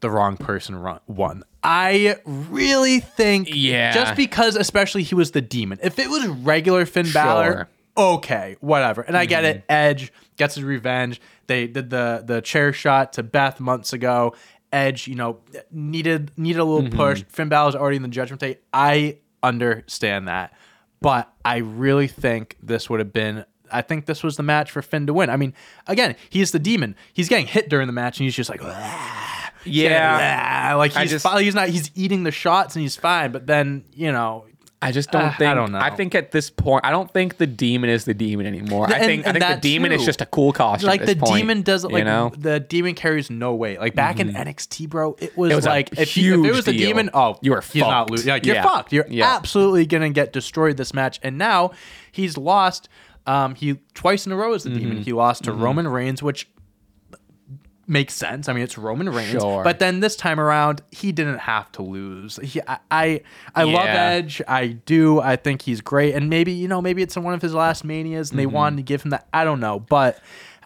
the 0.00 0.10
wrong 0.10 0.36
person 0.36 0.76
run, 0.76 1.00
won. 1.06 1.44
I 1.64 2.16
really 2.24 3.00
think, 3.00 3.48
Yeah. 3.52 3.92
just 3.92 4.16
because, 4.16 4.56
especially 4.56 5.02
he 5.02 5.14
was 5.14 5.30
the 5.32 5.40
demon. 5.42 5.78
If 5.82 5.98
it 5.98 6.08
was 6.08 6.26
regular 6.26 6.86
Finn 6.86 7.10
Balor, 7.12 7.68
okay, 7.96 8.56
whatever. 8.60 9.02
And 9.02 9.16
I 9.16 9.26
get 9.26 9.44
it. 9.44 9.56
Mm-hmm. 9.58 9.66
Edge 9.72 10.12
gets 10.36 10.54
his 10.54 10.64
revenge. 10.64 11.20
They 11.48 11.66
did 11.66 11.90
the 11.90 12.22
the 12.24 12.40
chair 12.40 12.72
shot 12.72 13.12
to 13.14 13.22
Beth 13.22 13.60
months 13.60 13.92
ago. 13.92 14.34
Edge, 14.72 15.08
you 15.08 15.14
know, 15.16 15.38
needed 15.70 16.30
needed 16.36 16.58
a 16.60 16.64
little 16.64 16.88
Mm-hmm. 16.88 16.96
push. 16.96 17.24
Finn 17.28 17.48
Balor's 17.48 17.74
already 17.74 17.96
in 17.96 18.02
the 18.02 18.08
Judgment 18.08 18.40
Day. 18.40 18.58
I 18.72 19.18
understand 19.42 20.28
that, 20.28 20.52
but 21.00 21.32
I 21.44 21.58
really 21.58 22.06
think 22.06 22.56
this 22.62 22.88
would 22.88 23.00
have 23.00 23.12
been. 23.12 23.44
I 23.72 23.82
think 23.82 24.06
this 24.06 24.22
was 24.22 24.36
the 24.36 24.42
match 24.42 24.70
for 24.70 24.82
Finn 24.82 25.06
to 25.06 25.14
win. 25.14 25.30
I 25.30 25.36
mean, 25.36 25.54
again, 25.86 26.16
he's 26.28 26.50
the 26.52 26.58
demon. 26.58 26.96
He's 27.12 27.28
getting 27.28 27.46
hit 27.46 27.68
during 27.68 27.86
the 27.86 27.92
match, 27.92 28.18
and 28.18 28.24
he's 28.24 28.34
just 28.34 28.50
like, 28.50 28.60
yeah, 29.64 30.70
"Ah," 30.72 30.76
like 30.76 30.92
he's 30.92 31.10
just- 31.10 31.26
he's 31.38 31.54
not 31.54 31.68
he's 31.68 31.90
eating 31.94 32.22
the 32.24 32.30
shots 32.32 32.74
and 32.76 32.82
he's 32.82 32.96
fine. 32.96 33.32
But 33.32 33.46
then 33.46 33.84
you 33.94 34.10
know, 34.12 34.46
I 34.82 34.92
just 34.92 35.10
don't 35.10 35.22
Uh, 35.22 35.30
think. 35.36 35.50
I 35.50 35.54
don't 35.54 35.72
know. 35.72 35.78
I 35.78 35.90
think 35.90 36.14
at 36.14 36.30
this 36.30 36.48
point, 36.48 36.86
I 36.86 36.90
don't 36.90 37.10
think 37.12 37.36
the 37.36 37.46
demon 37.46 37.90
is 37.90 38.06
the 38.06 38.14
demon 38.14 38.46
anymore. 38.46 38.88
I 38.88 38.94
And- 38.96 39.04
think. 39.04 39.26
I 39.26 39.32
think 39.32 39.44
the 39.46 39.56
demon 39.60 39.92
is 39.92 40.04
just 40.06 40.22
a 40.22 40.26
cool 40.26 40.52
costume. 40.52 40.88
like 40.88 41.04
the 41.04 41.16
point, 41.16 41.36
demon 41.36 41.60
doesn't 41.62 41.92
like 41.92 42.00
you 42.00 42.04
know. 42.06 42.30
Mm-hmm. 42.30 42.40
the 42.40 42.60
demon 42.60 42.94
carries 42.94 43.28
no 43.28 43.54
weight. 43.54 43.78
Like 43.78 43.94
back 43.94 44.20
in 44.20 44.32
NXT, 44.34 44.88
bro, 44.88 45.16
it 45.20 45.36
was, 45.36 45.52
It 45.52 45.54
was 45.56 45.66
a 45.66 45.68
like 45.68 45.90
if, 45.98 46.08
he, 46.14 46.28
if 46.28 46.34
it 46.46 46.52
was 46.52 46.64
the 46.64 46.72
deal. 46.72 46.88
demon, 46.88 47.10
oh, 47.12 47.36
You 47.42 47.50
were 47.50 47.60
he's 47.60 47.82
not 47.82 48.10
losing. 48.10 48.30
Like, 48.30 48.46
you're 48.46 48.54
Yeah. 48.56 48.62
fucked. 48.62 48.92
You're 48.92 49.06
Yeah. 49.08 49.36
absolutely 49.36 49.84
gonna 49.84 50.08
get 50.10 50.32
destroyed 50.32 50.78
this 50.78 50.94
match. 50.94 51.20
And 51.22 51.36
now 51.36 51.72
he's 52.10 52.38
lost. 52.38 52.88
Um, 53.26 53.54
he 53.56 53.76
twice 53.92 54.24
in 54.24 54.32
a 54.32 54.36
row 54.36 54.54
as 54.54 54.62
the 54.62 54.70
Mm-hmm. 54.70 54.78
demon. 54.78 54.96
He 55.02 55.12
lost 55.12 55.44
to 55.44 55.52
Roman 55.52 55.86
Reigns, 55.88 56.22
which 56.22 56.48
makes 57.90 58.14
sense. 58.14 58.48
I 58.48 58.52
mean, 58.54 58.62
it's 58.62 58.78
Roman 58.78 59.08
Reigns, 59.10 59.32
Sure. 59.42 59.62
but 59.64 59.78
then 59.80 60.00
this 60.00 60.16
time 60.16 60.38
around, 60.40 60.80
he 60.90 61.12
didn't 61.12 61.38
have 61.40 61.70
to 61.72 61.82
lose. 61.82 62.38
He, 62.42 62.60
I, 62.66 62.78
I, 62.90 63.20
I 63.54 63.64
love 63.64 63.86
Edge. 63.86 64.40
I 64.48 64.68
do. 64.68 65.20
I 65.20 65.36
think 65.36 65.62
he's 65.62 65.80
great, 65.80 66.14
and 66.14 66.30
maybe 66.30 66.52
you 66.52 66.68
know, 66.68 66.80
maybe 66.80 67.02
it's 67.02 67.16
in 67.16 67.22
one 67.22 67.34
of 67.34 67.42
his 67.42 67.52
last 67.54 67.84
manias, 67.84 68.30
and 68.30 68.38
they 68.38 68.44
Mm-hmm. 68.44 68.54
wanted 68.54 68.76
to 68.76 68.82
give 68.84 69.02
him 69.02 69.10
that. 69.10 69.26
I 69.34 69.44
don't 69.44 69.60
know, 69.60 69.80
but 69.80 70.20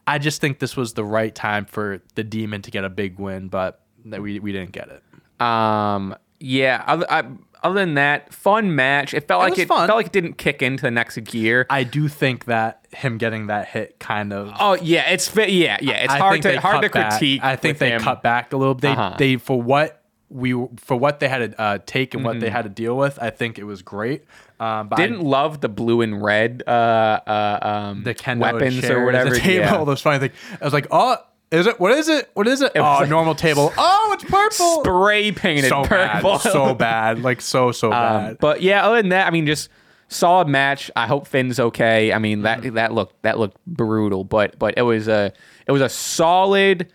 I 0.06 0.18
just 0.18 0.40
think 0.40 0.58
this 0.58 0.76
was 0.76 0.92
the 0.94 1.04
right 1.04 1.34
time 1.34 1.64
for 1.64 2.00
the 2.14 2.22
Demon 2.22 2.62
to 2.62 2.70
get 2.70 2.84
a 2.84 2.90
big 2.90 3.18
win, 3.18 3.48
but 3.48 3.80
we 4.04 4.38
we 4.38 4.52
didn't 4.52 4.72
get 4.72 4.88
it. 4.88 5.02
Um. 5.44 6.14
Yeah. 6.40 6.84
Other, 6.86 7.06
I, 7.10 7.24
other 7.64 7.74
than 7.80 7.94
that, 7.94 8.32
fun 8.32 8.76
match. 8.76 9.14
It 9.14 9.26
felt 9.26 9.40
like 9.42 9.58
it 9.58 9.66
fun. 9.66 9.86
felt 9.88 9.96
like 9.96 10.06
it 10.06 10.12
didn't 10.12 10.34
kick 10.38 10.62
into 10.62 10.82
the 10.82 10.90
next 10.90 11.16
gear. 11.24 11.66
I 11.70 11.82
do 11.82 12.06
think 12.08 12.44
that 12.44 12.86
him 12.92 13.18
getting 13.18 13.48
that 13.48 13.66
hit 13.68 13.98
kind 13.98 14.32
of. 14.32 14.52
oh 14.60 14.74
yeah, 14.80 15.10
it's 15.10 15.26
fi- 15.26 15.46
yeah 15.50 15.78
yeah. 15.80 16.04
It's 16.04 16.12
I 16.12 16.18
hard 16.18 16.42
to 16.42 16.48
they 16.48 16.56
hard 16.56 16.82
to 16.82 16.90
back. 16.90 17.10
critique. 17.18 17.42
I 17.42 17.56
think 17.56 17.78
they 17.78 17.90
him. 17.90 18.00
cut 18.02 18.22
back 18.22 18.52
a 18.52 18.56
little. 18.56 18.74
Bit. 18.74 18.82
They 18.82 18.88
Uh-huh. 18.92 19.16
they 19.18 19.36
for 19.36 19.60
what 19.60 20.02
we 20.30 20.52
for 20.76 20.96
what 20.96 21.20
they 21.20 21.28
had 21.28 21.52
to 21.52 21.60
uh, 21.60 21.78
take 21.86 22.14
and 22.14 22.24
what 22.24 22.38
they 22.40 22.46
Mm-hmm. 22.46 22.54
had 22.56 22.62
to 22.62 22.68
deal 22.68 22.96
with. 22.96 23.18
I 23.22 23.30
think 23.30 23.58
it 23.58 23.64
was 23.64 23.82
great. 23.82 24.24
Um, 24.60 24.88
but 24.88 24.96
Didn't 24.96 25.18
I, 25.20 25.22
love 25.22 25.60
the 25.60 25.68
blue 25.68 26.00
and 26.00 26.22
red 26.22 26.62
uh, 26.66 26.70
uh, 26.70 27.58
um, 27.90 28.02
the 28.04 28.14
kendo 28.14 28.40
weapons 28.40 28.84
or 28.88 29.04
whatever. 29.04 29.30
The 29.34 29.40
table, 29.40 29.64
yeah. 29.64 29.84
those 29.84 30.00
funny 30.00 30.18
thing. 30.20 30.30
I 30.60 30.64
was 30.64 30.72
like, 30.72 30.86
oh, 30.90 31.16
is 31.54 31.66
it? 31.66 31.80
What 31.80 31.92
is 31.92 32.08
it? 32.08 32.30
What 32.34 32.46
is 32.48 32.60
it? 32.62 32.72
oh, 32.76 32.80
like- 32.80 33.08
normal 33.08 33.34
table. 33.34 33.72
Oh, 33.76 34.10
it's 34.14 34.24
purple. 34.24 34.82
Spray 34.84 35.32
painted 35.32 35.68
so 35.68 35.84
purple. 35.84 36.32
bad, 36.32 36.40
so 36.40 36.74
bad, 36.88 37.22
like 37.22 37.40
so 37.40 37.72
so 37.72 37.88
Um, 37.88 38.24
bad. 38.26 38.38
but 38.38 38.62
yeah, 38.62 38.86
other 38.86 38.96
than 38.96 39.08
that, 39.10 39.26
I 39.26 39.30
mean, 39.30 39.46
just 39.46 39.68
solid 40.08 40.48
match. 40.48 40.90
I 40.96 41.06
hope 41.06 41.26
Finn's 41.26 41.58
okay. 41.58 42.12
I 42.12 42.18
mean, 42.18 42.42
that 42.42 42.60
Mm-hmm. 42.60 42.74
that 42.74 42.92
looked 42.92 43.22
that 43.22 43.38
looked 43.38 43.56
brutal, 43.66 44.24
but 44.24 44.58
but 44.58 44.74
it 44.76 44.82
was 44.82 45.08
a 45.08 45.32
it 45.66 45.72
was 45.72 45.82
a 45.82 45.88
solid, 45.88 46.92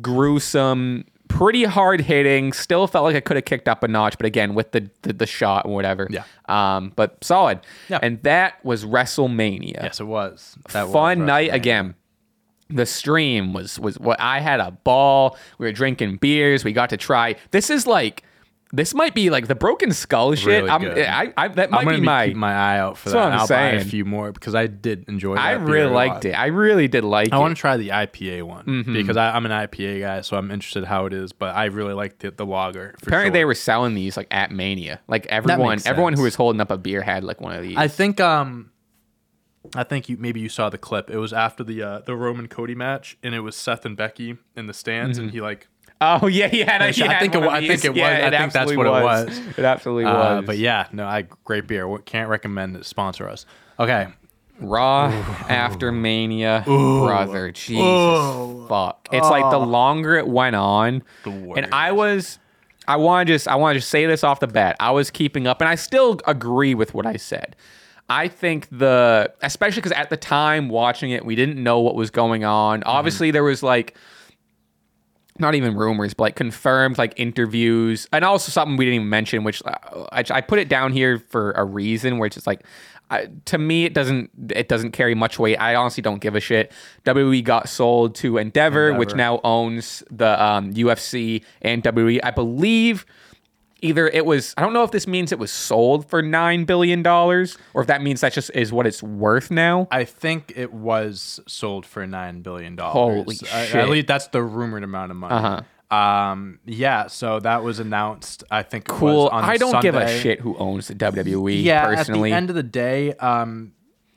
gruesome, 0.00 1.04
pretty 1.28 1.64
hard 1.64 2.00
hitting. 2.00 2.52
Still 2.52 2.86
felt 2.86 3.04
like 3.04 3.16
I 3.16 3.20
could 3.20 3.36
have 3.36 3.44
kicked 3.44 3.68
up 3.68 3.82
a 3.82 3.88
notch, 3.88 4.16
but 4.16 4.26
again 4.26 4.54
with 4.54 4.72
the 4.72 4.88
the, 5.02 5.12
the 5.12 5.26
shot 5.26 5.64
and 5.64 5.74
whatever. 5.74 6.06
Yeah. 6.10 6.24
Um, 6.48 6.92
but 6.96 7.22
solid. 7.24 7.60
Yeah. 7.88 7.98
And 8.02 8.22
that 8.22 8.64
was 8.64 8.84
WrestleMania. 8.84 9.82
yes, 9.82 10.00
it 10.00 10.04
was. 10.06 10.56
That 10.72 10.84
was 10.84 10.92
Fun 10.92 11.26
night 11.26 11.52
again. 11.52 11.94
The 12.68 12.86
stream 12.86 13.52
was 13.52 13.78
was 13.78 13.98
what 13.98 14.20
I 14.20 14.40
had 14.40 14.60
a 14.60 14.70
ball. 14.72 15.36
We 15.58 15.66
were 15.66 15.72
drinking 15.72 16.16
beers. 16.16 16.64
We 16.64 16.72
got 16.72 16.90
to 16.90 16.96
try. 16.96 17.36
This 17.52 17.70
is 17.70 17.86
like 17.86 18.24
this 18.72 18.94
might 18.94 19.14
be 19.14 19.30
like 19.30 19.46
the 19.46 19.54
broken 19.54 19.92
skull 19.92 20.34
shit. 20.34 20.64
Really 20.64 20.68
I'm. 20.70 20.82
I, 20.84 21.32
I 21.36 21.48
that 21.48 21.70
might 21.70 21.78
I'm 21.78 21.84
gonna 21.84 21.96
be 21.98 22.00
be 22.00 22.06
my. 22.06 22.26
keeping 22.26 22.40
my 22.40 22.52
eye 22.52 22.78
out 22.80 22.98
for 22.98 23.10
that. 23.10 23.32
I'm 23.32 23.38
I'll 23.38 23.46
buy 23.46 23.68
a 23.70 23.84
few 23.84 24.04
more 24.04 24.32
because 24.32 24.56
I 24.56 24.66
did 24.66 25.04
enjoy. 25.08 25.36
I 25.36 25.52
really 25.52 25.88
liked 25.92 26.24
it. 26.24 26.32
I 26.32 26.46
really 26.46 26.88
did 26.88 27.04
like 27.04 27.28
it. 27.28 27.32
I 27.32 27.36
it. 27.36 27.40
want 27.40 27.56
to 27.56 27.60
try 27.60 27.76
the 27.76 27.90
IPA 27.90 28.42
one 28.42 28.64
Mm-hmm. 28.64 28.92
because 28.92 29.16
I, 29.16 29.30
I'm 29.36 29.46
an 29.46 29.52
IPA 29.52 30.00
guy, 30.00 30.20
so 30.22 30.36
I'm 30.36 30.50
interested 30.50 30.84
how 30.84 31.06
it 31.06 31.12
is. 31.12 31.32
But 31.32 31.54
I 31.54 31.66
really 31.66 31.94
liked 31.94 32.18
the, 32.20 32.32
the 32.32 32.44
lager. 32.44 32.96
Apparently, 33.02 33.28
sure. 33.28 33.32
they 33.32 33.44
were 33.44 33.54
selling 33.54 33.94
these 33.94 34.16
like 34.16 34.26
at 34.32 34.50
Mania. 34.50 35.00
Like 35.06 35.26
everyone, 35.26 35.78
everyone 35.86 36.14
who 36.14 36.22
was 36.24 36.34
holding 36.34 36.60
up 36.60 36.72
a 36.72 36.76
beer 36.76 37.02
had 37.02 37.22
like 37.22 37.40
one 37.40 37.54
of 37.54 37.62
these. 37.62 37.76
I 37.76 37.86
think 37.86 38.20
um 38.20 38.72
I 39.74 39.84
think 39.84 40.08
you 40.08 40.16
maybe 40.16 40.40
you 40.40 40.48
saw 40.48 40.68
the 40.70 40.78
clip. 40.78 41.10
It 41.10 41.18
was 41.18 41.32
after 41.32 41.64
the 41.64 41.82
uh, 41.82 41.98
the 42.00 42.14
Roman 42.16 42.48
Cody 42.48 42.74
match, 42.74 43.16
and 43.22 43.34
it 43.34 43.40
was 43.40 43.56
Seth 43.56 43.84
and 43.84 43.96
Becky 43.96 44.36
in 44.56 44.66
the 44.66 44.74
stands, 44.74 45.18
and 45.18 45.30
he 45.30 45.40
like 45.40 45.68
oh 46.00 46.26
yeah, 46.26 46.48
he 46.48 46.60
had. 46.60 46.82
A, 46.82 46.90
he 46.92 47.02
I 47.02 47.12
had 47.12 47.20
think 47.20 47.34
it 47.34 47.42
I 47.42 47.66
think 47.66 47.84
it 47.84 47.88
was- 47.90 47.96
Yeah, 47.98 48.26
I 48.26 48.30
think 48.38 48.52
that's 48.52 48.74
what 48.76 48.86
it 48.86 48.90
was. 48.90 49.38
It 49.58 49.64
absolutely 49.64 50.04
Uh, 50.04 50.36
was. 50.36 50.44
but 50.46 50.58
yeah, 50.58 50.86
no, 50.92 51.06
I 51.06 51.22
great 51.44 51.66
beer. 51.66 51.86
Can't 52.04 52.28
recommend 52.28 52.76
it. 52.76 52.84
Sponsor 52.84 53.28
us. 53.28 53.46
Okay, 53.80 54.08
Raw 54.60 55.06
after 55.48 55.92
Mania, 55.92 56.62
brother, 56.66 57.50
Jesus 57.52 58.68
fuck! 58.68 59.08
It's 59.12 59.28
like 59.28 59.50
the 59.50 59.58
longer 59.58 60.16
it 60.16 60.26
went 60.26 60.56
on, 60.56 61.02
and 61.24 61.68
I 61.72 61.92
was, 61.92 62.38
I 62.88 62.96
want 62.96 63.26
to 63.28 63.34
just, 63.34 63.46
I 63.48 63.56
want 63.56 63.74
to 63.74 63.80
just 63.80 63.90
say 63.90 64.06
this 64.06 64.24
off 64.24 64.40
the 64.40 64.46
bat. 64.46 64.76
I 64.80 64.90
was 64.92 65.10
keeping 65.10 65.46
up, 65.46 65.60
and 65.60 65.68
I 65.68 65.74
still 65.74 66.20
agree 66.26 66.74
with 66.74 66.94
what 66.94 67.04
I 67.06 67.16
said. 67.16 67.54
I 68.08 68.28
think 68.28 68.68
the 68.70 69.32
especially 69.42 69.80
because 69.80 69.92
at 69.92 70.10
the 70.10 70.16
time 70.16 70.68
watching 70.68 71.10
it, 71.10 71.24
we 71.24 71.34
didn't 71.34 71.62
know 71.62 71.80
what 71.80 71.96
was 71.96 72.10
going 72.10 72.44
on. 72.44 72.80
Mm-hmm. 72.80 72.88
Obviously, 72.88 73.30
there 73.30 73.42
was 73.42 73.62
like 73.62 73.96
not 75.38 75.54
even 75.54 75.76
rumors, 75.76 76.14
but 76.14 76.24
like 76.24 76.36
confirmed 76.36 76.98
like 76.98 77.14
interviews, 77.16 78.08
and 78.12 78.24
also 78.24 78.50
something 78.50 78.76
we 78.76 78.84
didn't 78.84 78.96
even 78.96 79.08
mention, 79.08 79.44
which 79.44 79.60
uh, 79.64 80.06
I, 80.12 80.24
I 80.30 80.40
put 80.40 80.58
it 80.58 80.68
down 80.68 80.92
here 80.92 81.18
for 81.18 81.52
a 81.52 81.64
reason, 81.64 82.18
where 82.18 82.26
it's 82.26 82.36
just 82.36 82.46
like. 82.46 82.64
I, 83.08 83.28
to 83.44 83.56
me, 83.56 83.84
it 83.84 83.94
doesn't 83.94 84.32
it 84.50 84.66
doesn't 84.66 84.90
carry 84.90 85.14
much 85.14 85.38
weight. 85.38 85.58
I 85.58 85.76
honestly 85.76 86.02
don't 86.02 86.18
give 86.18 86.34
a 86.34 86.40
shit. 86.40 86.72
WWE 87.04 87.44
got 87.44 87.68
sold 87.68 88.16
to 88.16 88.36
Endeavor, 88.36 88.94
which 88.94 89.14
now 89.14 89.40
owns 89.44 90.02
the 90.10 90.42
um, 90.42 90.74
UFC 90.74 91.44
and 91.62 91.84
WWE. 91.84 92.18
I 92.24 92.32
believe 92.32 93.06
either 93.86 94.08
it 94.08 94.26
was 94.26 94.54
I 94.56 94.62
don't 94.62 94.72
know 94.72 94.82
if 94.82 94.90
this 94.90 95.06
means 95.06 95.32
it 95.32 95.38
was 95.38 95.50
sold 95.50 96.08
for 96.08 96.20
nine 96.22 96.64
billion 96.64 97.02
dollars 97.02 97.56
or 97.74 97.80
if 97.82 97.88
that 97.88 98.02
means 98.02 98.20
that 98.20 98.32
just 98.32 98.50
is 98.54 98.72
what 98.72 98.86
it's 98.86 99.02
worth 99.02 99.50
now. 99.50 99.88
I 99.90 100.04
think 100.04 100.52
it 100.56 100.72
was 100.72 101.40
sold 101.46 101.86
for 101.86 102.06
nine 102.06 102.42
billion 102.42 102.76
dollars. 102.76 102.92
Holy 102.92 103.36
At 103.52 103.68
shit. 103.68 103.88
least 103.88 104.06
that's 104.06 104.28
the 104.28 104.42
rumored 104.42 104.82
amount 104.84 105.10
of 105.12 105.16
money. 105.16 105.34
Uh-huh. 105.34 105.62
Um. 105.96 106.58
Yeah. 106.64 107.06
So 107.06 107.38
that 107.40 107.62
was 107.62 107.78
announced. 107.78 108.42
I 108.50 108.64
think. 108.64 108.86
Cool. 108.86 109.30
I 109.32 109.56
don't 109.56 109.80
give 109.80 109.94
a 109.94 110.08
shit 110.20 110.40
who 110.40 110.56
owns 110.56 110.88
the 110.88 110.94
WWE 110.96 111.62
Yeah. 111.62 111.84
personally. 111.86 112.32
At 112.32 112.34
the 112.34 112.36
end 112.36 112.50
of 112.50 112.56
the 112.56 112.62
day, 112.64 113.12
um, 113.14 113.72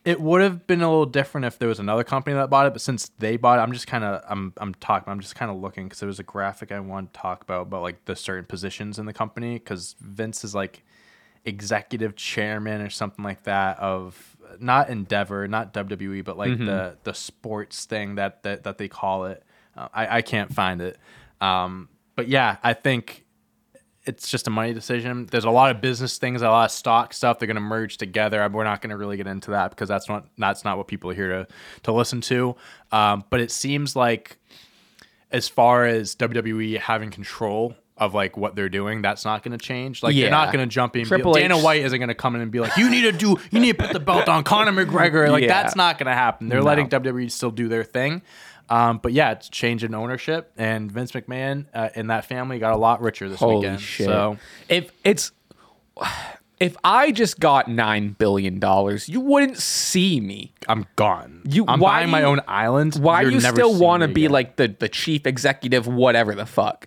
it 0.06 0.22
would 0.22 0.42
have 0.42 0.66
been 0.66 0.82
a 0.82 0.90
little 0.90 1.06
different 1.06 1.46
if 1.46 1.60
there 1.60 1.68
was 1.68 1.80
another 1.80 2.04
company 2.04 2.36
that 2.36 2.50
bought 2.50 2.68
it. 2.68 2.74
But 2.74 2.82
since 2.82 3.10
they 3.20 3.38
bought 3.38 3.60
it, 3.60 3.62
I'm 3.62 3.74
just 3.74 3.88
kind 3.88 4.04
of 4.04 4.24
I'm 4.28 4.54
I'm 4.58 4.74
talking. 4.76 5.12
I'm 5.12 5.20
just 5.20 5.36
kind 5.36 5.52
of 5.52 5.58
looking 5.58 5.86
because 5.86 6.00
there 6.00 6.08
was 6.08 6.20
a 6.20 6.24
graphic 6.24 6.72
I 6.72 6.80
wanted 6.80 7.14
to 7.14 7.20
talk 7.20 7.44
about 7.44 7.64
about 7.64 7.82
like 7.82 8.06
the 8.06 8.16
certain 8.16 8.46
positions 8.46 8.98
in 8.98 9.06
the 9.06 9.14
company 9.14 9.54
because 9.56 9.96
Vince 10.00 10.44
is 10.44 10.56
like 10.56 10.84
executive 11.46 12.16
chairman 12.16 12.82
or 12.82 12.90
something 12.90 13.24
like 13.24 13.44
that 13.44 13.80
of 13.80 14.38
not 14.60 14.90
Endeavor, 14.90 15.48
not 15.48 15.74
WWE, 15.74 16.24
but 16.24 16.38
like 16.38 16.58
the 16.58 16.98
the 17.04 17.14
sports 17.14 17.86
thing 17.86 18.16
that 18.16 18.44
that, 18.44 18.64
that 18.64 18.78
they 18.78 18.88
call 18.88 19.26
it. 19.26 19.44
Uh, 19.76 19.90
I 19.94 20.18
I 20.18 20.22
can't 20.22 20.54
find 20.54 20.82
it. 20.82 20.98
Um, 21.42 21.90
but 22.16 22.28
yeah, 22.28 22.58
I 22.64 22.74
think 22.74 23.26
it's 24.10 24.30
just 24.30 24.48
a 24.48 24.50
money 24.50 24.74
decision. 24.74 25.28
There's 25.32 25.46
a 25.46 25.50
lot 25.52 25.72
of 25.74 25.82
business 25.82 26.18
things, 26.18 26.42
a 26.42 26.50
lot 26.50 26.66
of 26.66 26.72
stock 26.72 27.14
stuff. 27.14 27.40
They're 27.40 27.48
going 27.48 27.56
to 27.56 27.62
merge 27.62 27.98
together. 27.98 28.48
We're 28.52 28.64
not 28.64 28.82
going 28.82 28.90
to 28.90 28.98
really 28.98 29.18
get 29.18 29.28
into 29.28 29.52
that 29.52 29.70
because 29.70 29.88
that's 29.88 30.10
not 30.10 30.26
that's 30.38 30.64
not 30.66 30.78
what 30.78 30.88
people 30.88 31.12
are 31.12 31.16
here 31.16 31.30
to 31.30 31.48
to 31.84 31.92
listen 31.92 32.22
to. 32.22 32.56
Um, 32.92 33.24
but 33.30 33.40
it 33.40 33.52
seems 33.52 33.96
like 33.96 34.38
as 35.32 35.48
far 35.48 35.86
as 35.86 36.16
WWE 36.16 36.80
having 36.80 37.12
control 37.12 37.76
of 37.98 38.14
like 38.14 38.38
what 38.38 38.56
they're 38.56 38.70
doing, 38.70 39.02
that's 39.02 39.26
not 39.26 39.44
going 39.44 39.52
to 39.52 39.64
change. 39.64 40.02
Like 40.02 40.16
Yeah. 40.16 40.24
they're 40.24 40.32
not 40.32 40.54
going 40.54 40.68
to 40.68 40.74
jump 40.74 40.96
in. 40.96 41.06
Triple 41.06 41.34
Dana 41.34 41.58
H- 41.58 41.64
White 41.64 41.82
isn't 41.84 42.00
going 42.00 42.08
to 42.08 42.16
come 42.16 42.34
in 42.36 42.42
and 42.42 42.50
be 42.50 42.62
like, 42.62 42.78
"You 42.78 42.90
need 42.90 43.02
to 43.02 43.12
do, 43.12 43.38
you 43.52 43.60
need 43.60 43.78
to 43.78 43.84
put 43.84 43.92
the 43.94 44.00
belt 44.00 44.30
on 44.30 44.44
Conor 44.44 44.72
McGregor." 44.72 45.30
Like 45.30 45.44
Yeah. 45.44 45.50
that's 45.50 45.76
not 45.76 45.98
going 46.00 46.08
to 46.08 46.14
happen. 46.14 46.48
They're 46.48 46.64
letting 46.64 46.88
WWE 46.90 47.30
still 47.30 47.52
do 47.52 47.68
their 47.68 47.84
thing. 47.84 48.22
Um, 48.70 49.00
but 49.02 49.14
yeah, 49.14 49.32
it's 49.32 49.50
change 49.50 49.84
in 49.84 49.96
ownership, 49.96 50.52
and 50.58 50.92
Vince 50.92 51.12
McMahon 51.12 51.66
uh, 51.74 51.90
and 51.96 52.10
that 52.10 52.26
family 52.26 52.60
got 52.60 52.74
a 52.74 52.78
lot 52.78 53.02
richer 53.02 53.28
this 53.28 53.40
Holy 53.40 53.56
weekend. 53.58 53.82
shit! 53.82 54.06
So 54.06 54.38
if 54.68 54.92
it's 55.04 55.32
if 56.60 56.76
I 56.84 57.12
just 57.12 57.40
got 57.40 57.68
nine 57.68 58.16
billion 58.20 58.60
dollars, 58.60 59.08
you 59.10 59.22
wouldn't 59.22 59.58
see 59.58 60.20
me. 60.20 60.54
I'm 60.68 60.86
gone. 60.98 61.42
You- 61.46 61.66
I'm 61.68 61.80
why 61.80 62.00
buying 62.02 62.10
my 62.10 62.24
own 62.24 62.42
island. 62.48 62.96
Why 62.96 63.22
You're 63.22 63.32
do 63.32 63.36
you 63.38 63.42
still 63.42 63.78
want 63.80 64.02
to 64.02 64.08
be 64.08 64.26
again. 64.26 64.34
like 64.34 64.56
the 64.58 64.68
the 64.68 64.90
chief 64.90 65.26
executive, 65.26 65.88
whatever 65.88 66.36
the 66.36 66.46
fuck? 66.46 66.86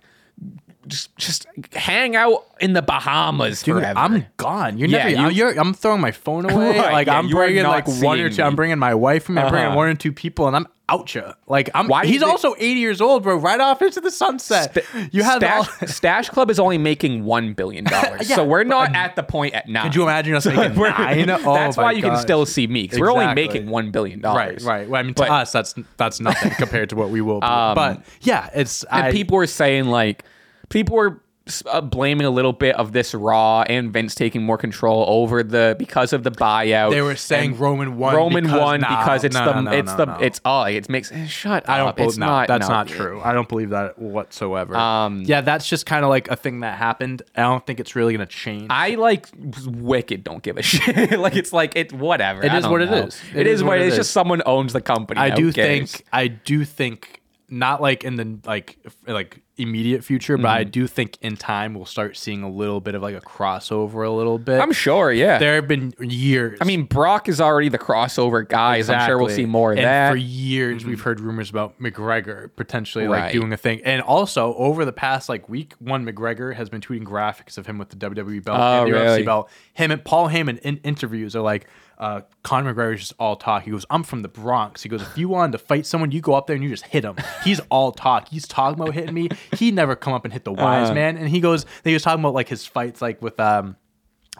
Just 0.87 1.15
just 1.17 1.45
hang 1.73 2.15
out 2.15 2.45
in 2.59 2.73
the 2.73 2.81
Bahamas 2.81 3.63
Dude, 3.63 3.75
forever. 3.81 3.97
I'm 3.99 4.25
gone. 4.37 4.77
You're 4.77 4.89
Yeah, 4.89 4.97
never. 4.97 5.09
you- 5.09 5.17
I'm, 5.17 5.31
you're, 5.31 5.59
I'm 5.59 5.73
throwing 5.73 6.01
my 6.01 6.11
phone 6.11 6.43
away. 6.49 6.77
Right, 6.77 6.91
like 6.93 7.07
yeah, 7.07 7.17
I'm 7.17 7.29
bringing 7.29 7.63
like 7.63 7.87
one 7.87 8.19
or 8.19 8.29
two. 8.29 8.43
I'm 8.43 8.55
bringing 8.55 8.79
my 8.79 8.93
wife. 8.95 9.29
I'm 9.29 9.35
bringing 9.35 9.53
Uh-huh. 9.67 9.75
one 9.77 9.87
or 9.87 9.95
two 9.95 10.11
people, 10.11 10.47
and 10.47 10.55
I'm 10.57 10.67
out 10.89 11.15
ya. 11.15 11.33
Like 11.47 11.69
I'm. 11.73 11.87
Why 11.87 12.05
he's 12.05 12.21
also 12.21 12.53
80 12.57 12.65
years 12.81 12.99
old, 12.99 13.23
bro. 13.23 13.37
Right 13.37 13.61
off 13.61 13.81
into 13.81 14.01
the 14.01 14.11
sunset. 14.11 14.77
you 15.13 15.23
have 15.23 15.37
Stache, 15.41 15.81
all. 15.81 15.87
Stache 15.87 16.29
Club 16.31 16.49
is 16.51 16.59
only 16.59 16.77
making 16.77 17.23
one 17.23 17.53
billion 17.53 17.85
dollars, 17.85 18.29
Yeah, 18.29 18.35
so 18.35 18.43
we're 18.45 18.65
not 18.65 18.89
but- 18.89 18.97
at 18.97 19.15
the 19.15 19.23
point 19.23 19.53
at 19.53 19.69
nine. 19.69 19.83
Could 19.83 19.95
you 19.95 20.03
imagine 20.03 20.35
us 20.35 20.45
making 20.45 20.75
nine? 20.75 21.29
Oh 21.29 21.53
that's 21.53 21.77
why 21.77 21.93
you 21.93 22.01
can 22.01 22.17
still 22.17 22.45
see 22.45 22.67
me 22.67 22.83
because 22.83 22.99
we're 22.99 23.11
only 23.11 23.33
making 23.33 23.67
one 23.69 23.91
billion 23.91 24.19
dollars. 24.19 24.65
right. 24.65 24.89
Well, 24.89 24.99
I 24.99 25.03
mean, 25.03 25.13
But- 25.13 25.27
to 25.27 25.31
us, 25.33 25.53
that's 25.53 25.75
that's 25.95 26.19
nothing 26.19 26.51
compared 26.51 26.89
to 26.89 26.97
what 26.97 27.09
we 27.09 27.21
will. 27.21 27.39
Be. 27.39 27.45
Um, 27.47 27.75
but 27.75 28.03
yeah, 28.19 28.49
it's 28.53 28.83
And 28.83 29.05
I, 29.07 29.11
people 29.11 29.37
were 29.37 29.47
saying 29.47 29.85
like, 29.85 30.25
people 30.73 30.97
were 30.97 31.23
uh, 31.65 31.81
blaming 31.81 32.25
a 32.25 32.29
little 32.29 32.53
bit 32.53 32.73
of 32.75 32.93
this 32.93 33.13
Raw 33.13 33.63
and 33.63 33.91
Vince 33.91 34.15
taking 34.15 34.43
more 34.43 34.57
control 34.57 35.05
over 35.07 35.43
the 35.43 35.75
because 35.77 36.13
of 36.13 36.23
the 36.23 36.31
buyout. 36.31 36.91
They 36.91 37.01
were 37.01 37.15
saying 37.15 37.57
Roman 37.57 37.97
won. 37.97 38.15
Roman 38.15 38.45
because, 38.45 38.59
won 38.59 38.81
nah, 38.81 39.03
because 39.03 39.23
it's 39.23 39.35
no, 39.35 39.45
the 39.45 39.53
no, 39.53 39.61
no, 39.61 39.71
it's 39.71 39.91
no, 39.91 39.97
the 39.97 40.05
no. 40.05 40.17
it's 40.19 40.41
oh 40.45 40.63
it 40.63 40.89
makes 40.89 41.11
shut 41.27 41.69
I 41.69 41.77
don't 41.77 41.89
up. 41.89 41.97
believe 41.97 42.09
it's 42.09 42.17
no, 42.17 42.25
not 42.27 42.47
that's 42.47 42.69
no. 42.69 42.73
not 42.73 42.87
true. 42.87 43.21
I 43.21 43.33
don't 43.33 43.47
believe 43.49 43.71
that 43.71 43.99
whatsoever. 43.99 44.75
Um, 44.75 45.23
yeah, 45.23 45.41
that's 45.41 45.67
just 45.67 45.85
kind 45.85 46.05
of 46.05 46.09
like 46.09 46.29
a 46.29 46.37
thing 46.37 46.61
that 46.61 46.77
happened. 46.77 47.23
I 47.35 47.41
don't 47.41 47.65
think 47.65 47.81
it's 47.81 47.95
really 47.95 48.13
gonna 48.13 48.25
change. 48.25 48.67
I 48.69 48.95
like 48.95 49.27
wicked. 49.65 50.23
Don't 50.23 50.41
give 50.41 50.57
a 50.57 50.61
shit. 50.63 51.19
like 51.19 51.35
it's 51.35 51.51
like 51.51 51.75
it 51.75 51.91
whatever. 51.91 52.41
It 52.41 52.51
I 52.51 52.57
is 52.57 52.63
don't 52.63 52.71
what 52.71 52.81
it 52.81 52.89
know. 52.89 53.03
is. 53.03 53.21
it 53.35 53.47
is, 53.47 53.63
what 53.63 53.79
it 53.79 53.87
is. 53.87 53.95
Just 53.97 54.11
someone 54.11 54.41
owns 54.45 54.71
the 54.71 54.81
company. 54.81 55.19
I 55.19 55.29
do 55.29 55.51
cares? 55.51 55.91
think 55.91 56.07
I 56.11 56.27
do 56.27 56.63
think 56.63 57.21
not 57.49 57.81
like 57.81 58.03
in 58.03 58.15
the 58.15 58.39
like 58.45 58.77
like 59.05 59.42
immediate 59.57 60.03
future, 60.03 60.37
but 60.37 60.43
Mm-hmm. 60.47 60.57
I 60.59 60.63
do 60.63 60.87
think 60.87 61.17
in 61.21 61.37
time 61.37 61.73
we'll 61.73 61.85
start 61.85 62.17
seeing 62.17 62.41
a 62.43 62.49
little 62.49 62.81
bit 62.81 62.95
of 62.95 63.01
like 63.01 63.15
a 63.15 63.21
crossover 63.21 64.05
a 64.05 64.09
little 64.09 64.37
bit. 64.39 64.59
I'm 64.59 64.71
sure. 64.71 65.11
Yeah. 65.11 65.37
there 65.37 65.55
have 65.55 65.67
been 65.67 65.93
years. 65.99 66.57
I 66.61 66.65
mean, 66.65 66.83
Brock 66.83 67.29
is 67.29 67.39
already 67.39 67.69
the 67.69 67.77
crossover 67.77 68.47
guy. 68.47 68.81
So 68.81 68.93
I'm 68.93 69.07
sure 69.07 69.17
we'll 69.17 69.29
see 69.29 69.45
more 69.45 69.71
of 69.71 69.77
and 69.77 69.85
that. 69.85 70.07
Mm-hmm. 70.07 70.13
For 70.13 70.17
years, 70.17 70.85
we've 70.85 71.01
heard 71.01 71.19
rumors 71.19 71.49
about 71.49 71.79
McGregor 71.79 72.49
potentially 72.55 73.07
like 73.07 73.31
doing 73.31 73.53
a 73.53 73.57
thing, 73.57 73.81
and 73.83 74.01
also 74.01 74.53
over 74.55 74.85
the 74.85 74.93
past 74.93 75.29
like 75.29 75.47
week, 75.47 75.73
one 75.79 76.05
McGregor 76.05 76.55
has 76.55 76.69
been 76.69 76.81
tweeting 76.81 77.03
graphics 77.03 77.57
of 77.57 77.65
him 77.65 77.77
with 77.77 77.89
the 77.89 77.95
WWE 77.95 78.43
belt 78.43 78.59
Oh, 78.59 78.83
and 78.83 78.93
the 78.93 78.97
really? 78.99 79.21
UFC 79.21 79.25
belt. 79.25 79.49
Him 79.73 79.91
and 79.91 80.03
Paul 80.03 80.29
Heyman 80.29 80.59
in 80.59 80.77
interviews 80.83 81.35
are 81.35 81.41
like. 81.41 81.67
Uh, 81.97 82.21
Conor 82.43 82.73
McGregor's 82.73 82.99
just 83.01 83.13
all 83.19 83.35
talk. 83.35 83.63
He 83.63 83.71
goes, 83.71 83.85
"I'm 83.89 84.03
from 84.03 84.21
the 84.23 84.27
Bronx." 84.27 84.81
He 84.83 84.89
goes, 84.89 85.01
"If 85.01 85.17
you 85.17 85.29
wanted 85.29 85.51
to 85.53 85.57
fight 85.59 85.85
someone, 85.85 86.11
you 86.11 86.21
go 86.21 86.33
up 86.33 86.47
there 86.47 86.55
and 86.55 86.63
you 86.63 86.69
just 86.69 86.85
hit 86.85 87.03
him." 87.05 87.15
He's 87.43 87.59
all 87.69 87.91
talk. 87.91 88.27
He's 88.29 88.47
talking 88.47 88.81
about 88.81 88.93
hitting 88.93 89.13
me. 89.13 89.29
He 89.57 89.71
never 89.71 89.95
come 89.95 90.13
up 90.13 90.25
and 90.25 90.33
hit 90.33 90.43
the 90.43 90.51
wise 90.53 90.89
Uh. 90.89 90.93
man. 90.93 91.17
And 91.17 91.29
he 91.29 91.39
goes, 91.39 91.65
he 91.83 91.93
was 91.93 92.01
talking 92.03 92.19
about 92.21 92.33
like 92.33 92.49
his 92.49 92.65
fights, 92.65 93.01
like 93.01 93.21
with 93.21 93.39
um, 93.39 93.75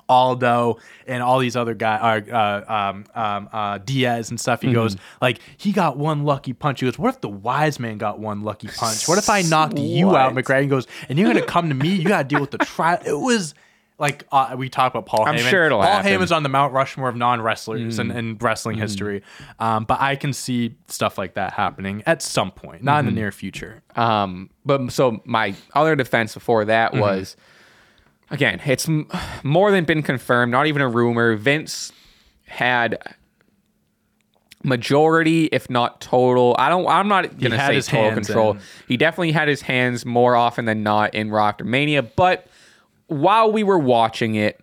Aldo 0.10 0.80
and 1.08 1.24
all 1.24 1.40
these 1.40 1.56
other 1.56 1.74
guys, 1.74 2.28
uh, 2.28 2.34
uh, 2.36 2.74
um, 2.74 3.06
um, 3.16 3.50
uh, 3.54 3.78
Diaz 3.78 4.30
and 4.32 4.40
stuff. 4.40 4.62
He 4.62 4.68
Mm-hmm. 4.68 4.74
goes 4.76 4.98
like, 5.22 5.40
he 5.58 5.72
got 5.72 5.98
one 5.98 6.24
lucky 6.24 6.54
punch. 6.54 6.80
He 6.82 6.86
goes, 6.88 6.98
what 7.00 7.14
if 7.14 7.22
the 7.22 7.30
wise 7.30 7.80
man 7.80 7.98
got 7.98 8.20
one 8.20 8.42
lucky 8.42 8.68
punch? 8.68 9.08
What 9.08 9.18
if 9.18 9.30
I 9.30 9.44
knocked 9.44 9.78
you 9.78 10.16
out? 10.16 10.34
McGregor? 10.34 10.62
He 10.64 10.68
goes, 10.68 10.88
and 11.08 11.18
you're 11.18 11.28
gonna 11.32 11.46
come 11.46 11.70
to 11.70 11.76
me? 11.76 11.90
You 11.90 12.08
gotta 12.08 12.28
deal 12.28 12.42
with 12.42 12.52
the 12.52 12.58
trial. 12.60 13.00
It 13.06 13.14
was. 13.14 13.54
Like 14.00 14.26
uh, 14.32 14.56
we 14.58 14.70
talk 14.70 14.92
about 14.94 15.06
Paul 15.06 15.26
I'm 15.26 15.36
Heyman. 15.36 15.50
sure 15.50 15.66
it'll 15.66 15.80
Paul 15.82 15.88
happen. 15.92 16.12
Mm. 16.12 16.18
Heyman's 16.20 16.32
on 16.32 16.44
the 16.44 16.50
Mount 16.50 16.74
Rushmore 16.74 17.10
of 17.10 17.16
non 17.16 17.42
wrestlers 17.42 18.00
and 18.00 18.12
in, 18.12 18.38
wrestling 18.38 18.78
history, 18.78 19.22
um, 19.60 19.86
but 19.86 20.02
I 20.02 20.16
can 20.16 20.34
see 20.34 20.76
stuff 20.88 21.18
like 21.18 21.36
that 21.36 21.54
happening 21.54 22.02
at 22.08 22.22
some 22.22 22.52
point, 22.52 22.84
not 22.84 23.00
in 23.00 23.06
the 23.06 23.12
Mm-hmm. 23.12 23.20
near 23.20 23.32
future. 23.32 23.84
Um, 23.96 24.50
but 24.66 24.92
so 24.92 25.22
my 25.26 25.54
other 25.76 25.96
defense 25.96 26.34
before 26.34 26.66
that 26.66 26.92
Mm-hmm. 26.92 27.02
was, 27.02 27.38
again, 28.32 28.60
it's 28.66 28.90
m- 28.90 29.08
more 29.44 29.70
than 29.72 29.86
been 29.86 30.02
confirmed, 30.02 30.52
not 30.52 30.66
even 30.66 30.82
a 30.82 30.90
rumor. 30.90 31.36
Vince 31.36 31.92
had 32.48 32.98
majority, 34.64 35.46
if 35.46 35.70
not 35.70 36.02
total. 36.02 36.56
I 36.58 36.70
don't. 36.70 36.88
I'm 36.88 37.08
not 37.08 37.38
gonna 37.40 37.58
say 37.58 37.76
his 37.76 37.88
total 37.88 38.12
control. 38.14 38.52
in. 38.54 38.60
He 38.88 38.98
definitely 38.98 39.32
had 39.34 39.48
his 39.48 39.62
hands 39.62 40.06
more 40.06 40.36
often 40.36 40.66
than 40.66 40.84
not 40.84 41.14
in 41.14 41.34
after 41.34 41.64
Mania. 41.64 42.02
But 42.02 42.48
while 43.14 43.52
we 43.52 43.64
were 43.64 43.80
watching 43.80 44.36
it. 44.36 44.60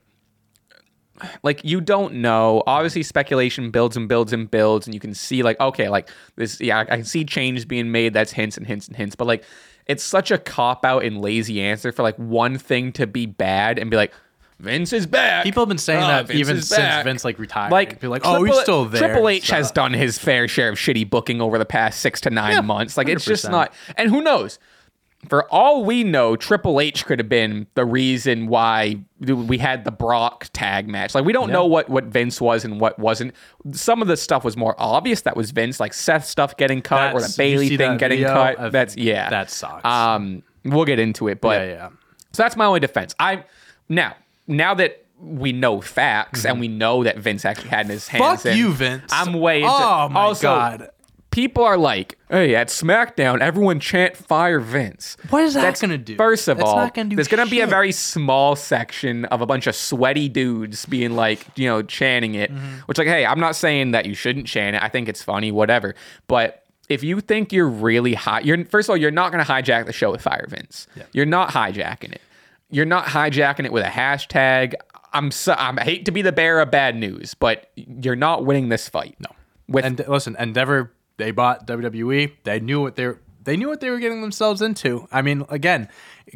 Like 1.42 1.62
you 1.64 1.82
don't 1.82 2.14
know. 2.14 2.62
Obviously, 2.66 3.02
speculation 3.02 3.70
builds 3.70 3.94
and 3.96 4.08
builds 4.08 4.32
and 4.32 4.50
builds, 4.50 4.86
and 4.86 4.94
you 4.94 5.00
can 5.00 5.12
see 5.12 5.42
like, 5.42 5.60
okay, 5.60 5.90
like 5.90 6.08
this. 6.36 6.58
Yeah, 6.60 6.78
I 6.78 6.84
can 6.84 7.04
see 7.04 7.24
changes 7.26 7.66
being 7.66 7.92
made. 7.92 8.14
That's 8.14 8.32
hints 8.32 8.56
and 8.56 8.66
hints 8.66 8.88
and 8.88 8.96
hints. 8.96 9.16
But 9.16 9.26
like, 9.26 9.44
it's 9.86 10.02
such 10.02 10.30
a 10.30 10.38
cop 10.38 10.82
out 10.82 11.04
and 11.04 11.20
lazy 11.20 11.60
answer 11.60 11.92
for 11.92 12.02
like 12.02 12.16
one 12.16 12.56
thing 12.56 12.92
to 12.92 13.06
be 13.06 13.26
bad 13.26 13.78
and 13.78 13.90
be 13.90 13.98
like, 13.98 14.14
Vince 14.60 14.94
is 14.94 15.06
back. 15.06 15.44
People 15.44 15.62
have 15.62 15.68
been 15.68 15.76
saying 15.76 16.02
Ah, 16.02 16.08
that 16.08 16.26
Vince 16.28 16.38
even 16.40 16.56
since 16.56 16.76
back. 16.76 17.04
Vince 17.04 17.22
like 17.22 17.38
retired. 17.38 17.70
Like, 17.70 18.00
be 18.00 18.06
like, 18.08 18.22
oh, 18.24 18.42
he's 18.44 18.58
still 18.60 18.86
there. 18.86 19.08
Triple 19.08 19.28
H 19.28 19.50
has 19.50 19.70
done 19.70 19.92
his 19.92 20.18
fair 20.18 20.48
share 20.48 20.70
of 20.70 20.76
shitty 20.76 21.08
booking 21.10 21.42
over 21.42 21.58
the 21.58 21.66
past 21.66 22.00
six 22.00 22.22
to 22.22 22.30
nine 22.30 22.52
Yeah, 22.52 22.60
months. 22.62 22.96
Like, 22.96 23.08
it's 23.08 23.26
just 23.26 23.50
not. 23.50 23.74
And 23.96 24.08
who 24.08 24.22
knows? 24.22 24.58
For 25.28 25.44
all 25.52 25.84
we 25.84 26.02
know, 26.02 26.34
Triple 26.34 26.80
H 26.80 27.04
could 27.04 27.18
have 27.18 27.28
been 27.28 27.66
the 27.74 27.84
reason 27.84 28.46
why 28.46 28.96
we 29.20 29.58
had 29.58 29.84
the 29.84 29.90
Brock 29.90 30.48
tag 30.54 30.88
match. 30.88 31.14
Like, 31.14 31.24
we 31.24 31.32
don't 31.34 31.52
know 31.52 31.66
what 31.66 31.88
what 31.90 32.04
Vince 32.04 32.40
was 32.40 32.64
and 32.64 32.80
what 32.80 32.98
wasn't. 32.98 33.34
Some 33.72 34.00
of 34.00 34.08
the 34.08 34.16
stuff 34.16 34.44
was 34.44 34.56
more 34.56 34.74
obvious. 34.78 35.20
That 35.22 35.36
was 35.36 35.50
Vince, 35.50 35.78
like 35.78 35.92
Seth 35.92 36.24
stuff 36.24 36.56
getting 36.56 36.80
cut 36.80 37.12
or 37.14 37.20
the 37.20 37.34
Bayley 37.36 37.76
thing 37.76 37.98
getting 37.98 38.22
cut. 38.24 38.56
of- 38.56 38.72
That's 38.72 38.96
yeah, 38.96 39.28
that 39.28 39.50
sucks. 39.50 39.84
Um, 39.84 40.42
we'll 40.64 40.86
get 40.86 40.98
into 40.98 41.28
it, 41.28 41.40
but 41.42 41.60
yeah, 41.60 41.66
yeah. 41.74 41.88
so 42.32 42.42
that's 42.42 42.56
my 42.56 42.64
only 42.64 42.80
defense. 42.80 43.14
I 43.20 43.44
now 43.90 44.16
now 44.46 44.72
that 44.74 45.04
we 45.20 45.52
know 45.52 45.82
facts 45.82 46.46
and 46.46 46.58
we 46.58 46.66
know 46.68 47.04
that 47.04 47.18
Vince 47.18 47.44
actually 47.44 47.68
had 47.68 47.84
in 47.86 47.92
his 47.92 48.08
hands. 48.08 48.42
Fuck 48.42 48.54
you, 48.56 48.72
Vince. 48.72 49.10
I'm 49.12 49.34
way 49.34 49.58
into 49.62 49.70
Oh 49.70 50.08
my 50.08 50.20
also, 50.22 50.48
God. 50.48 50.90
People 51.30 51.62
are 51.62 51.78
like, 51.78 52.18
hey, 52.28 52.56
at 52.56 52.68
SmackDown, 52.68 53.40
everyone 53.40 53.78
chant 53.78 54.16
fire 54.16 54.58
Vince. 54.58 55.16
What 55.28 55.44
is 55.44 55.54
that 55.54 55.62
That's 55.62 55.80
gonna 55.80 55.96
do? 55.96 56.16
First 56.16 56.48
of 56.48 56.56
That's 56.56 56.68
all, 56.68 56.90
gonna 56.90 57.14
there's 57.14 57.28
gonna 57.28 57.46
be 57.46 57.60
a 57.60 57.68
very 57.68 57.92
small 57.92 58.56
section 58.56 59.26
of 59.26 59.40
a 59.40 59.46
bunch 59.46 59.68
of 59.68 59.76
sweaty 59.76 60.28
dudes 60.28 60.86
being 60.86 61.12
like, 61.12 61.46
you 61.56 61.68
know, 61.68 61.82
chanting 61.82 62.34
it. 62.34 62.52
Mm-hmm. 62.52 62.78
Which, 62.86 62.98
like, 62.98 63.06
hey, 63.06 63.24
I'm 63.24 63.38
not 63.38 63.54
saying 63.54 63.92
that 63.92 64.06
you 64.06 64.14
shouldn't 64.14 64.46
chant 64.48 64.74
it. 64.74 64.82
I 64.82 64.88
think 64.88 65.08
it's 65.08 65.22
funny, 65.22 65.52
whatever. 65.52 65.94
But 66.26 66.64
if 66.88 67.04
you 67.04 67.20
think 67.20 67.52
you're 67.52 67.68
really 67.68 68.14
hot, 68.14 68.44
you're 68.44 68.64
first 68.64 68.88
of 68.88 68.90
all, 68.90 68.96
you're 68.96 69.12
not 69.12 69.30
gonna 69.30 69.44
hijack 69.44 69.86
the 69.86 69.92
show 69.92 70.10
with 70.10 70.22
fire 70.22 70.46
Vince. 70.48 70.88
You're 71.12 71.26
not 71.26 71.50
hijacking 71.50 72.12
it. 72.12 72.22
You're 72.70 72.86
not 72.86 73.06
hijacking 73.06 73.64
it 73.64 73.72
with 73.72 73.84
a 73.84 73.88
hashtag. 73.88 74.74
I'm 75.12 75.30
so, 75.30 75.54
I'm, 75.58 75.78
I 75.78 75.84
hate 75.84 76.04
to 76.06 76.12
be 76.12 76.22
the 76.22 76.32
bearer 76.32 76.60
of 76.60 76.70
bad 76.70 76.96
news, 76.96 77.34
but 77.34 77.70
you're 77.74 78.16
not 78.16 78.44
winning 78.44 78.68
this 78.68 78.88
fight. 78.88 79.16
No. 79.18 79.30
With 79.68 79.84
And 79.84 80.04
listen, 80.08 80.36
Endeavor, 80.38 80.92
they 81.20 81.30
bought 81.30 81.66
WWE. 81.66 82.32
They 82.44 82.58
knew 82.60 82.80
what 82.80 82.96
they're 82.96 83.18
they 83.44 83.56
knew 83.56 83.68
what 83.68 83.80
they 83.80 83.88
were 83.90 83.98
getting 83.98 84.20
themselves 84.20 84.60
into. 84.60 85.06
I 85.12 85.22
mean, 85.22 85.44
again, 85.48 85.88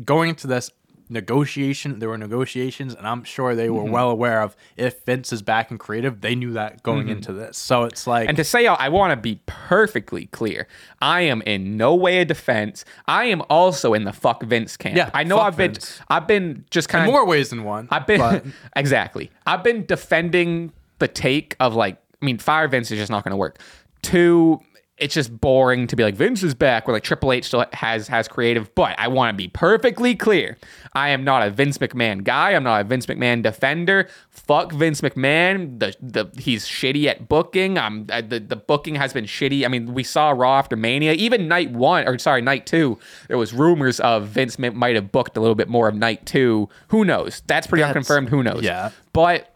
going 0.05 0.31
into 0.31 0.47
this 0.47 0.71
negotiation, 1.11 1.99
there 1.99 2.09
were 2.09 2.17
negotiations, 2.19 2.95
and 2.95 3.07
I'm 3.07 3.25
sure 3.25 3.55
they 3.55 3.69
were 3.69 3.83
Mm-hmm. 3.83 3.93
well 3.93 4.11
aware 4.11 4.41
of 4.41 4.57
if 4.77 5.05
Vince 5.05 5.33
is 5.33 5.43
back 5.43 5.71
in 5.71 5.77
creative, 5.79 6.23
they 6.23 6.35
knew 6.35 6.53
that 6.55 6.83
going 6.83 7.09
into 7.09 7.33
this. 7.33 7.59
So 7.59 7.85
it's 7.85 8.07
like 8.07 8.27
And 8.29 8.37
to 8.39 8.45
say, 8.45 8.67
I 8.67 8.89
want 8.89 9.13
to 9.13 9.17
be 9.17 9.41
perfectly 9.47 10.27
clear. 10.27 10.67
I 11.03 11.21
am 11.23 11.43
in 11.43 11.77
no 11.77 11.95
way 11.95 12.19
a 12.21 12.25
defense. 12.25 12.85
I 13.07 13.25
am 13.27 13.43
also 13.51 13.93
in 13.95 14.05
the 14.05 14.13
fuck 14.13 14.43
Vince 14.43 14.77
camp. 14.79 14.97
Yeah, 14.97 15.11
I 15.13 15.25
know 15.25 15.39
I've 15.39 15.57
been, 15.59 15.77
I've 16.09 16.27
been 16.27 16.65
just 16.71 16.89
kind 16.89 17.05
of 17.07 17.13
more 17.13 17.27
ways 17.27 17.51
than 17.51 17.65
one. 17.65 17.89
I've 17.91 18.07
been 18.07 18.21
but 18.21 18.45
exactly. 18.77 19.31
I've 19.47 19.63
been 19.63 19.85
defending 19.87 20.73
the 21.01 21.09
take 21.09 21.55
of 21.61 21.75
like, 21.75 21.99
I 22.23 22.25
mean, 22.25 22.39
fire 22.39 22.67
Vince 22.69 22.91
is 22.91 22.99
just 22.99 23.11
not 23.11 23.25
going 23.25 23.33
to 23.33 23.37
work. 23.37 23.59
Two, 24.03 24.61
it's 24.97 25.13
just 25.15 25.41
boring 25.41 25.89
to 25.89 25.97
be 25.97 26.05
like 26.05 26.15
Vince 26.15 26.45
is 26.45 26.55
back, 26.55 26.87
where 26.87 26.95
like 26.95 27.03
Triple 27.03 27.33
H 27.33 27.47
still 27.47 27.65
has 27.73 28.07
has 28.09 28.29
creative. 28.29 28.73
But 28.77 28.99
I 28.99 29.09
want 29.09 29.33
to 29.33 29.37
be 29.37 29.49
perfectly 29.49 30.15
clear. 30.15 30.57
I 30.93 31.09
am 31.09 31.25
not 31.25 31.43
a 31.43 31.51
Vince 31.51 31.79
McMahon 31.79 32.23
guy. 32.23 32.53
I'm 32.53 32.63
not 32.63 32.81
a 32.81 32.85
Vince 32.85 33.07
McMahon 33.07 33.43
defender. 33.43 34.09
Fuck 34.31 34.73
Vince 34.73 35.01
McMahon. 35.01 35.81
The 35.81 35.97
the 36.01 36.31
he's 36.41 36.65
shitty 36.67 37.07
at 37.07 37.29
booking. 37.29 37.77
I'm 37.77 38.07
uh, 38.11 38.21
the 38.21 38.39
the 38.39 38.55
booking 38.57 38.95
has 38.95 39.13
been 39.13 39.25
shitty. 39.25 39.65
I 39.65 39.69
mean, 39.69 39.95
we 39.95 40.05
saw 40.05 40.31
Raw 40.31 40.59
after 40.59 40.77
Mania. 40.77 41.13
Even 41.15 41.49
night 41.49 41.73
one 41.73 42.07
or 42.07 42.17
sorry, 42.19 42.43
night 42.43 42.67
two. 42.67 42.99
There 43.27 43.39
was 43.39 43.53
rumors 43.53 43.99
of 43.99 44.29
Vince 44.29 44.59
might 44.61 44.95
have 44.95 45.11
booked 45.11 45.37
a 45.37 45.41
little 45.41 45.57
bit 45.57 45.69
more 45.69 45.89
of 45.89 45.97
night 45.97 46.25
two. 46.25 46.69
Who 46.89 47.05
knows? 47.05 47.43
That's 47.49 47.67
pretty 47.67 47.83
That's- 47.83 47.97
unconfirmed. 47.97 48.29
Who 48.29 48.43
knows? 48.45 48.63
yeah. 48.63 48.91
But 49.13 49.54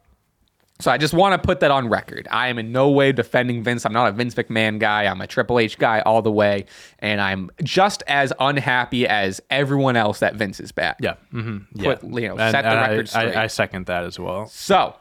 so 0.80 0.92
I 0.92 0.98
just 0.98 1.12
want 1.12 1.40
to 1.40 1.44
put 1.44 1.60
that 1.60 1.70
on 1.72 1.88
record. 1.88 2.28
I 2.30 2.48
am 2.48 2.58
in 2.58 2.70
no 2.70 2.90
way 2.90 3.10
defending 3.10 3.64
Vince. 3.64 3.84
I'm 3.84 3.92
not 3.92 4.08
a 4.08 4.12
Vince 4.12 4.34
McMahon 4.34 4.78
guy. 4.78 5.06
I'm 5.06 5.20
a 5.20 5.26
Triple 5.26 5.58
H 5.58 5.76
guy 5.76 6.00
all 6.00 6.22
the 6.22 6.30
way, 6.30 6.66
and 7.00 7.20
I'm 7.20 7.50
just 7.64 8.04
as 8.06 8.32
unhappy 8.38 9.06
as 9.06 9.40
everyone 9.50 9.96
else 9.96 10.20
that 10.20 10.36
Vince 10.36 10.60
is 10.60 10.70
back. 10.70 10.98
yeah, 11.00 11.14
mm-hmm. 11.32 11.58
yeah. 11.74 11.96
You 12.02 12.28
know, 12.28 12.36
set 12.36 12.62
the 12.62 12.68
I- 12.68 12.88
record 12.90 13.08
straight. 13.08 13.36
I, 13.36 13.44
I 13.44 13.46
second 13.48 13.86
that 13.86 14.04
as 14.04 14.18
well. 14.18 14.46
So, 14.46 14.94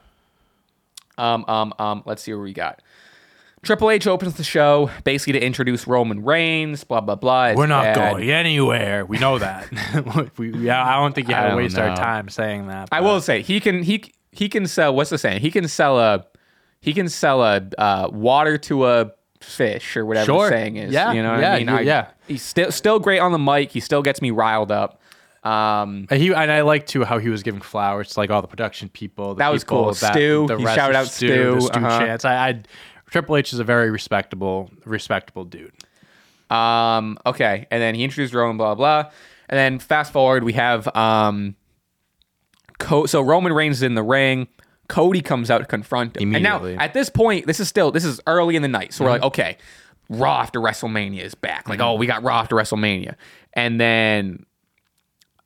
um, 1.17 1.45
um, 1.47 1.73
um, 1.77 2.03
let's 2.05 2.23
see 2.23 2.33
what 2.33 2.43
we 2.43 2.53
got. 2.53 2.81
Triple 3.63 3.89
H 3.89 4.07
opens 4.07 4.35
the 4.35 4.43
show 4.43 4.89
basically 5.03 5.33
to 5.33 5.45
introduce 5.45 5.87
Roman 5.87 6.23
Reigns. 6.23 6.83
Blah 6.83 7.01
blah 7.01 7.15
blah. 7.15 7.47
It's 7.47 7.57
We're 7.57 7.67
not 7.67 7.83
bad. 7.83 8.13
going 8.13 8.31
anywhere. 8.31 9.05
We 9.05 9.17
know 9.17 9.39
that. 9.39 9.69
we, 10.37 10.53
yeah, 10.57 10.83
I 10.83 10.95
don't 11.01 11.13
think 11.13 11.27
you 11.27 11.35
I 11.35 11.39
had 11.39 11.49
to 11.49 11.55
waste 11.55 11.77
our 11.77 11.95
time 11.95 12.29
saying 12.29 12.67
that. 12.67 12.89
I 12.91 13.01
will 13.01 13.19
say 13.19 13.41
he 13.41 13.59
can 13.59 13.83
he 13.83 14.13
he 14.37 14.49
can 14.49 14.67
sell 14.67 14.95
what's 14.95 15.09
the 15.09 15.17
saying? 15.17 15.41
He 15.41 15.51
can 15.51 15.67
sell 15.67 15.99
a 15.99 16.25
he 16.81 16.93
can 16.93 17.09
sell 17.09 17.43
a 17.43 17.61
uh, 17.77 18.09
water 18.11 18.57
to 18.59 18.85
a 18.85 19.11
fish 19.41 19.97
or 19.97 20.05
whatever 20.05 20.25
Sure. 20.25 20.49
the 20.49 20.55
saying 20.55 20.75
is. 20.77 20.93
Yeah, 20.93 21.11
you 21.13 21.23
know 21.23 21.31
what 21.31 21.41
yeah, 21.41 21.53
I 21.53 21.57
mean? 21.59 21.69
I, 21.69 21.81
yeah. 21.81 22.07
He's 22.27 22.43
still 22.43 22.71
still 22.71 22.99
great 22.99 23.19
on 23.19 23.31
the 23.31 23.39
mic. 23.39 23.71
He 23.71 23.79
still 23.79 24.01
gets 24.01 24.21
me 24.21 24.31
riled 24.31 24.71
up. 24.71 25.01
Um, 25.43 26.07
And 26.09 26.19
He 26.21 26.33
and 26.33 26.51
I 26.51 26.61
like 26.61 26.85
too 26.87 27.03
how 27.03 27.19
he 27.19 27.29
was 27.29 27.41
giving 27.43 27.61
flowers 27.61 28.09
to 28.13 28.19
like 28.19 28.29
all 28.29 28.41
the 28.41 28.47
production 28.47 28.89
people. 28.89 29.35
the 29.35 29.39
That 29.39 29.51
was 29.51 29.63
people 29.63 29.85
cool. 29.85 29.93
Stu, 29.93 30.45
the 30.47 30.57
he 30.57 30.65
shouted 30.65 30.95
out 30.95 31.07
Stu, 31.07 31.55
the 31.55 31.61
Stu 31.61 31.71
uh-huh. 31.73 31.99
chants. 31.99 32.25
I, 32.25 32.49
I 32.49 32.61
Triple 33.09 33.37
H 33.37 33.53
is 33.53 33.59
a 33.59 33.63
very 33.63 33.89
respectable, 33.89 34.69
respectable 34.85 35.45
dude. 35.45 35.71
um, 36.49 37.17
okay, 37.25 37.65
and 37.71 37.81
then 37.81 37.95
he 37.95 38.03
introduced 38.03 38.33
Roman, 38.33 38.57
blah 38.57 38.75
blah, 38.75 39.11
and 39.49 39.57
then 39.57 39.79
fast 39.79 40.11
forward 40.11 40.43
we 40.43 40.53
have 40.53 40.87
um, 40.95 41.55
Co- 42.79 43.05
so 43.05 43.21
Roman 43.21 43.53
Reigns 43.53 43.77
is 43.77 43.83
in 43.83 43.95
the 43.95 44.03
ring. 44.03 44.47
Cody 44.87 45.21
comes 45.21 45.51
out 45.51 45.57
to 45.59 45.65
confront 45.65 46.15
him. 46.19 46.33
And 46.33 46.43
now 46.43 46.63
at 46.65 46.93
this 46.93 47.09
point, 47.09 47.45
this 47.47 47.59
is 47.59 47.67
still 47.67 47.91
this 47.91 48.05
is 48.05 48.21
early 48.27 48.55
in 48.55 48.61
the 48.61 48.67
night, 48.67 48.93
so 48.93 49.03
we're 49.03 49.11
like, 49.11 49.19
Mm-hmm. 49.21 49.27
okay, 49.27 49.57
Raw 50.09 50.39
after 50.39 50.59
WrestleMania 50.61 51.21
is 51.21 51.35
back. 51.35 51.67
Like, 51.67 51.81
oh, 51.81 51.95
we 51.95 52.07
got 52.07 52.23
Raw 52.23 52.39
after 52.39 52.55
WrestleMania, 52.55 53.15
and 53.53 53.79
then 53.81 54.45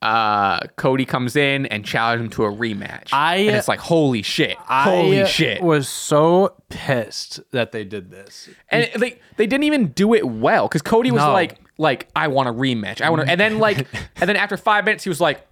uh 0.00 0.60
Cody 0.76 1.04
comes 1.04 1.36
in 1.36 1.66
and 1.66 1.84
challenges 1.84 2.24
him 2.24 2.30
to 2.30 2.44
a 2.44 2.50
rematch. 2.52 3.08
I- 3.12 3.36
and 3.36 3.56
it's 3.56 3.68
like, 3.68 3.78
holy 3.80 4.22
shit, 4.22 4.56
holy 4.58 5.22
I 5.22 5.26
shit. 5.26 5.62
was 5.62 5.88
so 5.88 6.54
pissed 6.68 7.40
that 7.52 7.70
they 7.72 7.84
did 7.84 8.10
this. 8.10 8.48
and 8.68 8.88
they 8.98 9.20
they 9.36 9.46
didn't 9.46 9.64
even 9.64 9.88
do 9.88 10.12
it 10.14 10.24
well 10.26 10.66
because 10.68 10.82
Cody 10.82 11.10
was 11.12 11.22
No. 11.22 11.32
like 11.32 11.58
like 11.78 12.08
I 12.16 12.28
want 12.28 12.48
a 12.48 12.52
rematch. 12.52 13.00
I 13.00 13.10
want 13.10 13.22
to, 13.24 13.30
and 13.30 13.40
then 13.40 13.58
like 13.58 13.86
and 14.16 14.28
then 14.28 14.36
after 14.36 14.56
five 14.56 14.84
minutes 14.84 15.04
he 15.04 15.08
was 15.08 15.20
like, 15.20 15.46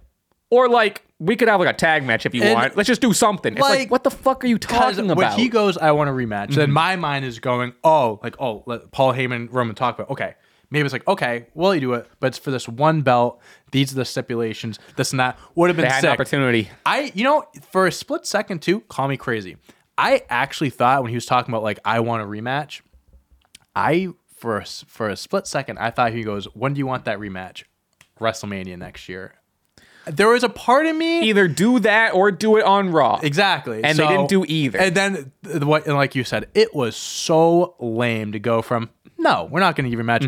or 0.51 0.69
like 0.69 1.03
we 1.17 1.35
could 1.35 1.47
have 1.47 1.59
like 1.59 1.69
a 1.69 1.77
tag 1.77 2.03
match 2.03 2.25
if 2.27 2.35
you 2.35 2.43
And, 2.43 2.53
want. 2.53 2.77
Let's 2.77 2.87
just 2.87 3.01
do 3.01 3.13
something. 3.13 3.53
It's 3.53 3.61
like, 3.61 3.79
like, 3.79 3.91
what 3.91 4.03
the 4.03 4.11
fuck 4.11 4.43
are 4.43 4.47
you 4.47 4.59
talking 4.59 5.09
about? 5.09 5.31
Mm-hmm. 5.31 5.39
he 5.39 5.49
goes, 5.49 5.77
I 5.77 5.91
want 5.91 6.09
a 6.09 6.13
rematch. 6.13 6.53
Then 6.53 6.71
my 6.71 6.95
mind 6.95 7.25
is 7.25 7.39
going, 7.39 7.73
oh, 7.83 8.19
like 8.21 8.39
oh, 8.39 8.63
let 8.67 8.91
Paul 8.91 9.13
Heyman, 9.13 9.49
Roman 9.51 9.73
talk 9.75 9.97
about. 9.97 10.11
Okay, 10.11 10.35
maybe 10.69 10.85
it's 10.85 10.93
like 10.93 11.07
okay, 11.07 11.47
well 11.55 11.73
you 11.73 11.81
do 11.81 11.93
it, 11.93 12.07
but 12.19 12.27
it's 12.27 12.37
for 12.37 12.51
this 12.51 12.67
one 12.67 13.01
belt. 13.01 13.41
These 13.71 13.93
are 13.93 13.95
the 13.95 14.05
stipulations. 14.05 14.77
This 14.97 15.11
and 15.11 15.19
that 15.19 15.39
would 15.55 15.69
have 15.69 15.77
been 15.77 15.85
they 15.87 15.95
sick. 15.95 16.03
an 16.03 16.09
opportunity. 16.09 16.69
I, 16.85 17.11
you 17.15 17.23
know, 17.23 17.45
for 17.71 17.87
a 17.87 17.91
split 17.91 18.25
second 18.25 18.61
too, 18.61 18.81
call 18.81 19.07
me 19.07 19.17
crazy. 19.17 19.57
I 19.97 20.23
actually 20.29 20.71
thought 20.71 21.03
when 21.03 21.09
he 21.09 21.15
was 21.15 21.25
talking 21.25 21.53
about 21.53 21.63
like 21.63 21.79
I 21.85 21.99
want 22.01 22.23
a 22.23 22.25
rematch, 22.25 22.81
I 23.75 24.09
for 24.35 24.57
a, 24.57 24.65
for 24.65 25.07
a 25.07 25.15
split 25.15 25.45
second 25.47 25.77
I 25.77 25.91
thought 25.91 26.11
he 26.13 26.23
goes, 26.23 26.45
when 26.55 26.73
do 26.73 26.79
you 26.79 26.87
want 26.87 27.05
that 27.05 27.19
rematch? 27.19 27.63
WrestleMania 28.19 28.77
next 28.77 29.07
year. 29.07 29.35
There 30.05 30.29
was 30.29 30.43
a 30.43 30.49
part 30.49 30.87
of 30.87 30.95
me 30.95 31.21
Either 31.29 31.47
do 31.47 31.79
that 31.79 32.13
or 32.13 32.31
do 32.31 32.57
it 32.57 32.63
on 32.63 32.89
Raw. 32.91 33.19
exactly, 33.21 33.83
And 33.83 33.97
they 33.97 34.07
didn't 34.07 34.29
do 34.29 34.43
either. 34.47 34.79
And 34.79 34.95
then 34.95 35.31
what? 35.61 35.85
And 35.85 35.95
like 35.95 36.15
you 36.15 36.23
said, 36.23 36.47
it 36.53 36.73
was 36.73 36.95
so 36.95 37.75
lame 37.79 38.31
to 38.31 38.39
go 38.39 38.61
from 38.61 38.89
no, 39.17 39.47
we're 39.51 39.59
not 39.59 39.75
going 39.75 39.85
to 39.85 39.89
give 39.89 39.99
you 39.99 40.03
a 40.03 40.03
match. 40.03 40.25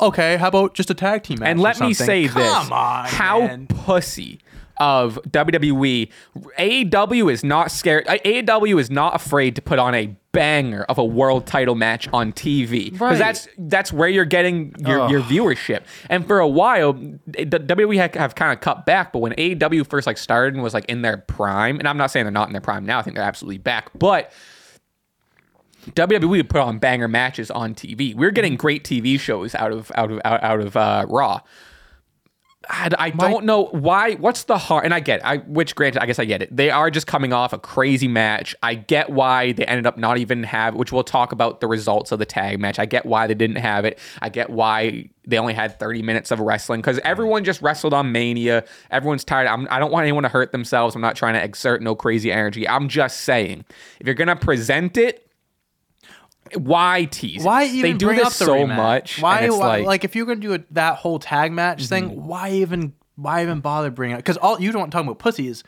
Okay, 0.00 0.36
how 0.36 0.48
about 0.48 0.74
just 0.74 0.90
a 0.90 0.94
tag 0.94 1.22
team 1.22 1.38
match? 1.38 1.46
Mm-hmm. 1.46 1.50
And 1.52 1.60
let 1.60 1.80
me 1.80 1.94
say 1.94 2.26
this: 2.26 2.34
Come 2.34 2.72
on, 2.72 3.06
how 3.06 3.40
man. 3.40 3.68
pussy 3.68 4.40
of 4.78 5.18
WWE, 5.28 6.10
AEW 6.58 7.32
is 7.32 7.44
not 7.44 7.70
scared. 7.70 8.06
AEW 8.06 8.80
is 8.80 8.90
not 8.90 9.14
afraid 9.14 9.56
to 9.56 9.62
put 9.62 9.78
on 9.78 9.94
a 9.94 10.14
banger 10.32 10.82
of 10.88 10.98
a 10.98 11.04
world 11.04 11.46
title 11.46 11.76
match 11.76 12.08
on 12.12 12.32
TV 12.32 12.90
because 12.90 13.00
Right. 13.00 13.18
that's 13.18 13.46
that's 13.56 13.92
where 13.92 14.08
you're 14.08 14.24
getting 14.24 14.74
your, 14.78 15.08
your 15.08 15.20
viewership. 15.20 15.82
And 16.10 16.26
for 16.26 16.40
a 16.40 16.48
while, 16.48 16.94
WWE 16.94 17.96
have, 17.98 18.14
have 18.14 18.34
kind 18.34 18.52
of 18.52 18.60
cut 18.60 18.84
back. 18.84 19.12
But 19.12 19.20
when 19.20 19.32
AEW 19.34 19.86
first 19.86 20.06
like 20.08 20.18
started 20.18 20.54
and 20.54 20.62
was 20.62 20.74
like 20.74 20.86
in 20.86 21.02
their 21.02 21.18
prime, 21.18 21.78
and 21.78 21.86
I'm 21.86 21.96
not 21.96 22.10
saying 22.10 22.24
they're 22.24 22.32
not 22.32 22.48
in 22.48 22.52
their 22.52 22.60
prime 22.60 22.84
now. 22.84 22.98
I 22.98 23.02
think 23.02 23.16
they're 23.16 23.24
absolutely 23.24 23.58
back, 23.58 23.90
but. 23.98 24.32
WWE 25.90 26.28
would 26.30 26.48
put 26.48 26.62
on 26.62 26.78
banger 26.78 27.08
matches 27.08 27.50
on 27.50 27.74
TV. 27.74 28.14
We're 28.14 28.30
getting 28.30 28.56
great 28.56 28.84
TV 28.84 29.20
shows 29.20 29.54
out 29.54 29.70
of 29.70 29.92
out 29.94 30.10
of 30.10 30.18
out, 30.24 30.42
out 30.42 30.60
of 30.60 30.76
uh, 30.78 31.04
Raw. 31.10 31.40
I, 32.68 32.90
I 32.98 33.10
don't 33.10 33.44
know 33.44 33.66
why. 33.66 34.14
What's 34.14 34.44
the 34.44 34.58
heart? 34.58 34.84
And 34.84 34.94
I 34.94 35.00
get, 35.00 35.20
it. 35.20 35.24
I 35.24 35.36
which 35.38 35.74
granted, 35.74 36.02
I 36.02 36.06
guess 36.06 36.18
I 36.18 36.24
get 36.24 36.42
it. 36.42 36.54
They 36.54 36.70
are 36.70 36.90
just 36.90 37.06
coming 37.06 37.32
off 37.32 37.52
a 37.52 37.58
crazy 37.58 38.08
match. 38.08 38.54
I 38.62 38.74
get 38.74 39.10
why 39.10 39.52
they 39.52 39.64
ended 39.64 39.86
up 39.86 39.96
not 39.98 40.18
even 40.18 40.44
have. 40.44 40.74
Which 40.74 40.92
we'll 40.92 41.04
talk 41.04 41.32
about 41.32 41.60
the 41.60 41.66
results 41.66 42.12
of 42.12 42.18
the 42.18 42.26
tag 42.26 42.60
match. 42.60 42.78
I 42.78 42.86
get 42.86 43.06
why 43.06 43.26
they 43.26 43.34
didn't 43.34 43.56
have 43.56 43.84
it. 43.84 43.98
I 44.20 44.28
get 44.28 44.50
why 44.50 45.08
they 45.26 45.38
only 45.38 45.54
had 45.54 45.78
30 45.78 46.02
minutes 46.02 46.30
of 46.30 46.40
wrestling 46.40 46.80
because 46.80 46.98
everyone 47.00 47.44
just 47.44 47.62
wrestled 47.62 47.94
on 47.94 48.12
Mania. 48.12 48.64
Everyone's 48.90 49.24
tired. 49.24 49.46
I'm, 49.46 49.66
I 49.70 49.78
don't 49.78 49.90
want 49.90 50.04
anyone 50.04 50.22
to 50.24 50.28
hurt 50.28 50.52
themselves. 50.52 50.94
I'm 50.94 51.02
not 51.02 51.16
trying 51.16 51.34
to 51.34 51.42
exert 51.42 51.82
no 51.82 51.94
crazy 51.94 52.30
energy. 52.30 52.68
I'm 52.68 52.88
just 52.88 53.20
saying, 53.20 53.64
if 54.00 54.06
you're 54.06 54.14
gonna 54.14 54.36
present 54.36 54.96
it. 54.96 55.20
Why 56.56 57.06
tease? 57.06 57.42
Why 57.42 57.64
even 57.64 57.80
they 57.80 57.92
do 57.92 58.06
bring 58.06 58.18
this 58.18 58.26
up 58.26 58.32
the 58.34 58.44
so 58.44 58.54
rematch? 58.54 58.76
much? 58.76 59.22
Why, 59.22 59.48
why 59.48 59.56
like, 59.56 59.86
like, 59.86 60.04
if 60.04 60.14
you're 60.14 60.26
gonna 60.26 60.40
do 60.40 60.54
a, 60.54 60.58
that 60.72 60.96
whole 60.96 61.18
tag 61.18 61.52
match 61.52 61.84
mm-hmm. 61.84 61.88
thing, 62.08 62.26
why 62.26 62.50
even 62.50 62.92
why 63.16 63.42
even 63.42 63.60
bother 63.60 63.90
bringing 63.90 64.16
it? 64.16 64.18
Because 64.18 64.36
all 64.36 64.60
you 64.60 64.72
don't 64.72 64.80
want 64.80 64.92
to 64.92 64.96
talk 64.96 65.04
about 65.04 65.18
pussies. 65.18 65.64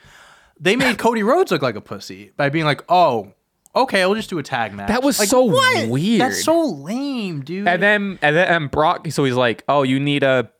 They 0.58 0.76
made 0.76 0.98
Cody 0.98 1.22
Rhodes 1.22 1.50
look 1.50 1.62
like 1.62 1.76
a 1.76 1.80
pussy 1.80 2.32
by 2.36 2.48
being 2.48 2.64
like, 2.64 2.82
oh, 2.88 3.32
okay, 3.74 4.04
we'll 4.06 4.14
just 4.14 4.30
do 4.30 4.38
a 4.38 4.42
tag 4.42 4.72
match. 4.72 4.88
That 4.88 5.02
was 5.02 5.18
Like, 5.18 5.28
so 5.28 5.44
what? 5.44 5.88
weird. 5.88 6.20
That's 6.20 6.42
so 6.42 6.64
lame, 6.64 7.42
dude. 7.42 7.68
And 7.68 7.82
then 7.82 8.18
and 8.22 8.36
then 8.36 8.48
and 8.48 8.70
Brock, 8.70 9.06
so 9.10 9.24
he's 9.24 9.34
like, 9.34 9.64
"Oh, 9.68 9.82
you 9.82 10.00
need 10.00 10.22
a, 10.22 10.50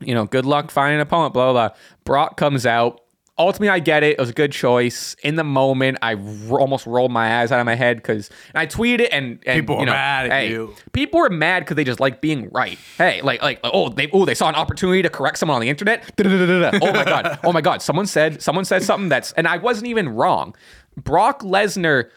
you 0.00 0.14
know, 0.14 0.24
good 0.26 0.46
luck 0.46 0.70
finding 0.70 0.96
an 0.96 1.02
opponent." 1.02 1.34
Blah 1.34 1.52
blah. 1.52 1.68
blah. 1.68 1.76
Brock 2.04 2.36
comes 2.36 2.66
out 2.66 3.00
ultimately, 3.38 3.68
I 3.68 3.78
get 3.78 4.02
it. 4.02 4.12
It 4.12 4.18
was 4.18 4.30
a 4.30 4.32
good 4.32 4.52
choice. 4.52 5.14
In 5.22 5.36
the 5.36 5.44
moment, 5.44 5.98
I 6.02 6.14
r- 6.14 6.60
almost 6.60 6.86
rolled 6.86 7.10
my 7.10 7.40
eyes 7.40 7.52
out 7.52 7.60
of 7.60 7.66
my 7.66 7.74
head 7.74 7.98
because 7.98 8.30
I 8.54 8.66
tweeted 8.66 9.00
it 9.00 9.12
and, 9.12 9.38
and 9.46 9.60
People 9.60 9.76
you 9.76 9.80
were 9.80 9.86
know, 9.86 9.92
mad 9.92 10.26
at 10.26 10.32
hey, 10.32 10.50
you. 10.50 10.74
People 10.92 11.20
were 11.20 11.30
mad 11.30 11.60
because 11.60 11.76
they 11.76 11.84
just 11.84 12.00
like 12.00 12.20
being 12.20 12.48
right. 12.50 12.78
Hey, 12.98 13.20
like 13.22 13.42
like 13.42 13.60
oh 13.64 13.88
they 13.88 14.08
oh 14.12 14.24
they 14.24 14.34
saw 14.34 14.48
an 14.48 14.54
opportunity 14.54 15.02
to 15.02 15.10
correct 15.10 15.38
someone 15.38 15.56
on 15.56 15.60
the 15.60 15.68
internet. 15.68 16.10
Oh 16.18 16.92
my 16.92 17.04
god. 17.04 17.38
Oh 17.44 17.52
my 17.52 17.60
god. 17.60 17.82
Someone 17.82 18.06
said 18.06 18.42
someone 18.42 18.64
said 18.64 18.82
something 18.82 19.08
that's 19.08 19.32
and 19.32 19.46
I 19.46 19.58
wasn't 19.58 19.86
even 19.86 20.08
wrong. 20.08 20.54
Brock 20.96 21.42
Lesnar 21.42 22.10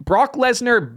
Brock 0.00 0.34
Lesnar 0.34 0.96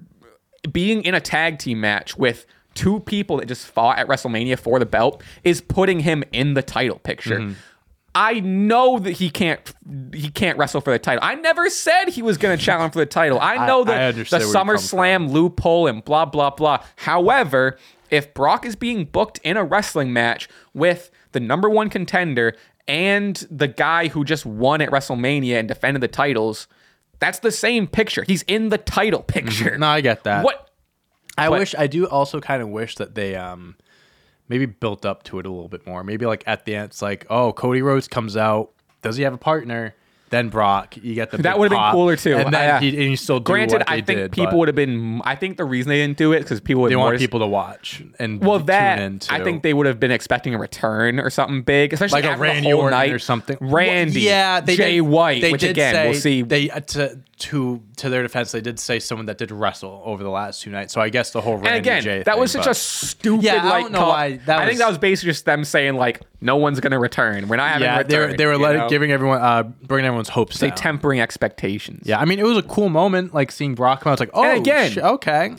being 0.71 1.03
in 1.03 1.15
a 1.15 1.21
tag 1.21 1.59
team 1.59 1.79
match 1.79 2.17
with 2.17 2.45
two 2.73 2.99
people 3.01 3.37
that 3.37 3.47
just 3.47 3.67
fought 3.67 3.97
at 3.97 4.07
WrestleMania 4.07 4.59
for 4.59 4.77
the 4.79 4.85
belt 4.85 5.23
is 5.43 5.61
putting 5.61 6.01
him 6.01 6.23
in 6.31 6.53
the 6.53 6.61
title 6.61 6.99
picture. 6.99 7.39
Mm-hmm. 7.39 7.53
I 8.19 8.39
know 8.39 8.97
that 8.97 9.11
he 9.11 9.29
can't 9.29 9.59
he 10.11 10.29
can't 10.31 10.57
wrestle 10.57 10.81
for 10.81 10.91
the 10.91 10.97
title. 10.97 11.23
I 11.23 11.35
never 11.35 11.69
said 11.69 12.05
he 12.09 12.23
was 12.23 12.37
going 12.39 12.57
to 12.57 12.63
challenge 12.63 12.93
for 12.93 12.99
the 12.99 13.05
title. 13.05 13.39
I 13.39 13.67
know 13.67 13.83
that 13.83 13.97
the 13.97 14.03
understand 14.07 14.41
where 14.41 14.47
you 14.47 14.53
come 14.53 14.67
SummerSlam 14.67 15.29
loophole 15.29 15.85
and 15.87 16.03
blah 16.03 16.25
blah 16.25 16.49
blah. 16.49 16.83
However, 16.95 17.77
if 18.09 18.33
Brock 18.33 18.65
is 18.65 18.75
being 18.75 19.05
booked 19.05 19.39
in 19.43 19.55
a 19.55 19.63
wrestling 19.63 20.13
match 20.13 20.49
with 20.73 21.11
the 21.33 21.39
number 21.39 21.69
one 21.69 21.89
contender 21.89 22.55
and 22.87 23.35
the 23.51 23.67
guy 23.67 24.07
who 24.07 24.23
just 24.25 24.45
won 24.47 24.81
at 24.81 24.89
WrestleMania 24.89 25.59
and 25.59 25.67
defended 25.67 26.01
the 26.01 26.07
titles, 26.07 26.67
that's 27.19 27.39
the 27.39 27.51
same 27.51 27.85
picture. 27.85 28.23
He's 28.25 28.41
in 28.43 28.69
the 28.69 28.77
title 28.79 29.21
picture. 29.21 29.77
No, 29.77 29.87
I 29.87 30.01
get 30.01 30.23
that. 30.23 30.43
What? 30.43 30.69
I 31.37 31.49
But- 31.49 31.59
wish 31.59 31.75
I 31.77 31.85
do 31.85 32.07
also 32.07 32.39
kind 32.39 32.63
of 32.63 32.69
wish 32.69 32.95
that 32.95 33.13
they 33.13 33.35
um 33.35 33.75
maybe 34.49 34.65
built 34.65 35.05
up 35.05 35.23
to 35.23 35.39
it 35.39 35.45
a 35.45 35.49
little 35.49 35.69
bit 35.69 35.85
more. 35.85 36.03
Maybe 36.03 36.25
like 36.25 36.43
at 36.47 36.65
the 36.65 36.75
end 36.75 36.85
it's 36.85 37.01
like, 37.01 37.25
oh, 37.29 37.53
Cody 37.53 37.81
Rhodes 37.81 38.07
comes 38.07 38.35
out. 38.37 38.71
Does 39.01 39.17
he 39.17 39.23
have 39.23 39.33
a 39.33 39.37
partner? 39.37 39.93
Then 40.29 40.49
Brock, 40.49 40.97
you 40.97 41.15
get 41.15 41.31
the 41.31 41.37
That 41.37 41.57
would've 41.57 41.71
been 41.71 41.91
cooler, 41.91 42.17
too. 42.17 42.35
And 42.35 42.53
then 42.53 42.61
Yeah. 42.61 42.79
he, 42.81 42.89
and 42.89 43.11
you 43.11 43.15
still 43.15 43.39
do 43.39 43.45
Granted, 43.45 43.83
I 43.87 44.01
think 44.01 44.19
did, 44.19 44.31
people 44.33 44.59
would 44.59 44.67
have 44.67 44.75
been. 44.75 45.21
I 45.23 45.35
think 45.35 45.55
the 45.55 45.63
reason 45.63 45.87
they 45.89 45.99
didn't 45.99 46.17
do 46.17 46.33
it 46.33 46.39
because 46.39 46.59
people 46.59 46.81
would 46.81 46.91
they 46.91 46.97
want 46.97 47.17
people 47.17 47.39
to 47.39 47.47
watch 47.47 48.03
and 48.19 48.43
Well, 48.43 48.59
that 48.59 49.27
I 49.29 49.41
think 49.41 49.63
they 49.63 49.73
would 49.73 49.85
have 49.85 50.01
been 50.01 50.11
expecting 50.11 50.53
a 50.53 50.57
return 50.57 51.21
or 51.21 51.29
something 51.29 51.61
big, 51.61 51.93
especially 51.93 52.23
like 52.23 52.25
a 52.25 52.31
after 52.31 52.41
Randy 52.41 52.61
the 52.63 52.71
whole 52.71 52.81
Orton 52.81 52.99
night 52.99 53.13
or 53.13 53.19
something. 53.19 53.57
Randy, 53.61 54.19
yeah, 54.21 54.59
they 54.59 54.75
Jay 54.75 54.95
did, 54.95 55.01
White, 55.01 55.41
They 55.41 55.51
which 55.53 55.61
did 55.61 55.71
again 55.71 55.93
say, 55.95 56.09
we'll 56.09 56.19
see. 56.19 56.41
They 56.41 56.71
uh, 56.71 56.81
to 56.81 57.21
to 57.37 57.81
to 57.97 58.09
their 58.09 58.23
defense, 58.23 58.51
they 58.51 58.61
did 58.61 58.79
say 58.79 58.99
someone 58.99 59.25
that 59.27 59.37
did 59.37 59.51
wrestle 59.51 60.01
over 60.05 60.23
the 60.23 60.29
last 60.29 60.61
two 60.61 60.69
nights. 60.69 60.93
So 60.93 61.01
I 61.01 61.09
guess 61.09 61.31
the 61.31 61.41
whole 61.41 61.55
Randy 61.55 61.69
and 61.69 61.77
again, 61.77 62.01
Jay 62.03 62.17
that 62.23 62.33
thing, 62.33 62.39
was 62.39 62.51
such 62.51 62.65
but- 62.65 62.71
a 62.71 62.75
stupid 62.75 63.43
Yeah, 63.43 63.63
I 63.63 63.69
like. 63.69 63.83
don't 63.83 63.91
know 63.93 63.99
call. 63.99 64.09
why 64.09 64.37
that 64.45 64.59
I 64.59 64.65
think 64.67 64.79
that 64.79 64.87
was 64.89 64.97
basically 64.97 65.31
just 65.31 65.45
them 65.45 65.63
saying 65.63 65.95
like, 65.95 66.21
no 66.41 66.55
one's 66.55 66.79
gonna 66.79 66.99
return. 66.99 67.47
We're 67.47 67.55
not 67.57 67.69
having 67.69 67.83
yeah. 67.85 67.99
a 67.99 68.03
They 68.03 68.17
were 68.19 68.33
they 68.37 68.45
were 68.45 68.57
letting, 68.57 68.87
giving 68.87 69.11
everyone 69.11 69.41
uh 69.41 69.63
bringing 69.63 70.05
everyone's 70.07 70.29
hopes 70.29 70.59
they 70.59 70.69
down. 70.69 70.77
tempering 70.77 71.19
expectations. 71.19 72.03
Yeah, 72.05 72.19
I 72.19 72.25
mean, 72.25 72.39
it 72.39 72.45
was 72.45 72.57
a 72.57 72.63
cool 72.63 72.89
moment, 72.89 73.33
like 73.33 73.51
seeing 73.51 73.75
Brock 73.75 74.01
come 74.01 74.11
out. 74.11 74.13
It's 74.13 74.19
like, 74.19 74.29
oh, 74.33 74.43
And 74.43 74.59
again- 74.59 74.91
sh- 74.91 74.97
okay. 74.99 75.55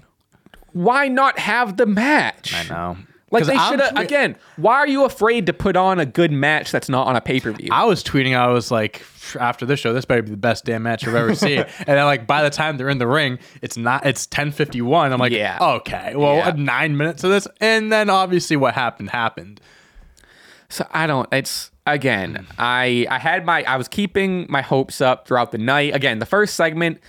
Why 0.73 1.09
not 1.09 1.39
have 1.39 1.77
the 1.77 1.87
match? 1.87 2.55
I 2.55 2.69
know. 2.69 2.97
Like 3.31 3.45
they 3.45 3.57
should 3.59 3.81
have 3.81 3.97
again. 3.97 4.37
Why 4.57 4.77
are 4.77 4.89
you 4.89 5.05
afraid 5.05 5.47
to 5.47 5.53
put 5.53 5.77
on 5.77 5.99
a 6.01 6.07
good 6.07 6.33
match 6.33 6.71
that's 6.73 6.89
not 6.89 7.07
on 7.07 7.17
a 7.17 7.21
pay 7.21 7.41
per 7.41 7.53
view? 7.53 7.69
I 7.71 7.85
was 7.85 8.03
tweeting, 8.03 8.37
I 8.37 8.49
was 8.49 8.71
like, 8.71 9.03
after 9.39 9.67
this 9.67 9.79
show, 9.81 9.93
this 9.93 10.05
better 10.07 10.23
be 10.23 10.31
the 10.31 10.37
best 10.37 10.65
damn 10.65 10.83
match 10.83 11.07
I've 11.07 11.15
ever 11.15 11.35
seen. 11.35 11.59
and 11.79 11.87
then, 11.87 12.05
like, 12.07 12.27
by 12.27 12.43
the 12.43 12.51
time 12.51 12.79
they're 12.79 12.89
in 12.89 12.99
the 12.99 13.07
ring, 13.07 13.39
it's 13.61 13.77
not, 13.77 14.07
it's 14.07 14.27
10:51. 14.27 15.13
I'm 15.13 15.19
like, 15.19 15.33
Yeah. 15.33 15.59
okay, 15.61 16.15
well, 16.17 16.37
Yeah. 16.37 16.53
nine 16.57 16.97
minutes 16.97 17.23
of 17.25 17.31
this, 17.31 17.47
and 17.61 17.93
then 17.93 18.09
obviously 18.09 18.57
what 18.57 18.75
happened 18.75 19.11
happened. 19.11 19.61
So 20.71 20.87
I 20.91 21.07
don't. 21.07 21.29
It's 21.33 21.71
again. 21.87 22.47
I 22.59 23.07
I 23.11 23.19
had 23.19 23.45
my. 23.47 23.63
I 23.65 23.77
was 23.77 23.89
keeping 23.89 24.47
my 24.51 24.61
hopes 24.63 25.01
up 25.01 25.27
throughout 25.27 25.51
the 25.53 25.59
night. 25.59 25.95
Again, 25.95 26.19
the 26.19 26.27
first 26.27 26.55
segment 26.57 27.01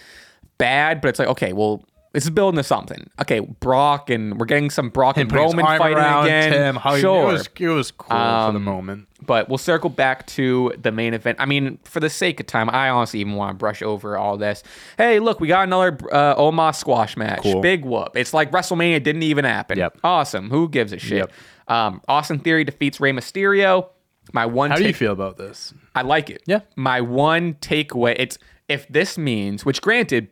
bad, 0.58 1.02
but 1.02 1.10
it's 1.10 1.20
like 1.20 1.28
okay, 1.30 1.52
well, 1.54 1.84
this 2.12 2.24
is 2.24 2.30
building 2.32 2.58
to 2.58 2.64
something. 2.64 3.10
Okay, 3.22 3.40
Brock 3.40 4.10
and 4.10 4.40
we're 4.40 4.46
getting 4.46 4.70
some 4.70 4.90
Brock 4.90 5.18
and 5.18 5.30
his 5.32 5.38
Roman 5.38 5.66
fighting 5.66 5.98
around 5.98 6.26
again. 6.26 6.52
Tim, 6.52 6.80
sure, 7.00 7.30
it 7.30 7.34
was 7.34 7.50
it 7.60 7.68
was 7.68 7.92
cool 7.92 8.10
for 8.10 8.52
the 8.54 8.60
moment. 8.60 9.08
but 9.26 9.48
we'll 9.50 9.58
circle 9.60 9.90
back 9.90 10.26
to 10.28 10.74
the 10.82 10.92
main 10.92 11.14
event. 11.14 11.38
I 11.40 11.46
mean, 11.46 11.78
for 11.84 12.00
the 12.00 12.10
sake 12.10 12.40
of 12.40 12.48
time, 12.48 12.70
I 12.70 12.90
honestly 12.90 13.20
even 13.20 13.36
want 13.36 13.52
to 13.52 13.54
brush 13.58 13.82
over 13.82 14.18
all 14.18 14.38
this. 14.38 14.64
Hey, 14.98 15.20
look, 15.20 15.40
we 15.40 15.48
got 15.48 15.64
another 15.66 15.98
uh, 16.12 16.36
Omos 16.36 16.76
squash 16.76 17.16
match. 17.16 17.42
Cool. 17.44 17.62
Big 17.62 17.86
whoop. 17.86 18.16
It's 18.16 18.34
like 18.34 18.52
WrestleMania 18.52 19.04
didn't 19.04 19.24
even 19.24 19.46
happen. 19.46 19.78
Yep. 19.78 20.00
Awesome. 20.04 20.50
Who 20.50 20.68
gives 20.70 20.92
a 20.94 20.98
shit? 21.00 21.18
Yep. 21.20 21.32
Um, 21.68 22.02
Austin 22.08 22.40
Theory 22.40 22.64
defeats 22.64 23.00
Rey 23.00 23.12
Mysterio. 23.12 23.90
My 24.34 24.46
one 24.48 24.72
How 24.72 24.78
do 24.78 24.82
you 24.84 24.90
take- 24.90 24.96
feel 24.96 25.12
about 25.14 25.38
this? 25.38 25.74
I 25.96 26.02
like 26.02 26.30
it. 26.30 26.42
Yeah. 26.48 26.62
My 26.76 27.02
one 27.02 27.56
takeaway, 27.56 28.16
it's 28.18 28.38
if 28.68 28.88
this 28.88 29.18
means, 29.18 29.66
which 29.66 29.82
granted, 29.82 30.30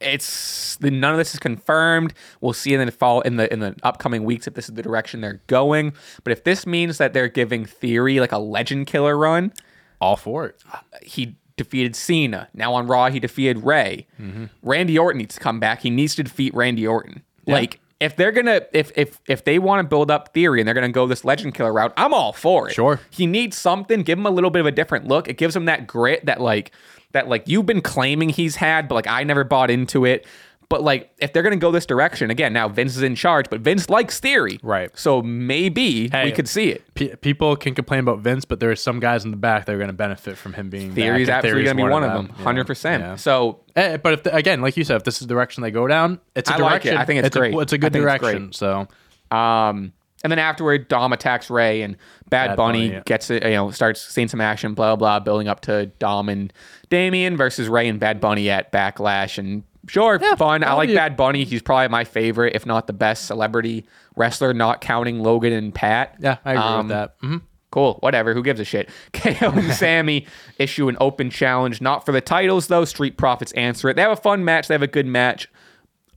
it's 0.00 0.76
the 0.76 0.90
none 0.90 1.12
of 1.12 1.18
this 1.18 1.34
is 1.34 1.40
confirmed. 1.40 2.14
We'll 2.40 2.52
see 2.52 2.74
in 2.74 2.84
the 2.84 2.92
fall 2.92 3.20
in 3.22 3.36
the 3.36 3.52
in 3.52 3.60
the 3.60 3.74
upcoming 3.82 4.24
weeks 4.24 4.46
if 4.46 4.54
this 4.54 4.68
is 4.68 4.74
the 4.74 4.82
direction 4.82 5.20
they're 5.20 5.40
going. 5.46 5.92
But 6.24 6.32
if 6.32 6.44
this 6.44 6.66
means 6.66 6.98
that 6.98 7.12
they're 7.12 7.28
giving 7.28 7.64
Theory 7.64 8.20
like 8.20 8.32
a 8.32 8.38
legend 8.38 8.86
killer 8.86 9.16
run, 9.16 9.52
All 10.00 10.16
for 10.16 10.46
it. 10.46 10.62
he 11.02 11.36
defeated 11.56 11.96
Cena. 11.96 12.48
Now 12.54 12.74
on 12.74 12.86
Raw, 12.86 13.10
he 13.10 13.18
defeated 13.18 13.64
Rey. 13.64 14.06
Mm-hmm. 14.20 14.44
Randy 14.62 14.96
Orton 14.98 15.18
needs 15.18 15.34
to 15.34 15.40
come 15.40 15.58
back. 15.58 15.80
He 15.80 15.90
needs 15.90 16.14
to 16.14 16.22
defeat 16.22 16.54
Randy 16.54 16.86
Orton. 16.86 17.22
Like 17.46 17.80
if 17.98 18.14
they're 18.14 18.30
gonna 18.30 18.60
if 18.72 18.92
if 18.96 19.20
if 19.26 19.42
they 19.42 19.58
want 19.58 19.82
to 19.84 19.88
build 19.88 20.10
up 20.10 20.32
Theory 20.32 20.60
and 20.60 20.68
they're 20.68 20.74
gonna 20.74 20.90
go 20.90 21.06
this 21.08 21.24
legend 21.24 21.54
killer 21.54 21.72
route, 21.72 21.92
I'm 21.96 22.14
all 22.14 22.32
for 22.32 22.68
it. 22.68 22.74
Sure. 22.74 23.00
He 23.10 23.26
needs 23.26 23.56
something. 23.56 24.02
Give 24.02 24.18
him 24.18 24.26
a 24.26 24.30
little 24.30 24.50
bit 24.50 24.60
of 24.60 24.66
a 24.66 24.70
different 24.70 25.08
look. 25.08 25.26
It 25.26 25.36
gives 25.38 25.56
him 25.56 25.64
that 25.64 25.86
grit 25.88 26.26
that 26.26 26.40
like 26.40 26.70
that 27.18 27.28
like 27.28 27.48
you've 27.48 27.66
been 27.66 27.80
claiming 27.82 28.28
he's 28.28 28.56
had, 28.56 28.88
but 28.88 28.94
like 28.94 29.06
I 29.08 29.24
never 29.24 29.42
bought 29.44 29.70
into 29.70 30.04
it. 30.04 30.24
But 30.70 30.82
like 30.82 31.10
if 31.18 31.32
they're 31.32 31.42
gonna 31.42 31.56
go 31.56 31.70
this 31.72 31.86
direction 31.86 32.30
again, 32.30 32.52
now 32.52 32.68
Vince 32.68 32.94
is 32.94 33.02
in 33.02 33.14
charge, 33.14 33.46
but 33.48 33.60
Vince 33.62 33.88
likes 33.88 34.20
Theory, 34.20 34.60
Right. 34.62 34.90
So 34.98 35.22
maybe 35.22 36.10
we 36.24 36.30
could 36.30 36.46
see 36.46 36.68
it. 36.68 36.82
P- 36.94 37.16
people 37.16 37.56
can 37.56 37.74
complain 37.74 38.00
about 38.00 38.18
Vince, 38.18 38.44
but 38.44 38.60
there 38.60 38.70
are 38.70 38.76
some 38.76 39.00
guys 39.00 39.24
in 39.24 39.30
the 39.30 39.38
back 39.38 39.64
that 39.64 39.74
are 39.74 39.86
to 39.86 39.92
benefit 39.94 40.36
from 40.36 40.52
him 40.52 40.68
being 40.68 40.92
Theory's 40.92 41.26
back, 41.28 41.36
and 41.42 41.46
absolutely 41.46 41.64
gonna 41.64 41.86
be 41.86 41.90
one 41.90 42.04
of 42.04 42.12
them, 42.12 42.28
hundred 42.44 42.66
percent. 42.66 43.02
Yeah. 43.02 43.16
So 43.16 43.60
Eh, 43.76 43.96
but 43.96 44.12
if 44.12 44.22
the, 44.24 44.34
again, 44.36 44.60
like 44.60 44.76
you 44.76 44.84
said, 44.84 44.96
if 44.96 45.04
this 45.04 45.14
is 45.22 45.26
the 45.26 45.32
direction 45.34 45.62
they 45.62 45.70
go 45.70 45.86
down, 45.86 46.20
it's 46.36 46.50
a 46.50 46.54
I 46.54 46.56
like 46.58 46.84
it. 46.84 46.90
direction. 46.90 46.96
I 46.98 47.04
think 47.06 47.24
it's 47.24 47.34
a- 47.36 47.38
great. 47.38 47.54
it's 47.54 47.72
a 47.72 47.78
good 47.78 47.96
it's 47.96 48.02
direction. 48.02 48.52
So 48.52 48.88
Um, 49.30 49.92
and 50.24 50.30
then 50.30 50.38
afterward, 50.38 50.88
Dom 50.88 51.12
attacks 51.12 51.48
Rey, 51.50 51.82
and 51.82 51.96
Bad, 52.28 52.48
Bad 52.48 52.56
Bunny, 52.56 52.78
Bunny, 52.88 52.92
yeah. 52.94 53.02
gets 53.06 53.30
it. 53.30 53.44
You 53.44 53.50
know, 53.50 53.70
starts 53.70 54.00
seeing 54.00 54.28
some 54.28 54.40
action, 54.40 54.74
blah 54.74 54.96
blah, 54.96 55.20
building 55.20 55.48
up 55.48 55.60
to 55.62 55.86
Dom 55.98 56.28
and 56.28 56.52
Damian 56.90 57.36
versus 57.36 57.68
Rey 57.68 57.88
and 57.88 58.00
Bad 58.00 58.20
Bunny 58.20 58.50
at 58.50 58.72
Backlash. 58.72 59.38
And 59.38 59.62
sure, 59.86 60.18
fun. 60.36 60.64
I 60.64 60.72
like 60.74 60.88
be- 60.88 60.94
Bad 60.94 61.16
Bunny. 61.16 61.44
He's 61.44 61.62
probably 61.62 61.88
my 61.88 62.04
favorite, 62.04 62.54
if 62.56 62.66
not 62.66 62.86
the 62.86 62.92
best 62.92 63.26
celebrity 63.26 63.86
wrestler, 64.16 64.52
not 64.52 64.80
counting 64.80 65.20
Logan 65.20 65.52
and 65.52 65.74
Pat. 65.74 66.16
yeah, 66.20 66.38
I 66.44 66.52
agree 66.52 66.62
Um, 66.64 66.78
with 66.78 66.88
that. 66.96 67.20
Mm-hmm. 67.20 67.36
Cool, 67.70 67.98
whatever. 68.00 68.32
Who 68.32 68.42
gives 68.42 68.58
a 68.60 68.64
shit? 68.64 68.88
KO 69.12 69.50
and 69.50 69.72
Sami 69.74 70.26
issue 70.58 70.88
an 70.88 70.96
open 71.00 71.28
challenge, 71.30 71.80
not 71.82 72.04
for 72.06 72.12
the 72.12 72.20
titles 72.22 72.66
though. 72.66 72.84
Street 72.86 73.16
Profits 73.18 73.52
answer 73.52 73.88
it. 73.90 73.94
They 73.94 74.02
have 74.02 74.10
a 74.10 74.16
fun 74.16 74.42
match. 74.44 74.68
They 74.68 74.74
have 74.74 74.82
a 74.82 74.86
good 74.88 75.06
match. 75.06 75.48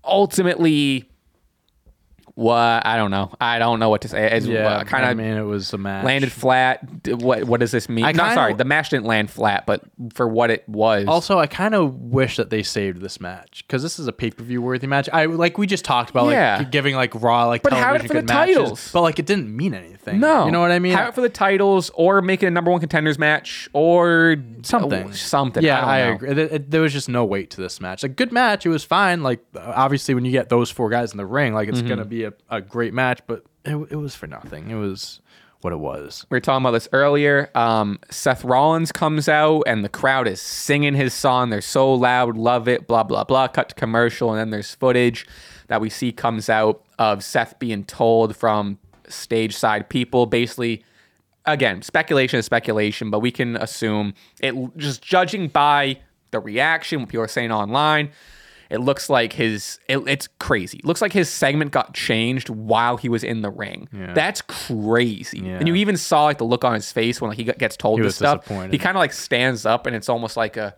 Ultimately, 0.03 1.10
what 2.35 2.85
I 2.85 2.97
don't 2.97 3.11
know. 3.11 3.33
I 3.41 3.59
don't 3.59 3.79
know 3.79 3.89
what 3.89 4.01
to 4.01 4.07
say. 4.07 4.31
It's 4.31 4.45
Yeah, 4.45 4.83
kind 4.85 5.03
of. 5.03 5.09
I 5.11 5.13
mean, 5.13 5.33
it 5.37 5.41
was 5.43 5.73
a 5.73 5.77
match. 5.77 6.05
landed 6.05 6.31
flat. 6.31 6.81
What 7.07 7.43
what 7.45 7.59
does 7.59 7.71
this 7.71 7.89
mean? 7.89 8.05
I 8.05 8.11
no, 8.13 8.23
sorry, 8.33 8.53
the 8.53 8.65
match 8.65 8.89
didn't 8.89 9.05
land 9.05 9.29
flat, 9.29 9.65
but 9.65 9.83
for 10.13 10.27
what 10.27 10.49
it 10.49 10.67
was. 10.67 11.07
Also, 11.07 11.39
I 11.39 11.47
kind 11.47 11.75
of 11.75 11.93
wish 11.95 12.37
that 12.37 12.49
they 12.49 12.63
saved 12.63 13.01
this 13.01 13.19
match 13.19 13.63
because 13.67 13.83
this 13.83 13.99
is 13.99 14.07
a 14.07 14.13
pay 14.13 14.31
per 14.31 14.43
view 14.43 14.61
worthy 14.61 14.87
match. 14.87 15.09
I 15.11 15.25
like 15.25 15.57
we 15.57 15.67
just 15.67 15.83
talked 15.85 16.09
about 16.09 16.29
Yeah. 16.31 16.57
like 16.59 16.71
giving 16.71 16.95
like 16.95 17.13
Raw 17.15 17.47
like 17.47 17.63
But 17.63 17.73
have 17.73 17.95
it 17.95 17.99
television 17.99 18.07
the 18.07 18.13
good 18.21 18.27
matches, 18.29 18.55
titles. 18.57 18.89
but 18.93 19.01
like 19.01 19.19
it 19.19 19.25
didn't 19.25 19.55
mean 19.55 19.73
anything. 19.73 20.19
no, 20.19 20.45
you 20.45 20.51
know 20.51 20.61
what 20.61 20.71
I 20.71 20.79
mean? 20.79 20.93
Have 20.93 21.09
it 21.09 21.15
for 21.15 21.21
the 21.21 21.29
titles, 21.29 21.91
or 21.95 22.21
make 22.21 22.41
it 22.43 22.47
a 22.47 22.51
number 22.51 22.71
one 22.71 22.79
contenders 22.79 23.19
match, 23.19 23.69
or 23.73 24.37
something, 24.63 25.07
oh, 25.09 25.11
something. 25.11 25.63
Yeah, 25.63 25.85
I, 25.85 25.95
I, 25.95 25.97
agree. 25.99 26.29
It- 26.29 26.37
it- 26.39 26.71
there 26.71 26.81
was 26.81 26.93
just 26.93 27.09
no 27.09 27.25
weight 27.25 27.49
to 27.51 27.61
this 27.61 27.79
match. 27.81 28.03
A 28.03 28.07
good 28.09 28.31
match. 28.31 28.65
It 28.65 28.69
was 28.69 28.83
fine. 28.83 29.21
Like 29.23 29.39
obviously, 29.55 30.13
when 30.15 30.25
you 30.25 30.31
get 30.31 30.49
those 30.49 30.71
four 30.71 30.89
guys 30.89 31.11
in 31.11 31.17
the 31.17 31.25
ring, 31.25 31.53
like 31.53 31.67
it's 31.69 31.79
Mm-hmm. 31.79 31.87
gonna 31.89 32.05
be 32.05 32.20
a, 32.25 32.33
a 32.49 32.61
great 32.61 32.93
match. 32.93 33.21
But 33.27 33.43
it, 33.65 33.75
it 33.89 33.95
was 33.95 34.15
for 34.15 34.27
nothing. 34.27 34.69
It 34.69 34.75
was 34.75 35.21
what 35.61 35.73
it 35.73 35.79
was. 35.79 36.25
we 36.29 36.35
were 36.35 36.41
talking 36.41 36.63
about 36.63 36.71
this 36.71 36.87
earlier. 36.91 37.49
Um, 37.55 37.99
Seth 38.09 38.43
Rollins 38.43 38.91
comes 38.91 39.29
out 39.29 39.63
and 39.67 39.83
the 39.83 39.89
crowd 39.89 40.27
is 40.27 40.41
singing 40.41 40.95
his 40.95 41.13
song. 41.13 41.49
They're 41.49 41.61
so 41.61 41.93
loud, 41.93 42.35
love 42.35 42.67
it, 42.67 42.87
blah, 42.87 43.03
blah, 43.03 43.23
blah. 43.23 43.47
Cut 43.47 43.69
to 43.69 43.75
commercial, 43.75 44.31
and 44.31 44.39
then 44.39 44.49
there's 44.49 44.73
footage 44.73 45.27
that 45.67 45.79
we 45.79 45.89
see 45.89 46.11
comes 46.11 46.49
out 46.49 46.83
of 46.99 47.23
Seth 47.23 47.59
being 47.59 47.83
told 47.85 48.35
from 48.35 48.79
stage 49.07 49.55
side 49.55 49.89
people 49.89 50.25
basically. 50.25 50.83
Again, 51.45 51.81
speculation 51.81 52.37
is 52.37 52.45
speculation, 52.45 53.09
but 53.09 53.19
we 53.19 53.31
can 53.31 53.55
assume 53.55 54.13
it 54.41 54.53
just 54.77 55.01
judging 55.01 55.47
by 55.47 55.99
the 56.29 56.39
reaction, 56.39 56.99
what 56.99 57.09
people 57.09 57.23
are 57.23 57.27
saying 57.27 57.51
online. 57.51 58.11
It 58.71 58.79
looks 58.79 59.09
like 59.09 59.33
his 59.33 59.79
it, 59.89 59.97
it's 60.07 60.27
crazy. 60.39 60.77
It 60.79 60.85
looks 60.85 61.01
like 61.01 61.11
his 61.13 61.29
segment 61.29 61.71
got 61.71 61.93
changed 61.93 62.49
while 62.49 62.97
he 62.97 63.09
was 63.09 63.23
in 63.23 63.41
the 63.41 63.49
ring. 63.49 63.87
Yeah. 63.91 64.13
That's 64.13 64.41
crazy. 64.41 65.39
Yeah. 65.39 65.57
And 65.59 65.67
you 65.67 65.75
even 65.75 65.97
saw 65.97 66.23
like 66.23 66.37
the 66.37 66.45
look 66.45 66.63
on 66.63 66.73
his 66.73 66.91
face 66.91 67.19
when 67.21 67.29
like 67.29 67.37
he 67.37 67.43
gets 67.43 67.75
told 67.77 67.99
He 67.99 68.03
this 68.03 68.07
was 68.09 68.15
stuff. 68.15 68.41
disappointed. 68.41 68.71
He 68.71 68.77
kind 68.79 68.95
of 68.95 68.99
like 69.01 69.13
stands 69.13 69.65
up 69.65 69.85
and 69.87 69.95
it's 69.95 70.09
almost 70.09 70.37
like 70.37 70.57
a 70.57 70.75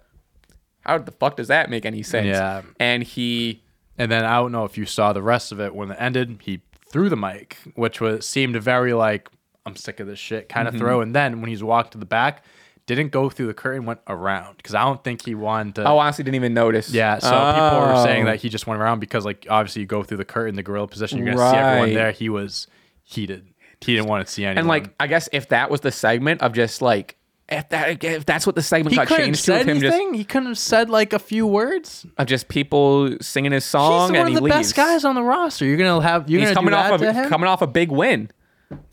how 0.81 0.97
the 0.97 1.11
fuck 1.11 1.37
does 1.37 1.47
that 1.47 1.69
make 1.69 1.85
any 1.85 2.03
sense? 2.03 2.27
Yeah. 2.27 2.63
And 2.79 3.03
he 3.03 3.61
And 3.97 4.11
then 4.11 4.25
I 4.25 4.35
don't 4.37 4.51
know 4.51 4.65
if 4.65 4.77
you 4.77 4.85
saw 4.85 5.13
the 5.13 5.21
rest 5.21 5.51
of 5.51 5.59
it 5.61 5.73
when 5.75 5.91
it 5.91 5.97
ended. 5.99 6.39
He 6.41 6.61
threw 6.89 7.09
the 7.09 7.15
mic, 7.15 7.57
which 7.75 8.01
was 8.01 8.27
seemed 8.27 8.55
very 8.61 8.93
like 8.93 9.29
I'm 9.65 9.75
sick 9.75 9.99
of 9.99 10.07
this 10.07 10.19
shit 10.19 10.49
kind 10.49 10.67
Mm-hmm. 10.67 10.75
of 10.77 10.81
throw. 10.81 11.01
And 11.01 11.15
then 11.15 11.39
when 11.41 11.49
he's 11.49 11.63
walked 11.63 11.91
to 11.93 11.97
the 11.97 12.05
back, 12.05 12.43
didn't 12.85 13.11
go 13.11 13.29
through 13.29 13.47
the 13.47 13.53
curtain, 13.53 13.85
went 13.85 13.99
around 14.07 14.57
because 14.57 14.75
I 14.75 14.83
don't 14.83 15.03
think 15.03 15.25
he 15.25 15.35
wanted 15.35 15.75
to. 15.75 15.85
oh 15.87 15.97
honestly 15.99 16.23
didn't 16.23 16.35
even 16.35 16.53
notice. 16.53 16.89
yeah, 16.91 17.17
so 17.19 17.29
people 17.29 17.79
were 17.87 18.03
saying 18.03 18.23
Oh. 18.23 18.25
that 18.27 18.41
he 18.41 18.49
just 18.49 18.67
went 18.67 18.81
around 18.81 18.99
because 18.99 19.23
like 19.25 19.47
obviously 19.49 19.81
you 19.81 19.85
go 19.87 20.03
through 20.03 20.17
the 20.17 20.25
curtain, 20.25 20.55
the 20.55 20.63
gorilla 20.63 20.87
position, 20.87 21.17
you're 21.19 21.33
gonna 21.33 21.51
see 21.51 21.57
everyone 21.57 21.93
there. 21.93 22.11
He 22.11 22.29
was 22.29 22.67
heated. 23.03 23.47
He 23.81 23.95
didn't 23.95 24.07
want 24.07 24.25
to 24.25 24.31
see 24.31 24.45
anyone. 24.45 24.57
And 24.59 24.67
like 24.67 24.93
I 24.99 25.07
guess 25.07 25.27
if 25.31 25.49
that 25.49 25.69
was 25.69 25.81
the 25.81 25.91
segment 25.91 26.41
of 26.41 26.53
just 26.53 26.81
like 26.81 27.17
if 27.49 27.67
that 27.69 28.01
if 28.03 28.25
that's 28.25 28.45
what 28.45 28.55
the 28.55 28.61
segment 28.61 28.91
he 28.91 28.95
got 28.97 29.09
changed 29.09 29.43
to 29.45 29.59
him 29.63 29.79
just 29.81 29.97
he 30.15 30.23
couldn't 30.23 30.47
have 30.47 30.57
said 30.57 30.89
like 30.89 31.11
a 31.13 31.19
few 31.19 31.45
words. 31.45 32.05
of 32.17 32.25
just 32.27 32.47
people 32.47 33.17
singing 33.21 33.51
his 33.51 33.65
song 33.65 34.01
He's 34.01 34.09
and 34.11 34.17
one 34.19 34.27
of 34.29 34.33
the 34.35 34.41
leaves. 34.41 34.55
best 34.55 34.75
guys 34.75 35.03
on 35.05 35.15
the 35.15 35.21
roster. 35.23 35.65
You're 35.65 35.75
gonna 35.77 36.01
have 36.01 36.29
you're 36.29 36.39
He's 36.41 36.51
coming 36.51 36.73
off 36.73 36.91
that 36.91 36.97
to 37.03 37.09
of 37.09 37.15
him? 37.15 37.29
coming 37.29 37.47
off 37.49 37.61
a 37.61 37.67
big 37.67 37.91
win. 37.91 38.29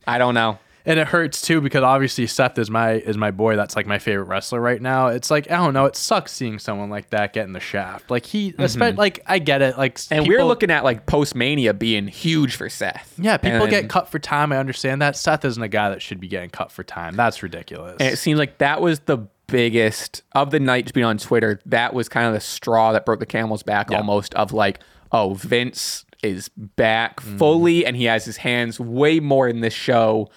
I 0.06 0.18
don't 0.18 0.34
know. 0.34 0.58
And 0.86 0.98
it 0.98 1.08
hurts 1.08 1.42
too 1.42 1.60
because 1.60 1.82
obviously 1.82 2.26
Seth 2.26 2.58
is 2.58 2.70
my 2.70 2.92
is 2.92 3.16
my 3.16 3.30
boy. 3.30 3.56
That's 3.56 3.76
like 3.76 3.86
my 3.86 3.98
favorite 3.98 4.24
wrestler 4.24 4.60
right 4.60 4.80
now. 4.80 5.08
It's 5.08 5.30
like 5.30 5.50
I 5.50 5.56
don't 5.56 5.74
know. 5.74 5.84
It 5.86 5.96
sucks 5.96 6.32
seeing 6.32 6.58
someone 6.58 6.90
like 6.90 7.10
that 7.10 7.32
get 7.32 7.44
in 7.46 7.52
the 7.52 7.60
shaft. 7.60 8.10
Like 8.10 8.26
he, 8.26 8.52
espe- 8.52 8.96
like 8.96 9.20
I 9.26 9.38
get 9.38 9.62
it. 9.62 9.76
Like 9.78 9.96
Mm-hmm. 9.96 10.14
And 10.14 10.26
we're 10.28 10.44
looking 10.44 10.70
at 10.70 10.84
like 10.84 11.06
post 11.06 11.34
mania 11.34 11.74
being 11.74 12.06
huge 12.08 12.56
for 12.56 12.68
Seth. 12.68 13.14
Yeah, 13.18 13.36
people 13.36 13.62
and, 13.62 13.70
get 13.70 13.88
cut 13.88 14.08
for 14.08 14.18
time. 14.18 14.52
I 14.52 14.56
understand 14.58 15.02
that. 15.02 15.16
Seth 15.16 15.44
isn't 15.44 15.62
a 15.62 15.68
guy 15.68 15.90
that 15.90 16.00
should 16.02 16.20
be 16.20 16.28
getting 16.28 16.50
cut 16.50 16.70
for 16.72 16.82
time. 16.84 17.16
That's 17.16 17.42
ridiculous. 17.42 17.96
And 18.00 18.12
it 18.12 18.16
seems 18.16 18.38
like 18.38 18.58
that 18.58 18.80
was 18.80 19.00
the 19.00 19.18
biggest 19.48 20.22
of 20.32 20.50
the 20.50 20.60
night 20.60 20.84
just 20.84 20.94
being 20.94 21.04
on 21.06 21.18
Twitter. 21.18 21.60
That 21.66 21.92
was 21.92 22.08
kind 22.08 22.26
of 22.26 22.32
the 22.34 22.40
straw 22.40 22.92
that 22.92 23.04
broke 23.04 23.20
the 23.20 23.26
camel's 23.26 23.62
back 23.62 23.90
Yeah. 23.90 23.98
almost 23.98 24.32
of 24.34 24.52
like, 24.52 24.80
oh, 25.12 25.34
Vince 25.34 26.04
is 26.22 26.48
back 26.50 27.20
Mm-hmm. 27.20 27.36
fully 27.38 27.84
and 27.86 27.96
he 27.96 28.04
has 28.04 28.24
his 28.24 28.36
hands 28.38 28.78
way 28.78 29.20
more 29.20 29.48
in 29.48 29.60
this 29.60 29.74
show 29.74 30.28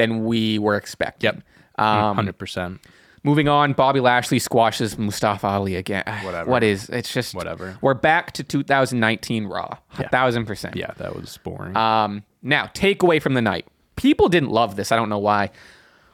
than 0.00 0.24
we 0.24 0.58
were 0.58 0.76
expecting. 0.76 1.26
Yep. 1.34 1.42
Um, 1.84 2.16
Hundred 2.16 2.38
percent. 2.38 2.80
Moving 3.22 3.48
on, 3.48 3.74
Bobby 3.74 4.00
Lashley 4.00 4.38
squashes 4.38 4.96
Mustafa 4.96 5.46
Ali 5.46 5.76
again. 5.76 6.04
Whatever. 6.24 6.50
What 6.50 6.62
is? 6.62 6.88
It's 6.88 7.12
just 7.12 7.34
Whatever. 7.34 7.76
We're 7.82 7.92
back 7.92 8.32
to 8.32 8.42
2019 8.42 9.44
Raw. 9.46 9.76
A 9.98 10.02
Yeah. 10.02 10.08
thousand 10.08 10.46
percent. 10.46 10.74
Yeah, 10.76 10.92
that 10.96 11.14
was 11.14 11.38
boring. 11.44 11.76
Um, 11.76 12.22
now, 12.42 12.64
takeaway 12.74 13.20
from 13.20 13.34
the 13.34 13.42
night. 13.42 13.66
People 13.96 14.28
didn't 14.30 14.48
love 14.50 14.76
this. 14.76 14.90
I 14.90 14.96
don't 14.96 15.10
know 15.10 15.18
why. 15.18 15.50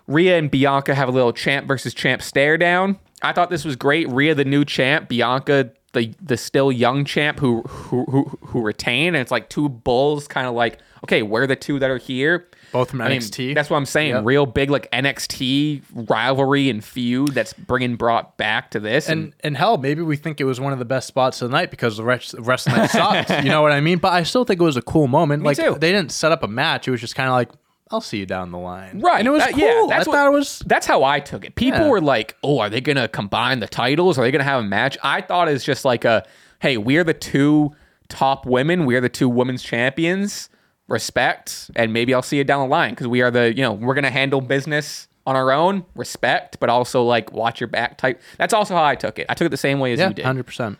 Rhea 0.08 0.36
and 0.36 0.50
Bianca 0.50 0.94
have 0.96 1.08
a 1.08 1.12
little 1.12 1.32
champ 1.32 1.68
versus 1.68 1.94
champ 1.94 2.22
stare 2.22 2.58
down. 2.58 2.98
I 3.22 3.32
thought 3.32 3.50
this 3.50 3.64
was 3.64 3.76
great. 3.76 4.08
Rhea, 4.10 4.34
the 4.34 4.44
new 4.44 4.64
champ, 4.64 5.08
Bianca, 5.08 5.70
the 5.92 6.12
the 6.20 6.36
still 6.36 6.70
young 6.72 7.04
champ 7.04 7.38
who 7.38 7.62
who 7.62 8.04
who, 8.06 8.24
who 8.46 8.60
retain, 8.62 9.08
and 9.14 9.18
it's 9.18 9.30
like 9.30 9.48
two 9.48 9.68
bulls, 9.68 10.26
kind 10.26 10.46
of 10.48 10.54
like 10.54 10.78
okay, 11.04 11.22
we're 11.22 11.46
the 11.46 11.54
two 11.56 11.78
that 11.78 11.88
are 11.90 11.98
here. 11.98 12.48
Both 12.76 12.90
from 12.90 13.00
I 13.00 13.08
mean, 13.08 13.20
NXT. 13.20 13.54
that's 13.54 13.70
what 13.70 13.76
I'm 13.78 13.86
saying. 13.86 14.10
Yep. 14.14 14.24
Real 14.24 14.46
big 14.46 14.70
like 14.70 14.90
NXT 14.92 15.82
rivalry 16.10 16.68
and 16.70 16.84
feud 16.84 17.28
that's 17.32 17.52
bringing 17.52 17.96
brought 17.96 18.36
back 18.36 18.70
to 18.72 18.80
this. 18.80 19.08
and 19.08 19.32
and 19.40 19.56
hell, 19.56 19.78
maybe 19.78 20.02
we 20.02 20.16
think 20.16 20.40
it 20.40 20.44
was 20.44 20.60
one 20.60 20.72
of 20.72 20.78
the 20.78 20.84
best 20.84 21.08
spots 21.08 21.40
of 21.42 21.50
the 21.50 21.56
night 21.56 21.70
because 21.70 21.96
the 21.96 22.04
rest 22.04 22.34
rest 22.38 22.66
of 22.66 22.72
the 22.74 22.78
night 22.80 22.90
sucked. 22.90 23.44
You 23.44 23.50
know 23.50 23.62
what 23.62 23.72
I 23.72 23.80
mean? 23.80 23.98
But 23.98 24.12
I 24.12 24.22
still 24.22 24.44
think 24.44 24.60
it 24.60 24.64
was 24.64 24.76
a 24.76 24.82
cool 24.82 25.06
moment. 25.08 25.42
like 25.42 25.56
too. 25.56 25.76
they 25.80 25.92
didn't 25.92 26.12
set 26.12 26.32
up 26.32 26.42
a 26.42 26.48
match. 26.48 26.86
It 26.88 26.90
was 26.90 27.00
just 27.00 27.14
kind 27.14 27.28
of 27.28 27.32
like, 27.34 27.50
I'll 27.90 28.00
see 28.00 28.18
you 28.18 28.26
down 28.26 28.50
the 28.50 28.58
line. 28.58 29.00
Right. 29.00 29.18
And 29.20 29.28
it 29.28 29.30
was 29.30 29.42
Uh, 29.42 29.48
cool. 29.52 29.60
yeah, 29.60 29.86
that's 29.88 30.06
I 30.06 30.10
what- 30.10 30.16
thought 30.16 30.26
it 30.26 30.32
was 30.36 30.62
That's 30.66 30.86
how 30.86 31.04
I 31.04 31.20
took 31.20 31.44
it. 31.44 31.54
People 31.54 31.80
Yeah. 31.82 31.88
were 31.90 32.00
like, 32.00 32.36
"Oh, 32.42 32.58
are 32.58 32.68
they 32.68 32.80
going 32.80 32.96
to 32.96 33.08
combine 33.08 33.60
the 33.60 33.68
titles? 33.68 34.18
Are 34.18 34.22
they 34.22 34.30
going 34.32 34.40
to 34.40 34.50
have 34.50 34.60
a 34.60 34.66
match?" 34.66 34.98
I 35.02 35.20
thought 35.20 35.48
it's 35.48 35.64
just 35.64 35.84
like 35.84 36.04
a, 36.04 36.24
"Hey, 36.58 36.76
we're 36.78 37.04
the 37.04 37.14
two 37.14 37.72
top 38.08 38.44
women. 38.46 38.86
We're 38.86 39.00
the 39.00 39.08
two 39.08 39.28
women's 39.28 39.62
champions. 39.62 40.48
Respect, 40.88 41.70
and 41.74 41.92
maybe 41.92 42.14
I'll 42.14 42.22
see 42.22 42.36
you 42.36 42.44
down 42.44 42.60
the 42.60 42.70
line 42.70 42.90
because 42.90 43.08
we 43.08 43.20
are 43.20 43.30
the, 43.30 43.52
you 43.54 43.62
know, 43.62 43.72
we're 43.72 43.94
going 43.94 44.04
to 44.04 44.10
handle 44.10 44.40
business 44.40 45.08
on 45.26 45.34
our 45.34 45.50
own. 45.50 45.84
Respect, 45.96 46.58
but 46.60 46.68
also 46.68 47.02
like 47.02 47.32
watch 47.32 47.60
your 47.60 47.66
back 47.66 47.98
type. 47.98 48.22
That's 48.38 48.54
also 48.54 48.74
how 48.74 48.84
I 48.84 48.94
took 48.94 49.18
it. 49.18 49.26
I 49.28 49.34
took 49.34 49.46
it 49.46 49.48
the 49.48 49.56
same 49.56 49.80
way 49.80 49.92
as 49.92 49.98
yeah, 49.98 50.08
you 50.08 50.14
did. 50.14 50.24
hundred 50.24 50.46
percent. 50.46 50.78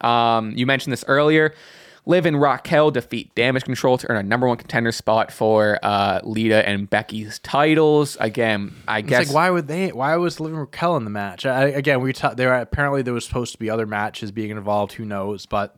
Um, 0.00 0.52
you 0.56 0.64
mentioned 0.64 0.92
this 0.92 1.04
earlier. 1.06 1.54
Liv 2.06 2.24
and 2.24 2.40
Raquel 2.40 2.90
defeat 2.90 3.34
Damage 3.34 3.64
Control 3.64 3.98
to 3.98 4.10
earn 4.10 4.16
a 4.16 4.22
number 4.22 4.48
one 4.48 4.56
contender 4.56 4.90
spot 4.90 5.30
for 5.30 5.78
uh, 5.82 6.20
Lita 6.24 6.66
and 6.66 6.88
Becky's 6.88 7.38
titles. 7.40 8.16
Again, 8.18 8.74
I 8.88 9.00
It's 9.00 9.08
guess 9.08 9.26
like 9.26 9.34
why 9.34 9.50
would 9.50 9.68
they? 9.68 9.88
Why 9.92 10.16
was 10.16 10.40
Liv 10.40 10.52
and 10.52 10.60
Raquel 10.60 10.96
in 10.96 11.04
the 11.04 11.10
match? 11.10 11.44
I, 11.44 11.66
again, 11.66 12.00
we 12.00 12.14
ta- 12.14 12.34
there 12.34 12.54
apparently 12.54 13.02
there 13.02 13.12
was 13.12 13.26
supposed 13.26 13.52
to 13.52 13.58
be 13.58 13.68
other 13.68 13.86
matches 13.86 14.32
being 14.32 14.50
involved. 14.50 14.94
Who 14.94 15.04
knows? 15.04 15.44
But 15.44 15.76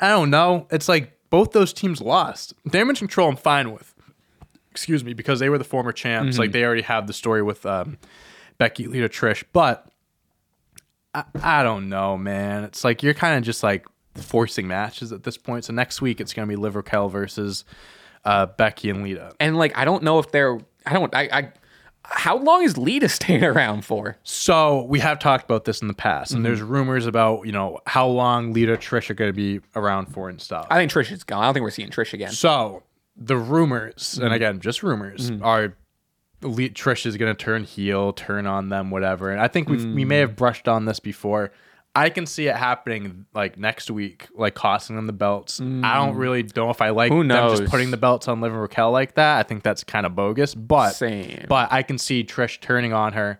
I 0.00 0.08
don't 0.08 0.30
know. 0.30 0.66
It's 0.72 0.88
like 0.88 1.13
both 1.34 1.50
those 1.50 1.72
teams 1.72 2.00
lost. 2.00 2.54
Damage 2.70 3.00
Control, 3.00 3.28
I'm 3.28 3.34
fine 3.34 3.72
with. 3.72 3.92
Excuse 4.70 5.02
me, 5.02 5.14
because 5.14 5.40
they 5.40 5.48
were 5.48 5.58
the 5.58 5.64
former 5.64 5.90
champs. 5.90 6.38
Like 6.38 6.52
they 6.52 6.64
already 6.64 6.82
have 6.82 7.08
the 7.08 7.12
story 7.12 7.42
with 7.42 7.66
um, 7.66 7.98
Becky, 8.56 8.86
Lita, 8.86 9.08
Trish. 9.08 9.42
But 9.52 9.84
I, 11.12 11.24
I 11.42 11.62
don't 11.64 11.88
know, 11.88 12.16
man. 12.16 12.62
It's 12.62 12.84
like 12.84 13.02
you're 13.02 13.14
kind 13.14 13.36
of 13.36 13.42
just 13.42 13.64
like 13.64 13.84
forcing 14.14 14.68
matches 14.68 15.10
at 15.10 15.24
this 15.24 15.36
point. 15.36 15.64
So 15.64 15.72
next 15.72 16.00
week 16.00 16.20
it's 16.20 16.32
gonna 16.32 16.46
be 16.46 16.54
Liv 16.54 16.76
Raquel 16.76 17.08
versus 17.08 17.64
uh, 18.24 18.46
Becky 18.46 18.88
and 18.88 19.02
Lita. 19.02 19.34
and 19.40 19.58
like 19.58 19.76
I 19.76 19.84
don't 19.84 20.04
know 20.04 20.20
if 20.20 20.30
they're 20.30 20.60
I 20.86 20.92
don't 20.92 21.12
I, 21.16 21.28
I 21.32 21.52
how 22.04 22.36
long 22.36 22.62
is 22.62 22.76
Lita 22.76 23.08
staying 23.08 23.44
around 23.52 23.84
for? 23.84 24.16
So 24.22 24.84
we 24.84 25.00
have 25.00 25.18
talked 25.18 25.44
about 25.44 25.64
this 25.64 25.80
in 25.82 25.88
the 25.88 25.94
past, 25.94 26.30
and 26.32 26.38
Mm-hmm. 26.38 26.44
there's 26.44 26.62
rumors 26.62 27.06
about 27.06 27.46
you 27.46 27.52
know 27.52 27.78
how 27.86 28.06
long 28.06 28.52
Lita 28.52 28.76
Trish 28.76 29.10
are 29.10 29.14
going 29.14 29.30
to 29.30 29.36
be 29.36 29.60
around 29.74 30.06
for 30.06 30.28
and 30.28 30.40
stuff. 30.40 30.66
I 30.70 30.76
think 30.76 30.90
Trish 30.92 31.10
is 31.12 31.24
gone. 31.24 31.42
I 31.42 31.46
don't 31.46 31.54
think 31.54 31.64
we're 31.64 31.70
seeing 31.70 31.90
Trish 31.90 32.12
again. 32.12 32.32
so 32.32 32.82
the 33.16 33.36
rumors, 33.36 34.14
Mm-hmm. 34.16 34.24
and 34.24 34.34
again, 34.34 34.60
just 34.60 34.82
rumors, 34.82 35.30
are 35.42 35.74
Le- 36.42 36.68
Trish 36.68 37.06
is 37.06 37.16
going 37.16 37.34
to 37.34 37.42
turn 37.44 37.64
heel, 37.64 38.12
turn 38.12 38.46
on 38.46 38.68
them, 38.68 38.90
whatever. 38.90 39.30
And 39.30 39.40
I 39.40 39.48
think 39.48 39.68
we 39.68 39.76
we 39.76 40.04
Mm. 40.04 40.08
may 40.08 40.18
have 40.18 40.36
brushed 40.36 40.68
on 40.68 40.84
this 40.84 41.00
before. 41.00 41.52
I 41.96 42.10
can 42.10 42.26
see 42.26 42.48
it 42.48 42.56
happening 42.56 43.26
like 43.34 43.56
next 43.56 43.90
week, 43.90 44.26
like 44.34 44.54
costing 44.54 44.96
them 44.96 45.06
the 45.06 45.12
belts. 45.12 45.60
I 45.60 45.94
don't 45.94 46.16
really 46.16 46.44
know 46.56 46.70
if 46.70 46.82
I 46.82 46.90
like 46.90 47.12
Mm. 47.12 47.14
Who 47.22 47.28
them 47.28 47.56
just 47.56 47.70
putting 47.70 47.90
the 47.92 47.96
belts 47.96 48.26
on 48.26 48.40
Liv 48.40 48.52
and 48.52 48.60
Raquel 48.60 48.90
like 48.90 49.14
that. 49.14 49.38
I 49.38 49.42
think 49.44 49.62
that's 49.62 49.84
kind 49.84 50.04
of 50.04 50.16
bogus. 50.16 50.54
But 50.54 50.90
Same. 50.90 51.46
but 51.48 51.72
I 51.72 51.82
can 51.82 51.98
see 51.98 52.24
Trish 52.24 52.60
turning 52.60 52.92
on 52.92 53.12
her, 53.12 53.38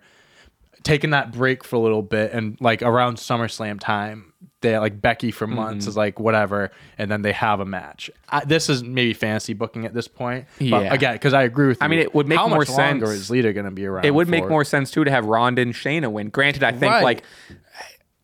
taking 0.83 1.09
that 1.09 1.33
break 1.33 1.63
for 1.65 1.75
a 1.75 1.79
little 1.79 2.01
bit, 2.01 2.31
and 2.31 2.57
like 2.61 2.81
around 2.81 3.17
SummerSlam 3.17 3.79
time, 3.81 4.31
they 4.61 4.77
like 4.79 5.01
Becky 5.01 5.31
for 5.31 5.45
Mm-hmm. 5.47 5.55
months 5.55 5.85
is 5.87 5.97
like 5.97 6.17
whatever, 6.19 6.71
and 6.97 7.11
then 7.11 7.23
they 7.23 7.33
have 7.33 7.59
a 7.59 7.65
match. 7.65 8.09
I, 8.29 8.45
this 8.45 8.69
is 8.69 8.83
maybe 8.83 9.13
fancy 9.13 9.53
booking 9.53 9.85
at 9.85 9.93
this 9.93 10.07
point. 10.07 10.45
But 10.59 10.65
Yeah. 10.65 10.93
again, 10.93 11.13
because 11.15 11.33
I 11.33 11.43
agree 11.43 11.67
with 11.67 11.77
you. 11.81 11.85
I 11.85 11.87
mean, 11.89 11.99
it 11.99 12.15
would 12.15 12.27
make 12.27 12.37
How 12.39 12.47
more 12.47 12.59
much 12.59 12.69
longer 12.69 13.07
sense- 13.07 13.19
is 13.19 13.29
Lita 13.29 13.51
going 13.51 13.65
to 13.65 13.71
be 13.71 13.85
around? 13.85 14.05
It 14.05 14.13
would 14.15 14.29
make 14.29 14.47
more 14.47 14.63
sense 14.63 14.91
too 14.91 15.03
to 15.03 15.11
have 15.11 15.25
Ronda 15.25 15.61
and 15.61 15.73
Shayna 15.73 16.09
win. 16.09 16.29
Granted, 16.29 16.63
I 16.63 16.71
think 16.71 16.91
Right. 16.93 17.03
like 17.03 17.23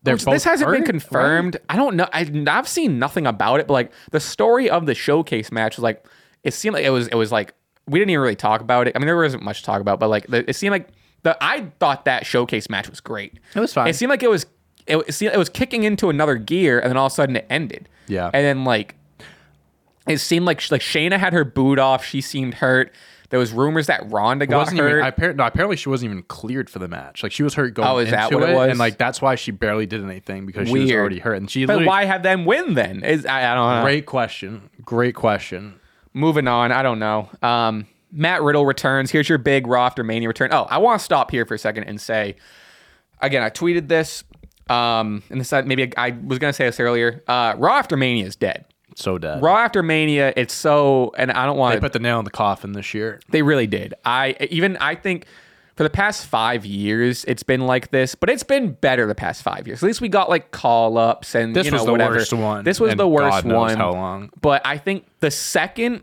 Which- 0.04 0.24
this 0.24 0.44
hasn't 0.44 0.70
been 0.70 0.84
confirmed. 0.84 1.56
I 1.68 1.76
don't 1.76 1.96
know. 1.96 2.08
I, 2.12 2.30
I've 2.48 2.68
seen 2.68 2.98
nothing 2.98 3.26
about 3.26 3.60
it, 3.60 3.66
but 3.66 3.74
like 3.74 3.92
the 4.10 4.20
story 4.20 4.68
of 4.68 4.86
the 4.86 4.94
showcase 4.94 5.52
match 5.52 5.76
was 5.76 5.82
like 5.82 6.04
it 6.42 6.54
seemed 6.54 6.74
like 6.74 6.84
it 6.84 6.90
was 6.90 7.08
it 7.08 7.14
was 7.14 7.30
like 7.30 7.54
we 7.86 7.98
didn't 7.98 8.10
even 8.10 8.22
really 8.22 8.36
talk 8.36 8.60
about 8.60 8.88
it. 8.88 8.94
I 8.96 8.98
mean, 8.98 9.06
there 9.06 9.16
wasn't 9.16 9.42
much 9.42 9.60
to 9.60 9.64
talk 9.64 9.80
about, 9.80 10.00
but 10.00 10.08
like 10.08 10.26
the, 10.26 10.48
it 10.48 10.54
seemed 10.54 10.72
like 10.72 10.88
the 11.22 11.36
I 11.42 11.66
thought 11.78 12.04
that 12.04 12.26
showcase 12.26 12.68
match 12.68 12.88
was 12.90 13.00
great. 13.00 13.38
It 13.54 13.60
was 13.60 13.72
fine. 13.72 13.88
It 13.88 13.94
seemed 13.94 14.10
like 14.10 14.22
it 14.22 14.30
was 14.30 14.46
it, 14.86 14.96
it 15.06 15.12
seemed 15.12 15.34
it 15.34 15.38
was 15.38 15.48
kicking 15.48 15.84
into 15.84 16.10
another 16.10 16.34
gear, 16.36 16.80
and 16.80 16.90
then 16.90 16.96
all 16.96 17.06
of 17.06 17.12
a 17.12 17.14
sudden 17.14 17.36
it 17.36 17.46
ended. 17.48 17.88
Yeah. 18.08 18.30
and 18.34 18.44
then 18.44 18.64
like 18.64 18.96
it 20.08 20.18
seemed 20.18 20.46
like 20.46 20.68
like 20.70 20.80
Shayna 20.80 21.18
had 21.18 21.32
her 21.32 21.44
boot 21.44 21.78
off. 21.78 22.04
She 22.04 22.20
seemed 22.20 22.54
hurt. 22.54 22.92
There 23.32 23.38
was 23.38 23.50
rumors 23.50 23.86
that 23.86 24.10
Ronda 24.12 24.46
got 24.46 24.58
wasn't 24.58 24.80
hurt. 24.80 24.98
even. 25.18 25.30
I, 25.30 25.32
no, 25.32 25.46
apparently 25.46 25.76
she 25.76 25.88
wasn't 25.88 26.10
even 26.12 26.22
cleared 26.24 26.68
for 26.68 26.78
the 26.78 26.86
match. 26.86 27.22
Like 27.22 27.32
she 27.32 27.42
was 27.42 27.54
hurt 27.54 27.72
going 27.72 27.88
Oh, 27.88 27.96
is 27.96 28.08
into 28.08 28.16
that 28.16 28.30
what 28.34 28.42
it 28.42 28.50
it, 28.50 28.54
was? 28.54 28.68
and 28.68 28.78
like 28.78 28.98
that's 28.98 29.22
why 29.22 29.36
she 29.36 29.50
barely 29.52 29.86
did 29.86 30.04
anything 30.04 30.44
because 30.44 30.68
she 30.68 30.78
was 30.78 30.92
already 30.92 31.18
hurt. 31.18 31.36
And 31.36 31.50
she 31.50 31.64
but 31.64 31.86
why 31.86 32.04
have 32.04 32.22
them 32.22 32.44
win 32.44 32.74
then? 32.74 33.02
Is 33.02 33.24
I, 33.24 33.50
I 33.50 33.54
don't 33.54 33.76
know. 33.76 33.82
Great 33.84 34.04
question. 34.04 34.68
Great 34.84 35.14
question. 35.14 35.80
moving 36.12 36.46
on. 36.46 36.72
I 36.72 36.82
don't 36.82 36.98
know. 36.98 37.30
Um, 37.40 37.86
Matt 38.12 38.42
Riddle 38.42 38.66
returns. 38.66 39.10
Here's 39.10 39.30
your 39.30 39.38
big 39.38 39.66
Raw 39.66 39.86
after 39.86 40.04
Mania 40.04 40.28
return. 40.28 40.50
Oh, 40.52 40.64
I 40.68 40.76
want 40.76 40.98
to 41.00 41.04
stop 41.04 41.30
here 41.30 41.46
for 41.46 41.54
a 41.54 41.58
second 41.58 41.84
and 41.84 41.98
say, 41.98 42.36
again, 43.22 43.42
I 43.42 43.48
tweeted 43.48 43.88
this. 43.88 44.24
Um, 44.68 45.22
and 45.30 45.40
this 45.40 45.50
maybe 45.64 45.96
I, 45.96 46.08
I 46.08 46.10
was 46.10 46.38
gonna 46.38 46.52
say 46.52 46.66
this 46.66 46.78
earlier. 46.78 47.22
Uh, 47.26 47.54
Raw 47.56 47.78
after 47.78 47.96
Mania 47.96 48.26
is 48.26 48.36
dead. 48.36 48.66
So 48.96 49.18
dead. 49.18 49.42
Raw 49.42 49.56
after 49.58 49.82
Mania, 49.82 50.32
it's 50.36 50.54
so, 50.54 51.12
and 51.16 51.30
I 51.32 51.46
don't 51.46 51.56
want 51.56 51.72
They 51.72 51.76
to. 51.76 51.80
put 51.82 51.92
the 51.92 51.98
nail 51.98 52.18
in 52.18 52.24
the 52.24 52.30
coffin 52.30 52.72
this 52.72 52.92
year. 52.94 53.20
They 53.30 53.42
really 53.42 53.66
did. 53.66 53.94
I 54.04 54.36
even 54.50 54.76
I 54.78 54.94
think 54.94 55.26
for 55.26 55.32
for 55.74 55.84
the 55.84 55.90
past 55.90 56.26
five 56.26 56.66
years, 56.66 57.24
it's 57.26 57.42
been 57.42 57.62
like 57.62 57.90
this, 57.90 58.14
but 58.14 58.28
it's 58.28 58.42
been 58.42 58.72
better 58.72 59.06
the 59.06 59.14
past 59.14 59.42
five 59.42 59.66
years. 59.66 59.82
At 59.82 59.86
least 59.86 60.02
we 60.02 60.08
got 60.10 60.28
like 60.28 60.50
call 60.50 60.98
ups 60.98 61.34
and 61.34 61.56
This 61.56 61.64
you 61.64 61.70
know, 61.70 61.78
was 61.78 61.86
the 61.86 61.92
whatever. 61.92 62.16
worst 62.16 62.32
one, 62.34 62.62
This 62.64 62.78
was 62.78 62.90
and 62.90 63.00
the 63.00 63.08
worst 63.08 63.30
God 63.30 63.44
knows 63.46 63.56
one. 63.70 63.76
how 63.78 63.92
long. 63.92 64.30
But 64.40 64.60
I 64.66 64.76
think 64.76 65.06
the 65.20 65.30
second, 65.30 66.02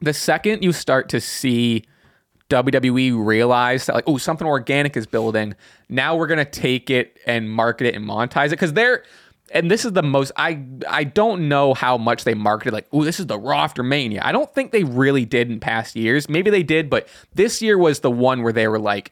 the 0.00 0.14
second 0.14 0.64
you 0.64 0.72
start 0.72 1.10
to 1.10 1.20
see 1.20 1.84
WWE 2.48 3.12
realize 3.26 3.86
that 3.86 3.94
like, 3.94 4.04
oh, 4.06 4.16
something 4.16 4.46
organic 4.46 4.96
is 4.96 5.06
building. 5.06 5.54
Now 5.90 6.16
we're 6.16 6.26
gonna 6.26 6.44
take 6.46 6.88
it 6.88 7.18
and 7.26 7.50
market 7.50 7.88
it 7.88 7.94
and 7.94 8.04
monetize 8.08 8.46
it 8.46 8.50
because 8.52 8.72
they're. 8.72 9.04
And 9.52 9.70
this 9.70 9.84
is 9.84 9.92
the 9.92 10.02
most 10.02 10.32
I 10.36 10.62
I 10.88 11.04
don't 11.04 11.48
know 11.48 11.74
how 11.74 11.96
much 11.98 12.24
they 12.24 12.34
marketed 12.34 12.72
like 12.72 12.86
oh 12.92 13.04
this 13.04 13.18
is 13.18 13.26
the 13.26 13.38
Raw 13.38 13.64
after 13.64 13.82
Mania. 13.82 14.20
I 14.24 14.32
don't 14.32 14.52
think 14.54 14.72
they 14.72 14.84
really 14.84 15.24
did 15.24 15.50
in 15.50 15.60
past 15.60 15.96
years. 15.96 16.28
Maybe 16.28 16.50
they 16.50 16.62
did, 16.62 16.90
but 16.90 17.08
this 17.34 17.62
year 17.62 17.78
was 17.78 18.00
the 18.00 18.10
one 18.10 18.42
where 18.42 18.52
they 18.52 18.68
were 18.68 18.78
like 18.78 19.10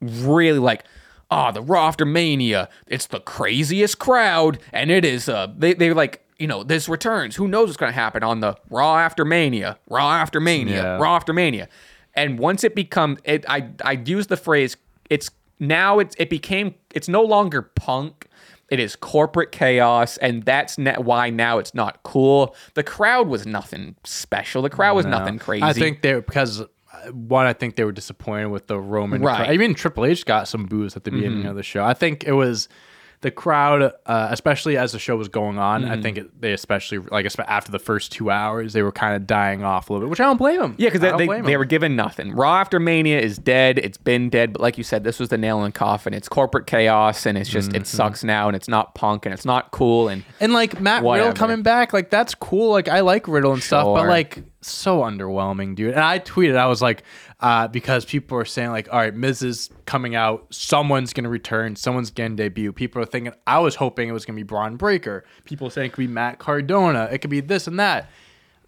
really 0.00 0.58
like 0.58 0.84
oh 1.30 1.52
the 1.52 1.62
Raw 1.62 1.88
after 1.88 2.04
Mania. 2.04 2.68
It's 2.86 3.06
the 3.06 3.20
craziest 3.20 3.98
crowd 3.98 4.58
and 4.72 4.90
it 4.90 5.04
is 5.04 5.28
uh 5.28 5.48
they 5.56 5.74
they 5.74 5.88
were 5.88 5.94
like 5.94 6.24
you 6.38 6.46
know 6.46 6.62
this 6.62 6.88
returns. 6.88 7.36
Who 7.36 7.48
knows 7.48 7.68
what's 7.68 7.76
gonna 7.76 7.92
happen 7.92 8.22
on 8.22 8.40
the 8.40 8.56
Raw 8.70 8.98
after 8.98 9.24
Mania, 9.24 9.78
Raw 9.88 10.12
after 10.12 10.40
Mania, 10.40 10.82
Yeah. 10.82 10.98
Raw 10.98 11.16
after 11.16 11.32
Mania. 11.32 11.68
And 12.14 12.38
once 12.38 12.64
it 12.64 12.74
becomes 12.74 13.18
it 13.24 13.44
I 13.48 13.68
I 13.84 13.92
use 13.92 14.26
the 14.28 14.36
phrase 14.36 14.76
it's 15.10 15.30
now 15.60 15.98
it's 15.98 16.14
it 16.18 16.30
became 16.30 16.74
it's 16.94 17.08
no 17.08 17.22
longer 17.22 17.62
punk 17.62 18.26
it 18.70 18.78
is 18.78 18.96
corporate 18.96 19.52
chaos, 19.52 20.16
and 20.18 20.42
that's 20.42 20.78
ne- 20.78 20.96
why 20.96 21.30
now 21.30 21.58
it's 21.58 21.74
not 21.74 22.02
cool. 22.02 22.54
The 22.74 22.82
crowd 22.82 23.28
was 23.28 23.46
nothing 23.46 23.96
special. 24.04 24.62
The 24.62 24.70
crowd 24.70 24.94
was 24.94 25.06
nothing 25.06 25.38
crazy. 25.38 25.62
I 25.62 25.72
think 25.72 26.02
they 26.02 26.14
because 26.14 26.60
uh, 26.60 26.66
one, 27.12 27.46
I 27.46 27.52
think 27.52 27.76
they 27.76 27.84
were 27.84 27.92
disappointed 27.92 28.48
with 28.48 28.66
the 28.66 28.78
Roman. 28.78 29.22
Right. 29.22 29.34
Mm-hmm. 29.34 29.44
crowd. 29.44 29.54
Even 29.54 29.74
Triple 29.74 30.04
H 30.04 30.24
got 30.24 30.48
some 30.48 30.66
boos 30.66 30.96
at 30.96 31.04
the 31.04 31.10
beginning 31.10 31.46
of 31.46 31.56
the 31.56 31.62
show. 31.62 31.84
I 31.84 31.94
think 31.94 32.24
it 32.24 32.32
was 32.32 32.68
the 33.20 33.32
crowd, 33.32 33.82
uh, 34.06 34.28
especially 34.30 34.76
as 34.76 34.92
the 34.92 34.98
show 35.00 35.16
was 35.16 35.28
going 35.28 35.58
on. 35.58 35.82
Mm-hmm. 35.82 35.90
I 35.90 36.00
think 36.02 36.18
it, 36.18 36.40
they 36.40 36.52
especially 36.52 36.98
like 36.98 37.26
after 37.48 37.72
the 37.72 37.78
first 37.80 38.12
two 38.12 38.30
hours, 38.30 38.72
they 38.74 38.82
were 38.82 38.92
kind 38.92 39.16
of 39.16 39.26
dying 39.26 39.64
off 39.64 39.90
a 39.90 39.92
little 39.92 40.06
bit, 40.06 40.10
which 40.10 40.20
I 40.20 40.24
don't 40.24 40.36
blame 40.36 40.60
them. 40.60 40.74
Yeah, 40.78 40.90
because 40.90 41.00
they, 41.00 41.26
they, 41.26 41.40
they 41.40 41.56
were 41.56 41.64
given 41.64 41.96
nothing. 41.96 42.32
Raw 42.32 42.60
after 42.60 42.78
Mania 42.78 43.18
is 43.18 43.36
dead. 43.36 43.78
It's 43.78 43.98
been 43.98 44.30
dead. 44.30 44.52
But 44.52 44.62
like 44.62 44.78
you 44.78 44.84
said, 44.84 45.02
this 45.02 45.18
was 45.18 45.30
the 45.30 45.38
nail 45.38 45.58
in 45.58 45.64
the 45.64 45.72
coffin. 45.72 46.14
It's 46.14 46.28
corporate 46.28 46.66
chaos, 46.68 47.26
and 47.26 47.36
it's 47.36 47.50
just 47.50 47.70
Mm-hmm. 47.70 47.76
it 47.82 47.86
sucks 47.88 48.22
now, 48.22 48.46
and 48.48 48.54
it's 48.54 48.68
not 48.68 48.94
punk, 48.94 49.26
and 49.26 49.32
it's 49.32 49.44
not 49.44 49.72
cool. 49.72 50.08
And 50.08 50.22
And 50.38 50.52
like 50.52 50.80
Matt 50.80 51.02
Whatever. 51.02 51.30
Riddle 51.30 51.38
coming 51.38 51.62
back, 51.62 51.92
like 51.92 52.10
that's 52.10 52.36
cool. 52.36 52.70
Like 52.70 52.88
I 52.88 53.00
like 53.00 53.26
Riddle 53.26 53.52
and 53.52 53.62
stuff, 53.62 53.84
but 53.84 54.06
like 54.06 54.44
so 54.60 55.00
underwhelming, 55.00 55.74
dude. 55.74 55.90
And 55.94 56.00
I 56.00 56.18
tweeted, 56.20 56.56
I 56.56 56.66
was 56.66 56.80
like, 56.80 57.02
uh, 57.40 57.68
because 57.68 58.04
people 58.04 58.36
are 58.38 58.44
saying 58.44 58.70
like, 58.70 58.92
all 58.92 58.98
right, 58.98 59.14
Miz 59.14 59.42
is 59.42 59.70
coming 59.86 60.14
out, 60.14 60.46
someone's 60.50 61.12
gonna 61.12 61.28
return, 61.28 61.76
someone's 61.76 62.10
gonna 62.10 62.34
debut. 62.36 62.72
People 62.72 63.00
are 63.02 63.06
thinking, 63.06 63.32
I 63.46 63.58
was 63.60 63.76
hoping 63.76 64.08
it 64.08 64.12
was 64.12 64.24
gonna 64.24 64.36
be 64.36 64.42
Bron 64.42 64.76
Breakker. 64.76 65.24
People 65.44 65.70
saying 65.70 65.86
it 65.86 65.92
could 65.92 66.00
be 66.00 66.06
Matt 66.08 66.38
Cardona, 66.38 67.08
it 67.12 67.18
could 67.18 67.30
be 67.30 67.40
this 67.40 67.66
and 67.66 67.78
that. 67.78 68.08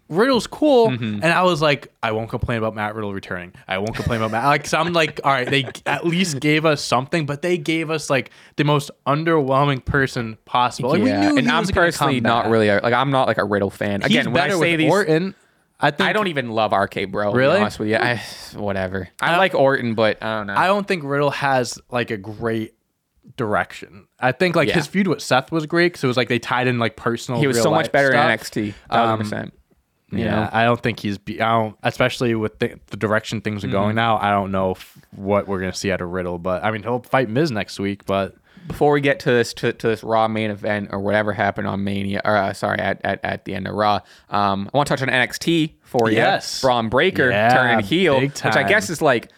Riddle's 0.09 0.45
cool, 0.45 0.89
Mm-hmm. 0.89 1.23
and 1.23 1.25
I 1.25 1.43
was 1.43 1.61
like, 1.61 1.87
I 2.03 2.11
won't 2.11 2.29
complain 2.29 2.57
about 2.57 2.75
Matt 2.75 2.95
Riddle 2.95 3.13
returning. 3.13 3.53
I 3.65 3.77
won't 3.77 3.95
complain 3.95 4.19
about 4.19 4.31
Matt. 4.31 4.43
Like, 4.43 4.67
so 4.67 4.77
I'm 4.77 4.91
like, 4.91 5.21
all 5.23 5.31
right, 5.31 5.49
they 5.49 5.65
at 5.85 6.05
least 6.05 6.41
gave 6.41 6.65
us 6.65 6.81
something, 6.83 7.25
but 7.25 7.41
they 7.41 7.57
gave 7.57 7.89
us 7.89 8.09
like 8.09 8.29
the 8.57 8.65
most 8.65 8.91
underwhelming 9.07 9.85
person 9.85 10.37
possible. 10.43 10.89
Like, 10.89 11.01
we 11.01 11.07
yeah, 11.09 11.29
knew 11.29 11.37
and 11.37 11.47
he 11.47 11.53
I'm 11.53 11.61
was 11.61 11.71
personally 11.71 12.19
not 12.19 12.43
back. 12.43 12.51
really 12.51 12.67
a, 12.67 12.81
like 12.81 12.93
I'm 12.93 13.09
not 13.11 13.27
like 13.29 13.37
a 13.37 13.45
Riddle 13.45 13.69
fan. 13.69 14.01
He's 14.01 14.09
Again, 14.09 14.33
when 14.33 14.41
I 14.43 14.47
better 14.47 14.59
say 14.59 14.71
with 14.71 14.79
these, 14.79 14.91
Orton. 14.91 15.35
I 15.81 15.91
think 15.91 16.09
I 16.09 16.13
don't 16.13 16.27
even 16.27 16.51
love 16.51 16.71
RK 16.73 17.09
Bro. 17.09 17.33
Really? 17.33 17.53
To 17.53 17.57
be 17.57 17.61
honest 17.61 17.79
with 17.79 17.89
you, 17.89 17.95
I, 17.95 18.21
whatever. 18.55 19.09
I, 19.19 19.37
like 19.37 19.55
Orton, 19.55 19.95
but 19.95 20.21
I 20.21 20.37
don't 20.37 20.47
know. 20.47 20.55
I 20.55 20.67
don't 20.67 20.87
think 20.87 21.03
Riddle 21.03 21.31
has 21.31 21.79
like 21.89 22.11
a 22.11 22.17
great 22.17 22.75
direction. 23.37 24.07
I 24.19 24.31
think 24.31 24.55
like 24.55 24.67
Yeah. 24.67 24.75
his 24.75 24.87
feud 24.87 25.07
with 25.07 25.21
Seth 25.21 25.51
was 25.51 25.65
great 25.65 25.93
because 25.93 26.03
it 26.03 26.07
was 26.07 26.17
like 26.17 26.27
they 26.29 26.39
tied 26.39 26.67
in 26.67 26.79
like 26.79 26.95
personal. 26.95 27.39
he 27.39 27.47
was 27.47 27.61
so 27.61 27.71
much 27.71 27.91
better 27.91 28.11
stuff. 28.11 28.29
in 28.29 28.37
NXT. 28.71 28.73
Thousand 28.89 29.17
percent. 29.19 29.53
You 30.11 30.19
Yeah, 30.25 30.31
know? 30.41 30.49
I 30.51 30.65
don't 30.65 30.81
think 30.81 30.99
he's. 30.99 31.17
Be, 31.17 31.39
I 31.41 31.51
don't, 31.57 31.77
especially 31.83 32.35
with 32.35 32.59
the, 32.59 32.77
the 32.87 32.97
direction 32.97 33.39
things 33.41 33.63
are 33.63 33.67
Mm-hmm. 33.67 33.73
going 33.75 33.95
now. 33.95 34.17
I 34.17 34.29
don't 34.31 34.51
know 34.51 34.71
if, 34.71 34.97
what 35.15 35.47
we're 35.47 35.59
gonna 35.61 35.73
see 35.73 35.91
out 35.91 36.01
of 36.01 36.09
Riddle, 36.09 36.37
but 36.37 36.63
I 36.65 36.71
mean 36.71 36.83
he'll 36.83 36.99
fight 36.99 37.29
Miz 37.29 37.49
next 37.49 37.79
week. 37.79 38.05
But 38.05 38.35
before 38.71 38.93
we 38.93 39.01
get 39.01 39.19
to 39.19 39.31
this 39.31 39.53
to, 39.55 39.73
to 39.73 39.87
this 39.87 40.03
Raw 40.03 40.27
main 40.27 40.49
event 40.49 40.89
or 40.91 40.99
whatever 40.99 41.33
happened 41.33 41.67
on 41.67 41.83
Mania, 41.83 42.21
or 42.23 42.37
uh, 42.37 42.53
sorry, 42.53 42.79
at, 42.79 43.01
at, 43.03 43.19
at 43.23 43.45
the 43.45 43.53
end 43.53 43.67
of 43.67 43.75
Raw, 43.75 43.99
um, 44.29 44.69
I 44.73 44.77
want 44.77 44.87
to 44.87 44.95
touch 44.95 45.01
on 45.01 45.09
NXT 45.09 45.73
for 45.81 46.09
you. 46.09 46.17
Yes. 46.17 46.61
Bron 46.61 46.89
Breakker 46.89 47.29
Yeah, 47.29 47.53
turning 47.53 47.85
heel, 47.85 48.21
which 48.21 48.43
I 48.43 48.63
guess 48.63 48.89
is 48.89 49.01
like, 49.01 49.29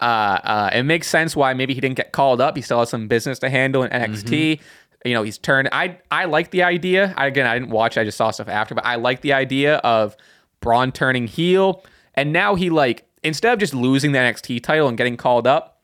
uh, 0.00 0.04
uh, 0.04 0.70
it 0.72 0.84
makes 0.84 1.08
sense 1.08 1.36
why 1.36 1.52
maybe 1.52 1.74
he 1.74 1.80
didn't 1.80 1.96
get 1.96 2.12
called 2.12 2.40
up. 2.40 2.56
He 2.56 2.62
still 2.62 2.78
has 2.78 2.88
some 2.88 3.06
business 3.06 3.38
to 3.40 3.50
handle 3.50 3.82
in 3.82 3.90
NXT. 3.90 4.24
Mm-hmm. 4.24 5.08
You 5.08 5.14
know, 5.14 5.22
he's 5.22 5.38
turned. 5.38 5.68
I 5.72 5.98
I 6.10 6.24
like 6.24 6.50
the 6.50 6.62
idea. 6.62 7.14
I, 7.16 7.26
again, 7.26 7.46
I 7.46 7.58
didn't 7.58 7.70
watch. 7.70 7.98
I 7.98 8.04
just 8.04 8.18
saw 8.18 8.30
stuff 8.30 8.48
after, 8.48 8.74
but 8.74 8.84
I 8.84 8.96
like 8.96 9.20
the 9.20 9.32
idea 9.32 9.76
of 9.76 10.16
Bron 10.60 10.92
turning 10.92 11.26
heel, 11.26 11.84
and 12.14 12.32
now 12.32 12.54
he 12.54 12.70
like 12.70 13.04
instead 13.22 13.52
of 13.52 13.58
just 13.58 13.74
losing 13.74 14.12
the 14.12 14.18
NXT 14.18 14.62
title 14.62 14.88
and 14.88 14.96
getting 14.96 15.16
called 15.16 15.46
up. 15.46 15.79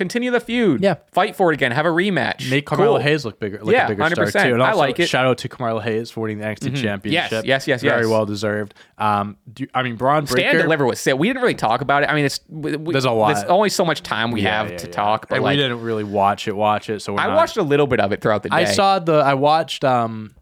Continue 0.00 0.30
the 0.30 0.40
feud. 0.40 0.82
Yeah. 0.82 0.94
Fight 1.12 1.36
for 1.36 1.52
it 1.52 1.54
again. 1.54 1.72
Have 1.72 1.84
a 1.84 1.90
rematch. 1.90 2.48
make 2.50 2.64
Carmelo 2.64 2.92
Cool. 2.94 3.02
Hayes 3.02 3.26
look 3.26 3.38
bigger, 3.38 3.62
like 3.62 3.74
Yeah, 3.74 3.84
a 3.84 3.88
bigger 3.88 4.02
100%. 4.02 4.32
too. 4.32 4.54
And 4.54 4.62
I 4.62 4.72
like 4.72 4.98
it. 4.98 5.02
Mm-hmm. 5.02 5.06
Shout 5.08 5.26
out 5.26 5.36
to 5.38 5.48
Carmelo 5.50 5.80
Hayes 5.80 6.10
for 6.10 6.20
winning 6.20 6.38
the 6.38 6.44
NXT 6.46 6.74
championship. 6.80 7.44
yes, 7.44 7.66
yes, 7.66 7.66
very 7.66 7.74
yes. 7.82 7.82
Very 7.82 8.06
well 8.06 8.24
deserved. 8.24 8.72
Um, 8.96 9.36
do, 9.52 9.66
I 9.74 9.82
mean 9.82 9.96
Braun 9.96 10.26
Stand 10.26 10.56
deliver 10.58 10.86
was 10.86 10.98
sick. 11.00 11.18
We 11.18 11.26
didn't 11.28 11.42
really 11.42 11.54
talk 11.54 11.82
about 11.82 12.02
it. 12.02 12.08
I 12.08 12.14
mean, 12.14 12.24
it's 12.24 12.40
we, 12.48 12.76
we- 12.76 12.92
There's 12.92 13.04
a 13.04 13.10
lot. 13.10 13.34
There's 13.34 13.44
only 13.50 13.68
so 13.68 13.84
much 13.84 14.02
time 14.02 14.30
we 14.30 14.40
Yeah, 14.40 14.62
have 14.62 14.70
yeah, 14.72 14.78
to 14.78 14.86
yeah. 14.86 14.92
talk, 14.92 15.28
but 15.28 15.34
And 15.36 15.44
like 15.44 15.56
we 15.58 15.62
didn't 15.62 15.82
really 15.82 16.04
watch 16.04 16.48
it. 16.48 16.56
Watch 16.56 16.88
it. 16.88 17.00
So 17.02 17.12
we're 17.12 17.20
I 17.20 17.26
not- 17.26 17.36
watched 17.36 17.58
a 17.58 17.62
little 17.62 17.86
bit 17.86 18.00
of 18.00 18.10
it 18.12 18.22
throughout 18.22 18.42
the 18.42 18.48
day. 18.48 18.56
I 18.56 18.64
saw 18.64 18.98
the. 18.98 19.14
I 19.16 19.34
watched 19.34 19.84
um 19.84 20.34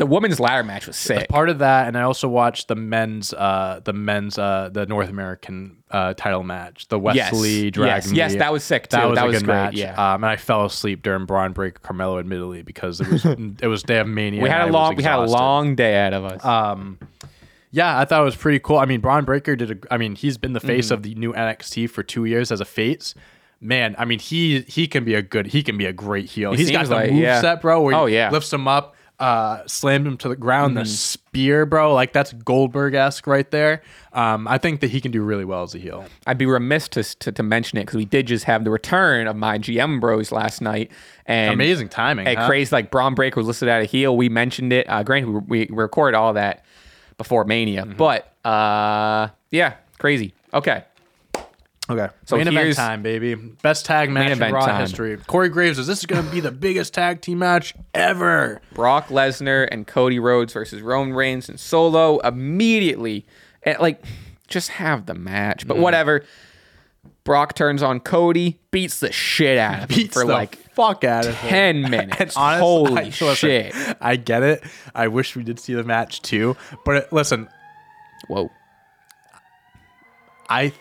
the 0.00 0.06
women's 0.06 0.40
ladder 0.40 0.64
match 0.64 0.86
was 0.88 0.96
sick. 0.96 1.28
part 1.28 1.48
of 1.50 1.58
that, 1.60 1.86
and 1.86 1.96
I 1.96 2.02
also 2.02 2.26
watched 2.26 2.66
the 2.68 2.74
men's 2.74 3.32
uh 3.32 3.80
the 3.84 3.92
men's 3.92 4.38
uh 4.38 4.70
the 4.72 4.86
North 4.86 5.08
American 5.10 5.76
uh 5.90 6.14
title 6.14 6.42
match, 6.42 6.88
the 6.88 6.98
Yes. 7.00 7.32
Wes 7.32 7.40
Lee 7.42 7.70
Dragon. 7.70 7.94
Yes, 8.14 8.32
yes, 8.32 8.34
that 8.36 8.50
was 8.52 8.64
sick, 8.64 8.88
too. 8.88 8.96
That 8.96 9.08
was 9.08 9.16
That 9.16 9.24
a 9.24 9.28
was 9.28 9.36
good 9.38 9.44
great, 9.46 9.54
match. 9.54 9.74
yeah. 9.74 9.92
Um, 10.14 10.24
and 10.24 10.30
I 10.32 10.36
fell 10.36 10.64
asleep 10.64 11.02
during 11.02 11.26
Bron 11.26 11.52
Breakker 11.52 11.78
Carmelo, 11.82 12.18
admittedly, 12.18 12.62
because 12.62 13.00
it 13.00 13.08
was 13.08 13.24
it 13.62 13.66
was 13.68 13.82
damn 13.82 14.14
mania. 14.14 14.42
we 14.42 14.48
had 14.48 14.68
a 14.68 14.72
long 14.72 14.96
we 14.96 15.02
had 15.02 15.18
a 15.18 15.26
long 15.26 15.74
day 15.76 15.92
ahead 15.92 16.14
of 16.14 16.24
us. 16.24 16.44
Um, 16.44 16.98
yeah, 17.70 17.98
I 17.98 18.04
thought 18.04 18.22
it 18.22 18.24
was 18.24 18.36
pretty 18.36 18.58
cool. 18.58 18.78
I 18.78 18.84
mean, 18.86 19.00
Bron 19.00 19.24
Breakker 19.24 19.54
did. 19.54 19.70
A, 19.70 19.94
I 19.94 19.96
mean, 19.96 20.16
he's 20.16 20.38
been 20.38 20.54
the 20.54 20.60
face 20.60 20.86
Mm-hmm. 20.86 20.94
of 20.94 21.02
the 21.04 21.14
new 21.14 21.32
NXT 21.32 21.90
for 21.90 22.02
two 22.02 22.24
years 22.24 22.50
as 22.50 22.60
a 22.60 22.64
face. 22.64 23.14
Man, 23.60 23.94
I 23.98 24.06
mean, 24.06 24.18
he 24.18 24.62
he 24.62 24.86
can 24.88 25.04
be 25.04 25.14
a 25.14 25.22
good. 25.22 25.46
He 25.48 25.62
can 25.62 25.76
be 25.76 25.84
a 25.86 25.92
great 25.92 26.24
heel. 26.30 26.52
He 26.52 26.62
He's 26.62 26.70
got 26.70 26.86
the 26.86 26.94
like- 26.94 27.10
move 27.10 27.20
yeah. 27.20 27.40
set, 27.42 27.60
bro. 27.60 27.82
Where 27.82 27.94
Oh, 27.94 28.06
yeah. 28.06 28.30
lifts 28.30 28.50
him 28.52 28.66
up, 28.66 28.96
uh, 29.20 29.64
slammed 29.66 30.06
him 30.06 30.16
to 30.16 30.28
the 30.28 30.34
ground, 30.36 30.70
Mm-hmm. 30.74 30.80
the 30.84 30.86
spear, 30.88 31.66
bro. 31.66 31.94
Like 31.94 32.12
that's 32.12 32.32
Goldberg 32.32 32.94
esque 32.94 33.26
right 33.26 33.48
there. 33.50 33.82
Um, 34.12 34.48
I 34.48 34.58
think 34.58 34.80
that 34.80 34.90
he 34.90 35.00
can 35.00 35.12
do 35.12 35.22
really 35.22 35.44
well 35.44 35.62
as 35.62 35.74
a 35.74 35.78
heel. 35.78 36.04
I'd 36.26 36.38
be 36.38 36.46
remiss 36.46 36.88
to 36.88 37.02
to, 37.04 37.30
to 37.30 37.42
mention 37.42 37.78
it 37.78 37.82
because 37.82 37.96
we 37.96 38.04
did 38.06 38.26
just 38.26 38.44
have 38.46 38.64
the 38.64 38.70
return 38.70 39.26
of 39.28 39.36
my 39.36 39.58
GM 39.58 40.00
Bros 40.00 40.32
last 40.32 40.60
night, 40.60 40.90
and 41.26 41.52
Amazing 41.54 41.90
timing. 41.90 42.26
Hey, 42.26 42.34
huh? 42.34 42.46
crazy 42.46 42.74
like 42.74 42.90
Bron 42.90 43.14
Breakker 43.14 43.38
was 43.38 43.46
listed 43.46 43.68
at 43.68 43.82
a 43.82 43.84
heel. 43.84 44.16
We 44.16 44.28
mentioned 44.28 44.72
it. 44.72 44.86
Uh, 44.88 45.02
granted, 45.02 45.30
we, 45.48 45.66
we 45.70 45.76
recorded 45.76 46.16
all 46.16 46.32
that 46.32 46.64
before 47.18 47.44
Mania, 47.44 47.82
Mm-hmm. 47.84 47.96
but 47.98 48.32
uh, 48.44 49.28
yeah, 49.50 49.74
crazy. 49.98 50.32
Okay, 50.54 50.82
Okay, 51.90 52.06
So 52.24 52.36
so 52.36 52.36
main 52.36 52.46
event 52.48 52.76
time, 52.76 53.02
baby. 53.02 53.34
Best 53.34 53.84
tag 53.84 54.10
match 54.10 54.30
in 54.30 54.52
Raw 54.52 54.64
time. 54.64 54.80
history. 54.80 55.16
Corey 55.26 55.48
Graves 55.48 55.76
says 55.76 55.86
this 55.88 55.98
is 55.98 56.06
going 56.06 56.24
to 56.24 56.30
be 56.30 56.38
the 56.40 56.52
biggest 56.52 56.94
tag 56.94 57.20
team 57.20 57.40
match 57.40 57.74
ever. 57.94 58.60
Brock 58.74 59.08
Lesnar 59.08 59.66
and 59.70 59.86
Cody 59.86 60.18
Rhodes 60.20 60.52
versus 60.52 60.82
Roman 60.82 61.14
Reigns 61.14 61.48
and 61.48 61.58
Solo 61.58 62.18
immediately. 62.20 63.26
And 63.64 63.78
like, 63.80 64.04
just 64.46 64.68
have 64.70 65.06
the 65.06 65.14
match. 65.14 65.64
Mm. 65.64 65.68
But 65.68 65.78
whatever. 65.78 66.24
Brock 67.24 67.54
turns 67.54 67.82
on 67.82 68.00
Cody, 68.00 68.58
beats 68.70 69.00
the 69.00 69.12
shit 69.12 69.58
out 69.58 69.82
of 69.84 69.90
him 69.90 69.96
Beats 69.96 70.14
for 70.14 70.24
the 70.24 70.32
like 70.32 70.56
fuck 70.74 71.04
out 71.04 71.26
of 71.26 71.34
him. 71.36 71.82
10 71.82 71.82
minutes. 71.90 72.20
And 72.20 72.32
honestly, 72.36 72.60
Holy 72.60 72.92
I- 73.00 73.04
listen, 73.04 73.34
shit. 73.34 73.74
I 74.00 74.16
get 74.16 74.42
it. 74.42 74.62
I 74.94 75.08
wish 75.08 75.34
we 75.36 75.42
did 75.42 75.58
see 75.58 75.74
the 75.74 75.84
match 75.84 76.22
too. 76.22 76.56
But 76.84 76.96
it, 76.96 77.12
listen, 77.12 77.48
Whoa. 78.28 78.50
I 80.48 80.72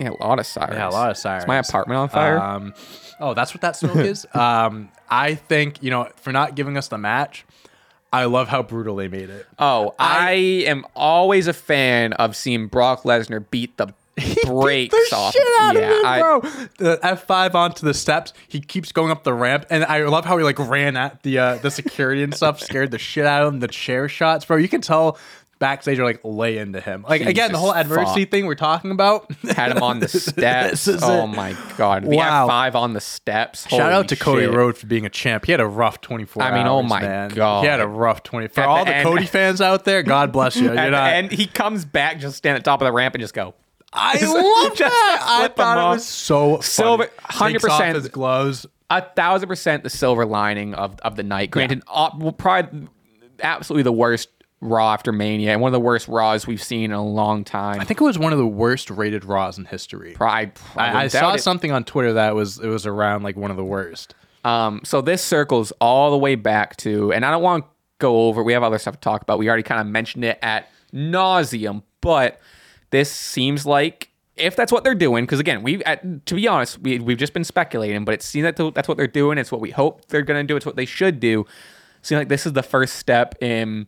Yeah, 0.00 0.10
a 0.10 0.24
lot 0.26 0.38
of 0.38 0.46
sirens. 0.46 0.74
yeah, 0.74 0.88
a 0.88 0.90
lot 0.90 1.10
of 1.10 1.16
sirens. 1.16 1.44
Is 1.44 1.48
my 1.48 1.58
apartment 1.58 1.98
on 1.98 2.08
fire? 2.08 2.38
Um, 2.38 2.74
oh, 3.20 3.34
that's 3.34 3.52
what 3.54 3.60
that 3.60 3.76
smoke 3.76 3.96
is. 3.96 4.26
Um, 4.34 4.88
I 5.10 5.34
think 5.34 5.82
you 5.82 5.90
know 5.90 6.08
for 6.16 6.32
not 6.32 6.54
giving 6.54 6.76
us 6.76 6.88
the 6.88 6.98
match. 6.98 7.44
I 8.12 8.24
love 8.24 8.48
how 8.48 8.64
brutal 8.64 8.96
they 8.96 9.06
made 9.06 9.30
it. 9.30 9.46
oh, 9.58 9.94
I, 9.96 10.32
am 10.66 10.84
always 10.96 11.46
a 11.46 11.52
fan 11.52 12.12
of 12.14 12.34
seeing 12.34 12.66
Brock 12.66 13.04
Lesnar 13.04 13.44
beat 13.52 13.76
the 13.76 13.94
brakes 14.46 15.10
the 15.10 15.16
off. 15.16 15.32
shit 15.32 15.46
out 15.60 15.74
yeah, 15.76 15.80
of 15.80 15.98
him, 15.98 16.06
I- 16.06 16.20
bro. 16.20 16.40
The 16.78 16.98
F 17.02 17.24
five 17.26 17.54
onto 17.54 17.86
the 17.86 17.94
steps. 17.94 18.32
He 18.48 18.60
keeps 18.60 18.90
going 18.90 19.10
up 19.12 19.22
the 19.22 19.32
ramp, 19.32 19.66
and 19.70 19.84
I 19.84 20.02
love 20.06 20.24
how 20.24 20.36
he 20.38 20.42
like 20.44 20.58
ran 20.58 20.96
at 20.96 21.22
the 21.22 21.38
uh, 21.38 21.54
the 21.56 21.70
security 21.70 22.22
and 22.24 22.34
stuff, 22.34 22.58
scared 22.68 22.90
the 22.90 22.98
shit 22.98 23.26
out 23.26 23.42
of 23.46 23.54
him. 23.54 23.60
The 23.60 23.68
chair 23.68 24.08
shots, 24.08 24.44
bro. 24.44 24.56
You 24.56 24.68
can 24.68 24.80
tell 24.80 25.16
backstage 25.60 25.98
are 26.00 26.04
like 26.04 26.20
lay 26.24 26.58
into 26.58 26.80
him. 26.80 27.04
Like 27.08 27.20
again, 27.20 27.52
the 27.52 27.58
whole 27.58 27.72
adversity 27.72 28.24
fuck. 28.24 28.30
thing 28.32 28.46
we're 28.46 28.56
talking 28.56 28.90
about. 28.90 29.30
Had 29.56 29.70
him 29.76 29.82
on 29.84 30.00
the 30.00 30.08
steps. 30.08 30.88
Oh 30.88 31.24
it. 31.24 31.26
my 31.28 31.56
god. 31.76 32.02
The 32.04 32.16
Wow. 32.16 32.48
F5 32.48 32.74
on 32.74 32.92
the 32.94 33.00
steps. 33.00 33.68
Shout 33.68 33.92
out 33.92 34.08
to 34.08 34.16
Cody. 34.16 34.46
Rhodes 34.46 34.80
for 34.80 34.86
being 34.88 35.06
a 35.06 35.10
champ. 35.10 35.44
He 35.46 35.52
had 35.52 35.60
a 35.60 35.66
rough 35.66 36.00
24 36.00 36.42
I 36.42 36.56
mean, 36.58 36.66
oh 36.66 36.82
my 36.82 37.00
man. 37.00 37.28
God. 37.30 37.62
He 37.62 37.68
had 37.70 37.78
a 37.80 37.86
rough 37.86 38.24
20. 38.24 38.48
For 38.48 38.60
At 38.62 38.68
all 38.68 38.84
the 38.84 38.90
the 38.92 39.02
Cody 39.04 39.26
fans 39.26 39.60
out 39.60 39.84
there, 39.84 40.02
God 40.02 40.32
bless 40.32 40.56
you. 40.56 40.64
You're 40.64 40.76
At 40.78 40.90
not, 40.90 41.12
end, 41.12 41.30
he 41.30 41.46
comes 41.46 41.84
back, 41.84 42.18
just 42.18 42.36
stand 42.38 42.56
at 42.56 42.64
the 42.64 42.68
top 42.70 42.80
of 42.80 42.86
the 42.86 42.92
ramp 42.92 43.14
and 43.14 43.22
just 43.22 43.34
go. 43.34 43.54
I 43.92 44.12
love 44.24 44.78
that. 44.78 45.18
I 45.20 45.48
thought 45.48 45.76
it 45.76 45.80
off. 45.80 45.94
was 45.96 46.06
so 46.06 46.60
Silver-. 46.60 47.04
Takes 47.06 47.64
100%. 47.64 47.94
his 47.96 48.08
gloves. 48.08 48.66
a 48.88 49.02
thousand 49.02 49.48
percent 49.48 49.82
the 49.82 49.90
silver 49.90 50.24
lining 50.24 50.74
of, 50.74 50.98
of 51.00 51.16
the 51.16 51.22
night. 51.24 51.50
Granted, 51.50 51.82
uh, 51.88 52.10
well, 52.16 52.32
probably 52.32 52.88
absolutely 53.42 53.82
the 53.82 53.92
worst 53.92 54.28
Raw 54.60 54.92
after 54.92 55.10
Mania 55.10 55.52
and 55.52 55.60
one 55.60 55.68
of 55.68 55.72
the 55.72 55.80
worst 55.80 56.06
Raws 56.06 56.46
we've 56.46 56.62
seen 56.62 56.84
in 56.84 56.92
a 56.92 57.04
long 57.04 57.44
time. 57.44 57.80
I 57.80 57.84
think 57.84 58.00
it 58.00 58.04
was 58.04 58.18
one 58.18 58.32
of 58.32 58.38
the 58.38 58.46
worst 58.46 58.90
rated 58.90 59.24
Raws 59.24 59.56
in 59.56 59.64
history. 59.64 60.14
I, 60.20 60.52
I, 60.76 61.04
I, 61.04 61.08
saw 61.08 61.34
it. 61.34 61.38
something 61.38 61.72
on 61.72 61.84
Twitter 61.84 62.14
that 62.14 62.34
was 62.34 62.58
it 62.58 62.68
was 62.68 62.84
around 62.84 63.22
like 63.22 63.36
one 63.36 63.50
of 63.50 63.56
the 63.56 63.64
worst. 63.64 64.14
Um, 64.44 64.82
so 64.84 65.00
this 65.00 65.22
circles 65.22 65.72
all 65.80 66.10
the 66.10 66.18
way 66.18 66.34
back 66.34 66.76
to, 66.78 67.12
and 67.12 67.24
I 67.24 67.30
don't 67.30 67.42
want 67.42 67.64
to 67.64 67.70
go 67.98 68.28
over. 68.28 68.42
We 68.42 68.52
have 68.52 68.62
other 68.62 68.78
stuff 68.78 68.94
to 68.94 69.00
talk 69.00 69.22
about. 69.22 69.38
We 69.38 69.48
already 69.48 69.62
kind 69.62 69.80
of 69.80 69.86
mentioned 69.86 70.24
it 70.24 70.38
at 70.42 70.68
nauseum, 70.92 71.82
but 72.00 72.38
this 72.90 73.10
seems 73.10 73.64
like 73.64 74.10
if 74.36 74.56
that's 74.56 74.72
what 74.72 74.84
they're 74.84 74.94
doing, 74.94 75.24
because 75.24 75.40
again, 75.40 75.62
we 75.62 75.82
at, 75.84 76.26
to 76.26 76.34
be 76.34 76.46
honest, 76.46 76.80
we 76.80 76.98
we've 76.98 77.18
just 77.18 77.32
been 77.32 77.44
speculating, 77.44 78.04
but 78.04 78.12
it 78.12 78.22
seems 78.22 78.44
that 78.44 78.74
that's 78.74 78.88
what 78.88 78.98
they're 78.98 79.06
doing. 79.06 79.38
It's 79.38 79.52
what 79.52 79.60
we 79.60 79.70
hope 79.70 80.06
they're 80.08 80.22
gonna 80.22 80.44
do. 80.44 80.56
It's 80.56 80.66
what 80.66 80.76
they 80.76 80.86
should 80.86 81.18
do. 81.18 81.46
Seems 82.02 82.18
like 82.18 82.28
this 82.28 82.46
is 82.46 82.54
the 82.54 82.62
first 82.62 82.96
step 82.96 83.34
in 83.42 83.86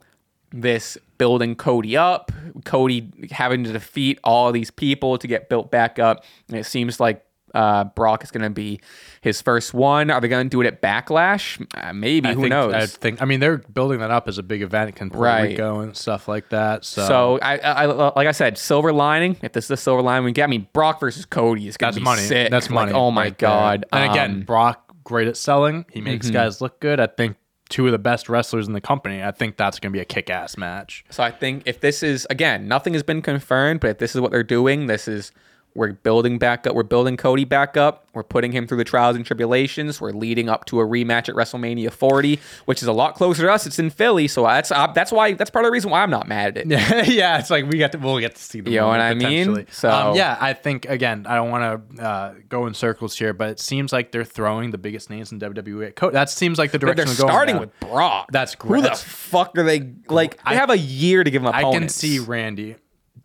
this 0.52 0.98
building 1.18 1.54
Cody 1.54 1.96
up, 1.96 2.32
Cody 2.64 3.10
having 3.30 3.64
to 3.64 3.72
defeat 3.72 4.18
all 4.24 4.52
these 4.52 4.70
people 4.70 5.18
to 5.18 5.26
get 5.26 5.48
built 5.48 5.70
back 5.70 5.98
up. 5.98 6.24
And 6.48 6.56
it 6.58 6.64
seems 6.64 6.98
like 7.00 7.24
uh, 7.54 7.84
Brock 7.84 8.24
is 8.24 8.30
going 8.30 8.42
to 8.44 8.50
be 8.50 8.80
his 9.20 9.42
first 9.42 9.74
one. 9.74 10.10
Are 10.10 10.20
they 10.20 10.28
going 10.28 10.46
to 10.46 10.50
do 10.50 10.62
it 10.62 10.66
at 10.66 10.80
Backlash? 10.80 11.64
Uh, 11.74 11.92
maybe. 11.92 12.28
I 12.28 12.34
Who 12.34 12.40
think, 12.42 12.50
knows? 12.50 12.72
I 12.72 12.86
think. 12.86 13.20
I 13.20 13.26
mean, 13.26 13.40
they're 13.40 13.58
building 13.58 13.98
that 14.00 14.10
up 14.10 14.26
as 14.26 14.38
a 14.38 14.42
big 14.42 14.62
event 14.62 14.96
can 14.96 15.10
Right. 15.10 15.50
Rico 15.50 15.80
and 15.80 15.94
stuff 15.96 16.28
like 16.28 16.48
that. 16.48 16.84
So, 16.84 17.06
so 17.06 17.38
I, 17.42 17.58
I, 17.58 17.84
like 17.86 18.26
I 18.26 18.32
said, 18.32 18.56
silver 18.56 18.92
lining. 18.92 19.36
If 19.42 19.52
this 19.52 19.64
is 19.64 19.68
the 19.68 19.76
silver 19.76 20.00
lining 20.02 20.24
we 20.24 20.32
get, 20.32 20.44
I 20.44 20.46
mean, 20.46 20.66
Brock 20.72 20.98
versus 20.98 21.26
Cody 21.26 21.68
is 21.68 21.76
going 21.76 21.92
to 21.92 22.00
be 22.00 22.04
money. 22.04 22.22
sick. 22.22 22.50
That's 22.50 22.70
money. 22.70 22.92
Like, 22.92 23.00
oh 23.00 23.10
my 23.10 23.24
right 23.24 23.38
there. 23.38 23.48
god! 23.48 23.84
And 23.92 24.10
again, 24.10 24.30
Um, 24.30 24.36
mm-hmm. 24.36 24.44
Brock 24.46 24.94
great 25.04 25.28
at 25.28 25.36
selling. 25.36 25.84
He 25.92 26.00
makes 26.00 26.30
guys 26.30 26.60
look 26.62 26.80
good. 26.80 27.00
I 27.00 27.06
think 27.06 27.36
two 27.72 27.86
of 27.86 27.92
the 27.92 27.98
best 27.98 28.28
wrestlers 28.28 28.68
in 28.68 28.74
the 28.74 28.80
company. 28.80 29.22
I 29.22 29.32
think 29.32 29.56
that's 29.56 29.80
going 29.80 29.92
to 29.92 29.96
be 29.96 30.00
a 30.00 30.04
kick-ass 30.04 30.58
match. 30.58 31.04
So 31.10 31.24
I 31.24 31.30
think 31.30 31.62
if 31.64 31.80
this 31.80 32.02
is 32.02 32.26
again, 32.30 32.68
nothing 32.68 32.92
has 32.92 33.02
been 33.02 33.22
confirmed, 33.22 33.80
but 33.80 33.90
if 33.90 33.98
this 33.98 34.14
is 34.14 34.20
what 34.20 34.30
they're 34.30 34.44
doing, 34.44 34.86
this 34.86 35.08
is 35.08 35.32
we're 35.74 35.92
building 35.92 36.38
back 36.38 36.66
up. 36.66 36.74
We're 36.74 36.82
building 36.82 37.16
Cody 37.16 37.44
back 37.44 37.76
up. 37.78 38.06
We're 38.14 38.22
putting 38.22 38.52
him 38.52 38.66
through 38.66 38.76
the 38.76 38.84
trials 38.84 39.16
and 39.16 39.24
tribulations. 39.24 39.98
We're 39.98 40.10
leading 40.12 40.50
up 40.50 40.66
to 40.66 40.80
a 40.80 40.84
rematch 40.84 41.30
at 41.30 41.34
WrestleMania 41.34 41.90
40, 41.90 42.38
which 42.66 42.82
is 42.82 42.88
a 42.88 42.92
lot 42.92 43.14
closer 43.14 43.44
to 43.44 43.50
us. 43.50 43.66
It's 43.66 43.78
in 43.78 43.88
Philly, 43.88 44.28
so 44.28 44.42
that's 44.42 44.70
uh, 44.70 44.88
that's 44.88 45.10
why 45.10 45.32
that's 45.32 45.48
part 45.48 45.64
of 45.64 45.68
the 45.68 45.72
reason 45.72 45.90
why 45.90 46.02
I'm 46.02 46.10
not 46.10 46.28
mad 46.28 46.58
at 46.58 46.70
it. 46.70 47.08
Yeah, 47.14 47.38
it's 47.38 47.48
like 47.48 47.64
we 47.64 47.78
get 47.78 47.92
to 47.92 47.98
we'll 47.98 48.18
get 48.20 48.34
to 48.34 48.42
see 48.42 48.60
the 48.60 48.70
You 48.70 48.80
know 48.80 48.88
what 48.88 49.00
I 49.00 49.14
mean? 49.14 49.66
So- 49.70 49.90
um, 49.90 50.14
yeah, 50.16 50.36
I 50.40 50.52
think 50.52 50.84
again, 50.90 51.24
I 51.26 51.36
don't 51.36 51.50
want 51.50 51.96
to 51.96 52.02
uh, 52.04 52.34
go 52.50 52.66
in 52.66 52.74
circles 52.74 53.16
here, 53.16 53.32
but 53.32 53.48
it 53.48 53.60
seems 53.60 53.92
like 53.94 54.12
they're 54.12 54.24
throwing 54.24 54.72
the 54.72 54.78
biggest 54.78 55.08
names 55.08 55.32
in 55.32 55.40
WWE. 55.40 55.86
at 55.86 55.96
Co- 55.96 56.10
that 56.10 56.28
seems 56.28 56.58
like 56.58 56.72
the 56.72 56.78
direction 56.78 57.06
they're 57.06 57.14
starting 57.14 57.58
with 57.58 57.70
Brock. 57.80 58.28
That's 58.30 58.54
great. 58.56 58.82
Who 58.82 58.88
the 58.90 58.94
fuck 58.94 59.56
are 59.56 59.62
they 59.62 59.90
like? 60.10 60.36
They 60.36 60.42
I- 60.50 60.54
have 60.56 60.68
a 60.68 60.76
year 60.78 61.24
to 61.24 61.30
give 61.30 61.42
them 61.42 61.54
I 61.54 61.60
opponents. 61.60 61.94
can 62.00 62.10
see 62.10 62.18
Randy. 62.18 62.76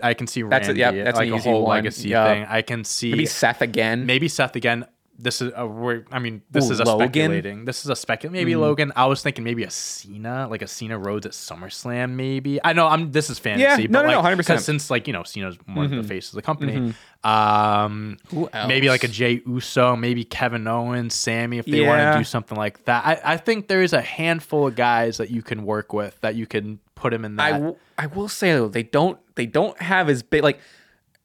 I 0.04 0.14
can 0.14 0.28
see 0.28 0.42
That's 0.44 0.68
a- 0.68 0.72
Randy. 0.74 0.80
yep, 0.98 1.06
that's 1.06 1.18
like 1.18 1.30
a 1.32 1.38
whole 1.38 1.64
one. 1.66 1.78
legacy 1.78 2.10
thing. 2.12 2.46
I 2.48 2.62
can 2.62 2.84
see 2.84 3.12
maybe 3.12 3.26
Seth 3.26 3.62
again. 3.62 4.06
maybe 4.06 4.28
Seth 4.28 4.56
again. 4.56 4.86
This 5.20 5.42
is 5.42 5.52
a 5.56 5.66
we're, 5.66 6.06
I 6.12 6.20
mean, 6.20 6.44
this 6.52 6.70
Ooh, 6.70 6.74
is 6.74 6.80
a 6.80 6.84
Logan? 6.84 7.00
Mm-hmm. 7.08 7.12
speculating. 7.14 7.66
This 7.66 7.84
is 7.84 7.90
a 7.90 7.96
spec. 7.96 8.30
Maybe 8.30 8.56
Logan. 8.56 8.92
I 8.96 9.08
was 9.08 9.24
thinking 9.24 9.44
maybe 9.44 9.64
a 9.64 9.72
Cena, 9.72 10.48
like 10.48 10.62
a 10.62 10.68
Cena 10.68 10.96
Rhodes 11.00 11.26
at 11.26 11.32
SummerSlam. 11.32 12.12
Maybe 12.12 12.60
I 12.64 12.74
know. 12.74 12.86
I'm. 12.86 13.12
This 13.12 13.32
is 13.32 13.40
fantasy. 13.40 13.64
Yeah, 13.64 13.88
no, 13.88 14.04
but 14.04 14.10
no, 14.10 14.12
no, 14.12 14.22
like, 14.22 14.38
100%. 14.38 14.46
'cause 14.46 14.64
Since 14.64 14.92
like 14.92 15.08
you 15.08 15.14
know, 15.14 15.24
Cena's 15.24 15.58
one 15.66 15.86
of 15.86 15.90
the 15.92 16.04
faces 16.04 16.34
of 16.34 16.36
the 16.36 16.44
company. 16.44 16.94
Um, 17.24 18.18
Who 18.30 18.48
maybe 18.68 18.90
like 18.90 19.04
a 19.04 19.08
else? 19.08 19.16
Jey 19.16 19.42
Uso, 19.48 19.96
maybe 19.96 20.24
Kevin 20.24 20.68
Owens, 20.68 21.16
Sami, 21.16 21.58
if 21.58 21.66
they 21.66 21.82
want 21.82 22.00
to 22.14 22.20
do 22.20 22.24
something 22.24 22.56
like 22.58 22.86
that. 22.86 23.04
I, 23.06 23.34
I 23.34 23.38
think 23.38 23.68
there's 23.68 23.94
a 23.94 24.02
handful 24.02 24.68
of 24.68 24.76
guys 24.76 25.18
that 25.18 25.32
you 25.32 25.42
can 25.42 25.66
work 25.66 25.94
with 25.94 26.20
that 26.22 26.36
you 26.36 26.46
can 26.46 26.80
put 26.96 27.12
him 27.14 27.26
in 27.26 27.36
that. 27.38 27.54
I, 27.56 27.74
I 27.98 28.08
will 28.08 28.30
say 28.30 28.54
though 28.54 28.68
they 28.68 28.84
don't 28.84 29.20
they 29.36 29.46
don't 29.46 29.80
have 29.82 30.10
as 30.10 30.24
big 30.24 30.44
like 30.44 30.60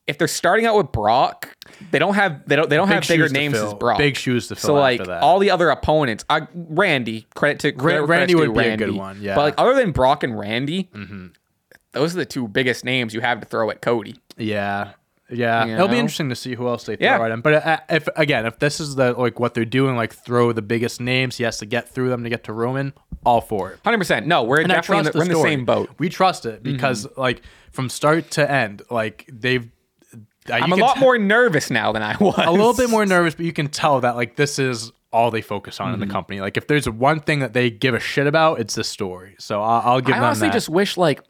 if 0.07 0.19
they're 0.19 0.29
starting 0.29 0.67
out 0.67 0.77
with 0.77 0.93
Brock 0.93 1.57
they 1.91 1.99
don't 1.99 2.15
have 2.15 2.47
they 2.49 2.57
don't 2.57 2.69
they 2.69 2.77
don't 2.77 2.89
Big 2.89 2.95
have 2.95 3.09
bigger 3.09 3.29
names 3.29 3.55
as 3.55 3.75
Brock. 3.75 3.99
Big 3.99 4.17
shoes 4.17 4.49
to 4.49 4.57
fill 4.57 4.69
so 4.69 4.75
like 4.75 5.07
all 5.09 5.39
the 5.39 5.51
other 5.51 5.71
opponents 5.71 6.25
I, 6.29 6.47
Randy 6.55 7.27
credit 7.35 7.61
to 7.61 7.73
credit, 7.73 8.03
Randy 8.03 8.35
credit's 8.35 8.35
would 8.35 8.55
due 8.55 8.61
be 8.61 8.69
a 8.69 8.77
good 8.77 8.97
one, 8.97 9.21
yeah. 9.21 9.35
but 9.35 9.43
like 9.43 9.55
other 9.59 9.75
than 9.75 9.93
Brock 9.93 10.23
and 10.23 10.39
Randy 10.39 10.91
mm-hmm. 10.95 11.29
those 11.93 12.15
are 12.15 12.19
the 12.19 12.27
two 12.27 12.49
biggest 12.49 12.85
names 12.85 13.15
you 13.15 13.21
have 13.21 13.41
to 13.41 13.47
throw 13.47 13.71
at 13.71 13.81
Cody. 13.81 14.17
Yeah. 14.37 14.93
Yeah, 15.33 15.65
You 15.65 15.75
it'll 15.75 15.89
be 15.89 15.99
interesting 15.99 16.29
to 16.29 16.37
see 16.37 16.55
who 16.55 16.69
else 16.69 16.85
they 16.85 16.97
throw 16.97 17.05
Yeah. 17.07 17.23
at 17.25 17.31
him. 17.31 17.41
But 17.41 17.55
uh, 17.67 17.79
if 17.89 18.09
again, 18.17 18.47
if 18.47 18.59
this 18.59 18.79
is 18.81 18.95
the 18.97 19.13
like 19.13 19.41
what 19.41 19.55
they're 19.55 19.65
doing, 19.65 19.97
like 19.97 20.13
throw 20.13 20.53
the 20.53 20.63
biggest 20.63 21.01
names, 21.01 21.37
he 21.39 21.45
has 21.45 21.59
to 21.59 21.67
get 21.67 21.89
through 21.89 22.09
them 22.11 22.23
to 22.25 22.31
get 22.31 22.45
to 22.45 22.53
Roman. 22.53 22.93
All 23.25 23.41
for 23.41 23.71
it. 23.73 23.83
100% 23.85 24.27
no 24.27 24.43
we're 24.43 24.61
And 24.61 24.69
definitely 24.69 24.99
in 24.99 25.05
the, 25.13 25.13
we're 25.19 25.25
in 25.25 25.29
the 25.31 25.43
same 25.43 25.65
boat 25.65 25.89
Mm-hmm. 25.89 25.97
We 25.99 26.09
trust 26.09 26.45
it 26.47 26.63
because 26.63 27.07
like 27.17 27.43
from 27.71 27.89
start 27.89 28.31
to 28.33 28.51
end, 28.51 28.83
like 28.91 29.29
they've. 29.33 29.71
Uh, 30.51 30.55
I'm 30.55 30.73
a 30.73 30.77
lot 30.77 30.95
te- 30.95 31.01
more 31.01 31.17
nervous 31.19 31.71
now 31.71 31.93
than 31.93 32.03
I 32.03 32.17
was 32.19 32.35
a 32.37 32.51
little 32.51 32.75
bit 32.75 32.91
more 32.91 33.07
nervous, 33.17 33.35
but 33.37 33.47
you 33.47 33.53
can 33.53 33.69
tell 33.69 34.01
that 34.01 34.17
like 34.17 34.35
this 34.37 34.59
is 34.59 34.91
all 35.13 35.31
they 35.31 35.41
focus 35.43 35.79
on 35.79 35.93
Mm-hmm. 35.93 36.03
in 36.03 36.09
the 36.09 36.13
company. 36.13 36.41
Like 36.41 36.57
if 36.57 36.67
there's 36.67 36.89
one 36.89 37.21
thing 37.21 37.39
that 37.41 37.53
they 37.53 37.71
give 37.71 37.95
a 37.95 38.01
shit 38.01 38.27
about, 38.27 38.59
it's 38.59 38.75
the 38.75 38.83
story. 38.83 39.37
So 39.39 39.63
I'll, 39.63 39.83
I'll 39.93 40.01
give 40.01 40.17
I 40.17 40.19
honestly 40.19 40.51
just 40.51 40.69
wish 40.69 40.97
like 40.97 41.21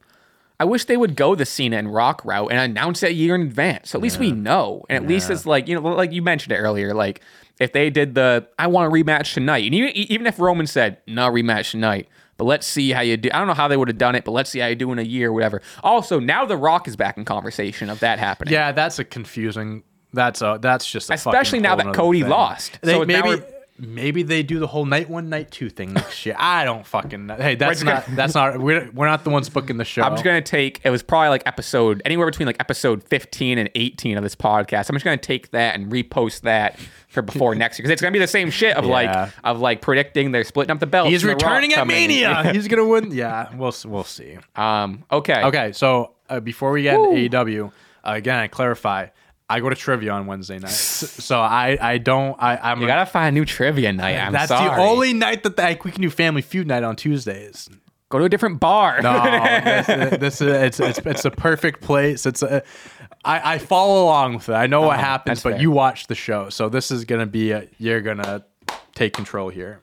I 0.63 0.65
wish 0.65 0.85
they 0.85 0.97
would 0.97 1.17
go 1.17 1.35
the 1.35 1.45
Cena 1.45 1.77
and 1.77 1.93
Rock 1.93 2.25
route 2.25 2.53
and 2.53 2.61
announce 2.61 3.03
it 3.03 3.11
a 3.11 3.13
year 3.13 3.35
in 3.35 3.41
advance. 3.43 3.91
So 3.91 3.99
at 3.99 4.03
least 4.05 4.21
we 4.21 4.31
know. 4.31 4.85
And 4.89 5.05
at 5.05 5.11
least 5.11 5.29
it's 5.29 5.45
like, 5.45 5.67
you 5.67 5.75
know, 5.75 5.81
like 5.89 6.13
you 6.13 6.23
mentioned 6.23 6.53
it 6.53 6.59
earlier, 6.59 6.95
like 6.95 7.21
if 7.59 7.73
they 7.73 7.91
did 7.91 8.15
the 8.15 8.47
I 8.61 8.69
want 8.69 8.87
a 8.87 8.95
rematch 8.95 9.35
tonight. 9.35 9.65
And 9.65 9.75
even, 9.75 9.91
even 9.91 10.25
if 10.29 10.39
Roman 10.39 10.69
said, 10.69 10.99
no 11.09 11.29
rematch 11.29 11.73
tonight, 11.73 12.07
but 12.37 12.45
let's 12.45 12.65
see 12.65 12.91
how 12.93 13.01
you 13.01 13.17
do. 13.17 13.29
I 13.35 13.39
don't 13.39 13.49
know 13.49 13.55
how 13.55 13.67
they 13.67 13.77
would 13.77 13.89
have 13.89 13.99
done 13.99 14.15
it, 14.15 14.25
but 14.25 14.31
let's 14.31 14.51
see 14.51 14.61
how 14.61 14.69
you 14.69 14.77
do 14.77 14.93
in 14.93 15.01
a 15.01 15.03
year 15.03 15.31
or 15.31 15.33
whatever. 15.33 15.63
Also, 15.83 16.21
now 16.21 16.45
the 16.45 16.57
Rock 16.57 16.87
is 16.87 16.95
back 16.95 17.17
in 17.17 17.25
conversation 17.25 17.91
of 17.91 17.99
that 17.99 18.21
happening. 18.21 18.55
Yeah, 18.55 18.71
that's 18.71 19.01
a 19.01 19.05
confusing. 19.05 19.83
That's 20.13 20.43
a 20.43 20.61
that's 20.63 20.89
just 20.89 21.11
a 21.11 21.15
Especially 21.15 21.59
now 21.59 21.75
that 21.75 21.93
Cody 21.93 22.21
thing. 22.21 22.31
lost. 22.31 22.79
They, 22.83 22.93
So 22.93 23.05
maybe 23.05 23.43
maybe 23.83 24.23
they 24.23 24.43
do 24.43 24.59
the 24.61 24.67
whole 24.69 24.85
night 24.87 25.11
one 25.11 25.29
night 25.29 25.51
two 25.51 25.69
thing 25.69 25.93
next 25.93 26.25
year. 26.25 26.37
I 26.39 26.65
don't 26.65 26.87
fucking 26.87 27.27
know. 27.27 27.35
Hey, 27.35 27.57
that's 27.57 27.83
not 27.83 28.05
that's 28.15 28.35
not 28.35 28.59
we're, 28.59 28.89
we're 28.93 29.07
not 29.07 29.25
the 29.25 29.31
ones 29.31 29.49
booking 29.49 29.77
the 29.77 29.85
show. 29.85 30.03
I'm 30.03 30.13
just 30.13 30.25
gonna 30.25 30.41
take 30.41 30.81
it 30.85 30.91
was 30.91 31.03
probably 31.03 31.29
like 31.31 31.43
episode 31.47 32.01
anywhere 32.05 32.27
between 32.27 32.47
like 32.47 32.57
episode 32.61 33.03
15 33.03 33.59
and 33.59 33.69
18 33.75 34.17
of 34.17 34.23
this 34.23 34.37
podcast. 34.37 34.89
I'm 34.89 34.95
just 34.95 35.05
gonna 35.05 35.17
take 35.17 35.51
that 35.51 35.75
and 35.75 35.91
repost 35.91 36.43
that 36.43 36.79
for 37.09 37.23
before 37.23 37.55
next 37.57 37.79
year 37.79 37.83
because 37.83 37.93
it's 37.93 38.01
gonna 38.03 38.13
be 38.13 38.19
the 38.21 38.27
same 38.27 38.51
shit 38.51 38.77
of 38.77 38.85
Yeah. 38.85 38.91
like 38.91 39.33
of 39.45 39.61
like 39.61 39.81
predicting 39.83 40.33
they're 40.33 40.45
splitting 40.45 40.71
up 40.71 40.79
the 40.81 40.87
belt. 40.87 41.09
He's 41.09 41.23
and 41.25 41.31
The 41.31 41.35
Rock 41.35 41.43
returning 41.43 41.73
at. 41.75 41.87
Mania. 41.87 42.53
He's 42.53 42.69
gonna 42.69 42.87
win. 42.87 43.11
Yeah, 43.11 43.55
we'll 43.57 43.75
we'll 43.85 44.05
see. 44.05 44.39
Um. 44.57 45.05
Okay. 45.11 45.43
Okay, 45.43 45.73
so 45.73 46.13
uh, 46.29 46.41
before 46.41 46.71
we 46.71 46.83
get 46.83 46.95
into 46.95 47.29
AEW, 47.37 47.67
uh, 47.69 47.71
again, 48.05 48.39
I 48.39 48.47
clarify. 48.47 49.09
I 49.53 49.61
go 49.61 49.69
to 49.69 49.77
trivia 49.77 50.13
on 50.13 50.27
Wednesday 50.27 50.59
night, 50.59 50.71
so 50.71 51.39
I 51.41 51.77
I 51.81 51.99
don't 51.99 52.37
I 52.43 52.57
I'm 52.57 52.81
You 52.81 52.87
gotta 52.87 53.07
find 53.07 53.29
a 53.37 53.39
new 53.39 53.45
trivia 53.45 53.93
night. 53.93 54.17
I'm 54.17 54.33
that's 54.33 54.49
sorry. 54.49 54.71
the 54.71 54.77
only 54.91 55.13
night 55.13 55.43
that 55.43 55.59
like, 55.59 55.85
we 55.85 55.91
can 55.91 56.03
do 56.03 56.11
Family 56.11 56.43
Feud 56.43 56.67
night 56.67 56.83
on 56.83 56.97
Tuesdays. 56.97 57.69
Go 58.09 58.19
to 58.19 58.25
a 58.25 58.29
different 58.29 58.61
bar. 58.61 59.01
No, 59.03 59.13
this, 59.65 60.19
this 60.19 60.41
is 60.41 60.49
it's 60.49 60.81
it's 60.81 60.99
it's 61.07 61.25
a 61.25 61.31
perfect 61.31 61.81
place. 61.81 62.27
It's 62.27 62.43
a 62.43 62.63
I, 63.25 63.55
I 63.55 63.59
follow 63.59 64.05
along 64.05 64.35
with 64.35 64.49
it. 64.49 64.53
I 64.55 64.67
know 64.67 64.81
what 64.83 64.95
uh-huh, 64.99 65.05
happens, 65.05 65.39
that's 65.39 65.43
but 65.45 65.53
fair. 65.53 65.61
you 65.61 65.71
watch 65.71 66.07
the 66.09 66.15
show, 66.15 66.49
so 66.49 66.69
this 66.69 66.91
is 66.91 67.05
gonna 67.05 67.27
be 67.27 67.53
a, 67.53 67.69
you're 67.79 68.01
gonna 68.01 68.45
take 68.95 69.13
control 69.15 69.49
here. 69.49 69.81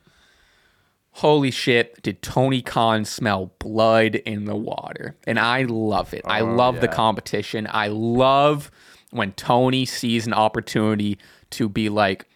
Holy 1.12 1.52
shit! 1.52 2.02
Did 2.02 2.22
Tony 2.22 2.62
Khan 2.62 3.04
smell 3.06 3.52
blood 3.60 4.16
in 4.16 4.46
the 4.46 4.56
water? 4.56 5.16
And 5.26 5.40
I 5.40 5.64
love 5.64 6.14
it. 6.14 6.22
I 6.26 6.42
Oh, 6.42 6.54
love 6.54 6.82
the 6.82 6.88
yeah. 6.88 6.94
competition. 6.94 7.68
I 7.70 7.88
love 7.88 8.72
when 9.12 9.32
Tony 9.34 9.86
sees 9.86 10.28
an 10.28 10.34
opportunity 10.34 11.18
to 11.52 11.70
be 11.70 11.90
like, 11.90 12.28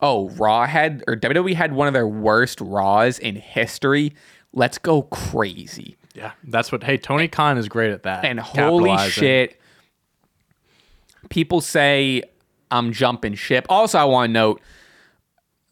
"Oh, 0.00 0.30
Raw 0.30 0.66
had 0.66 1.02
or 1.06 1.16
WWE 1.16 1.54
had 1.54 1.72
one 1.72 1.88
of 1.88 1.94
their 1.94 2.08
worst 2.08 2.60
Raws 2.60 3.18
in 3.18 3.36
history. 3.36 4.14
Let's 4.52 4.78
go 4.78 5.02
crazy." 5.02 5.96
Yeah, 6.14 6.32
that's 6.44 6.72
what. 6.72 6.82
Hey, 6.82 6.96
Tony 6.96 7.28
Khan 7.28 7.58
is 7.58 7.68
great 7.68 7.90
at 7.92 8.02
that. 8.02 8.24
And 8.24 8.40
holy 8.40 8.96
shit, 9.08 9.60
people 11.28 11.60
say 11.60 12.22
I'm 12.70 12.92
jumping 12.92 13.34
ship. 13.34 13.66
Also, 13.68 13.98
I 13.98 14.04
want 14.04 14.28
to 14.30 14.32
note 14.32 14.60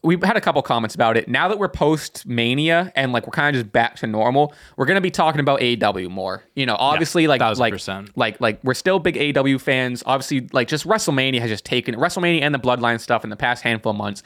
we 0.08 0.26
had 0.26 0.36
a 0.36 0.40
couple 0.40 0.62
comments 0.62 0.94
about 0.94 1.16
it. 1.16 1.28
Now 1.28 1.48
that 1.48 1.58
we're 1.58 1.68
post 1.68 2.26
Mania 2.26 2.90
and 2.96 3.12
like 3.12 3.26
we're 3.26 3.32
kind 3.32 3.54
of 3.54 3.62
just 3.62 3.72
back 3.72 3.96
to 3.96 4.06
normal, 4.06 4.54
we're 4.76 4.86
gonna 4.86 5.00
be 5.00 5.10
talking 5.10 5.40
about 5.40 5.60
AEW 5.60 6.08
more. 6.08 6.42
You 6.54 6.66
know, 6.66 6.76
obviously 6.78 7.26
like 7.26 7.40
like 7.40 7.74
1000%. 7.74 8.10
like 8.16 8.40
like 8.40 8.58
we're 8.64 8.74
still 8.74 8.98
big 8.98 9.16
AEW 9.16 9.60
fans. 9.60 10.02
Obviously, 10.06 10.48
like 10.52 10.68
just 10.68 10.86
WrestleMania 10.86 11.40
has 11.40 11.50
just 11.50 11.64
taken 11.64 11.94
WrestleMania 11.94 12.40
and 12.40 12.54
the 12.54 12.58
Bloodline 12.58 13.00
stuff 13.00 13.22
in 13.24 13.30
the 13.30 13.36
past 13.36 13.62
handful 13.62 13.90
of 13.90 13.96
months 13.96 14.22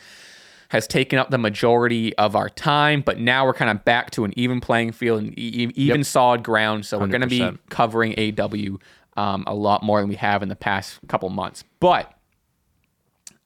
has 0.69 0.87
taken 0.87 1.19
up 1.19 1.29
the 1.29 1.37
majority 1.37 2.17
of 2.17 2.35
our 2.35 2.49
time, 2.49 3.03
but 3.03 3.19
now 3.19 3.45
we're 3.45 3.53
kind 3.53 3.71
of 3.71 3.85
back 3.85 4.11
to 4.11 4.25
an 4.25 4.33
even 4.39 4.59
playing 4.59 4.91
field 4.91 5.23
and 5.23 5.39
e- 5.39 5.71
even 5.75 6.03
solid 6.03 6.43
ground. 6.43 6.87
So 6.87 6.99
we're 6.99 7.09
going 7.09 7.21
to 7.21 7.27
be 7.27 7.47
covering 7.69 8.15
AEW 8.15 8.81
um, 9.19 9.45
a 9.47 9.55
lot 9.55 9.83
more 9.83 10.01
than 10.01 10.09
we 10.09 10.15
have 10.15 10.43
in 10.43 10.49
the 10.49 10.57
past 10.57 10.99
couple 11.09 11.29
months. 11.29 11.63
But, 11.79 12.11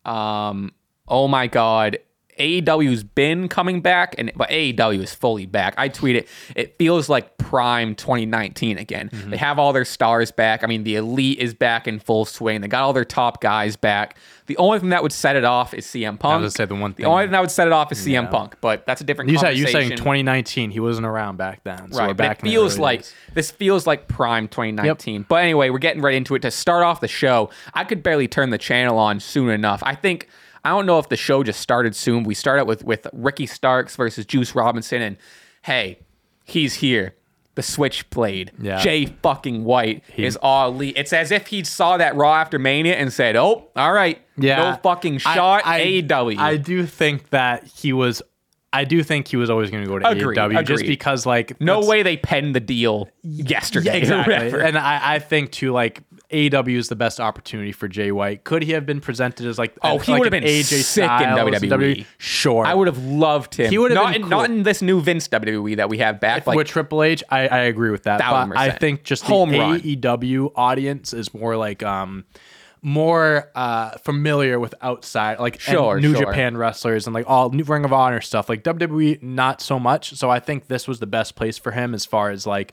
um, 0.04 0.72
oh 1.08 1.26
my 1.26 1.48
God, 1.48 1.98
AEW's 2.38 3.02
been 3.04 3.48
coming 3.48 3.80
back, 3.80 4.14
and 4.18 4.30
but 4.36 4.48
AEW 4.50 5.02
is 5.02 5.14
fully 5.14 5.46
back. 5.46 5.74
I 5.78 5.88
tweeted, 5.88 6.26
it 6.54 6.66
It 6.66 6.76
feels 6.76 7.08
like 7.08 7.38
prime 7.38 7.94
2019 7.94 8.76
again. 8.76 9.08
Mm-hmm. 9.08 9.30
They 9.30 9.36
have 9.36 9.58
all 9.58 9.72
their 9.72 9.84
stars 9.84 10.32
back. 10.32 10.64
I 10.64 10.66
mean, 10.66 10.82
the 10.84 10.96
elite 10.96 11.38
is 11.38 11.54
back 11.54 11.86
in 11.86 12.00
full 12.00 12.24
swing. 12.24 12.60
They 12.60 12.68
got 12.68 12.82
all 12.82 12.92
their 12.92 13.04
top 13.04 13.40
guys 13.40 13.76
back. 13.76 14.16
The 14.46 14.56
only 14.58 14.78
thing 14.78 14.90
that 14.90 15.02
would 15.02 15.12
set 15.12 15.36
it 15.36 15.44
off 15.44 15.74
is 15.74 15.86
CM 15.86 16.18
Punk. 16.18 16.40
gonna 16.40 16.50
say 16.50 16.64
the 16.64 16.74
one 16.74 16.94
Thing. 16.94 17.04
The 17.04 17.10
only 17.10 17.24
thing 17.24 17.32
that 17.32 17.40
would 17.40 17.50
set 17.50 17.66
it 17.66 17.72
off 17.72 17.90
is 17.92 17.98
CM 17.98 18.30
Punk, 18.30 18.56
but 18.60 18.86
that's 18.86 19.00
a 19.00 19.04
different. 19.04 19.30
You 19.30 19.38
said 19.38 19.56
you 19.56 19.66
saying 19.66 19.90
2019. 19.90 20.70
He 20.70 20.80
wasn't 20.80 21.06
around 21.06 21.36
back 21.36 21.62
then. 21.64 21.92
So 21.92 21.98
Right, 21.98 22.08
we're 22.08 22.14
but 22.14 22.16
back 22.16 22.38
it 22.40 22.42
feels 22.42 22.78
like 22.78 23.00
days. 23.00 23.14
this 23.34 23.50
feels 23.50 23.86
like 23.86 24.08
prime 24.08 24.48
2019. 24.48 25.26
But 25.28 25.36
anyway, 25.36 25.70
we're 25.70 25.78
getting 25.78 26.02
right 26.02 26.14
into 26.14 26.34
it. 26.34 26.42
To 26.42 26.50
start 26.50 26.84
off 26.84 27.00
the 27.00 27.08
show, 27.08 27.50
I 27.74 27.84
could 27.84 28.02
barely 28.02 28.28
turn 28.28 28.50
the 28.50 28.58
channel 28.58 28.98
on 28.98 29.20
soon 29.20 29.50
enough. 29.50 29.82
I 29.84 29.94
think 29.94 30.28
I 30.66 30.70
don't 30.70 30.86
know 30.86 30.98
if 30.98 31.08
the 31.08 31.16
show 31.16 31.42
just 31.44 31.60
started 31.60 31.94
soon. 31.94 32.24
We 32.24 32.34
start 32.34 32.58
out 32.58 32.66
with 32.66 32.82
with 32.84 33.06
Ricky 33.12 33.46
Starks 33.46 33.94
versus 33.94 34.26
Juice 34.26 34.54
Robinson, 34.54 35.00
and 35.00 35.16
hey, 35.62 36.00
he's 36.44 36.74
here. 36.74 37.14
The 37.54 37.62
Switchblade, 37.62 38.52
Yeah. 38.60 38.78
Jay 38.80 39.06
fucking 39.06 39.64
White 39.64 40.02
is 40.16 40.36
all 40.42 40.68
elite. 40.72 40.94
It's 40.98 41.14
as 41.14 41.30
if 41.30 41.46
he 41.46 41.64
saw 41.64 41.96
that 41.96 42.14
Raw 42.14 42.34
after 42.34 42.58
Mania 42.58 42.96
and 42.96 43.10
said, 43.10 43.34
"Oh, 43.34 43.68
all 43.74 43.92
right, 43.92 44.20
yeah, 44.36 44.56
no 44.72 44.76
fucking 44.82 45.18
shot." 45.18 45.62
I, 45.64 45.80
AEW. 46.02 46.36
I 46.38 46.58
do 46.58 46.84
think 46.84 47.30
that 47.30 47.64
he 47.64 47.94
was. 47.94 48.20
I 48.74 48.84
do 48.84 49.02
think 49.02 49.28
he 49.28 49.38
was 49.38 49.48
always 49.48 49.70
going 49.70 49.84
to 49.84 49.88
go 49.88 49.98
to 49.98 50.06
Agreed, 50.06 50.36
AEW 50.36 50.66
just 50.66 50.84
because, 50.84 51.24
like, 51.24 51.58
no 51.58 51.80
way 51.86 52.02
they 52.02 52.18
penned 52.18 52.54
the 52.54 52.60
deal 52.60 53.08
yesterday. 53.22 53.92
Yeah, 53.92 54.18
exactly. 54.20 54.60
and 54.60 54.76
I, 54.76 55.14
I 55.14 55.18
think 55.20 55.50
too, 55.52 55.72
like 55.72 56.02
AEW 56.36 56.76
is 56.76 56.88
the 56.88 56.96
best 56.96 57.20
opportunity 57.20 57.72
for 57.72 57.88
Jay 57.88 58.12
White. 58.12 58.44
Could 58.44 58.62
he 58.62 58.72
have 58.72 58.84
been 58.84 59.00
presented 59.00 59.46
as 59.46 59.58
like 59.58 59.76
Oh, 59.82 59.98
he 59.98 60.12
like 60.12 60.20
would 60.20 60.32
have 60.32 60.42
been 60.42 60.48
AJ 60.48 60.82
sick 60.82 61.02
in 61.02 61.08
Styles 61.08 61.50
WWE. 61.50 62.06
Sure, 62.18 62.66
I 62.66 62.74
would 62.74 62.86
have 62.86 63.02
loved 63.04 63.54
him. 63.54 63.70
He 63.70 63.78
would 63.78 63.90
have 63.90 63.96
not 63.96 64.12
been 64.12 64.16
in, 64.16 64.22
cool. 64.22 64.30
not 64.30 64.50
in 64.50 64.62
this 64.62 64.82
new 64.82 65.00
Vince 65.00 65.28
WWE 65.28 65.76
that 65.76 65.88
we 65.88 65.98
have 65.98 66.20
back. 66.20 66.46
Like 66.46 66.56
with 66.56 66.66
Triple 66.66 67.02
H, 67.02 67.24
I, 67.30 67.48
I 67.48 67.58
agree 67.60 67.90
with 67.90 68.04
that. 68.04 68.18
But 68.18 68.56
I 68.56 68.70
think 68.70 69.02
just 69.02 69.22
the 69.22 69.28
Home 69.28 69.50
run. 69.50 69.80
AEW 69.80 70.52
audience 70.54 71.12
is 71.12 71.32
more 71.32 71.56
like 71.56 71.82
um 71.82 72.24
more 72.82 73.50
uh 73.54 73.90
familiar 73.98 74.60
with 74.60 74.74
outside 74.82 75.40
like 75.40 75.58
Sure, 75.60 75.98
New 75.98 76.14
sure. 76.14 76.26
Japan 76.26 76.56
wrestlers 76.56 77.06
and 77.06 77.14
like 77.14 77.28
all 77.28 77.50
New 77.50 77.64
Ring 77.64 77.84
of 77.84 77.92
Honor 77.92 78.20
stuff. 78.20 78.48
Like 78.48 78.62
WWE, 78.62 79.22
not 79.22 79.60
so 79.60 79.78
much. 79.78 80.14
So 80.14 80.30
I 80.30 80.40
think 80.40 80.68
this 80.68 80.86
was 80.86 81.00
the 81.00 81.06
best 81.06 81.34
place 81.34 81.58
for 81.58 81.72
him 81.72 81.94
as 81.94 82.04
far 82.04 82.30
as 82.30 82.46
like 82.46 82.72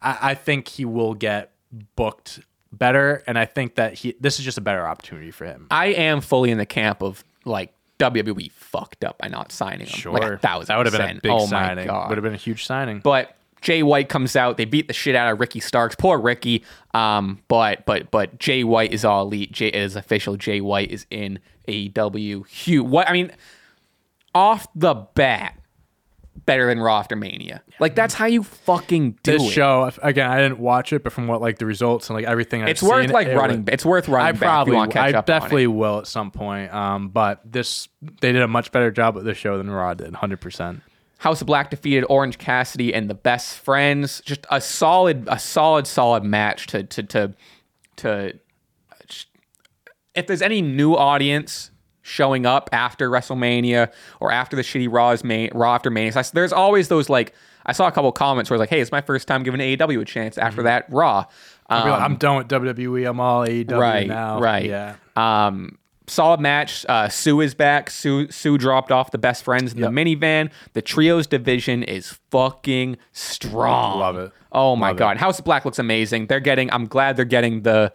I, 0.00 0.18
I 0.30 0.34
think 0.34 0.68
he 0.68 0.84
will 0.84 1.14
get 1.14 1.52
booked 1.96 2.40
better, 2.72 3.22
and 3.26 3.38
I 3.38 3.44
think 3.44 3.76
that 3.76 3.94
he 3.94 4.14
this 4.20 4.38
is 4.38 4.44
just 4.44 4.58
a 4.58 4.62
better 4.62 4.86
opportunity 4.86 5.30
for 5.30 5.44
him. 5.44 5.66
I 5.70 5.86
am 5.88 6.20
fully 6.20 6.50
in 6.50 6.58
the 6.58 6.66
camp 6.66 7.02
of 7.02 7.24
like 7.44 7.72
WWE 7.98 8.50
fucked 8.52 9.04
up 9.04 9.18
by 9.18 9.28
not 9.28 9.52
signing 9.52 9.86
him. 9.86 10.12
like 10.12 10.22
a 10.24 10.38
thousand. 10.38 10.66
that 10.68 10.76
would 10.76 10.86
have 10.86 10.96
been 10.96 11.18
a 11.18 11.20
big 11.20 11.30
oh 11.32 11.46
signing. 11.46 11.86
Would 11.86 12.16
have 12.18 12.22
been 12.22 12.34
a 12.34 12.36
huge 12.36 12.66
signing. 12.66 13.00
But 13.00 13.36
Jay 13.60 13.82
White 13.82 14.08
comes 14.08 14.34
out. 14.34 14.56
They 14.56 14.64
beat 14.64 14.88
the 14.88 14.92
shit 14.94 15.14
out 15.14 15.32
of 15.32 15.38
Ricky 15.38 15.60
Starks. 15.60 15.94
Poor 15.94 16.18
Ricky. 16.18 16.64
Um, 16.94 17.40
but 17.48 17.86
but 17.86 18.10
but 18.10 18.38
Jay 18.38 18.64
White 18.64 18.92
is 18.92 19.04
all 19.04 19.22
elite. 19.22 19.52
Jay 19.52 19.68
is 19.68 19.94
official. 19.96 20.36
Jay 20.36 20.60
White 20.60 20.90
is 20.90 21.06
in 21.10 21.38
AEW. 21.68 22.46
Huge. 22.48 22.84
What 22.84 23.08
I 23.08 23.12
mean, 23.12 23.30
off 24.34 24.66
the 24.74 24.94
bat, 24.94 25.56
better 26.34 26.66
than 26.66 26.80
Raw 26.80 26.98
after 26.98 27.14
Mania. 27.14 27.62
Like 27.78 27.94
that's 27.94 28.14
how 28.14 28.26
you 28.26 28.42
fucking 28.42 29.18
do 29.22 29.32
this 29.32 29.42
it. 29.42 29.50
show 29.50 29.90
again, 30.02 30.30
I 30.30 30.40
didn't 30.40 30.58
watch 30.58 30.92
it, 30.92 31.04
but 31.04 31.12
from 31.12 31.26
what 31.28 31.40
like 31.40 31.58
the 31.58 31.66
results 31.66 32.08
and 32.10 32.16
like 32.16 32.24
everything, 32.26 32.62
I've 32.62 32.68
it's 32.70 32.82
worth 32.82 33.04
seen, 33.06 33.12
like 33.12 33.28
it 33.28 33.36
running. 33.36 33.64
was- 33.64 33.72
It's 33.74 33.84
worth 33.84 34.08
running. 34.08 34.34
I 34.36 34.38
probably, 34.38 34.76
catch 34.88 35.14
I 35.14 35.20
definitely 35.20 35.66
will 35.68 35.98
at 36.00 36.06
some 36.06 36.30
point. 36.30 36.72
Um, 36.72 37.10
but 37.10 37.40
this, 37.44 37.88
they 38.20 38.32
did 38.32 38.42
a 38.42 38.48
much 38.48 38.72
better 38.72 38.90
job 38.90 39.14
with 39.14 39.24
this 39.24 39.36
show 39.38 39.58
than 39.58 39.70
Raw 39.70 39.94
did, 39.94 40.14
hundred 40.14 40.40
percent. 40.40 40.82
House 41.18 41.40
of 41.40 41.46
Black 41.46 41.70
defeated 41.70 42.04
Orange 42.08 42.38
Cassidy 42.38 42.92
and 42.92 43.08
the 43.08 43.14
Best 43.14 43.58
Friends. 43.58 44.20
Just 44.24 44.44
a 44.50 44.60
solid, 44.60 45.28
a 45.30 45.38
solid, 45.38 45.86
solid 45.86 46.24
match 46.24 46.66
to 46.68 46.82
to 46.84 47.02
to 47.04 47.34
to. 47.96 48.32
If 50.14 50.26
there's 50.26 50.42
any 50.42 50.60
new 50.60 50.94
audience 50.94 51.70
showing 52.02 52.44
up 52.46 52.68
after 52.72 53.08
WrestleMania 53.10 53.90
or 54.20 54.30
after 54.32 54.56
the 54.56 54.62
shitty 54.62 54.88
Raw's 54.92 55.22
May, 55.24 55.50
Raw 55.54 55.74
after 55.74 55.90
Mania, 55.90 56.12
so 56.12 56.20
I- 56.20 56.24
there's 56.32 56.52
always 56.52 56.88
those 56.88 57.08
like 57.08 57.32
I 57.64 57.72
saw 57.72 57.86
a 57.86 57.92
couple 57.92 58.10
comments 58.12 58.50
where 58.50 58.56
it's 58.56 58.60
like, 58.60 58.70
"Hey, 58.70 58.80
it's 58.80 58.90
my 58.90 59.00
first 59.00 59.28
time 59.28 59.44
giving 59.44 59.60
AEW 59.60 60.00
a 60.00 60.04
chance 60.04 60.36
after 60.36 60.64
that 60.64 60.86
Raw." 60.90 61.22
Be 61.70 61.76
like, 61.76 61.84
Um, 61.86 62.02
I'm 62.02 62.16
done 62.16 62.36
with 62.38 62.48
WWE. 62.48 63.08
I'm 63.08 63.20
all 63.20 63.44
AEW 63.46 63.78
right, 63.78 64.06
now. 64.08 64.40
right. 64.40 64.64
Yeah. 64.66 64.94
Um, 65.16 65.78
solid 66.08 66.40
match. 66.40 66.84
Uh, 66.88 67.08
Sue 67.08 67.40
is 67.40 67.54
back. 67.54 67.88
Sue 67.88 68.28
Sue 68.32 68.58
dropped 68.58 68.90
off 68.90 69.12
the 69.12 69.16
best 69.18 69.44
friends 69.44 69.72
in 69.72 69.78
Yep. 69.78 69.90
the 69.92 69.94
minivan. 69.94 70.50
The 70.72 70.82
trios 70.82 71.28
division 71.28 71.84
is 71.84 72.18
fucking 72.32 72.96
strong. 73.12 74.00
Love 74.00 74.16
it. 74.18 74.32
Oh 74.50 74.74
my 74.76 74.88
Love 74.88 74.96
it. 74.96 74.98
god, 74.98 75.16
House 75.18 75.38
of 75.38 75.44
Black 75.44 75.64
looks 75.64 75.78
amazing. 75.78 76.26
They're 76.26 76.40
getting. 76.40 76.70
I'm 76.72 76.86
glad 76.86 77.16
they're 77.16 77.24
getting 77.24 77.62
the 77.62 77.92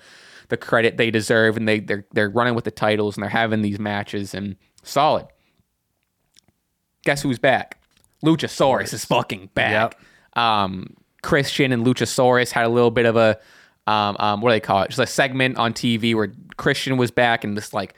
the 0.49 0.57
credit 0.57 0.97
they 0.97 1.11
deserve, 1.11 1.57
and 1.57 1.67
they 1.67 1.79
they're 1.79 2.05
they're 2.11 2.29
running 2.29 2.55
with 2.55 2.65
the 2.65 2.71
titles 2.71 3.15
and 3.15 3.23
they're 3.23 3.29
having 3.29 3.61
these 3.61 3.79
matches 3.79 4.33
and 4.33 4.55
solid. 4.83 5.27
Guess 7.03 7.21
who's 7.21 7.39
back? 7.39 7.81
Luchasaurus 8.23 8.93
is 8.93 9.05
fucking 9.05 9.49
back. 9.53 9.97
Um, 10.33 10.95
Christian 11.21 11.71
and 11.71 11.85
Luchasaurus 11.85 12.51
had 12.51 12.65
a 12.65 12.69
little 12.69 12.91
bit 12.91 13.05
of 13.05 13.15
a 13.15 13.39
um, 13.87 14.17
um, 14.19 14.41
what 14.41 14.49
do 14.49 14.55
they 14.55 14.59
call 14.59 14.83
it? 14.83 14.89
Just 14.89 14.99
a 14.99 15.07
segment 15.07 15.57
on 15.57 15.73
TV 15.73 16.13
where 16.13 16.31
Christian 16.57 16.97
was 16.97 17.09
back 17.09 17.43
and 17.43 17.55
this 17.55 17.73
like 17.73 17.93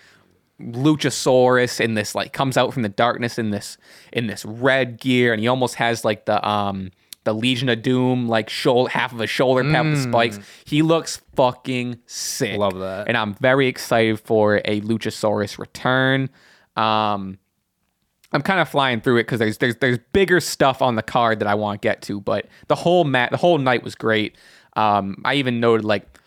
Luchasaurus 0.62 1.80
in 1.80 1.96
this 1.96 2.14
like 2.14 2.32
comes 2.32 2.58
out 2.58 2.74
from 2.74 2.84
the 2.84 2.90
darkness 2.90 3.40
in 3.40 3.50
this 3.50 3.78
in 4.14 4.28
this 4.28 4.46
red 4.46 5.00
gear 5.00 5.34
and 5.34 5.42
he 5.42 5.48
almost 5.48 5.76
has 5.76 6.06
like 6.06 6.26
the 6.26 6.48
um 6.48 6.92
the 7.24 7.34
Legion 7.34 7.70
of 7.70 7.82
Doom 7.82 8.28
like 8.28 8.50
shoulder 8.50 8.90
half 8.90 9.12
of 9.14 9.20
a 9.22 9.28
shoulder 9.28 9.64
pad 9.64 9.86
with 9.86 9.96
the 9.96 10.04
spikes. 10.04 10.40
He 10.66 10.82
looks 10.82 11.22
fucking 11.36 12.00
sick. 12.06 12.58
Love 12.58 12.80
that. 12.80 13.08
And 13.08 13.18
I'm 13.18 13.34
very 13.36 13.68
excited 13.68 14.20
for 14.20 14.62
a 14.66 14.82
Luchasaurus 14.82 15.58
return. 15.58 16.30
Um 16.76 17.38
I'm 18.32 18.42
kind 18.44 18.60
of 18.60 18.70
flying 18.70 19.02
through 19.02 19.18
it 19.18 19.24
because 19.24 19.40
there's 19.40 19.58
there's 19.58 19.76
there's 19.78 19.98
bigger 20.14 20.40
stuff 20.40 20.82
on 20.82 20.96
the 20.96 21.02
card 21.02 21.40
that 21.40 21.48
I 21.48 21.56
want 21.56 21.82
to 21.82 21.86
get 21.86 22.02
to, 22.04 22.22
but 22.22 22.46
the 22.68 22.76
whole 22.76 23.04
mat 23.04 23.32
the 23.32 23.38
whole 23.38 23.58
night 23.58 23.84
was 23.84 23.96
great. 23.96 24.38
Um, 24.76 25.18
I 25.26 25.36
even 25.36 25.60
noted 25.60 25.84
like, 25.84 26.20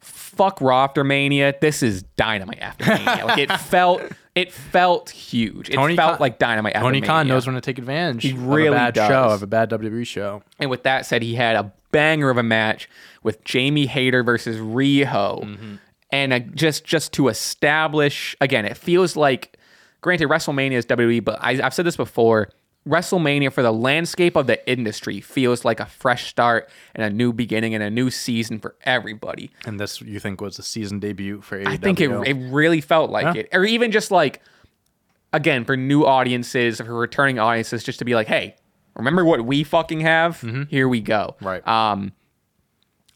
fuck 0.00 0.60
Raw 0.60 0.84
after 0.84 1.04
Mania. 1.04 1.54
This 1.60 1.82
is 1.82 2.02
Dynamite 2.16 2.60
after 2.60 2.86
Mania. 2.86 3.26
like 3.26 3.38
it 3.38 3.52
felt 3.60 4.02
it 4.34 4.52
felt 4.52 5.10
huge. 5.10 5.70
It 5.70 5.74
Tony 5.74 5.94
felt 5.96 6.12
Khan- 6.12 6.20
like 6.20 6.38
Dynamite 6.38 6.74
Tony 6.74 7.00
Khan 7.00 7.28
knows 7.28 7.46
when 7.46 7.54
to 7.54 7.60
take 7.60 7.78
advantage. 7.78 8.22
He 8.24 8.32
really 8.32 8.66
of 8.68 8.74
a 8.74 8.76
bad 8.76 8.94
does. 8.94 9.08
show 9.08 9.24
of 9.24 9.42
a 9.42 9.46
bad 9.46 9.70
WWE 9.70 10.06
show. 10.06 10.42
And 10.58 10.70
with 10.70 10.82
that 10.84 11.06
said, 11.06 11.22
he 11.22 11.34
had 11.36 11.56
a 11.56 11.72
banger 11.92 12.30
of 12.30 12.36
a 12.38 12.42
match 12.42 12.88
with 13.22 13.44
Jamie 13.44 13.86
Hayter 13.86 14.22
versus 14.24 14.56
Riho, 14.56 15.44
Mm-hmm. 15.44 15.74
and 16.10 16.32
uh 16.32 16.38
just 16.40 16.84
just 16.84 17.12
to 17.14 17.28
establish 17.28 18.36
again, 18.40 18.64
it 18.64 18.76
feels 18.76 19.16
like, 19.16 19.56
granted, 20.00 20.28
WrestleMania 20.28 20.72
is 20.72 20.86
WWE, 20.86 21.22
but 21.24 21.38
I, 21.40 21.60
I've 21.64 21.74
said 21.74 21.86
this 21.86 21.96
before. 21.96 22.50
WrestleMania 22.88 23.50
for 23.52 23.62
the 23.62 23.72
landscape 23.72 24.36
of 24.36 24.46
the 24.46 24.68
industry 24.70 25.20
feels 25.20 25.64
like 25.64 25.80
a 25.80 25.86
fresh 25.86 26.28
start 26.28 26.68
and 26.94 27.02
a 27.04 27.10
new 27.10 27.32
beginning 27.32 27.74
and 27.74 27.82
a 27.82 27.90
new 27.90 28.10
season 28.10 28.58
for 28.58 28.76
everybody. 28.82 29.50
And 29.66 29.80
this 29.80 30.02
you 30.02 30.20
think 30.20 30.40
was 30.40 30.58
a 30.58 30.62
season 30.62 31.00
debut 31.00 31.40
for 31.40 31.58
AEW? 31.58 31.66
I 31.66 31.76
think 31.78 32.00
it, 32.00 32.10
it 32.10 32.34
really 32.52 32.80
felt 32.82 33.10
like 33.10 33.34
Yeah. 33.34 33.40
it, 33.42 33.48
or 33.52 33.64
even 33.64 33.90
just 33.90 34.10
like 34.10 34.42
again 35.32 35.64
for 35.64 35.76
new 35.76 36.04
audiences, 36.04 36.78
for 36.80 36.94
returning 36.94 37.38
audiences, 37.38 37.82
just 37.82 37.98
to 38.00 38.04
be 38.04 38.14
like, 38.14 38.26
hey, 38.26 38.54
remember 38.96 39.24
what 39.24 39.44
we 39.46 39.64
fucking 39.64 40.00
have? 40.00 40.40
Here 40.68 40.86
we 40.88 41.00
go. 41.00 41.36
Mm-hmm. 41.36 41.46
Right. 41.46 41.66
Um, 41.68 42.12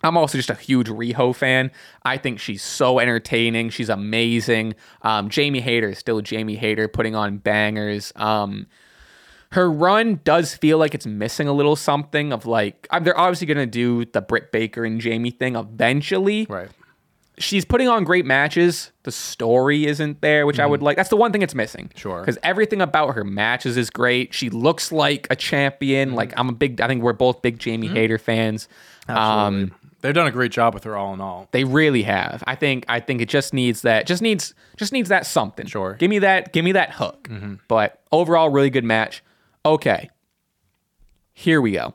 I'm 0.02 0.16
also 0.16 0.38
just 0.38 0.48
a 0.50 0.54
huge 0.54 0.86
Riho 0.86 1.34
fan. 1.34 1.72
I 2.04 2.16
think 2.18 2.38
she's 2.38 2.62
so 2.62 3.00
entertaining. 3.00 3.70
She's 3.70 3.88
amazing. 3.88 4.76
Um, 5.02 5.28
Jamie 5.28 5.60
Hayter 5.60 5.88
is 5.90 5.98
still 5.98 6.20
Jamie 6.20 6.54
Hayter, 6.56 6.86
putting 6.88 7.16
on 7.16 7.38
bangers. 7.38 8.12
Um, 8.16 8.68
her 9.52 9.70
run 9.70 10.20
does 10.24 10.54
feel 10.54 10.78
like 10.78 10.94
it's 10.94 11.06
missing 11.06 11.48
a 11.48 11.52
little 11.52 11.76
something 11.76 12.32
of 12.32 12.46
like 12.46 12.86
uh, 12.90 12.98
they're 13.00 13.18
obviously 13.18 13.46
gonna 13.46 13.66
do 13.66 14.04
the 14.06 14.20
Britt 14.20 14.52
Baker 14.52 14.84
and 14.84 15.00
Jamie 15.00 15.30
thing 15.30 15.56
eventually 15.56 16.46
right. 16.50 16.68
she's 17.38 17.64
putting 17.64 17.88
on 17.88 18.04
great 18.04 18.26
matches. 18.26 18.92
The 19.04 19.12
story 19.12 19.86
isn't 19.86 20.20
there, 20.20 20.44
which 20.44 20.60
I 20.60 20.66
would 20.66 20.82
like. 20.82 20.96
That's 20.96 21.08
the 21.08 21.16
one 21.16 21.32
thing 21.32 21.40
it's 21.42 21.54
missing. 21.54 21.86
Mm-hmm. 21.86 21.98
Sure. 21.98 22.20
Because 22.20 22.36
everything 22.42 22.82
about 22.82 23.14
her 23.14 23.24
matches 23.24 23.76
is 23.78 23.88
great. 23.88 24.34
She 24.34 24.50
looks 24.50 24.92
like 24.92 25.26
a 25.30 25.36
champion. 25.36 26.14
Like 26.14 26.34
I'm 26.36 26.48
a 26.50 26.52
big. 26.52 26.80
I 26.80 26.86
think 26.86 27.02
we're 27.02 27.14
both 27.14 27.40
big 27.40 27.58
Jamie 27.58 27.88
Hayter 27.88 28.18
fans. 28.18 28.68
Um, 29.08 29.16
Mm-hmm. 29.16 29.18
Absolutely. 29.18 29.74
They've 30.00 30.14
done 30.14 30.26
a 30.28 30.30
great 30.30 30.52
job 30.52 30.74
with 30.74 30.84
her 30.84 30.96
all 30.96 31.12
in 31.12 31.20
all. 31.20 31.48
they 31.50 31.64
really 31.64 32.02
have. 32.02 32.44
I 32.46 32.54
think. 32.54 32.84
I 32.88 33.00
think 33.00 33.20
it 33.20 33.28
just 33.28 33.52
needs 33.52 33.82
that. 33.82 34.06
Just 34.06 34.22
needs. 34.22 34.54
Just 34.76 34.92
needs 34.92 35.08
that 35.08 35.26
something. 35.26 35.66
Sure. 35.66 35.94
Give 35.94 36.08
me 36.10 36.20
that. 36.20 36.52
Give 36.52 36.64
me 36.64 36.72
that 36.72 36.92
hook. 36.92 37.28
But 37.66 38.00
overall, 38.12 38.48
really 38.50 38.70
good 38.70 38.84
match. 38.84 39.24
Okay. 39.68 40.10
Here 41.34 41.60
we 41.60 41.72
go. 41.72 41.94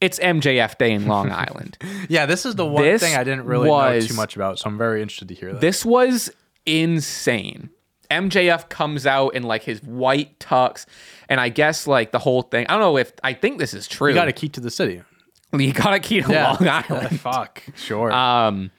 It's 0.00 0.18
MJF 0.18 0.78
Day 0.78 0.92
in 0.92 1.06
Long 1.06 1.30
Island. 1.46 1.76
Yeah, 2.08 2.24
this 2.26 2.46
is 2.46 2.54
the 2.54 2.64
one 2.64 2.82
This 2.82 3.02
thing 3.02 3.16
I 3.16 3.24
didn't 3.24 3.44
really 3.44 3.68
know 3.68 4.00
too 4.00 4.14
much 4.14 4.34
about, 4.34 4.58
so 4.58 4.70
I'm 4.70 4.78
very 4.78 5.02
interested 5.02 5.28
to 5.28 5.34
hear 5.34 5.52
that. 5.52 5.60
This 5.60 5.84
was 5.84 6.30
insane. 6.64 7.70
MJF 8.10 8.68
comes 8.70 9.06
out 9.06 9.34
in 9.34 9.42
like 9.42 9.62
his 9.62 9.82
white 9.82 10.38
tux, 10.40 10.86
and 11.28 11.38
I 11.38 11.50
guess 11.50 11.86
like 11.86 12.10
the 12.12 12.18
whole 12.18 12.42
thing. 12.42 12.66
I 12.68 12.72
don't 12.72 12.80
know 12.80 12.96
if 12.96 13.12
I 13.22 13.34
think 13.34 13.58
this 13.58 13.74
is 13.74 13.86
true. 13.86 14.08
you 14.08 14.14
got 14.14 14.28
a 14.28 14.32
key 14.32 14.48
to 14.50 14.60
the 14.60 14.70
city. 14.70 15.02
You 15.52 15.72
got 15.72 15.94
a 15.94 15.98
key 15.98 16.22
to 16.22 16.28
Long 16.32 16.68
Island. 16.68 17.18
Fuck. 17.20 17.64
Sure. 17.74 18.12
Um, 18.12 18.70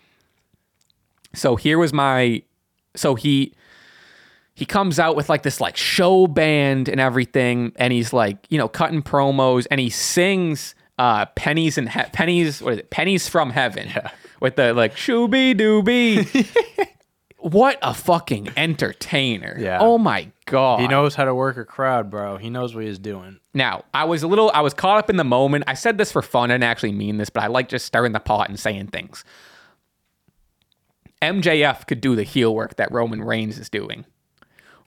so 1.35 1.57
here 1.57 1.77
was 1.77 1.91
my, 1.91 2.43
so 2.95 3.15
he 3.15 3.53
he 4.53 4.65
comes 4.65 4.99
out 4.99 5.15
with 5.15 5.29
like 5.29 5.43
this 5.43 5.59
like 5.61 5.77
show 5.77 6.27
band 6.27 6.87
and 6.89 6.99
everything, 6.99 7.71
and 7.77 7.91
he's 7.93 8.13
like 8.13 8.37
you 8.49 8.57
know 8.57 8.67
cutting 8.67 9.01
promos, 9.01 9.65
and 9.71 9.79
he 9.79 9.89
sings 9.89 10.75
uh 10.99 11.25
pennies 11.27 11.77
and 11.77 11.89
he- 11.89 12.03
pennies 12.13 12.61
what 12.61 12.73
is 12.73 12.79
it 12.79 12.89
pennies 12.89 13.27
from 13.27 13.49
heaven 13.49 13.89
with 14.39 14.55
the 14.55 14.73
like 14.73 14.95
shooby 14.95 15.53
dooby. 15.55 16.47
what 17.37 17.79
a 17.81 17.93
fucking 17.93 18.49
entertainer! 18.57 19.55
Yeah. 19.59 19.79
Oh 19.81 19.97
my 19.97 20.31
god. 20.45 20.81
he 20.81 20.87
knows 20.87 21.15
how 21.15 21.25
to 21.25 21.33
work 21.33 21.57
a 21.57 21.65
crowd, 21.65 22.09
bro. 22.11 22.37
He 22.37 22.49
knows 22.49 22.75
what 22.75 22.83
he's 22.83 22.99
doing. 22.99 23.39
Now, 23.53 23.83
I 23.93 24.03
was 24.05 24.21
a 24.23 24.27
little, 24.27 24.51
I 24.53 24.61
was 24.61 24.73
caught 24.73 24.97
up 24.97 25.09
in 25.09 25.17
the 25.17 25.23
moment. 25.23 25.63
I 25.67 25.73
said 25.73 25.97
this 25.97 26.11
for 26.11 26.21
fun. 26.21 26.51
I 26.51 26.53
didn't 26.53 26.65
actually 26.65 26.91
mean 26.93 27.17
this, 27.17 27.29
but 27.29 27.43
I 27.43 27.47
like 27.47 27.67
just 27.67 27.85
stirring 27.85 28.11
the 28.13 28.19
pot 28.19 28.47
and 28.47 28.59
saying 28.59 28.87
things. 28.87 29.25
MJF 31.21 31.87
could 31.87 32.01
do 32.01 32.15
the 32.15 32.23
heel 32.23 32.53
work 32.55 32.77
that 32.77 32.91
Roman 32.91 33.23
Reigns 33.23 33.57
is 33.59 33.69
doing. 33.69 34.05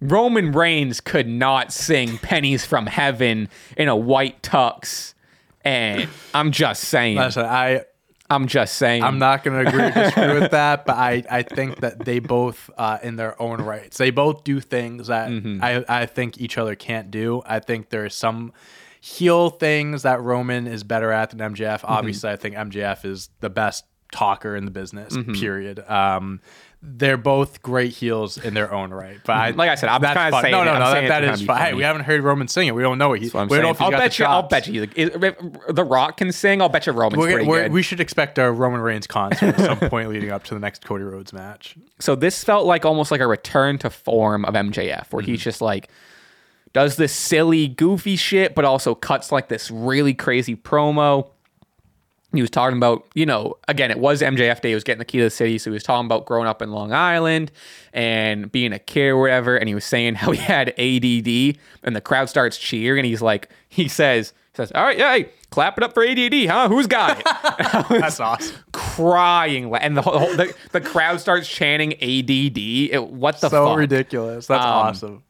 Roman 0.00 0.52
Reigns 0.52 1.00
could 1.00 1.28
not 1.28 1.72
sing 1.72 2.18
Pennies 2.18 2.64
from 2.66 2.86
Heaven 2.86 3.48
in 3.76 3.88
a 3.88 3.96
white 3.96 4.42
tux. 4.42 5.14
And 5.62 6.08
I'm 6.34 6.52
just 6.52 6.84
saying. 6.84 7.16
Listen, 7.16 7.44
I 7.46 7.82
I'm 8.30 8.46
just 8.48 8.74
saying. 8.76 9.02
I'm 9.02 9.18
not 9.18 9.44
going 9.44 9.62
to 9.64 9.68
agree 9.70 9.84
or 9.84 9.90
disagree 9.90 10.40
with 10.40 10.50
that, 10.52 10.86
but 10.86 10.96
I, 10.96 11.22
I 11.30 11.42
think 11.42 11.80
that 11.80 12.04
they 12.04 12.18
both, 12.20 12.70
uh, 12.78 12.98
in 13.02 13.16
their 13.16 13.40
own 13.40 13.60
rights, 13.60 13.98
they 13.98 14.10
both 14.10 14.44
do 14.44 14.60
things 14.60 15.08
that 15.08 15.28
Mm-hmm. 15.30 15.62
I, 15.62 15.84
I 15.88 16.06
think 16.06 16.38
each 16.40 16.56
other 16.58 16.74
can't 16.74 17.10
do. 17.10 17.42
I 17.44 17.60
think 17.60 17.90
there 17.90 18.04
are 18.04 18.08
some 18.10 18.52
heel 19.00 19.50
things 19.50 20.02
that 20.02 20.22
Roman 20.22 20.66
is 20.66 20.84
better 20.84 21.12
at 21.12 21.30
than 21.30 21.38
MJF. 21.54 21.80
Mm-hmm. 21.80 21.86
Obviously, 21.86 22.30
I 22.30 22.36
think 22.36 22.56
MJF 22.56 23.04
is 23.04 23.28
the 23.40 23.50
best 23.50 23.84
talker 24.10 24.56
in 24.56 24.64
the 24.64 24.70
business, 24.70 25.14
Mm-hmm. 25.14 25.32
period. 25.34 25.78
Um, 25.88 26.40
they're 26.86 27.16
both 27.16 27.62
great 27.62 27.92
heels 27.92 28.36
in 28.36 28.52
their 28.54 28.72
own 28.72 28.92
right, 28.92 29.18
but 29.24 29.32
I, 29.32 29.50
Like 29.56 29.70
I 29.70 29.74
said, 29.74 29.88
I'm 29.88 30.00
kinda 30.02 30.30
fun. 30.30 30.42
saying 30.42 30.52
no, 30.52 30.62
it- 30.62 30.64
no, 30.66 30.74
no, 30.74 30.90
that, 30.92 31.08
that 31.22 31.38
to 31.38 31.44
fine. 31.46 31.60
Hey, 31.62 31.74
we 31.74 31.82
haven't 31.82 32.02
heard 32.02 32.20
Roman 32.22 32.46
sing 32.46 32.68
it. 32.68 32.74
We 32.74 32.82
don't 32.82 32.98
know 32.98 33.08
what 33.08 33.18
he. 33.20 33.24
That's 33.26 33.34
what 33.34 33.40
I'm 33.42 33.48
we 33.48 33.56
don't 33.56 33.62
know 33.62 33.72
saying. 33.74 33.92
if 33.94 34.12
he's 34.16 34.20
I'll 34.26 34.42
bet 34.42 34.66
you. 34.66 34.76
I'll 34.76 34.86
bet 34.86 35.48
you. 35.66 35.72
The 35.72 35.84
Rock 35.84 36.18
can 36.18 36.30
sing. 36.30 36.60
I'll 36.62 36.68
bet 36.68 36.86
you 36.86 36.92
Roman's 36.92 37.18
We're, 37.20 37.32
pretty 37.32 37.48
we're, 37.48 37.62
good. 37.64 37.72
we 37.72 37.82
should 37.82 38.00
expect 38.00 38.38
a 38.38 38.50
Roman 38.52 38.80
Reigns 38.80 39.06
concert 39.06 39.58
at 39.58 39.64
some 39.80 39.90
point 39.90 40.10
leading 40.10 40.30
up 40.30 40.44
to 40.44 40.54
the 40.54 40.60
next 40.60 40.84
Cody 40.84 41.04
Rhodes 41.04 41.32
match. 41.32 41.74
so 42.00 42.14
this 42.14 42.44
felt 42.44 42.66
like 42.66 42.84
almost 42.84 43.10
like 43.10 43.20
a 43.20 43.26
return 43.26 43.78
to 43.78 43.90
form 43.90 44.44
of 44.44 44.54
MJF, 44.54 45.10
where 45.12 45.22
Mm-hmm. 45.22 45.30
he's 45.32 45.42
just 45.42 45.60
like 45.62 45.88
does 46.74 46.96
this 46.96 47.12
silly, 47.12 47.68
goofy 47.68 48.16
shit, 48.16 48.54
but 48.54 48.64
also 48.64 48.94
cuts 48.94 49.30
like 49.32 49.48
this 49.48 49.70
really 49.70 50.12
crazy 50.12 50.56
promo. 50.56 51.30
He 52.36 52.42
was 52.42 52.50
talking 52.50 52.76
about, 52.76 53.06
you 53.14 53.26
know, 53.26 53.56
again, 53.68 53.90
it 53.90 53.98
was 53.98 54.22
MJF 54.22 54.60
Day. 54.60 54.70
He 54.70 54.74
was 54.74 54.84
getting 54.84 54.98
the 54.98 55.04
key 55.04 55.18
to 55.18 55.24
the 55.24 55.30
city, 55.30 55.58
so 55.58 55.70
he 55.70 55.74
was 55.74 55.82
talking 55.82 56.06
about 56.06 56.26
growing 56.26 56.46
up 56.46 56.60
in 56.62 56.70
Long 56.72 56.92
Island 56.92 57.50
and 57.92 58.50
being 58.50 58.72
a 58.72 58.78
kid 58.78 59.08
or 59.10 59.20
whatever. 59.20 59.56
And 59.56 59.68
he 59.68 59.74
was 59.74 59.84
saying 59.84 60.14
how 60.16 60.30
he 60.32 60.38
had 60.38 60.68
ADD, 60.70 61.58
and 61.82 61.94
the 61.96 62.00
crowd 62.02 62.28
starts 62.28 62.56
cheering. 62.58 63.00
And 63.00 63.06
he's 63.06 63.22
like, 63.22 63.50
he 63.68 63.88
says, 63.88 64.32
he 64.52 64.56
says, 64.56 64.72
"All 64.72 64.82
right, 64.84 64.96
yeah, 64.98 65.12
hey, 65.14 65.30
clap 65.50 65.76
it 65.78 65.84
up 65.84 65.94
for 65.94 66.04
ADD, 66.04 66.46
huh? 66.46 66.68
Who's 66.68 66.86
got 66.86 67.18
it?" 67.20 67.26
That's 68.00 68.20
awesome. 68.20 68.54
crying, 68.72 69.74
and 69.74 69.96
the 69.96 70.02
whole 70.02 70.34
the, 70.36 70.54
the 70.72 70.80
crowd 70.80 71.20
starts 71.20 71.48
chanting 71.48 71.92
ADD. 71.94 72.58
It, 72.92 73.08
what 73.10 73.40
the 73.40 73.48
so 73.48 73.66
fuck? 73.68 73.78
ridiculous. 73.78 74.46
That's 74.46 74.64
Um, 74.64 74.70
awesome. 74.70 75.22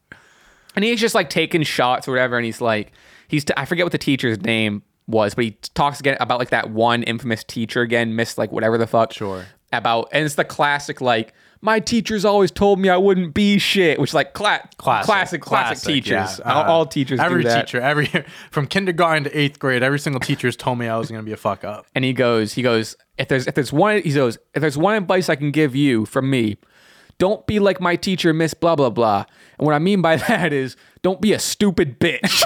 And 0.75 0.83
he's 0.83 0.99
just 0.99 1.15
like 1.15 1.29
taking 1.29 1.63
shots 1.63 2.07
or 2.07 2.11
whatever, 2.11 2.37
and 2.37 2.45
he's 2.45 2.61
like, 2.61 2.91
he's 3.27 3.45
t- 3.45 3.53
I 3.57 3.65
forget 3.65 3.85
what 3.85 3.91
the 3.93 3.97
teacher's 3.97 4.41
name 4.41 4.83
was, 5.07 5.35
but 5.35 5.43
he 5.45 5.51
talks 5.73 5.99
again 5.99 6.17
about 6.19 6.39
like 6.39 6.49
that 6.49 6.69
one 6.71 7.03
infamous 7.03 7.43
teacher 7.43 7.81
again, 7.81 8.15
Miss 8.15 8.37
like 8.37 8.51
whatever 8.51 8.77
the 8.77 8.87
fuck. 8.87 9.13
Sure. 9.13 9.45
About 9.73 10.09
and 10.11 10.23
it's 10.25 10.35
the 10.35 10.45
classic 10.45 11.01
like 11.01 11.33
my 11.61 11.79
teachers 11.79 12.23
always 12.25 12.51
told 12.51 12.79
me 12.79 12.89
I 12.89 12.97
wouldn't 12.97 13.33
be 13.33 13.57
shit, 13.57 13.99
which 13.99 14.13
like 14.13 14.33
cla- 14.33 14.69
classic, 14.77 15.41
classic, 15.41 15.85
teachers. 15.93 16.39
yeah. 16.39 16.51
All, 16.53 16.61
Uh, 16.61 16.65
all 16.67 16.85
teachers 16.85 17.19
Every 17.19 17.41
do 17.43 17.49
that. 17.49 17.65
teacher, 17.67 17.81
every 17.81 18.05
from 18.51 18.67
kindergarten 18.67 19.23
to 19.25 19.37
eighth 19.37 19.57
grade, 19.59 19.81
every 19.83 19.97
single 19.99 20.19
teacher's 20.19 20.55
told 20.55 20.77
me 20.77 20.87
I 20.87 20.97
was 20.97 21.09
going 21.09 21.21
to 21.21 21.25
be 21.25 21.31
a 21.33 21.37
fuck 21.37 21.63
up. 21.63 21.87
and 21.95 22.05
he 22.05 22.13
goes, 22.13 22.53
he 22.53 22.61
goes, 22.61 22.95
if 23.17 23.27
there's 23.27 23.47
if 23.47 23.55
there's 23.55 23.73
one, 23.73 24.01
he 24.01 24.13
goes, 24.13 24.37
if 24.53 24.61
there's 24.61 24.77
one 24.77 24.95
advice 24.95 25.27
I 25.27 25.35
can 25.35 25.51
give 25.51 25.75
you 25.75 26.05
from 26.05 26.29
me, 26.29 26.57
don't 27.17 27.45
be 27.47 27.59
like 27.59 27.81
my 27.81 27.95
teacher, 27.95 28.31
Miss 28.33 28.53
blah 28.53 28.75
blah 28.75 28.91
blah. 28.91 29.25
And 29.57 29.65
what 29.65 29.73
I 29.73 29.79
mean 29.79 30.01
by 30.01 30.15
that 30.27 30.53
is, 30.53 30.77
don't 31.01 31.19
be 31.19 31.33
a 31.33 31.39
stupid 31.39 31.99
bitch. 31.99 32.43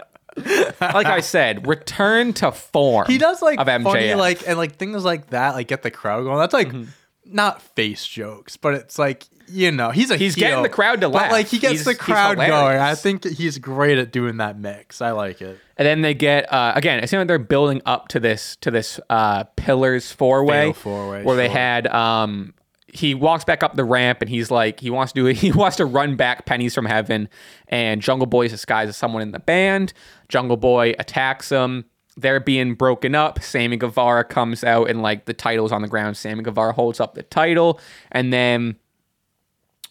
like 0.80 1.06
I 1.06 1.20
said, 1.20 1.66
return 1.66 2.32
to 2.34 2.52
form. 2.52 3.06
He 3.06 3.18
does 3.18 3.42
like 3.42 3.58
of 3.58 3.66
MJF. 3.66 3.82
funny 3.82 4.14
like 4.14 4.46
and 4.48 4.58
like 4.58 4.76
things 4.76 5.04
like 5.04 5.30
that, 5.30 5.54
like 5.54 5.68
get 5.68 5.82
the 5.82 5.90
crowd 5.90 6.24
going. 6.24 6.38
That's 6.38 6.54
like 6.54 6.68
Mm-hmm. 6.68 6.84
not 7.26 7.62
face 7.62 8.06
jokes, 8.06 8.56
but 8.56 8.74
it's 8.74 8.98
like 8.98 9.24
you 9.52 9.72
know 9.72 9.90
he's 9.90 10.10
a 10.12 10.16
He's 10.16 10.36
heel, 10.36 10.46
getting 10.48 10.62
the 10.62 10.68
crowd 10.68 11.00
to 11.00 11.08
but, 11.08 11.14
laugh. 11.22 11.32
Like 11.32 11.46
he 11.48 11.58
gets 11.58 11.72
He's- 11.72 11.84
the 11.84 11.94
crowd 11.94 12.36
going. 12.36 12.78
I 12.78 12.94
think 12.94 13.24
he's 13.26 13.58
great 13.58 13.98
at 13.98 14.12
doing 14.12 14.36
that 14.38 14.58
mix. 14.58 15.00
I 15.02 15.10
like 15.10 15.42
it. 15.42 15.58
And 15.76 15.86
then 15.86 16.02
they 16.02 16.14
get 16.14 16.52
uh, 16.52 16.72
again. 16.76 17.02
It 17.02 17.08
seems 17.08 17.18
like 17.20 17.28
they're 17.28 17.38
building 17.38 17.82
up 17.86 18.08
to 18.08 18.20
this 18.20 18.56
to 18.56 18.70
this 18.70 19.00
uh, 19.10 19.44
pillars 19.56 20.12
four 20.12 20.44
way, 20.44 20.70
where 20.72 21.36
they 21.36 21.48
had. 21.48 21.86
Um, 21.88 22.54
he 22.92 23.14
walks 23.14 23.44
back 23.44 23.62
up 23.62 23.76
the 23.76 23.84
ramp 23.84 24.20
and 24.20 24.28
he's 24.28 24.50
like 24.50 24.80
he 24.80 24.90
wants 24.90 25.12
to 25.12 25.22
do 25.22 25.26
he 25.38 25.52
wants 25.52 25.76
to 25.76 25.84
run 25.84 26.16
back 26.16 26.46
pennies 26.46 26.74
from 26.74 26.86
heaven, 26.86 27.28
and 27.68 28.00
Jungle 28.02 28.26
Boy 28.26 28.46
is 28.46 28.52
disguised 28.52 28.88
as 28.88 28.96
someone 28.96 29.22
in 29.22 29.32
the 29.32 29.38
band. 29.38 29.92
Jungle 30.28 30.56
Boy 30.56 30.94
attacks 30.98 31.50
him. 31.50 31.84
They're 32.16 32.40
being 32.40 32.74
broken 32.74 33.14
up. 33.14 33.42
Sammy 33.42 33.76
Guevara 33.76 34.24
comes 34.24 34.64
out 34.64 34.90
and 34.90 35.02
like 35.02 35.24
the 35.24 35.34
title's 35.34 35.72
on 35.72 35.82
the 35.82 35.88
ground. 35.88 36.16
Sammy 36.16 36.42
Guevara 36.42 36.72
holds 36.72 37.00
up 37.00 37.14
the 37.14 37.22
title, 37.22 37.80
and 38.10 38.32
then 38.32 38.76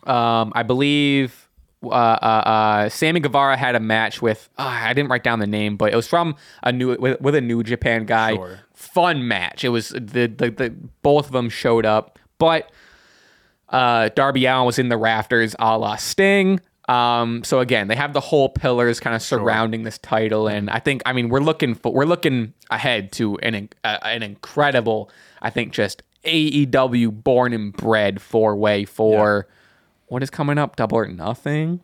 um, 0.05 0.51
I 0.55 0.63
believe 0.63 1.49
uh, 1.84 1.88
uh, 1.88 2.43
uh, 2.45 2.89
Sammy 2.89 3.19
Guevara 3.19 3.55
had 3.55 3.76
a 3.76 3.80
match 3.80 4.21
with 4.21 4.49
uh, 4.57 4.63
I 4.63 4.93
didn't 4.93 5.09
write 5.09 5.23
down 5.23 5.39
the 5.39 5.47
name, 5.47 5.77
but 5.77 5.93
it 5.93 5.95
was 5.95 6.07
from 6.07 6.35
a 6.63 6.71
new 6.71 6.97
with, 6.97 7.21
with 7.21 7.35
a 7.35 7.41
New 7.41 7.63
Japan 7.63 8.05
guy. 8.05 8.35
Sure. 8.35 8.59
Fun 8.73 9.27
match. 9.27 9.63
It 9.63 9.69
was 9.69 9.89
the, 9.89 10.27
the 10.27 10.51
the 10.51 10.76
both 11.01 11.27
of 11.27 11.31
them 11.31 11.49
showed 11.49 11.85
up, 11.85 12.19
but 12.38 12.71
uh, 13.69 14.09
Darby 14.15 14.45
Allin 14.45 14.65
was 14.65 14.79
in 14.79 14.89
the 14.89 14.97
rafters, 14.97 15.55
a 15.59 15.77
la 15.77 15.95
Sting. 15.95 16.59
Um, 16.87 17.43
so 17.43 17.59
again, 17.59 17.87
they 17.87 17.95
have 17.95 18.13
the 18.13 18.19
whole 18.19 18.49
pillars 18.49 18.99
kind 18.99 19.15
of 19.15 19.21
surrounding 19.21 19.83
this 19.83 19.99
title, 19.99 20.47
and 20.47 20.69
I 20.69 20.79
think 20.79 21.03
I 21.05 21.13
mean 21.13 21.29
we're 21.29 21.39
looking 21.39 21.75
for 21.75 21.93
we're 21.93 22.05
looking 22.05 22.53
ahead 22.71 23.11
to 23.13 23.37
an 23.39 23.69
uh, 23.83 23.97
an 24.01 24.23
incredible, 24.23 25.11
I 25.41 25.51
think 25.51 25.71
just 25.71 26.01
AEW 26.25 27.23
born 27.23 27.53
and 27.53 27.71
bred 27.73 28.21
four 28.21 28.55
way 28.55 28.85
for 28.85 29.47
what 30.07 30.23
is 30.23 30.31
coming 30.31 30.57
up, 30.57 30.75
Double 30.75 30.97
or 30.97 31.07
Nothing. 31.07 31.81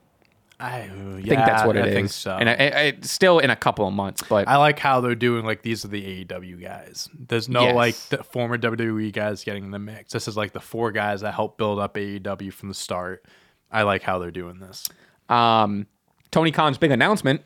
I, 0.66 0.78
I 1.18 1.22
think 1.22 1.46
that's 1.46 1.66
what 1.66 1.76
it 1.78 1.84
I 1.84 1.88
is. 1.88 1.94
think 1.94 2.10
so. 2.10 2.32
And 2.38 2.50
I, 2.50 2.54
I, 2.54 2.58
it's 2.94 3.12
still 3.12 3.40
in 3.40 3.50
a 3.50 3.56
couple 3.56 3.88
of 3.88 3.94
months, 3.94 4.24
but 4.28 4.48
I 4.48 4.58
like 4.58 4.80
how 4.80 5.02
they're 5.02 5.16
doing 5.16 5.46
like 5.46 5.62
these 5.62 5.86
are 5.86 5.90
the 5.90 6.26
AEW 6.26 6.62
guys. 6.62 7.10
There's 7.28 7.48
no 7.50 7.64
Yes. 7.64 7.76
like 7.76 7.96
the 8.10 8.24
former 8.24 8.58
WWE 8.58 9.12
guys 9.14 9.44
getting 9.44 9.64
in 9.66 9.72
the 9.72 9.80
mix. 9.80 10.12
This 10.14 10.28
is 10.28 10.36
like 10.38 10.54
the 10.54 10.60
four 10.60 10.92
guys 10.92 11.22
that 11.22 11.34
helped 11.34 11.58
build 11.58 11.80
up 11.80 11.96
AEW 11.96 12.52
from 12.54 12.70
the 12.70 12.76
start. 12.76 13.26
I 13.72 13.84
like 13.84 14.02
how 14.04 14.20
they're 14.20 14.32
doing 14.32 14.60
this. 14.60 14.88
um, 15.30 15.88
Tony 16.32 16.52
Khan's 16.52 16.78
big 16.78 16.92
announcement 16.92 17.42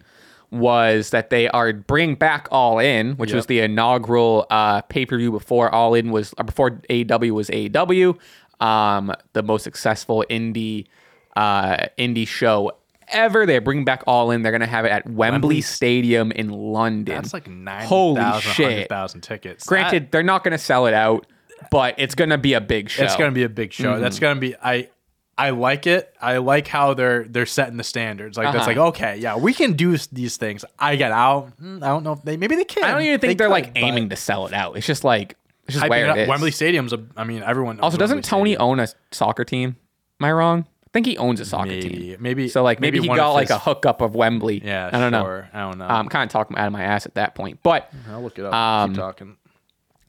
was 0.52 1.12
that 1.12 1.30
they 1.30 1.48
are 1.50 1.72
bringing 1.74 2.16
back 2.16 2.48
All 2.52 2.80
In, 2.80 3.14
which 3.18 3.34
was 3.34 3.46
the 3.46 3.60
inaugural 3.60 4.48
uh, 4.50 4.82
pay 4.82 5.06
per 5.06 5.18
view 5.18 5.32
before 5.32 5.70
All 5.74 5.94
In 5.94 6.10
was 6.12 6.34
uh, 6.40 6.44
before 6.44 6.72
AEW 6.90 7.32
was 7.32 7.50
AEW, 7.50 8.18
um, 8.60 9.14
the 9.34 9.44
most 9.44 9.64
successful 9.64 10.26
indie 10.30 10.88
uh, 11.36 11.86
indie 12.00 12.28
show 12.28 12.72
ever. 13.12 13.46
They're 13.46 13.62
bringing 13.62 13.86
back 13.86 14.04
All 14.08 14.32
In. 14.32 14.42
They're 14.42 14.52
gonna 14.52 14.66
have 14.68 14.86
it 14.86 14.90
at 14.92 15.06
Wembley, 15.06 15.32
Wembley. 15.32 15.62
Stadium 15.62 16.32
in 16.32 16.50
London. 16.50 17.16
That's 17.16 17.34
like 17.34 17.48
90,000, 17.48 17.88
Holy 17.88 18.42
shit. 18.42 18.66
100,000 18.90 19.22
tickets. 19.22 19.66
Granted, 19.66 20.12
they're 20.12 20.24
not 20.24 20.44
gonna 20.44 20.58
sell 20.58 20.86
it 20.88 20.94
out. 20.94 21.26
but 21.72 21.96
it's 21.98 22.16
gonna 22.16 22.38
be 22.38 22.54
a 22.54 22.62
big 22.62 22.90
show. 22.90 23.04
It's 23.04 23.16
gonna 23.16 23.32
be 23.32 23.44
a 23.44 23.50
big 23.50 23.74
show. 23.74 23.92
Mm-hmm. 23.94 24.02
That's 24.02 24.20
gonna 24.20 24.40
be 24.40 24.56
I. 24.64 24.90
I 25.38 25.52
like 25.52 25.88
it. 25.88 26.14
I 26.22 26.38
like 26.40 26.68
how 26.68 26.94
they're 26.94 27.24
they're 27.24 27.46
setting 27.46 27.78
the 27.78 27.84
standards. 27.86 28.38
Like 28.38 28.48
that's 28.52 28.68
Uh-huh. 28.68 28.68
like 28.68 28.78
okay, 28.96 29.18
yeah, 29.20 29.38
we 29.38 29.54
can 29.54 29.72
do 29.74 29.96
these 30.12 30.36
things. 30.36 30.66
I 30.78 30.98
get 30.98 31.14
out. 31.14 31.54
I 31.62 31.64
don't 31.80 32.04
know 32.04 32.12
if 32.12 32.24
they 32.24 32.36
maybe 32.36 32.58
they 32.58 32.66
can. 32.66 32.84
I 32.84 32.92
don't 32.92 33.04
even 33.04 33.20
think 33.22 33.38
They 33.40 33.46
are 33.46 33.50
like 33.50 33.72
aiming 33.76 34.10
to 34.10 34.18
sell 34.18 34.48
it 34.48 34.54
out. 34.54 34.76
It's 34.76 34.86
just 34.86 35.06
like 35.06 35.38
it's 35.64 35.76
just 35.76 35.86
I 35.86 35.88
where 35.88 36.08
mean, 36.08 36.18
it 36.18 36.22
is. 36.24 36.28
Wembley 36.30 36.52
Stadium's 36.52 36.92
a. 36.92 37.02
I 37.16 37.24
mean, 37.24 37.42
everyone. 37.42 37.78
Knows 37.78 37.84
also, 37.84 37.98
doesn't 37.98 38.16
Wembley 38.18 38.30
Tony 38.30 38.50
Stadium. 38.56 38.62
own 38.70 38.80
a 38.82 38.88
soccer 39.12 39.46
team? 39.46 39.78
Am 40.20 40.26
I 40.26 40.34
wrong? 40.34 40.66
I 40.90 40.92
think 40.94 41.06
he 41.06 41.18
owns 41.18 41.40
a 41.40 41.46
soccer 41.46 41.70
team. 41.80 41.92
Maybe, 41.92 42.18
maybe. 42.20 42.48
So 42.50 42.64
like 42.64 42.80
maybe, 42.80 43.00
he 43.00 43.08
got 43.08 43.34
like 43.34 43.50
his- 43.50 43.58
a 43.58 43.60
hookup 43.60 44.02
of 44.02 44.16
Wembley. 44.16 44.62
Yeah, 44.66 44.90
I 44.92 45.00
don't 45.00 45.12
know. 45.12 45.44
I 45.54 45.60
don't 45.62 45.78
know. 45.78 45.86
I'm 45.86 46.10
kind 46.10 46.28
of 46.28 46.32
talking 46.34 46.58
out 46.58 46.66
of 46.68 46.74
my 46.74 46.82
ass 46.84 47.06
at 47.06 47.14
that 47.16 47.36
point. 47.36 47.60
But 47.62 47.92
I'll 48.10 48.22
look 48.24 48.40
it 48.40 48.46
up. 48.46 48.54
um, 48.54 48.92
Keep 48.92 48.98
talking. 49.00 49.38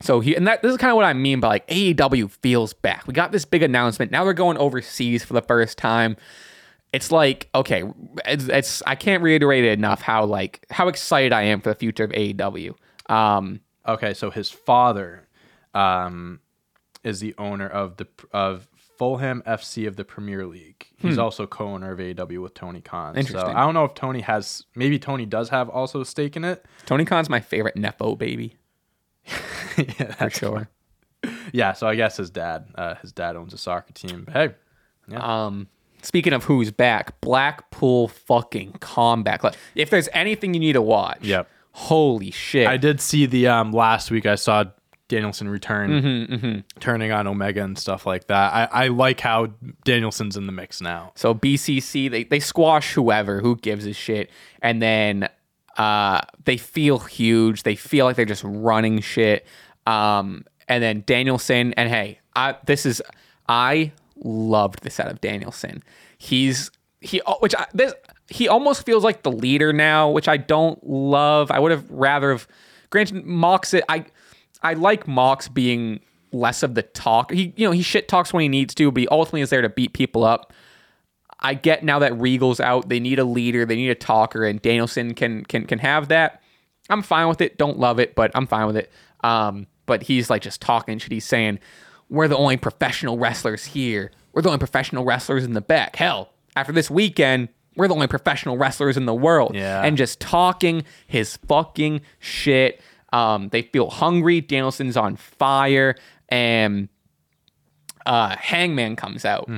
so 0.01 0.21
he 0.21 0.35
and 0.35 0.47
that 0.47 0.63
this 0.63 0.73
is 0.73 0.79
kind 0.79 0.91
of 0.91 0.97
what 0.97 1.05
I 1.05 1.13
mean 1.13 1.41
by 1.41 1.49
like 1.49 1.67
AEW 1.69 2.31
feels 2.31 2.73
back. 2.73 3.07
We 3.07 3.13
got 3.13 3.31
this 3.31 3.45
big 3.45 3.63
announcement. 3.63 4.11
Now 4.11 4.25
they're 4.25 4.33
going 4.33 4.57
overseas 4.57 5.23
for 5.23 5.35
the 5.35 5.43
first 5.43 5.77
time. 5.77 6.17
It's 6.95 7.13
like 7.13 7.49
okay, 7.55 7.85
it's, 8.27 8.49
it's 8.49 8.83
I 8.87 8.95
can't 8.95 9.23
reiterate 9.23 9.65
it 9.65 9.79
enough 9.79 10.01
how 10.01 10.25
like 10.25 10.65
how 10.71 10.89
excited 10.89 11.33
I 11.35 11.43
am 11.43 11.61
for 11.61 11.69
the 11.69 11.75
future 11.77 12.05
of 12.05 12.11
AEW. 12.13 12.75
Um, 13.11 13.61
Okay, 13.87 14.13
so 14.15 14.31
his 14.31 14.51
father 14.51 15.27
um, 15.75 16.41
is 17.05 17.21
the 17.21 17.35
owner 17.39 17.67
of 17.69 17.97
the 17.97 18.07
of 18.33 18.69
Fulham 19.01 19.43
FC 19.47 19.89
of 19.89 19.97
the 19.97 20.05
Premier 20.05 20.47
League. 20.47 20.87
He's 20.99 21.17
also 21.17 21.47
co-owner 21.47 21.93
of 21.93 21.99
AEW 21.99 22.43
with 22.43 22.53
Tony 22.53 22.83
Khan. 22.83 23.15
So 23.15 23.15
Hmm. 23.15 23.19
Interesting. 23.21 23.57
I 23.57 23.61
don't 23.65 23.73
know 23.73 23.87
if 23.87 23.95
Tony 23.95 24.21
has. 24.21 24.67
Maybe 24.75 24.99
Tony 24.99 25.25
does 25.25 25.49
have 25.49 25.71
also 25.71 26.03
a 26.03 26.05
stake 26.05 26.37
in 26.37 26.45
it. 26.45 26.67
Tony 26.85 27.07
Khan's 27.07 27.31
my 27.31 27.41
favorite 27.41 27.77
Nepo 27.77 28.15
baby 28.15 28.59
yeah, 29.79 30.15
for 30.17 30.29
sure. 30.29 30.69
yeah. 31.51 31.73
So 31.73 31.87
I 31.89 31.95
guess 31.95 32.19
his 32.19 32.29
dad, 32.29 32.67
uh, 32.75 32.97
his 32.97 33.13
dad 33.13 33.37
owns 33.37 33.55
a 33.55 33.59
soccer 33.59 33.93
team. 33.95 34.25
But 34.27 34.35
hey, 34.35 35.17
Um, 35.17 35.69
speaking 36.03 36.35
of 36.35 36.45
who's 36.45 36.71
back, 36.71 37.21
Blackpool 37.23 38.09
fucking 38.09 38.73
combat. 38.81 39.43
Like, 39.43 39.55
if 39.75 39.89
there's 39.89 40.11
anything 40.13 40.53
you 40.53 40.61
need 40.61 40.75
to 40.75 40.83
watch, 40.83 41.23
Yep. 41.23 41.49
Holy 41.73 42.31
shit! 42.33 42.67
I 42.67 42.77
did 42.77 43.01
see 43.01 43.25
the 43.27 43.47
um 43.47 43.73
last 43.73 44.11
week. 44.11 44.27
I 44.27 44.35
saw 44.35 44.65
Danielson 45.11 45.49
return, 45.49 45.91
Mm-hmm, 45.91 46.59
turning 46.81 47.13
on 47.13 47.27
Omega 47.27 47.63
and 47.63 47.77
stuff 47.77 48.07
like 48.07 48.29
that. 48.29 48.55
I, 48.55 48.85
I 48.85 48.89
like 48.89 49.21
how 49.21 49.49
Danielson's 49.85 50.37
in 50.37 50.47
the 50.47 50.53
mix 50.53 50.81
now. 50.81 51.13
So 51.17 51.35
BCC 51.35 52.11
they 52.11 52.25
they 52.25 52.41
squash 52.41 52.95
whoever 52.95 53.41
who 53.41 53.57
gives 53.57 53.85
a 53.87 53.93
shit, 53.93 54.31
and 54.63 54.81
then 54.81 55.29
uh 55.77 56.21
they 56.45 56.57
feel 56.57 57.01
huge. 57.01 57.65
They 57.65 57.75
feel 57.77 58.07
like 58.07 58.17
they're 58.17 58.25
just 58.25 58.45
running 58.45 59.01
shit. 59.01 59.47
Um, 59.87 60.45
and 60.69 60.83
then 60.83 61.03
Danielson 61.07 61.75
and 61.75 61.91
hey, 61.91 62.21
I 62.37 62.57
this 62.65 62.87
is 62.87 63.03
I 63.49 63.93
loved 64.23 64.83
this 64.85 65.01
out 65.01 65.11
of 65.11 65.21
Danielson. 65.21 65.83
He's 66.17 66.71
he 67.01 67.21
which 67.41 67.55
I, 67.57 67.67
this 67.75 67.93
he 68.29 68.47
almost 68.47 68.87
feels 68.87 69.03
like 69.03 69.25
the 69.25 69.33
leader 69.33 69.73
now, 69.73 70.09
which 70.09 70.29
I 70.29 70.37
don't 70.37 70.79
love. 70.87 71.51
I 71.51 71.59
would 71.59 71.73
have 71.73 71.91
rather 71.91 72.31
have 72.31 72.47
granted 72.91 73.25
Mox 73.27 73.75
it. 73.75 73.83
I 73.89 74.05
I 74.63 74.75
like 74.75 75.09
Mox 75.09 75.49
being 75.49 76.01
less 76.33 76.63
of 76.63 76.75
the 76.75 76.83
talk. 76.83 77.33
He 77.33 77.53
you 77.57 77.67
know 77.67 77.73
he 77.73 77.83
shit 77.83 78.09
talks 78.09 78.33
when 78.33 78.43
he 78.43 78.49
needs 78.49 78.75
to, 78.77 78.91
but 78.91 79.01
he 79.01 79.09
ultimately 79.09 79.41
is 79.41 79.51
there 79.51 79.63
to 79.63 79.69
beat 79.69 79.93
people 79.93 80.25
up. 80.25 80.53
I 81.41 81.55
get 81.55 81.83
now 81.83 81.99
that 82.01 82.19
Regal's 82.19 82.61
out, 82.61 82.89
they 82.89 83.01
need 83.01 83.19
a 83.19 83.25
leader, 83.25 83.65
they 83.65 83.77
need 83.77 83.91
a 83.91 83.95
talker, 83.95 84.45
and 84.45 84.61
Danielson 84.61 85.15
can 85.15 85.45
can 85.45 85.67
can 85.67 85.79
have 85.79 86.09
that. 86.09 86.43
I'm 86.89 87.03
fine 87.03 87.29
with 87.29 87.41
it. 87.41 87.57
Don't 87.57 87.79
love 87.79 87.99
it, 87.99 88.15
but 88.15 88.31
I'm 88.35 88.47
fine 88.47 88.67
with 88.67 88.77
it. 88.77 88.91
Um, 89.23 89.67
but 89.87 90.03
he's 90.03 90.29
like 90.29 90.43
just 90.43 90.61
talking 90.61 90.99
shit. 90.99 91.13
He's 91.13 91.25
saying, 91.25 91.59
"We're 92.09 92.29
the 92.29 92.37
only 92.37 92.57
professional 92.57 93.19
wrestlers 93.19 93.65
here. 93.65 94.11
We're 94.33 94.43
the 94.43 94.49
only 94.49 94.59
professional 94.59 95.05
wrestlers 95.05 95.45
in 95.45 95.55
the 95.55 95.61
back. 95.61 95.97
Hell, 95.97 96.33
after 96.57 96.73
this 96.73 96.91
weekend, 96.91 97.49
we're 97.77 97.89
the 97.89 97.95
only 97.95 98.07
professional 98.07 98.59
wrestlers 98.59 98.97
in 98.97 99.07
the 99.07 99.15
world." 99.15 99.55
Yeah. 99.55 99.83
And 99.83 99.97
just 99.97 100.21
talking 100.21 100.85
his 101.07 101.39
fucking 101.49 102.03
shit. 102.19 102.81
Um, 103.13 103.49
they 103.49 103.63
feel 103.63 103.91
hungry. 103.91 104.41
Danielson's 104.41 104.97
on 104.97 105.17
fire, 105.17 105.97
and 106.29 106.89
uh, 108.07 108.37
Hangman 108.37 108.97
comes 108.97 109.25
out. 109.25 109.49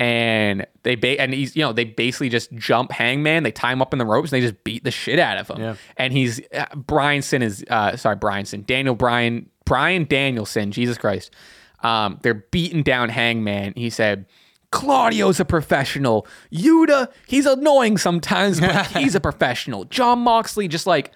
And 0.00 0.64
they 0.84 0.94
ba- 0.94 1.20
and 1.20 1.34
he's 1.34 1.56
you 1.56 1.62
know 1.62 1.72
they 1.72 1.84
basically 1.84 2.28
just 2.28 2.52
jump 2.52 2.92
Hangman. 2.92 3.42
They 3.42 3.50
tie 3.50 3.72
him 3.72 3.82
up 3.82 3.92
in 3.92 3.98
the 3.98 4.06
ropes. 4.06 4.30
and 4.32 4.40
They 4.40 4.46
just 4.46 4.62
beat 4.62 4.84
the 4.84 4.92
shit 4.92 5.18
out 5.18 5.38
of 5.38 5.48
him. 5.50 5.60
Yeah. 5.60 5.74
And 5.96 6.12
he's 6.12 6.40
uh, 6.54 6.66
Bryanson 6.76 7.42
is 7.42 7.64
uh, 7.68 7.96
sorry 7.96 8.14
Bryanson 8.16 8.64
Daniel 8.64 8.94
Bryan 8.94 9.48
Brian 9.64 10.04
Danielson 10.04 10.70
Jesus 10.70 10.96
Christ. 10.98 11.34
Um, 11.82 12.18
they're 12.22 12.34
beating 12.52 12.82
down 12.84 13.08
Hangman. 13.08 13.72
He 13.76 13.90
said, 13.90 14.26
Claudio's 14.70 15.38
a 15.40 15.44
professional. 15.44 16.26
Yuta, 16.52 17.08
he's 17.26 17.46
annoying 17.46 17.98
sometimes, 17.98 18.60
but 18.60 18.86
he's 18.96 19.14
a 19.14 19.20
professional. 19.20 19.84
Jon 19.84 20.18
Moxley, 20.20 20.66
just 20.68 20.86
like, 20.88 21.12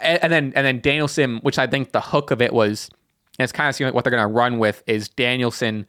and, 0.00 0.22
and 0.22 0.32
then 0.32 0.52
and 0.54 0.66
then 0.66 0.80
Danielson, 0.80 1.38
which 1.38 1.58
I 1.58 1.66
think 1.66 1.92
the 1.92 2.00
hook 2.00 2.30
of 2.30 2.40
it 2.40 2.52
was, 2.52 2.88
and 3.38 3.44
it's 3.44 3.52
kind 3.52 3.68
of 3.68 3.80
like 3.80 3.94
what 3.94 4.04
they're 4.04 4.10
gonna 4.10 4.26
run 4.28 4.58
with 4.58 4.82
is 4.86 5.08
Danielson. 5.08 5.86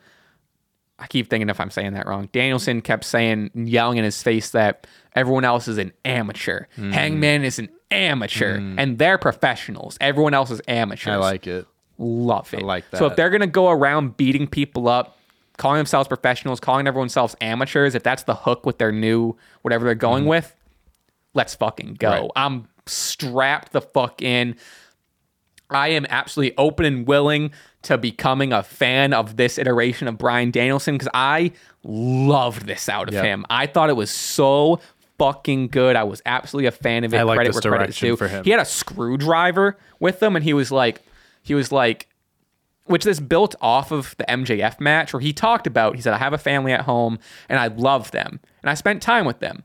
I 0.99 1.07
keep 1.07 1.29
thinking 1.29 1.49
if 1.49 1.59
I'm 1.59 1.71
saying 1.71 1.93
that 1.93 2.07
wrong. 2.07 2.29
Danielson 2.31 2.81
kept 2.81 3.03
saying, 3.03 3.51
yelling 3.55 3.97
in 3.97 4.03
his 4.03 4.21
face 4.21 4.51
that 4.51 4.87
everyone 5.15 5.43
else 5.43 5.67
is 5.67 5.77
an 5.77 5.91
amateur. 6.05 6.65
Mm. 6.77 6.93
Hangman 6.93 7.43
is 7.43 7.59
an 7.59 7.69
amateur, 7.91 8.57
and 8.77 8.97
they're 8.97 9.17
professionals. 9.17 9.97
Everyone 9.99 10.33
else 10.33 10.51
is 10.51 10.61
amateurs. 10.67 11.13
I 11.13 11.17
like 11.17 11.47
it. 11.47 11.67
Love 11.97 12.53
it. 12.53 12.61
I 12.61 12.65
like 12.65 12.89
that. 12.91 12.97
So 12.97 13.05
if 13.07 13.15
they're 13.15 13.29
gonna 13.29 13.47
go 13.47 13.69
around 13.69 14.17
beating 14.17 14.47
people 14.47 14.87
up, 14.87 15.17
calling 15.57 15.77
themselves 15.77 16.07
professionals, 16.07 16.59
calling 16.59 16.87
everyone 16.87 17.07
themselves 17.07 17.35
amateurs, 17.41 17.95
if 17.95 18.03
that's 18.03 18.23
the 18.23 18.35
hook 18.35 18.65
with 18.65 18.77
their 18.77 18.91
new 18.91 19.35
whatever 19.61 19.85
they're 19.85 19.95
going 19.95 20.25
with, 20.25 20.55
let's 21.33 21.55
fucking 21.55 21.95
go. 21.95 22.09
Right. 22.09 22.29
I'm 22.35 22.67
strapped 22.85 23.71
the 23.71 23.81
fuck 23.81 24.21
in. 24.21 24.55
I 25.69 25.89
am 25.89 26.05
absolutely 26.09 26.55
open 26.57 26.85
and 26.85 27.07
willing 27.07 27.51
to 27.83 27.97
becoming 27.97 28.53
a 28.53 28.63
fan 28.63 29.13
of 29.13 29.37
this 29.37 29.57
iteration 29.57 30.07
of 30.07 30.17
Bryan 30.17 30.51
Danielson 30.51 30.95
because 30.95 31.09
I 31.13 31.51
loved 31.83 32.65
this 32.67 32.87
out 32.87 33.07
of 33.07 33.13
Yep. 33.15 33.23
him. 33.25 33.45
I 33.49 33.65
thought 33.65 33.89
it 33.89 33.95
was 33.95 34.11
so 34.11 34.79
fucking 35.17 35.69
good. 35.69 35.95
I 35.95 36.03
was 36.03 36.21
absolutely 36.25 36.67
a 36.67 36.71
fan 36.71 37.03
of 37.03 37.13
it. 37.13 37.17
I 37.17 37.23
like 37.23 37.37
Credit 37.37 37.53
this 37.53 37.61
direction 37.61 38.09
due. 38.09 38.15
for 38.15 38.27
him. 38.27 38.43
He 38.43 38.51
had 38.51 38.59
a 38.59 38.65
screwdriver 38.65 39.77
with 39.99 40.21
him, 40.21 40.35
and 40.35 40.43
he 40.43 40.53
was 40.53 40.71
like, 40.71 41.01
he 41.41 41.55
was 41.55 41.71
like, 41.71 42.07
which 42.85 43.03
this 43.05 43.19
built 43.19 43.55
off 43.61 43.91
of 43.91 44.15
the 44.17 44.25
MJF 44.29 44.79
match 44.79 45.13
where 45.13 45.21
he 45.21 45.31
talked 45.33 45.65
about. 45.67 45.95
He 45.95 46.01
said, 46.01 46.13
"I 46.13 46.17
have 46.17 46.33
a 46.33 46.37
family 46.37 46.73
at 46.73 46.81
home, 46.81 47.17
and 47.49 47.57
I 47.59 47.67
love 47.67 48.11
them, 48.11 48.39
and 48.61 48.69
I 48.69 48.73
spent 48.73 49.01
time 49.01 49.25
with 49.25 49.39
them." 49.39 49.63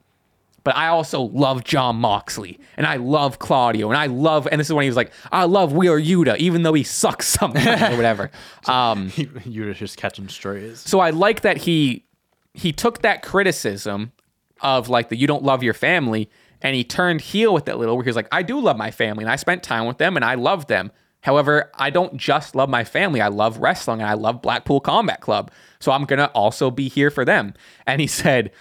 But 0.68 0.76
I 0.76 0.88
also 0.88 1.22
love 1.22 1.64
Jon 1.64 1.96
Moxley, 1.96 2.60
and 2.76 2.86
I 2.86 2.96
love 2.96 3.38
Claudio, 3.38 3.88
and 3.88 3.96
I 3.96 4.04
love, 4.04 4.46
and 4.52 4.60
this 4.60 4.66
is 4.66 4.74
when 4.74 4.82
he 4.82 4.90
was 4.90 4.96
like, 4.96 5.12
I 5.32 5.44
love 5.44 5.72
Wheeler 5.72 5.98
Yuta, 5.98 6.36
even 6.36 6.62
though 6.62 6.74
he 6.74 6.82
sucks 6.82 7.26
sometimes 7.40 7.94
or 7.94 7.96
whatever. 7.96 8.30
Um, 8.68 9.10
You're 9.46 9.72
just 9.72 9.96
catching 9.96 10.28
strays. 10.28 10.80
so 10.80 11.00
I 11.00 11.08
like 11.08 11.40
that 11.40 11.56
he 11.56 12.04
he 12.52 12.70
took 12.70 13.00
that 13.00 13.22
criticism 13.22 14.12
of 14.60 14.90
like 14.90 15.08
the 15.08 15.16
you 15.16 15.26
don't 15.26 15.42
love 15.42 15.62
your 15.62 15.72
family, 15.72 16.28
and 16.60 16.76
he 16.76 16.84
turned 16.84 17.22
heel 17.22 17.54
with 17.54 17.64
that 17.64 17.78
little 17.78 17.96
where 17.96 18.04
he 18.04 18.10
was 18.10 18.16
like, 18.16 18.28
I 18.30 18.42
do 18.42 18.60
love 18.60 18.76
my 18.76 18.90
family, 18.90 19.24
and 19.24 19.30
I 19.30 19.36
spent 19.36 19.62
time 19.62 19.86
with 19.86 19.96
them, 19.96 20.16
and 20.16 20.24
I 20.24 20.34
love 20.34 20.66
them. 20.66 20.92
However, 21.22 21.70
I 21.76 21.88
don't 21.88 22.18
just 22.18 22.54
love 22.54 22.68
my 22.68 22.84
family. 22.84 23.22
I 23.22 23.28
love 23.28 23.56
wrestling, 23.56 24.02
and 24.02 24.10
I 24.10 24.14
love 24.14 24.42
Blackpool 24.42 24.80
Combat 24.80 25.22
Club. 25.22 25.50
So 25.80 25.92
I'm 25.92 26.04
gonna 26.04 26.30
also 26.34 26.70
be 26.70 26.90
here 26.90 27.10
for 27.10 27.24
them. 27.24 27.54
And 27.86 28.02
he 28.02 28.06
said. 28.06 28.52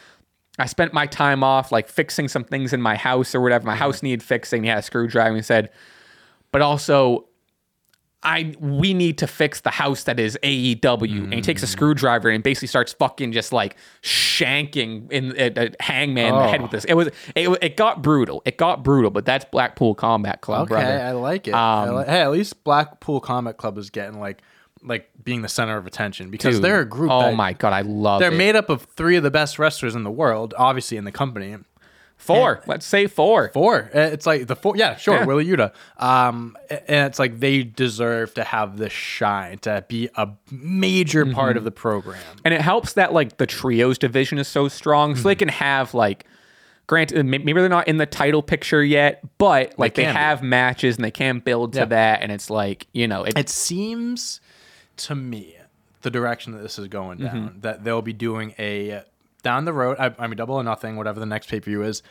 I 0.59 0.65
spent 0.65 0.91
my 0.93 1.05
time 1.05 1.43
off 1.43 1.71
like 1.71 1.87
fixing 1.87 2.27
some 2.27 2.43
things 2.43 2.73
in 2.73 2.81
my 2.81 2.95
house 2.95 3.35
or 3.35 3.41
whatever. 3.41 3.65
My 3.65 3.75
house 3.75 4.01
needed 4.01 4.23
fixing. 4.23 4.63
He 4.63 4.69
had 4.69 4.79
a 4.79 4.81
screwdriver. 4.81 5.27
And 5.29 5.37
he 5.37 5.43
said, 5.43 5.69
but 6.51 6.61
also, 6.61 7.25
I 8.23 8.55
we 8.59 8.95
need 8.95 9.19
to 9.19 9.27
fix 9.27 9.61
the 9.61 9.69
house 9.69 10.03
that 10.05 10.19
is 10.19 10.37
AEW. 10.41 11.25
And 11.25 11.33
he 11.35 11.41
takes 11.41 11.61
a 11.61 11.67
screwdriver 11.67 12.29
and 12.29 12.43
basically 12.43 12.67
starts 12.69 12.91
fucking 12.93 13.31
just 13.31 13.53
like 13.53 13.77
shanking 14.01 15.11
in 15.11 15.37
uh, 15.57 15.69
Hangman 15.79 16.33
in 16.33 16.39
the 16.39 16.47
head 16.47 16.61
with 16.61 16.71
this. 16.71 16.85
It 16.85 16.95
was 16.95 17.07
it, 17.35 17.47
it 17.61 17.77
got 17.77 18.01
brutal. 18.01 18.41
It 18.45 18.57
got 18.57 18.83
brutal. 18.83 19.11
But 19.11 19.25
that's 19.25 19.45
Blackpool 19.45 19.93
Combat 19.95 20.41
Club, 20.41 20.63
Okay, 20.63 20.69
brother. 20.69 20.99
I 21.01 21.11
like 21.11 21.47
it. 21.47 21.53
I 21.53 21.87
Um, 21.87 21.95
li- 21.97 22.05
hey, 22.07 22.21
at 22.21 22.31
least 22.31 22.63
Blackpool 22.63 23.19
Combat 23.19 23.57
Club 23.57 23.77
is 23.77 23.89
getting 23.89 24.19
like 24.19 24.41
like 24.87 25.09
being 25.23 25.41
the 25.41 25.49
center 25.49 25.77
of 25.77 25.85
attention 25.85 26.29
because 26.29 26.55
Dude, 26.55 26.63
they're 26.63 26.81
a 26.81 26.85
group. 26.85 27.11
Oh 27.11 27.21
that- 27.21 27.35
my 27.35 27.53
god, 27.53 27.73
I 27.73 27.81
love 27.81 28.19
They're 28.21 28.31
it. 28.31 28.37
made 28.37 28.55
up 28.55 28.69
of 28.69 28.83
three 28.83 29.15
of 29.17 29.23
the 29.23 29.31
best 29.31 29.59
wrestlers 29.59 29.95
in 29.95 30.03
the 30.03 30.11
world, 30.11 30.53
obviously 30.57 30.97
in 30.97 31.03
the 31.03 31.11
company. 31.11 31.55
four. 32.17 32.61
Let's 32.65 32.85
say 32.85 33.05
four. 33.07 33.51
Four. 33.53 33.91
Uh, 33.93 33.99
It's 33.99 34.25
like 34.25 34.47
the 34.47 34.55
four. 34.55 34.75
Yeah, 34.75 34.95
sure. 34.95 35.15
Yeah. 35.17 35.25
Wheeler 35.25 35.43
Yuta. 35.43 35.71
Um, 36.03 36.57
and 36.69 37.05
it's 37.07 37.19
like 37.19 37.39
they 37.39 37.63
deserve 37.63 38.33
to 38.33 38.43
have 38.43 38.77
this 38.77 38.91
shine 38.91 39.59
to 39.59 39.85
be 39.87 40.09
a 40.15 40.29
major 40.51 41.25
Mm-hmm. 41.25 41.35
part 41.35 41.57
of 41.57 41.63
the 41.63 41.71
program. 41.71 42.19
and 42.43 42.53
it 42.53 42.61
helps 42.61 42.93
that 42.93 43.13
like 43.13 43.37
the 43.37 43.45
trios 43.45 43.97
division 43.99 44.39
is 44.39 44.47
so 44.47 44.67
strong, 44.67 45.15
so 45.15 45.23
they 45.27 45.35
Hmm. 45.35 45.39
can 45.39 45.49
have 45.49 45.93
like. 45.93 46.25
Granted, 46.87 47.25
may- 47.25 47.39
maybe 47.39 47.59
they're 47.59 47.67
not 47.67 47.89
in 47.89 47.97
the 47.97 48.05
title 48.05 48.41
picture 48.41 48.81
yet, 48.81 49.21
but 49.37 49.77
like 49.77 49.95
they, 49.95 50.03
be. 50.05 50.11
have 50.11 50.41
matches 50.41 50.95
and 50.95 51.03
they 51.03 51.11
can 51.11 51.39
build 51.39 51.73
to 51.73 51.79
Yeah. 51.79 51.85
that, 51.85 52.21
and 52.21 52.31
it's 52.31 52.49
like 52.49 52.87
you 52.93 53.09
know, 53.09 53.25
it, 53.25 53.37
It 53.37 53.49
seems 53.49 54.39
to 54.97 55.15
me 55.15 55.55
the 56.01 56.09
direction 56.11 56.53
that 56.53 56.61
this 56.61 56.77
is 56.79 56.87
going 56.87 57.19
Mm-hmm. 57.19 57.35
down. 57.37 57.57
That 57.61 57.83
they'll 57.83 58.01
be 58.01 58.13
doing 58.13 58.53
a 58.59 59.03
down 59.43 59.65
the 59.65 59.73
road. 59.73 59.97
I, 59.99 60.13
I 60.19 60.27
mean, 60.27 60.37
double 60.37 60.55
or 60.55 60.63
nothing, 60.63 60.95
whatever 60.95 61.19
the 61.19 61.25
next 61.25 61.49
pay 61.49 61.59
per 61.59 61.65
view 61.65 61.83
is. 61.83 62.03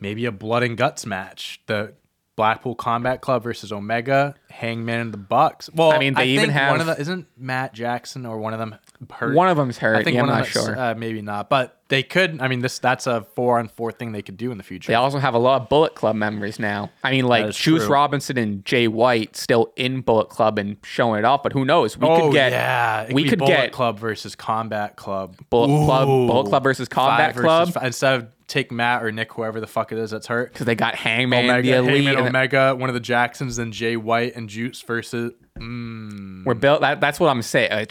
Maybe 0.00 0.24
a 0.26 0.32
blood 0.32 0.62
and 0.62 0.76
guts 0.76 1.06
match. 1.06 1.60
The 1.66 1.94
Blackpool 2.42 2.74
Combat 2.74 3.20
Club 3.20 3.44
versus 3.44 3.70
Omega, 3.70 4.34
Hangman 4.50 4.98
and 4.98 5.14
the 5.14 5.16
Bucks. 5.16 5.70
Well, 5.72 5.92
I 5.92 5.98
mean, 5.98 6.14
they 6.14 6.26
even 6.26 6.50
have- 6.50 6.72
one 6.72 6.80
of 6.80 6.86
the 6.88 7.00
isn't 7.00 7.28
Matt 7.38 7.72
Jackson 7.72 8.26
or 8.26 8.38
one 8.38 8.52
of 8.52 8.58
them 8.58 8.74
hurt. 9.12 9.36
One 9.36 9.48
of 9.48 9.56
them's 9.56 9.78
hurt. 9.78 9.94
I 9.94 10.02
think 10.02 10.16
yeah, 10.16 10.22
I'm 10.22 10.26
one 10.26 10.38
not 10.38 10.48
sure. 10.48 10.76
Uh, 10.76 10.94
maybe 10.96 11.22
not, 11.22 11.48
but 11.48 11.78
they 11.86 12.02
could. 12.02 12.40
I 12.40 12.48
mean, 12.48 12.60
this 12.60 12.80
that's 12.80 13.06
a 13.06 13.22
four 13.36 13.60
on 13.60 13.68
four 13.68 13.92
thing 13.92 14.10
they 14.10 14.22
could 14.22 14.36
do 14.36 14.50
in 14.50 14.58
the 14.58 14.64
future. 14.64 14.88
They 14.90 14.96
also 14.96 15.20
have 15.20 15.34
a 15.34 15.38
lot 15.38 15.62
of 15.62 15.68
Bullet 15.68 15.94
Club 15.94 16.16
members 16.16 16.58
now. 16.58 16.90
I 17.04 17.12
mean, 17.12 17.26
like 17.26 17.52
Juice. 17.52 17.84
Robinson 17.84 18.36
and 18.36 18.64
Jay 18.64 18.88
White 18.88 19.36
still 19.36 19.72
in 19.76 20.00
Bullet 20.00 20.28
Club 20.28 20.58
and 20.58 20.78
showing 20.82 21.20
it 21.20 21.24
off. 21.24 21.44
But 21.44 21.52
who 21.52 21.64
knows? 21.64 21.96
We 21.96 22.08
oh 22.08 22.22
could 22.22 22.32
get 22.32 22.50
yeah, 22.50 23.02
It 23.02 23.12
we 23.12 23.22
could, 23.22 23.30
could 23.30 23.38
Bullet 23.38 23.50
get 23.50 23.72
Club 23.72 24.00
versus 24.00 24.34
Combat 24.34 24.96
Club. 24.96 25.36
Bullet 25.48 25.84
Club, 25.86 26.06
Bullet 26.08 26.48
Club 26.48 26.64
versus 26.64 26.88
Combat 26.88 27.34
versus 27.36 27.44
Club 27.44 27.72
fi- 27.72 27.86
instead 27.86 28.14
of 28.20 28.26
take 28.52 28.70
Matt 28.70 29.02
or 29.02 29.10
Nick, 29.10 29.32
whoever 29.32 29.60
the 29.60 29.66
fuck 29.66 29.92
it 29.92 29.98
is 29.98 30.10
that's 30.10 30.26
hurt. 30.26 30.52
because 30.52 30.66
they 30.66 30.74
got 30.74 30.94
Hangman, 30.94 31.44
Omega, 31.44 31.70
the 31.70 31.76
elite. 31.78 32.04
Heyman, 32.04 32.18
and 32.18 32.28
Omega, 32.28 32.74
one 32.76 32.90
of 32.90 32.94
the 32.94 33.00
Jacksons, 33.00 33.56
then 33.56 33.72
Jay 33.72 33.96
White 33.96 34.36
and 34.36 34.48
Juice 34.48 34.82
versus. 34.82 35.32
Mm, 35.58 36.44
we're 36.44 36.54
built. 36.54 36.82
That, 36.82 37.00
that's 37.00 37.18
what 37.18 37.28
I'm 37.28 37.42
saying. 37.42 37.70
Uh, 37.72 37.86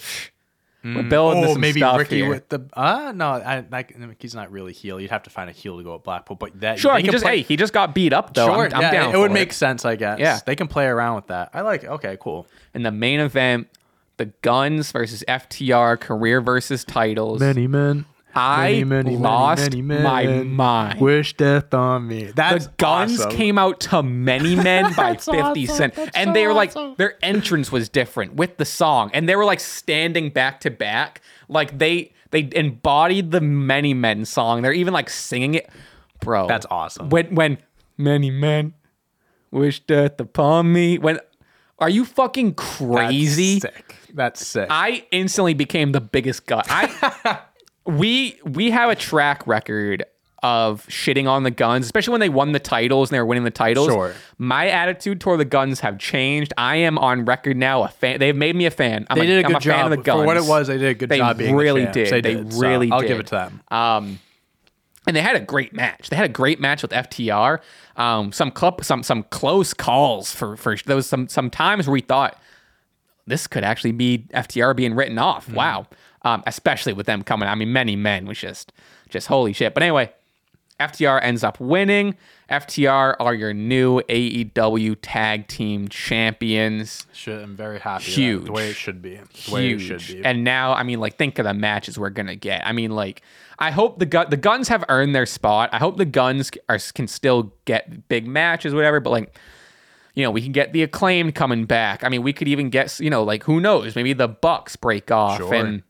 We're 0.83 1.03
building 1.03 1.43
oh, 1.45 1.53
some 1.53 1.61
maybe 1.61 1.79
stuff 1.79 1.99
Ricky 1.99 2.17
here. 2.17 2.29
with 2.29 2.49
the. 2.49 2.67
Uh 2.73 3.11
no, 3.15 3.29
I, 3.33 3.63
like, 3.69 3.95
he's 4.19 4.33
not 4.33 4.51
really 4.51 4.73
heel. 4.73 4.99
You'd 4.99 5.11
have 5.11 5.23
to 5.23 5.29
find 5.29 5.47
a 5.47 5.53
heel 5.53 5.77
to 5.77 5.83
go 5.83 5.93
at 5.93 6.03
Blackpool, 6.03 6.38
but 6.38 6.59
that 6.61 6.79
Sure, 6.79 6.97
he 6.97 7.07
just 7.07 7.23
play- 7.23 7.38
hey, 7.38 7.43
he 7.43 7.55
just 7.55 7.71
got 7.71 7.93
beat 7.93 8.13
up 8.13 8.33
though. 8.33 8.47
Sure, 8.47 8.65
I'm, 8.65 8.73
I'm 8.73 8.81
yeah, 8.81 8.91
down. 8.91 9.13
it 9.13 9.17
would 9.19 9.29
for 9.29 9.33
make 9.33 9.53
sense, 9.53 9.85
I 9.85 9.95
guess. 9.95 10.19
Yeah. 10.19 10.39
they 10.43 10.55
can 10.55 10.67
play 10.67 10.88
around 10.88 11.17
with 11.17 11.27
that. 11.27 11.51
I 11.53 11.61
like. 11.61 11.83
it. 11.83 11.89
Okay, 11.89 12.17
cool. 12.19 12.47
in 12.73 12.81
the 12.83 12.91
main 12.91 13.19
event. 13.19 13.67
The 14.17 14.25
Gunns 14.43 14.91
versus 14.91 15.23
FTR 15.27 15.99
career 15.99 16.41
versus 16.41 16.83
titles. 16.83 17.39
Many 17.39 17.65
men. 17.65 18.05
I 18.35 18.83
lost 18.83 19.75
my 19.77 20.25
mind. 20.43 21.01
Wish 21.01 21.35
death 21.35 21.73
on 21.73 22.07
me. 22.07 22.25
That's 22.35 22.67
the 22.67 22.73
Gunns 22.77 23.19
awesome. 23.19 23.31
came 23.31 23.57
out 23.57 23.79
to 23.81 24.03
many 24.03 24.55
men 24.55 24.93
by 24.97 25.15
50 25.15 25.39
awesome. 25.39 25.65
cent 25.67 25.95
That's 25.95 26.15
and 26.15 26.29
so 26.29 26.33
they 26.33 26.47
were 26.47 26.53
like 26.53 26.69
awesome. 26.69 26.95
their 26.97 27.17
entrance 27.23 27.71
was 27.71 27.89
different 27.89 28.35
with 28.35 28.57
the 28.57 28.65
song 28.65 29.11
and 29.13 29.27
they 29.27 29.35
were 29.35 29.45
like 29.45 29.59
standing 29.59 30.29
back 30.29 30.59
to 30.61 30.71
back 30.71 31.21
like 31.49 31.77
they 31.77 32.11
they 32.31 32.49
embodied 32.53 33.31
the 33.31 33.41
many 33.41 33.93
men 33.93 34.25
song 34.25 34.61
they're 34.61 34.71
even 34.73 34.93
like 34.93 35.09
singing 35.09 35.53
it 35.55 35.69
bro 36.19 36.47
That's 36.47 36.65
awesome. 36.71 37.09
when 37.09 37.35
when 37.35 37.57
many 37.97 38.29
men 38.31 38.73
wish 39.51 39.79
death 39.81 40.19
upon 40.19 40.71
me 40.71 40.97
when 40.97 41.19
are 41.79 41.89
you 41.89 42.05
fucking 42.05 42.53
That's 42.53 42.77
crazy 42.77 43.59
sick. 43.59 43.95
That's 44.13 44.45
sick. 44.45 44.67
I 44.69 45.05
instantly 45.11 45.53
became 45.55 45.93
the 45.93 46.01
biggest 46.01 46.45
gut. 46.45 46.67
I 46.69 47.39
we 47.85 48.39
we 48.43 48.71
have 48.71 48.89
a 48.89 48.95
track 48.95 49.45
record 49.47 50.03
of 50.43 50.85
shitting 50.87 51.29
on 51.29 51.43
the 51.43 51.51
Gunns, 51.51 51.85
especially 51.85 52.13
when 52.13 52.19
they 52.21 52.29
won 52.29 52.51
the 52.51 52.59
titles 52.59 53.09
and 53.09 53.15
they 53.15 53.19
were 53.19 53.25
winning 53.25 53.43
the 53.43 53.51
titles. 53.51 53.87
Sure. 53.89 54.13
My 54.39 54.69
attitude 54.69 55.21
toward 55.21 55.39
the 55.39 55.45
Gunns 55.45 55.81
have 55.81 55.99
changed. 55.99 56.51
I 56.57 56.77
am 56.77 56.97
on 56.97 57.25
record 57.25 57.57
now 57.57 57.83
a 57.83 57.89
fan. 57.89 58.19
They've 58.19 58.35
made 58.35 58.55
me 58.55 58.65
a 58.65 58.71
fan. 58.71 59.05
I'm 59.09 59.19
they 59.19 59.25
a, 59.25 59.27
did 59.27 59.43
a 59.43 59.47
I'm 59.47 59.53
good 59.53 59.57
a 59.57 59.69
fan 59.69 59.79
job 59.79 59.91
of 59.91 59.97
the 59.97 60.03
Gunns. 60.03 60.21
for 60.21 60.25
what 60.25 60.37
it 60.37 60.45
was. 60.45 60.67
They 60.67 60.77
did 60.79 60.89
a 60.89 60.93
good 60.95 61.09
They 61.09 61.17
job. 61.17 61.37
Being 61.37 61.55
really 61.55 61.85
did. 61.85 62.23
They 62.23 62.35
so 62.49 62.59
really 62.59 62.91
I'll 62.91 63.01
did. 63.01 63.07
give 63.07 63.19
it 63.19 63.27
to 63.27 63.35
them. 63.35 63.61
Um, 63.69 64.19
and 65.07 65.15
they 65.15 65.21
had 65.21 65.35
a 65.35 65.39
great 65.41 65.73
match. 65.73 66.09
They 66.09 66.15
had 66.15 66.25
a 66.25 66.33
great 66.33 66.59
match 66.59 66.81
with 66.81 66.91
FTR. 66.91 67.59
Um, 67.95 68.31
some 68.31 68.51
club, 68.51 68.83
some 68.83 69.03
some 69.03 69.23
close 69.23 69.73
calls 69.73 70.31
for 70.33 70.55
for 70.57 70.75
there 70.85 70.95
was 70.95 71.07
some 71.07 71.27
some 71.27 71.49
times 71.49 71.87
where 71.87 71.93
we 71.93 72.01
thought 72.01 72.39
this 73.27 73.47
could 73.47 73.63
actually 73.63 73.91
be 73.91 74.25
FTR 74.33 74.75
being 74.75 74.95
written 74.95 75.17
off. 75.17 75.45
Mm-hmm. 75.45 75.55
Wow, 75.55 75.87
um, 76.23 76.43
especially 76.45 76.93
with 76.93 77.06
them 77.06 77.23
coming. 77.23 77.48
I 77.49 77.56
mean, 77.56 77.72
many 77.73 77.95
men 77.95 78.26
was 78.26 78.38
just 78.39 78.72
just 79.10 79.27
holy 79.27 79.53
shit. 79.53 79.73
But 79.73 79.84
anyway, 79.84 80.11
FTR 80.80 81.19
ends 81.22 81.43
up 81.43 81.60
winning. 81.60 82.15
FTR 82.49 83.15
are 83.19 83.34
your 83.34 83.53
new 83.53 84.02
AEW 84.02 84.98
Tag 85.02 85.48
Team 85.48 85.88
Champions. 85.88 87.06
Should, 87.14 87.41
I'm 87.41 87.56
very 87.56 87.80
happy. 87.80 88.03
Huge. 88.03 88.41
that. 88.41 88.45
The 88.48 88.52
way 88.52 88.69
it 88.69 88.76
should 88.76 89.02
be. 89.02 89.19
The 89.45 89.52
way 89.53 89.72
it 89.72 89.80
huge. 89.80 90.02
should 90.02 90.18
be. 90.18 90.26
And 90.26 90.43
now, 90.43 90.73
I 90.73 90.84
mean, 90.84 90.99
like, 90.99 91.18
think 91.18 91.39
of 91.39 91.45
the 91.45 91.53
matches 91.53 91.98
we're 91.98 92.10
gonna 92.10 92.35
get. 92.35 92.65
I 92.65 92.72
mean, 92.73 92.91
like, 92.91 93.22
I 93.60 93.72
hope 93.72 93.99
the 93.99 94.06
gun 94.06 94.27
the 94.30 94.38
Gunns 94.38 94.68
have 94.69 94.84
earned 94.89 95.15
their 95.15 95.26
spot. 95.26 95.69
I 95.72 95.77
hope 95.77 95.98
the 95.98 96.06
Gunns 96.06 96.52
are 96.68 96.80
can 96.93 97.07
still 97.07 97.53
get 97.65 98.07
big 98.07 98.27
matches, 98.27 98.73
whatever. 98.73 98.99
But 98.99 99.11
like, 99.11 99.38
you 100.15 100.23
know, 100.23 100.31
we 100.31 100.41
can 100.41 100.52
get 100.52 100.73
the 100.73 100.84
acclaimed 100.84 101.35
coming 101.35 101.65
back. 101.65 102.03
I 102.03 102.10
mean, 102.10 102.23
we 102.23 102.34
could 102.34 102.48
even 102.48 102.69
get, 102.69 102.99
you 102.99 103.10
know, 103.10 103.23
like, 103.23 103.43
who 103.43 103.60
knows? 103.61 103.95
Maybe 103.95 104.14
the 104.14 104.27
Bucks 104.27 104.76
break 104.76 105.10
off, 105.11 105.38
Sure. 105.38 105.53
and 105.53 105.84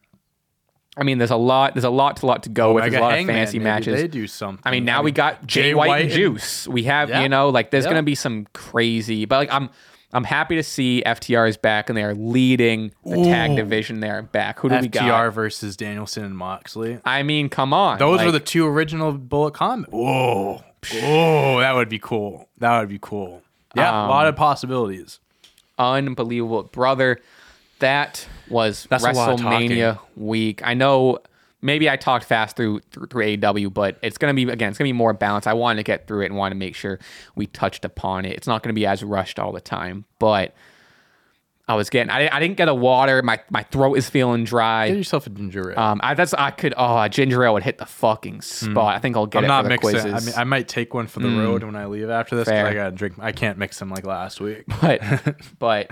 I 0.97 1.03
mean, 1.03 1.17
there's 1.19 1.31
a 1.31 1.37
lot, 1.37 1.73
there's 1.73 1.85
a 1.85 1.89
lot 1.89 2.17
to 2.17 2.25
lot 2.25 2.43
to 2.43 2.49
go 2.49 2.73
with. 2.73 2.83
There's 2.83 2.95
a 2.95 2.99
lot 2.99 3.17
of 3.17 3.25
fancy 3.25 3.59
maybe 3.59 3.63
matches. 3.63 4.01
They 4.01 4.07
do 4.09 4.27
something. 4.27 4.61
I 4.65 4.71
mean, 4.71 4.83
now 4.83 5.01
we 5.03 5.11
got 5.11 5.45
Jay, 5.47 5.61
Jay 5.69 5.73
White, 5.73 5.87
White 5.87 6.01
and 6.05 6.11
Juice. 6.11 6.67
We 6.67 6.83
have, 6.83 7.09
Yeah. 7.09 7.21
you 7.21 7.29
know, 7.29 7.49
like 7.49 7.71
there's 7.71 7.85
Yeah. 7.85 7.91
gonna 7.91 8.03
be 8.03 8.15
some 8.15 8.45
crazy, 8.53 9.23
but 9.25 9.37
like 9.37 9.53
I'm, 9.53 9.69
I'm 10.13 10.25
happy 10.25 10.57
to 10.57 10.63
see 10.63 11.01
FTR 11.05 11.47
is 11.47 11.55
back 11.55 11.89
and 11.89 11.95
they 11.97 12.03
are 12.03 12.13
leading 12.13 12.91
the 13.05 13.23
tag 13.23 13.55
division. 13.55 14.01
They're 14.01 14.21
back. 14.23 14.59
Who 14.59 14.67
do 14.67 14.79
we 14.79 14.89
got? 14.89 15.03
FTR 15.03 15.31
versus 15.31 15.77
Danielson 15.77 16.25
and 16.25 16.35
Moxley. 16.37 16.99
I 17.05 17.23
mean, 17.23 17.47
come 17.47 17.73
on. 17.73 17.97
Those 17.97 18.19
were 18.19 18.25
like, 18.25 18.33
the 18.33 18.39
two 18.41 18.67
original 18.67 19.13
Bullet 19.13 19.53
Combat. 19.53 19.89
Whoa. 19.93 20.61
Oh, 21.01 21.59
that 21.61 21.73
would 21.75 21.87
be 21.87 21.99
cool. 21.99 22.49
That 22.57 22.77
would 22.81 22.89
be 22.89 22.99
cool. 23.01 23.41
Yeah, 23.73 23.89
a 23.89 24.03
Um, 24.03 24.09
lot 24.09 24.27
of 24.27 24.35
possibilities. 24.35 25.19
unbelievable, 25.79 26.63
brother. 26.63 27.19
That 27.81 28.27
was 28.49 28.87
That's 28.89 29.03
a 29.03 29.11
lot 29.11 29.29
of 29.33 29.39
WrestleMania 29.41 29.99
week. 30.15 30.61
I 30.65 30.73
know. 30.73 31.19
Maybe 31.63 31.87
I 31.87 31.95
talked 31.95 32.25
fast 32.25 32.55
through 32.55 32.79
through, 32.91 33.05
through 33.07 33.37
AEW, 33.37 33.71
but 33.71 33.97
it's 34.01 34.17
gonna 34.17 34.33
be 34.33 34.43
again. 34.49 34.69
It's 34.69 34.79
gonna 34.79 34.87
be 34.87 34.93
more 34.93 35.13
balanced. 35.13 35.47
I 35.47 35.53
wanted 35.53 35.77
to 35.77 35.83
get 35.83 36.07
through 36.07 36.21
it 36.21 36.25
and 36.27 36.35
want 36.35 36.53
to 36.53 36.55
make 36.57 36.73
sure 36.75 36.97
we 37.35 37.45
touched 37.45 37.85
upon 37.85 38.25
it. 38.25 38.35
It's 38.35 38.47
not 38.47 38.63
gonna 38.63 38.73
be 38.73 38.87
as 38.87 39.03
rushed 39.03 39.37
all 39.37 39.51
the 39.51 39.61
time, 39.61 40.05
but 40.17 40.55
I 41.67 41.75
was 41.75 41.91
getting. 41.91 42.09
I, 42.09 42.35
I 42.35 42.39
didn't 42.39 42.57
get 42.57 42.67
a 42.67 42.73
water. 42.73 43.21
My 43.21 43.39
my 43.51 43.61
throat 43.63 43.93
is 43.93 44.09
feeling 44.09 44.43
dry. 44.43 44.87
Get 44.87 44.97
yourself 44.97 45.27
a 45.27 45.29
ginger 45.29 45.71
ale. 45.71 45.79
Um, 45.79 45.99
I 46.03 46.15
that's 46.15 46.33
I 46.33 46.49
could. 46.49 46.73
Oh, 46.75 46.99
a 46.99 47.07
ginger 47.09 47.43
ale 47.45 47.53
would 47.53 47.61
hit 47.63 47.77
the 47.77 47.85
fucking 47.85 48.41
spot. 48.41 48.95
I 48.95 48.99
think 48.99 49.15
I'll 49.15 49.27
get 49.27 49.43
Hmm. 49.43 49.45
I'm 49.45 49.45
it 49.45 49.47
not 49.49 49.59
for 49.59 49.63
the 49.65 49.69
mixing. 49.69 49.91
quizzes. 50.11 50.27
I 50.27 50.31
mean, 50.31 50.39
I 50.39 50.43
might 50.45 50.67
take 50.67 50.95
one 50.95 51.05
for 51.05 51.19
the 51.19 51.29
road 51.29 51.63
when 51.63 51.75
I 51.75 51.85
leave 51.85 52.09
after 52.09 52.35
this. 52.35 52.47
I 52.47 52.73
gotta 52.73 52.91
drink. 52.95 53.15
I 53.19 53.31
can't 53.33 53.59
mix 53.59 53.77
them 53.77 53.89
like 53.91 54.05
last 54.05 54.41
week. 54.41 54.63
but 54.81 55.01
but 55.59 55.91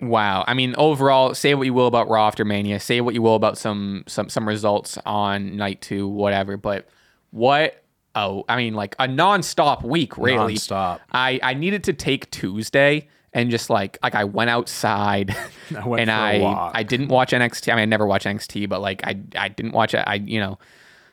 wow. 0.00 0.44
I 0.46 0.54
mean 0.54 0.74
overall 0.76 1.34
say 1.34 1.54
what 1.54 1.64
you 1.64 1.74
will 1.74 1.86
about 1.86 2.08
raw 2.08 2.26
after 2.26 2.44
mania 2.44 2.80
say 2.80 3.00
what 3.00 3.14
you 3.14 3.22
will 3.22 3.34
about 3.34 3.58
some 3.58 4.04
some 4.06 4.28
some 4.28 4.46
results 4.46 4.98
on 5.04 5.56
night 5.56 5.80
two 5.80 6.08
whatever 6.08 6.56
but 6.56 6.88
what 7.30 7.82
oh 8.14 8.44
i 8.48 8.56
mean 8.56 8.74
like 8.74 8.96
a 8.98 9.06
non-stop 9.06 9.84
week 9.84 10.16
really. 10.16 10.54
Non-stop. 10.54 11.00
i 11.12 11.38
i 11.42 11.54
needed 11.54 11.84
to 11.84 11.92
take 11.92 12.30
tuesday 12.30 13.06
and 13.32 13.50
just 13.50 13.68
like 13.68 13.98
like 14.02 14.14
i 14.14 14.24
went 14.24 14.48
outside 14.50 15.36
I 15.76 15.86
went 15.86 16.00
and 16.00 16.10
i 16.10 16.70
i 16.74 16.82
didn't 16.82 17.08
watch 17.08 17.32
nxt 17.32 17.70
i 17.70 17.76
mean 17.76 17.82
i 17.82 17.84
never 17.84 18.06
watch 18.06 18.24
nxt 18.24 18.68
but 18.68 18.80
like 18.80 19.06
i 19.06 19.20
i 19.36 19.48
didn't 19.48 19.72
watch 19.72 19.94
it. 19.94 20.04
I 20.06 20.14
you 20.14 20.40
know 20.40 20.58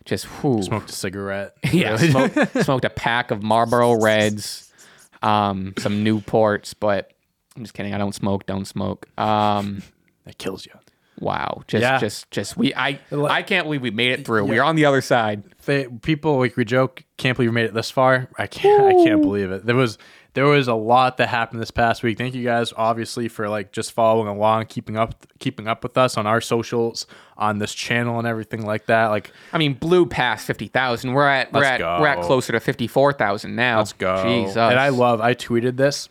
just 0.06 0.26
whew, 0.26 0.62
Smoked 0.62 0.90
a 0.90 0.94
cigarette. 0.94 1.58
yeah, 1.72 1.98
smoked, 1.98 2.64
smoked 2.64 2.86
a 2.86 2.90
pack 2.90 3.32
of 3.32 3.42
Marlboro 3.44 3.94
Reds, 4.02 4.72
um, 5.22 5.74
some 5.80 6.06
Newports, 6.06 6.76
but 6.80 7.12
I'm 7.56 7.64
just 7.64 7.74
kidding. 7.74 7.94
I 7.94 7.98
don't 7.98 8.16
smoke. 8.16 8.46
Don't 8.46 8.66
smoke. 8.66 9.08
Um, 9.20 9.82
That 10.26 10.40
kills 10.40 10.66
you. 10.66 10.72
wow, 11.20 11.62
just, 11.68 11.82
Yeah. 11.84 12.00
just, 12.00 12.32
just 12.32 12.58
we. 12.58 12.74
I, 12.74 13.00
I 13.12 13.44
can't 13.44 13.66
believe 13.66 13.84
we 13.84 13.92
made 13.92 14.12
it 14.12 14.26
through. 14.26 14.46
Yeah. 14.46 14.50
We're 14.50 14.64
on 14.64 14.76
the 14.76 14.86
other 14.86 15.02
side. 15.02 15.44
They, 15.66 15.86
people 15.88 16.40
like 16.40 16.58
we 16.58 16.66
joke, 16.66 17.04
can't 17.18 17.38
believe 17.38 17.52
we 17.52 17.54
made 17.56 17.66
it 17.66 17.76
this 17.76 17.92
far. 17.92 18.28
I 18.40 18.48
can't. 18.48 18.86
I 18.88 18.94
can't 19.04 19.22
believe 19.22 19.52
it. 19.52 19.66
There 19.68 19.76
was 19.76 20.00
there 20.34 20.46
was 20.46 20.68
a 20.68 20.74
lot 20.74 21.18
that 21.18 21.30
happened 21.30 21.62
this 21.62 21.70
past 21.72 22.02
week. 22.04 22.18
Thank 22.18 22.34
you 22.36 22.44
guys, 22.44 22.74
obviously, 22.76 23.28
for 23.30 23.48
like 23.48 23.72
just 23.72 23.92
following 23.94 24.28
along, 24.28 24.66
keeping 24.66 24.98
up, 24.98 25.14
keeping 25.40 25.68
up 25.68 25.82
with 25.84 25.96
us 25.98 26.18
on 26.18 26.26
our 26.28 26.42
socials, 26.42 27.06
on 27.38 27.60
this 27.60 27.74
channel, 27.74 28.18
and 28.18 28.28
everything 28.28 28.66
like 28.66 28.88
that. 28.88 29.08
Like, 29.08 29.32
I 29.54 29.60
mean, 29.60 29.76
blew 29.76 30.08
past 30.08 30.46
fifty 30.48 30.68
thousand. 30.68 31.14
We're 31.14 31.28
at 31.28 31.54
we're 31.54 31.62
Let's 31.62 31.82
at 31.84 32.02
we're 32.02 32.08
at 32.08 32.22
closer 32.24 32.52
to 32.52 32.60
fifty 32.60 32.88
four 32.88 33.14
thousand 33.14 33.56
now. 33.56 33.78
let's 33.78 33.94
go. 33.94 34.24
Jesus. 34.24 34.58
And 34.58 34.80
I 34.80 34.90
love. 34.90 35.22
I 35.22 35.36
tweeted 35.36 35.78
this. 35.78 36.10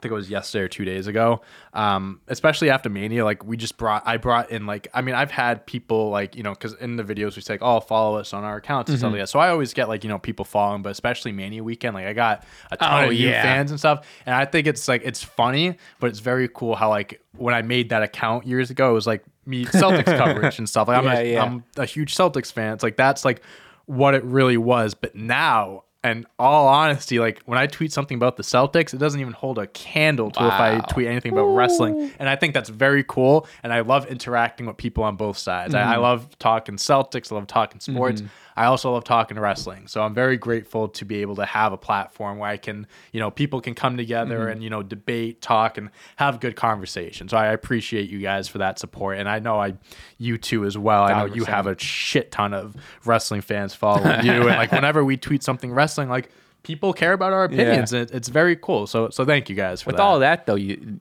I 0.00 0.02
think 0.02 0.12
it 0.12 0.14
was 0.14 0.30
yesterday 0.30 0.64
or 0.64 0.68
two 0.68 0.86
days 0.86 1.06
ago. 1.06 1.42
Um, 1.74 2.22
especially 2.26 2.70
after 2.70 2.88
Mania, 2.88 3.22
like 3.24 3.44
we 3.44 3.58
just 3.58 3.76
brought, 3.76 4.02
I 4.06 4.16
brought 4.16 4.50
in 4.50 4.64
like, 4.64 4.88
I 4.94 5.02
mean, 5.02 5.14
I've 5.14 5.30
had 5.30 5.66
people 5.66 6.08
like, 6.08 6.34
you 6.36 6.42
know, 6.42 6.52
because 6.52 6.72
in 6.74 6.96
the 6.96 7.04
videos 7.04 7.36
we 7.36 7.42
say, 7.42 7.54
like, 7.54 7.62
oh, 7.62 7.80
follow 7.80 8.16
us 8.18 8.32
on 8.32 8.42
our 8.44 8.56
accounts 8.56 8.88
and 8.88 8.96
Mm-hmm. 8.96 9.00
stuff 9.02 9.12
like 9.12 9.20
that. 9.20 9.28
So 9.28 9.38
I 9.38 9.50
always 9.50 9.74
get 9.74 9.88
like, 9.88 10.02
you 10.02 10.08
know, 10.08 10.18
people 10.18 10.46
following, 10.46 10.80
but 10.80 10.88
especially 10.90 11.32
Mania 11.32 11.62
weekend, 11.62 11.94
like 11.94 12.06
I 12.06 12.14
got 12.14 12.44
a 12.70 12.78
ton 12.78 13.04
Oh, 13.04 13.06
of 13.08 13.12
new 13.12 13.30
fans 13.42 13.70
and 13.70 13.78
stuff. 13.78 14.06
And 14.24 14.34
I 14.34 14.46
think 14.46 14.66
it's 14.66 14.88
like, 14.88 15.02
it's 15.04 15.22
funny, 15.22 15.76
but 15.98 16.08
it's 16.08 16.20
very 16.20 16.48
cool 16.48 16.74
how 16.76 16.88
like 16.88 17.20
when 17.36 17.54
I 17.54 17.60
made 17.60 17.90
that 17.90 18.02
account 18.02 18.46
years 18.46 18.70
ago, 18.70 18.90
it 18.90 18.94
was 18.94 19.06
like 19.06 19.22
me 19.44 19.66
Celtics 19.66 20.16
coverage 20.16 20.58
and 20.58 20.66
stuff. 20.68 20.88
Like 20.88 20.96
I'm, 20.98 21.04
Yeah, 21.12 21.18
a, 21.18 21.32
yeah. 21.34 21.42
I'm 21.44 21.64
a 21.76 21.84
huge 21.84 22.14
Celtics 22.16 22.50
fan. 22.50 22.72
It's 22.72 22.82
like 22.82 22.96
that's 22.96 23.22
like 23.24 23.42
what 23.84 24.14
it 24.14 24.24
really 24.24 24.56
was. 24.56 24.94
But 24.94 25.14
now 25.14 25.84
and 26.02 26.26
all 26.38 26.66
honesty, 26.68 27.18
like 27.18 27.42
when 27.44 27.58
I 27.58 27.66
tweet 27.66 27.92
something 27.92 28.16
about 28.16 28.36
the 28.38 28.42
Celtics, 28.42 28.94
it 28.94 28.98
doesn't 28.98 29.20
even 29.20 29.34
hold 29.34 29.58
a 29.58 29.66
candle 29.66 30.30
to 30.30 30.46
if 30.46 30.52
I 30.54 30.80
tweet 30.80 31.06
anything 31.06 31.32
about 31.32 31.54
wrestling. 31.54 32.10
And 32.18 32.28
I 32.28 32.36
think 32.36 32.54
that's 32.54 32.70
very 32.70 33.04
cool. 33.04 33.46
And 33.62 33.72
I 33.72 33.80
love 33.80 34.06
interacting 34.06 34.64
with 34.66 34.78
people 34.78 35.04
on 35.04 35.16
both 35.16 35.36
sides. 35.36 35.74
I, 35.74 35.82
I 35.82 35.84
Mm-hmm. 35.94 36.02
love 36.02 36.38
talking 36.38 36.76
Celtics. 36.76 37.30
I 37.30 37.34
love 37.34 37.46
talking 37.46 37.80
sports. 37.80 38.22
I 38.56 38.66
also 38.66 38.92
love 38.92 39.04
talking 39.04 39.38
wrestling. 39.38 39.86
So 39.86 40.02
I'm 40.02 40.14
very 40.14 40.36
grateful 40.36 40.88
to 40.88 41.04
be 41.04 41.22
able 41.22 41.36
to 41.36 41.44
have 41.44 41.72
a 41.72 41.76
platform 41.76 42.38
where 42.38 42.50
I 42.50 42.56
can, 42.56 42.86
you 43.12 43.20
know, 43.20 43.30
people 43.30 43.60
can 43.60 43.74
come 43.74 43.96
together 43.96 44.40
Mm-hmm. 44.40 44.50
and, 44.50 44.62
you 44.62 44.70
know, 44.70 44.82
debate, 44.82 45.40
talk, 45.40 45.78
and 45.78 45.90
have 46.16 46.40
good 46.40 46.56
conversation. 46.56 47.28
So 47.28 47.36
I 47.36 47.46
appreciate 47.46 48.10
you 48.10 48.18
guys 48.18 48.48
for 48.48 48.58
that 48.58 48.78
support. 48.78 49.18
And 49.18 49.28
I 49.28 49.38
know 49.38 49.60
I, 49.60 49.74
you 50.18 50.38
too 50.38 50.64
as 50.64 50.76
well. 50.76 51.04
I 51.04 51.18
know 51.18 51.34
you 51.34 51.44
have 51.44 51.66
a 51.66 51.78
shit 51.78 52.30
ton 52.30 52.54
of 52.54 52.76
wrestling 53.04 53.40
fans 53.40 53.74
following 53.74 54.24
you. 54.24 54.32
And 54.32 54.56
like 54.56 54.72
whenever 54.72 55.04
we 55.04 55.16
tweet 55.16 55.42
something 55.42 55.72
wrestling, 55.72 56.08
like 56.08 56.30
people 56.62 56.92
care 56.92 57.12
about 57.12 57.32
our 57.32 57.44
opinions. 57.44 57.92
And 57.92 58.10
it's 58.10 58.28
very 58.28 58.56
cool. 58.56 58.86
So, 58.86 59.10
so 59.10 59.24
thank 59.24 59.48
you 59.48 59.56
guys 59.56 59.82
for 59.82 59.86
that. 59.86 59.92
With 59.92 59.96
that. 59.96 60.02
all 60.02 60.18
that 60.20 60.46
though, 60.46 60.56
you 60.56 61.00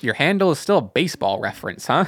your 0.00 0.14
handle 0.14 0.50
is 0.50 0.58
still 0.58 0.78
a 0.78 0.82
baseball 0.82 1.40
reference, 1.40 1.86
huh? 1.86 2.04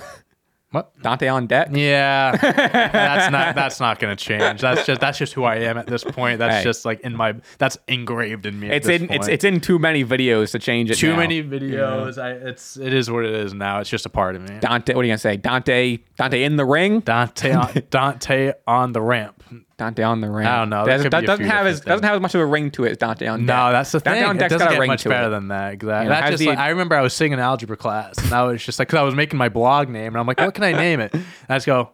What? 0.73 0.93
Dante 1.03 1.27
on 1.27 1.49
deck. 1.49 1.69
Yeah, 1.73 2.37
that's 2.41 3.33
not 3.33 3.55
that's 3.57 3.81
not 3.81 3.99
gonna 3.99 4.15
change. 4.15 4.61
That's 4.61 4.87
just 4.87 5.01
that's 5.01 5.19
just 5.19 5.33
who 5.33 5.43
I 5.43 5.57
am 5.57 5.77
at 5.77 5.89
this 5.89 6.05
point. 6.05 6.39
That's 6.39 6.59
Hey. 6.59 6.63
just 6.63 6.85
like 6.85 7.01
in 7.01 7.17
my 7.17 7.35
that's 7.59 7.77
engraved 7.89 8.47
in 8.47 8.61
me. 8.61 8.69
at 8.69 8.75
It's 8.75 8.87
this 8.87 9.01
in 9.03 9.11
it's 9.11 9.19
point. 9.27 9.33
it's 9.33 9.45
in 9.45 9.61
too 9.61 9.81
many 9.81 10.05
videos 10.05 10.53
to 10.53 10.61
change 10.61 10.91
it. 10.91 10.95
too 10.95 11.11
now. 11.11 11.17
many 11.17 11.43
videos. 11.43 12.23
I 12.23 12.31
it's 12.31 12.77
it 12.77 12.95
is 12.95 13.11
what 13.11 13.25
it 13.25 13.35
is 13.35 13.53
now. 13.53 13.81
It's 13.81 13.91
just 13.91 14.07
a 14.07 14.11
part 14.11 14.37
of 14.37 14.43
me. 14.43 14.59
Dante, 14.61 14.95
what 14.95 15.01
are 15.01 15.05
you 15.07 15.11
gonna 15.11 15.19
say? 15.19 15.37
Dante, 15.37 15.99
Dante 16.17 16.45
in 16.45 16.55
the 16.55 16.65
ring, 16.65 17.01
Dante 17.01 17.53
on, 17.53 17.73
Dante 17.91 18.53
on 18.69 18.93
the 18.93 19.03
ramp. 19.03 19.43
Dante 19.81 20.02
on 20.02 20.20
the 20.20 20.31
ring. 20.31 20.47
I 20.47 20.59
don't 20.59 20.70
know. 20.70 20.85
There 20.85 20.94
Doesn't, 20.98 21.11
could 21.11 21.19
be 21.20 21.24
a 21.24 21.27
doesn't 21.27 21.47
have 21.47 21.66
as 21.66 21.81
doesn't 21.81 22.05
have 22.05 22.15
as 22.15 22.20
much 22.20 22.35
of 22.35 22.40
a 22.43 22.47
ring 22.47 22.70
to 22.73 22.85
it 22.85 22.90
as 22.93 22.97
Dante 22.98 23.27
on 23.27 23.40
deck. 23.40 23.57
No, 23.57 23.73
that's 23.73 23.90
the 23.93 23.98
thing. 24.01 24.12
Dante 24.15 24.27
on 24.28 24.36
It 24.36 24.48
doesn't 24.51 24.69
get 24.70 24.86
much 24.86 25.05
better 25.05 25.27
it. 25.28 25.31
than 25.31 25.48
that. 25.48 25.73
Exactly. 25.73 26.05
know, 26.05 26.11
that's 26.11 26.23
has 26.23 26.31
just 26.32 26.40
the- 26.40 26.47
like, 26.48 26.59
I 26.59 26.69
remember 26.69 26.94
I 26.97 27.01
was 27.01 27.15
singing 27.15 27.32
in 27.35 27.39
algebra 27.40 27.77
class, 27.77 28.19
and 28.23 28.32
I 28.32 28.43
was 28.44 28.62
just 28.65 28.78
like, 28.78 28.89
because 28.89 28.98
I 28.98 29.02
was 29.02 29.15
making 29.15 29.39
my 29.39 29.48
blog 29.48 29.89
name, 29.89 30.09
and 30.09 30.19
I'm 30.19 30.27
like, 30.27 30.39
what 30.39 30.55
can 30.55 30.65
I 30.65 30.73
name 30.73 31.01
it? 31.01 31.12
And 31.15 31.24
I 31.48 31.57
just 31.57 31.66
go, 31.66 31.90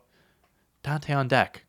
Dante 0.83 1.13
on 1.15 1.29
deck. 1.29 1.65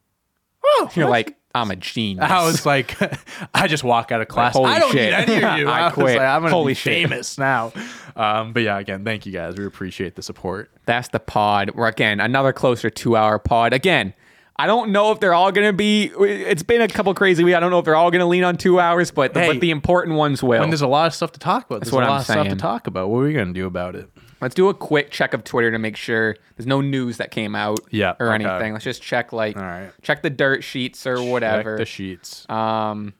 Oh, 0.65 0.89
You're 0.95 1.07
like, 1.09 1.37
I'm 1.55 1.71
a 1.71 1.75
genius. 1.75 2.29
I 2.29 2.45
was 2.45 2.65
like, 2.65 2.95
I 3.53 3.67
just 3.67 3.83
walk 3.83 4.11
out 4.11 4.21
of 4.21 4.27
class. 4.27 4.53
holy 4.53 4.71
I 4.71 4.79
don't 4.79 4.91
shit. 4.91 5.11
need 5.27 5.33
any 5.37 5.43
of 5.43 5.57
you. 5.59 5.67
I 5.69 5.87
I, 5.87 5.91
quit. 5.91 6.17
like, 6.17 6.19
I'm 6.19 6.41
gonna 6.41 6.53
Holy 6.53 6.71
be 6.71 6.75
shit. 6.75 6.93
famous 6.93 7.37
now. 7.37 7.71
Um, 8.15 8.53
but 8.53 8.63
yeah, 8.63 8.77
again, 8.77 9.03
thank 9.05 9.25
you 9.25 9.31
guys. 9.31 9.55
We 9.57 9.65
appreciate 9.65 10.15
the 10.15 10.21
support. 10.21 10.71
That's 10.85 11.07
the 11.09 11.19
pod. 11.19 11.71
We're 11.73 11.87
again 11.87 12.19
another 12.19 12.53
closer 12.53 12.89
two 12.89 13.15
hour 13.15 13.39
pod. 13.39 13.73
Again, 13.73 14.13
I 14.59 14.65
don't 14.65 14.91
know 14.91 15.11
if 15.11 15.19
they're 15.19 15.35
all 15.35 15.51
gonna 15.51 15.73
be. 15.73 16.11
It's 16.19 16.63
been 16.63 16.81
a 16.81 16.87
couple 16.87 17.13
crazy 17.13 17.43
weeks. 17.43 17.55
I 17.55 17.59
don't 17.59 17.69
know 17.69 17.79
if 17.79 17.85
they're 17.85 17.95
all 17.95 18.09
gonna 18.09 18.25
lean 18.25 18.43
on 18.43 18.57
two 18.57 18.79
hours, 18.79 19.11
but 19.11 19.35
Hey, 19.35 19.47
but 19.47 19.59
the 19.61 19.69
important 19.69 20.15
ones 20.15 20.41
will. 20.41 20.59
When 20.59 20.69
there's 20.69 20.81
a 20.81 20.87
lot 20.87 21.07
of 21.07 21.13
stuff 21.13 21.31
to 21.33 21.39
talk 21.39 21.67
about, 21.67 21.81
there's 21.81 21.91
what 21.91 22.03
a 22.03 22.07
lot 22.07 22.13
I'm 22.13 22.19
of 22.19 22.25
stuff 22.25 22.47
to 22.47 22.55
talk 22.55 22.87
about. 22.87 23.09
What 23.09 23.19
are 23.19 23.23
we 23.23 23.33
gonna 23.33 23.53
do 23.53 23.67
about 23.67 23.95
it? 23.95 24.09
Let's 24.41 24.55
do 24.55 24.69
a 24.69 24.73
quick 24.73 25.09
check 25.11 25.33
of 25.33 25.43
Twitter 25.43 25.71
to 25.71 25.79
make 25.79 25.95
sure 25.95 26.35
there's 26.55 26.67
no 26.67 26.81
news 26.81 27.17
that 27.17 27.31
came 27.31 27.55
out. 27.55 27.79
Yeah, 27.91 28.15
or 28.19 28.33
okay. 28.33 28.45
anything. 28.45 28.73
Let's 28.73 28.83
just 28.83 29.01
check 29.01 29.31
like 29.31 29.55
right. 29.57 29.91
check 30.01 30.23
the 30.23 30.29
dirt 30.29 30.63
sheets 30.63 31.05
or 31.05 31.21
whatever. 31.21 31.77
Check 31.77 31.79
the 31.79 31.85
sheets. 31.85 32.49
um, 32.49 33.13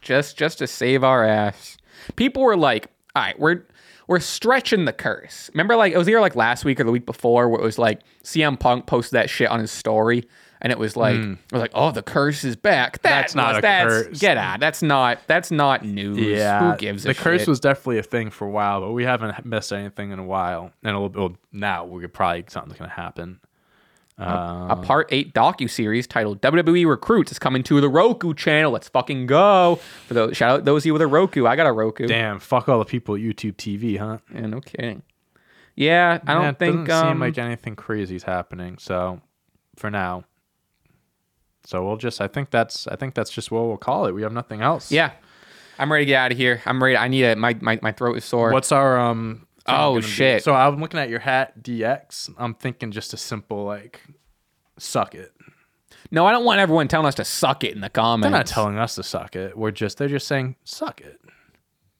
just 0.00 0.36
just 0.36 0.58
to 0.58 0.66
save 0.66 1.02
our 1.02 1.24
ass. 1.24 1.76
People 2.14 2.42
were 2.42 2.56
like, 2.56 2.88
"All 3.16 3.22
right, 3.22 3.38
we're 3.38 3.62
we're 4.06 4.20
stretching 4.20 4.84
the 4.84 4.92
curse." 4.92 5.50
Remember, 5.54 5.76
like 5.76 5.92
it 5.92 5.98
was 5.98 6.08
either 6.08 6.20
like 6.20 6.36
last 6.36 6.64
week 6.64 6.80
or 6.80 6.84
the 6.84 6.92
week 6.92 7.06
before, 7.06 7.48
where 7.48 7.60
it 7.60 7.64
was 7.64 7.78
like 7.78 8.00
CM 8.22 8.58
Punk 8.58 8.86
posted 8.86 9.12
that 9.16 9.30
shit 9.30 9.48
on 9.48 9.60
his 9.60 9.70
story, 9.70 10.26
and 10.60 10.72
it 10.72 10.78
was 10.78 10.96
like, 10.96 11.16
hmm. 11.16 11.32
it 11.32 11.52
was 11.52 11.60
like, 11.60 11.72
"Oh, 11.74 11.90
the 11.90 12.02
curse 12.02 12.44
is 12.44 12.56
back." 12.56 13.02
That. 13.02 13.10
That's 13.10 13.34
not 13.34 13.58
a 13.58 13.60
that's, 13.60 13.88
curse. 13.88 14.18
Get 14.18 14.36
out. 14.36 14.60
That's 14.60 14.82
not. 14.82 15.18
That's 15.26 15.50
not 15.50 15.84
news. 15.84 16.18
yeah, 16.18 16.72
Who 16.72 16.78
gives 16.78 17.04
a 17.04 17.08
the 17.08 17.14
curse 17.14 17.42
shit? 17.42 17.48
was 17.48 17.60
definitely 17.60 17.98
a 17.98 18.02
thing 18.02 18.30
for 18.30 18.46
a 18.46 18.50
while, 18.50 18.80
but 18.80 18.92
we 18.92 19.04
haven't 19.04 19.44
missed 19.44 19.72
anything 19.72 20.10
in 20.10 20.18
a 20.18 20.24
while. 20.24 20.72
And 20.82 20.90
it'll, 20.90 21.06
it'll 21.06 21.36
now 21.52 21.84
we 21.84 22.00
could 22.00 22.14
probably 22.14 22.44
something's 22.48 22.78
gonna 22.78 22.90
happen. 22.90 23.40
Uh, 24.18 24.68
A 24.70 24.76
part 24.76 25.08
eight 25.10 25.34
docu 25.34 25.68
series 25.68 26.06
titled 26.06 26.40
WWE 26.40 26.86
Recruits 26.88 27.30
is 27.32 27.38
coming 27.38 27.62
to 27.64 27.80
the 27.82 27.88
Roku 27.88 28.32
channel. 28.32 28.72
Let's 28.72 28.88
fucking 28.88 29.26
go! 29.26 29.78
For 30.08 30.14
those 30.14 30.36
shout 30.36 30.50
out 30.60 30.64
those 30.64 30.82
of 30.82 30.86
you 30.86 30.92
with 30.94 31.02
a 31.02 31.06
Roku. 31.06 31.46
I 31.46 31.54
got 31.54 31.66
a 31.66 31.72
Roku. 31.72 32.06
damn, 32.06 32.38
fuck 32.38 32.68
all 32.68 32.78
the 32.78 32.84
people 32.86 33.14
at 33.14 33.20
YouTube 33.20 33.56
TV, 33.56 33.98
huh? 33.98 34.18
Yeah, 34.34 34.46
no 34.46 34.60
kidding. 34.60 35.02
Yeah, 35.74 36.20
I 36.26 36.32
don't 36.32 36.42
Yeah, 36.44 36.48
it 36.50 36.58
think. 36.58 36.86
doesn't 36.86 37.06
Um, 37.08 37.14
seem 37.16 37.20
like 37.20 37.36
anything 37.36 37.76
crazy 37.76 38.16
is 38.16 38.22
happening. 38.22 38.78
So, 38.78 39.20
for 39.76 39.90
now, 39.90 40.24
so 41.64 41.84
we'll 41.84 41.98
just. 41.98 42.20
I 42.22 42.28
think 42.28 42.50
that's. 42.50 42.86
I 42.86 42.96
think 42.96 43.14
that's 43.14 43.30
just 43.30 43.50
what 43.50 43.66
we'll 43.66 43.76
call 43.76 44.06
it. 44.06 44.12
We 44.12 44.22
have 44.22 44.32
nothing 44.32 44.62
else. 44.62 44.90
yeah, 44.90 45.10
I'm 45.78 45.92
ready 45.92 46.06
to 46.06 46.08
get 46.08 46.16
out 46.24 46.32
of 46.32 46.38
here. 46.38 46.62
I'm 46.64 46.82
ready. 46.82 46.96
I 46.96 47.08
need 47.08 47.24
a. 47.24 47.36
My 47.36 47.54
my, 47.60 47.78
my 47.82 47.92
throat 47.92 48.16
is 48.16 48.24
sore. 48.24 48.50
What's 48.52 48.72
our 48.72 48.98
um? 48.98 49.45
Oh, 49.68 49.90
gonna 49.94 50.00
be? 50.00 50.06
shit. 50.06 50.42
So 50.44 50.54
I'm 50.54 50.80
looking 50.80 51.00
at 51.00 51.08
your 51.08 51.20
hat 51.20 51.62
DX. 51.62 52.34
I'm 52.38 52.54
thinking 52.54 52.90
just 52.92 53.12
a 53.12 53.16
simple 53.16 53.64
like, 53.64 54.02
suck 54.78 55.14
it. 55.14 55.32
No, 56.10 56.24
I 56.26 56.32
don't 56.32 56.44
want 56.44 56.60
everyone 56.60 56.86
telling 56.88 57.06
us 57.06 57.16
to 57.16 57.24
suck 57.24 57.64
it 57.64 57.74
in 57.74 57.80
the 57.80 57.90
comments. 57.90 58.24
They're 58.24 58.30
not 58.38 58.46
telling 58.46 58.78
us 58.78 58.94
to 58.94 59.02
suck 59.02 59.34
it. 59.36 59.56
We're 59.58 59.72
just. 59.72 59.98
They're 59.98 60.08
just 60.08 60.28
saying 60.28 60.56
suck 60.64 61.00
it. 61.00 61.20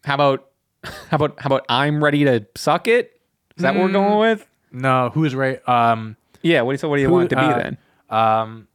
How 0.05 0.15
about 0.15 0.47
how 0.85 1.17
about 1.17 1.41
how 1.41 1.49
about 1.49 1.67
I'm 1.69 2.03
ready 2.03 2.25
to 2.25 2.47
suck 2.57 2.87
it? 2.89 3.21
Is 3.57 3.63
that 3.63 3.75
what 3.75 3.85
we're 3.85 3.89
Mm. 3.91 3.93
going 3.95 4.19
with? 4.21 4.47
No, 4.71 5.11
who's 5.13 5.35
right? 5.35 5.67
Um, 5.69 6.17
Yeah. 6.43 6.63
What 6.63 6.73
do 6.73 6.75
you 6.75 6.79
so 6.79 6.89
what 6.89 6.97
do 6.97 7.03
you 7.03 7.09
who- 7.09 7.15
want 7.15 7.33
it 7.33 7.37
to 7.37 7.37
be 7.37 7.43
uh, 7.43 7.57
then? 7.59 7.79
Um, 8.11 8.69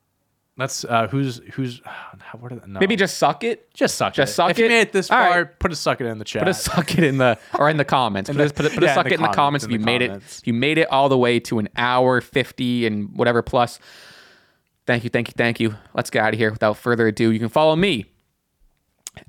that's 0.62 0.86
uh, 0.86 1.08
who's 1.08 1.42
who's. 1.54 1.82
How, 1.86 2.38
what 2.38 2.52
are 2.52 2.56
the, 2.56 2.68
no. 2.68 2.80
Maybe 2.80 2.96
just 2.96 3.18
suck 3.18 3.44
it. 3.44 3.74
just 3.74 3.96
suck 3.96 4.14
it. 4.14 4.16
just 4.16 4.36
suck 4.36 4.52
it. 4.52 4.56
suck 4.56 4.58
if 4.58 4.60
you 4.60 4.66
it? 4.66 4.70
made 4.70 4.82
it 4.82 4.92
this 4.94 5.12
All 5.12 5.18
far, 5.18 5.38
right. 5.44 5.60
put 5.60 5.72
a 5.72 5.76
suck 5.76 6.00
it 6.00 6.06
in 6.06 6.18
the 6.18 6.24
chat. 6.24 6.44
Put 6.44 6.50
a 6.50 6.54
suck 6.54 6.98
it 6.98 7.04
in 7.04 7.18
the 7.18 7.38
or 7.58 7.70
in 7.70 7.78
the 7.78 7.84
comments. 7.84 8.30
Put, 8.30 8.40
a, 8.40 8.54
put, 8.54 8.66
a, 8.68 8.70
put 8.70 8.84
yeah, 8.84 8.90
in 8.90 8.96
suck 8.96 9.06
the 9.06 9.14
it 9.14 9.16
in 9.16 9.22
the 9.22 9.28
comments, 9.28 9.36
comments 9.36 9.66
in 9.66 9.72
if 9.72 9.80
you 9.80 9.86
made 9.86 10.02
comments. 10.02 10.38
it. 10.38 10.42
If 10.42 10.48
you 10.48 10.54
made 10.54 10.78
it 10.78 10.90
all 10.92 11.10
the 11.10 11.18
way 11.18 11.40
to 11.42 11.60
an 11.60 11.68
hour 11.76 12.22
fifty 12.22 12.86
and 12.86 13.14
whatever 13.18 13.42
plus. 13.42 13.80
Thank 14.88 15.04
you, 15.04 15.10
thank 15.10 15.28
you, 15.28 15.34
thank 15.38 15.60
you. 15.60 15.76
Let's 15.94 16.10
get 16.10 16.24
out 16.24 16.34
of 16.34 16.40
here 16.40 16.52
without 16.52 16.78
further 16.78 17.08
ado. 17.08 17.32
You 17.32 17.40
can 17.40 17.50
follow 17.50 17.76
me 17.76 18.06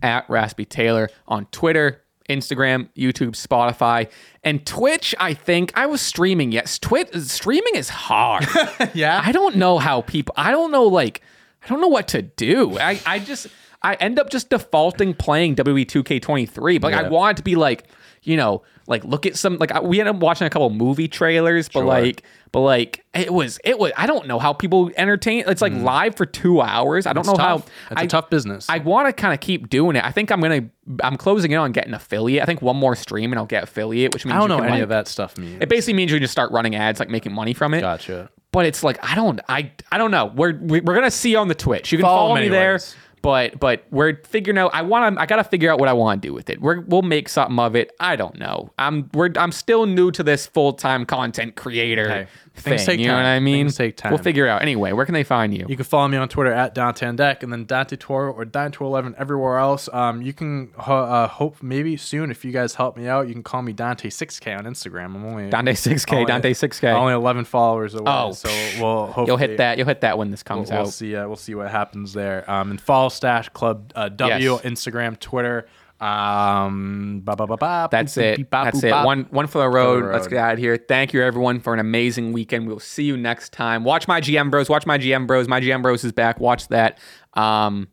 at 0.00 0.28
Raspy 0.28 0.64
Taylor 0.64 1.09
on 1.26 1.46
Twitter, 1.46 2.02
Instagram, 2.32 2.88
YouTube, 2.96 3.32
Spotify, 3.32 4.10
and 4.42 4.64
Twitch. 4.66 5.14
I 5.20 5.34
think 5.34 5.72
I 5.74 5.86
was 5.86 6.00
streaming. 6.00 6.52
Yes, 6.52 6.78
Twitch 6.78 7.09
streaming 7.14 7.74
is 7.74 7.88
hard. 7.88 8.46
yeah. 8.94 9.22
I 9.24 9.32
don't 9.32 9.56
know 9.56 9.78
how 9.78 10.02
people. 10.02 10.34
I 10.36 10.50
don't 10.50 10.70
know 10.70 10.84
like. 10.84 11.22
I 11.64 11.68
don't 11.68 11.80
know 11.80 11.88
what 11.88 12.09
to 12.09 12.22
do. 12.22 12.76
I 12.78 13.00
I 13.06 13.18
just 13.20 13.46
I 13.82 13.94
end 13.94 14.18
up 14.18 14.30
just 14.30 14.50
defaulting 14.50 15.14
playing 15.14 15.56
WWE 15.56 15.86
2K23. 15.86 16.80
But 16.80 16.92
like 16.92 17.04
I 17.04 17.09
want 17.09 17.36
to 17.36 17.42
be 17.42 17.54
like 17.54 17.84
you 18.22 18.36
know 18.36 18.62
like 18.86 19.04
look 19.04 19.26
at 19.26 19.36
some 19.36 19.56
like 19.58 19.70
we 19.82 20.00
ended 20.00 20.14
up 20.16 20.20
watching 20.22 20.46
a 20.46 20.50
couple 20.50 20.68
movie 20.70 21.08
trailers, 21.08 21.68
but 21.68 21.80
Sure. 21.80 21.84
like 21.84 22.22
but 22.52 22.60
like 22.60 23.04
it 23.14 23.32
was 23.32 23.58
it 23.64 23.78
was 23.78 23.92
I 23.96 24.06
don't 24.06 24.26
know 24.26 24.38
how 24.38 24.52
people 24.52 24.90
entertain. 24.96 25.44
It's 25.46 25.62
like 25.62 25.72
live 25.72 26.16
for 26.16 26.26
two 26.26 26.60
hours. 26.60 27.06
I 27.06 27.12
don't 27.12 27.26
know 27.26 27.32
Mm. 27.34 27.36
tough. 27.36 27.68
how. 27.88 27.92
It's 27.92 28.00
a 28.00 28.04
I, 28.04 28.06
tough 28.06 28.28
business. 28.30 28.66
I 28.68 28.78
want 28.78 29.06
to 29.08 29.12
kind 29.12 29.32
of 29.32 29.40
keep 29.40 29.70
doing 29.70 29.96
it. 29.96 30.04
I 30.04 30.10
think 30.10 30.30
I'm 30.30 30.40
gonna. 30.40 30.62
I'm 31.02 31.16
closing 31.16 31.52
in 31.52 31.58
on 31.58 31.72
getting 31.72 31.94
affiliate. 31.94 32.42
I 32.42 32.46
think 32.46 32.60
one 32.60 32.76
more 32.76 32.94
stream 32.96 33.32
and 33.32 33.38
I'll 33.38 33.46
get 33.46 33.62
affiliate, 33.64 34.12
which 34.14 34.24
means 34.24 34.34
I 34.34 34.38
don't 34.40 34.50
you 34.50 34.56
know 34.56 34.62
any 34.64 34.72
like- 34.74 34.82
of 34.82 34.88
that 34.90 35.08
stuff 35.08 35.38
means. 35.38 35.62
It 35.62 35.68
basically 35.68 35.94
means 35.94 36.10
you 36.10 36.16
can 36.16 36.22
just 36.24 36.32
start 36.32 36.50
running 36.52 36.74
ads, 36.74 36.98
like 37.00 37.08
making 37.08 37.32
money 37.32 37.54
from 37.54 37.72
it 37.74 37.80
Gotcha. 37.82 38.28
but 38.50 38.66
it's 38.66 38.82
like 38.82 38.98
I 39.02 39.14
don't 39.14 39.40
I 39.48 39.70
I 39.90 39.98
don't 39.98 40.10
know. 40.10 40.26
We're 40.34 40.58
we- 40.60 40.80
we're 40.80 40.94
gonna 40.94 41.10
see 41.10 41.36
on 41.36 41.48
the 41.48 41.54
Twitch. 41.54 41.92
You 41.92 41.98
can 41.98 42.04
Follow 42.04 42.28
follow, 42.34 42.40
me 42.40 42.48
there. 42.48 42.78
But 43.22 43.58
but 43.60 43.84
we're 43.90 44.20
figuring 44.24 44.58
out. 44.58 44.74
I 44.74 44.82
want 44.82 45.16
to. 45.16 45.22
I 45.22 45.26
gotta 45.26 45.44
figure 45.44 45.70
out 45.70 45.78
what 45.78 45.88
I 45.88 45.92
want 45.92 46.20
to 46.20 46.28
do 46.28 46.34
with 46.34 46.50
it. 46.50 46.60
We're 46.60 46.80
we'll 46.80 47.02
make 47.02 47.28
something 47.28 47.58
of 47.58 47.76
it. 47.76 47.92
I 48.00 48.16
don't 48.16 48.38
know. 48.38 48.70
I'm 48.78 49.08
we're 49.14 49.30
I'm 49.36 49.52
still 49.52 49.86
new 49.86 50.10
to 50.10 50.22
this 50.22 50.46
full 50.46 50.72
time 50.72 51.06
content 51.06 51.54
creator 51.54 52.28
thing. 52.54 52.72
things 52.72 52.84
take 52.86 53.00
you 53.00 53.06
know 53.06 53.14
time. 53.14 53.22
what 53.24 53.28
I 53.28 53.40
mean? 53.40 53.66
Things 53.66 53.76
take 53.76 53.96
time. 53.96 54.12
We'll 54.12 54.22
figure 54.22 54.46
it 54.46 54.50
out. 54.50 54.62
Anyway, 54.62 54.92
where 54.92 55.04
can 55.06 55.14
they 55.14 55.24
find 55.24 55.52
you? 55.56 55.66
You 55.68 55.76
can 55.76 55.84
follow 55.84 56.08
me 56.08 56.16
on 56.16 56.28
Twitter 56.28 56.52
at 56.52 56.74
Dante 56.74 57.10
Deck, 57.12 57.42
and 57.42 57.52
then 57.52 57.64
Dante 57.64 57.96
Turo 57.96 58.34
or 58.34 58.44
Dante 58.44 58.84
11 58.84 59.14
everywhere 59.18 59.58
else. 59.58 59.88
Um, 59.92 60.22
you 60.22 60.32
can 60.32 60.70
ho- 60.76 61.04
uh, 61.04 61.28
hope 61.28 61.62
maybe 61.62 61.96
soon 61.96 62.30
if 62.30 62.44
you 62.44 62.52
guys 62.52 62.74
help 62.74 62.96
me 62.96 63.08
out, 63.08 63.26
you 63.28 63.34
can 63.34 63.42
call 63.42 63.62
me 63.62 63.72
Dante 63.72 64.08
6K 64.10 64.56
on 64.58 64.64
Instagram. 64.64 65.06
I'm 65.14 65.24
only 65.24 65.50
Dante 65.50 65.74
six 65.74 66.04
K. 66.04 66.16
only- 66.16 66.26
Dante 66.26 66.52
six 66.52 66.78
K. 66.80 66.90
only 66.90 67.14
11 67.14 67.44
followers 67.44 67.94
away. 67.94 68.04
Oh, 68.06 68.32
so 68.32 68.48
we'll 68.80 69.06
hopefully 69.06 69.26
You'll 69.28 69.36
hit 69.38 69.56
that. 69.58 69.78
You'll 69.78 69.86
hit 69.88 70.02
that 70.02 70.18
when 70.18 70.30
this 70.30 70.42
We'll, 70.48 70.58
comes 70.58 70.70
we'll 70.70 70.80
out. 70.80 70.88
see. 70.88 71.16
Uh, 71.16 71.26
we'll 71.26 71.36
see 71.36 71.54
what 71.54 71.70
happens 71.70 72.12
there. 72.12 72.48
Um, 72.50 72.70
and 72.70 72.80
follow 72.80 73.08
Stache 73.08 73.52
Club 73.52 73.92
uh, 73.94 74.08
W 74.10 74.52
Yes. 74.52 74.62
Instagram, 74.62 75.18
Twitter. 75.18 75.66
Um, 76.02 77.20
ba, 77.22 77.36
ba, 77.36 77.46
ba, 77.46 77.56
ba, 77.56 77.88
That's 77.88 78.16
it. 78.16 78.50
That's 78.50 78.82
it. 78.82 78.90
One 78.90 79.26
one 79.30 79.46
for 79.46 79.58
the 79.58 79.68
road. 79.68 80.02
road. 80.02 80.12
Let's 80.12 80.26
get 80.26 80.38
out 80.38 80.54
of 80.54 80.58
here. 80.58 80.76
Thank 80.76 81.12
you 81.12 81.22
everyone 81.22 81.60
for 81.60 81.72
an 81.72 81.78
amazing 81.78 82.32
weekend. 82.32 82.66
We'll 82.66 82.80
see 82.80 83.04
you 83.04 83.16
next 83.16 83.52
time. 83.52 83.84
Watch 83.84 84.08
my 84.08 84.20
GM 84.20 84.50
Bros. 84.50 84.68
Watch 84.68 84.84
my 84.84 84.98
GM 84.98 85.28
Bros. 85.28 85.46
My 85.46 85.60
GM 85.60 85.80
Bros 85.80 86.02
is 86.02 86.10
back. 86.10 86.40
Watch 86.40 86.66
that. 86.68 86.98
Um, 87.34 87.86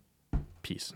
Peace. 0.63 0.91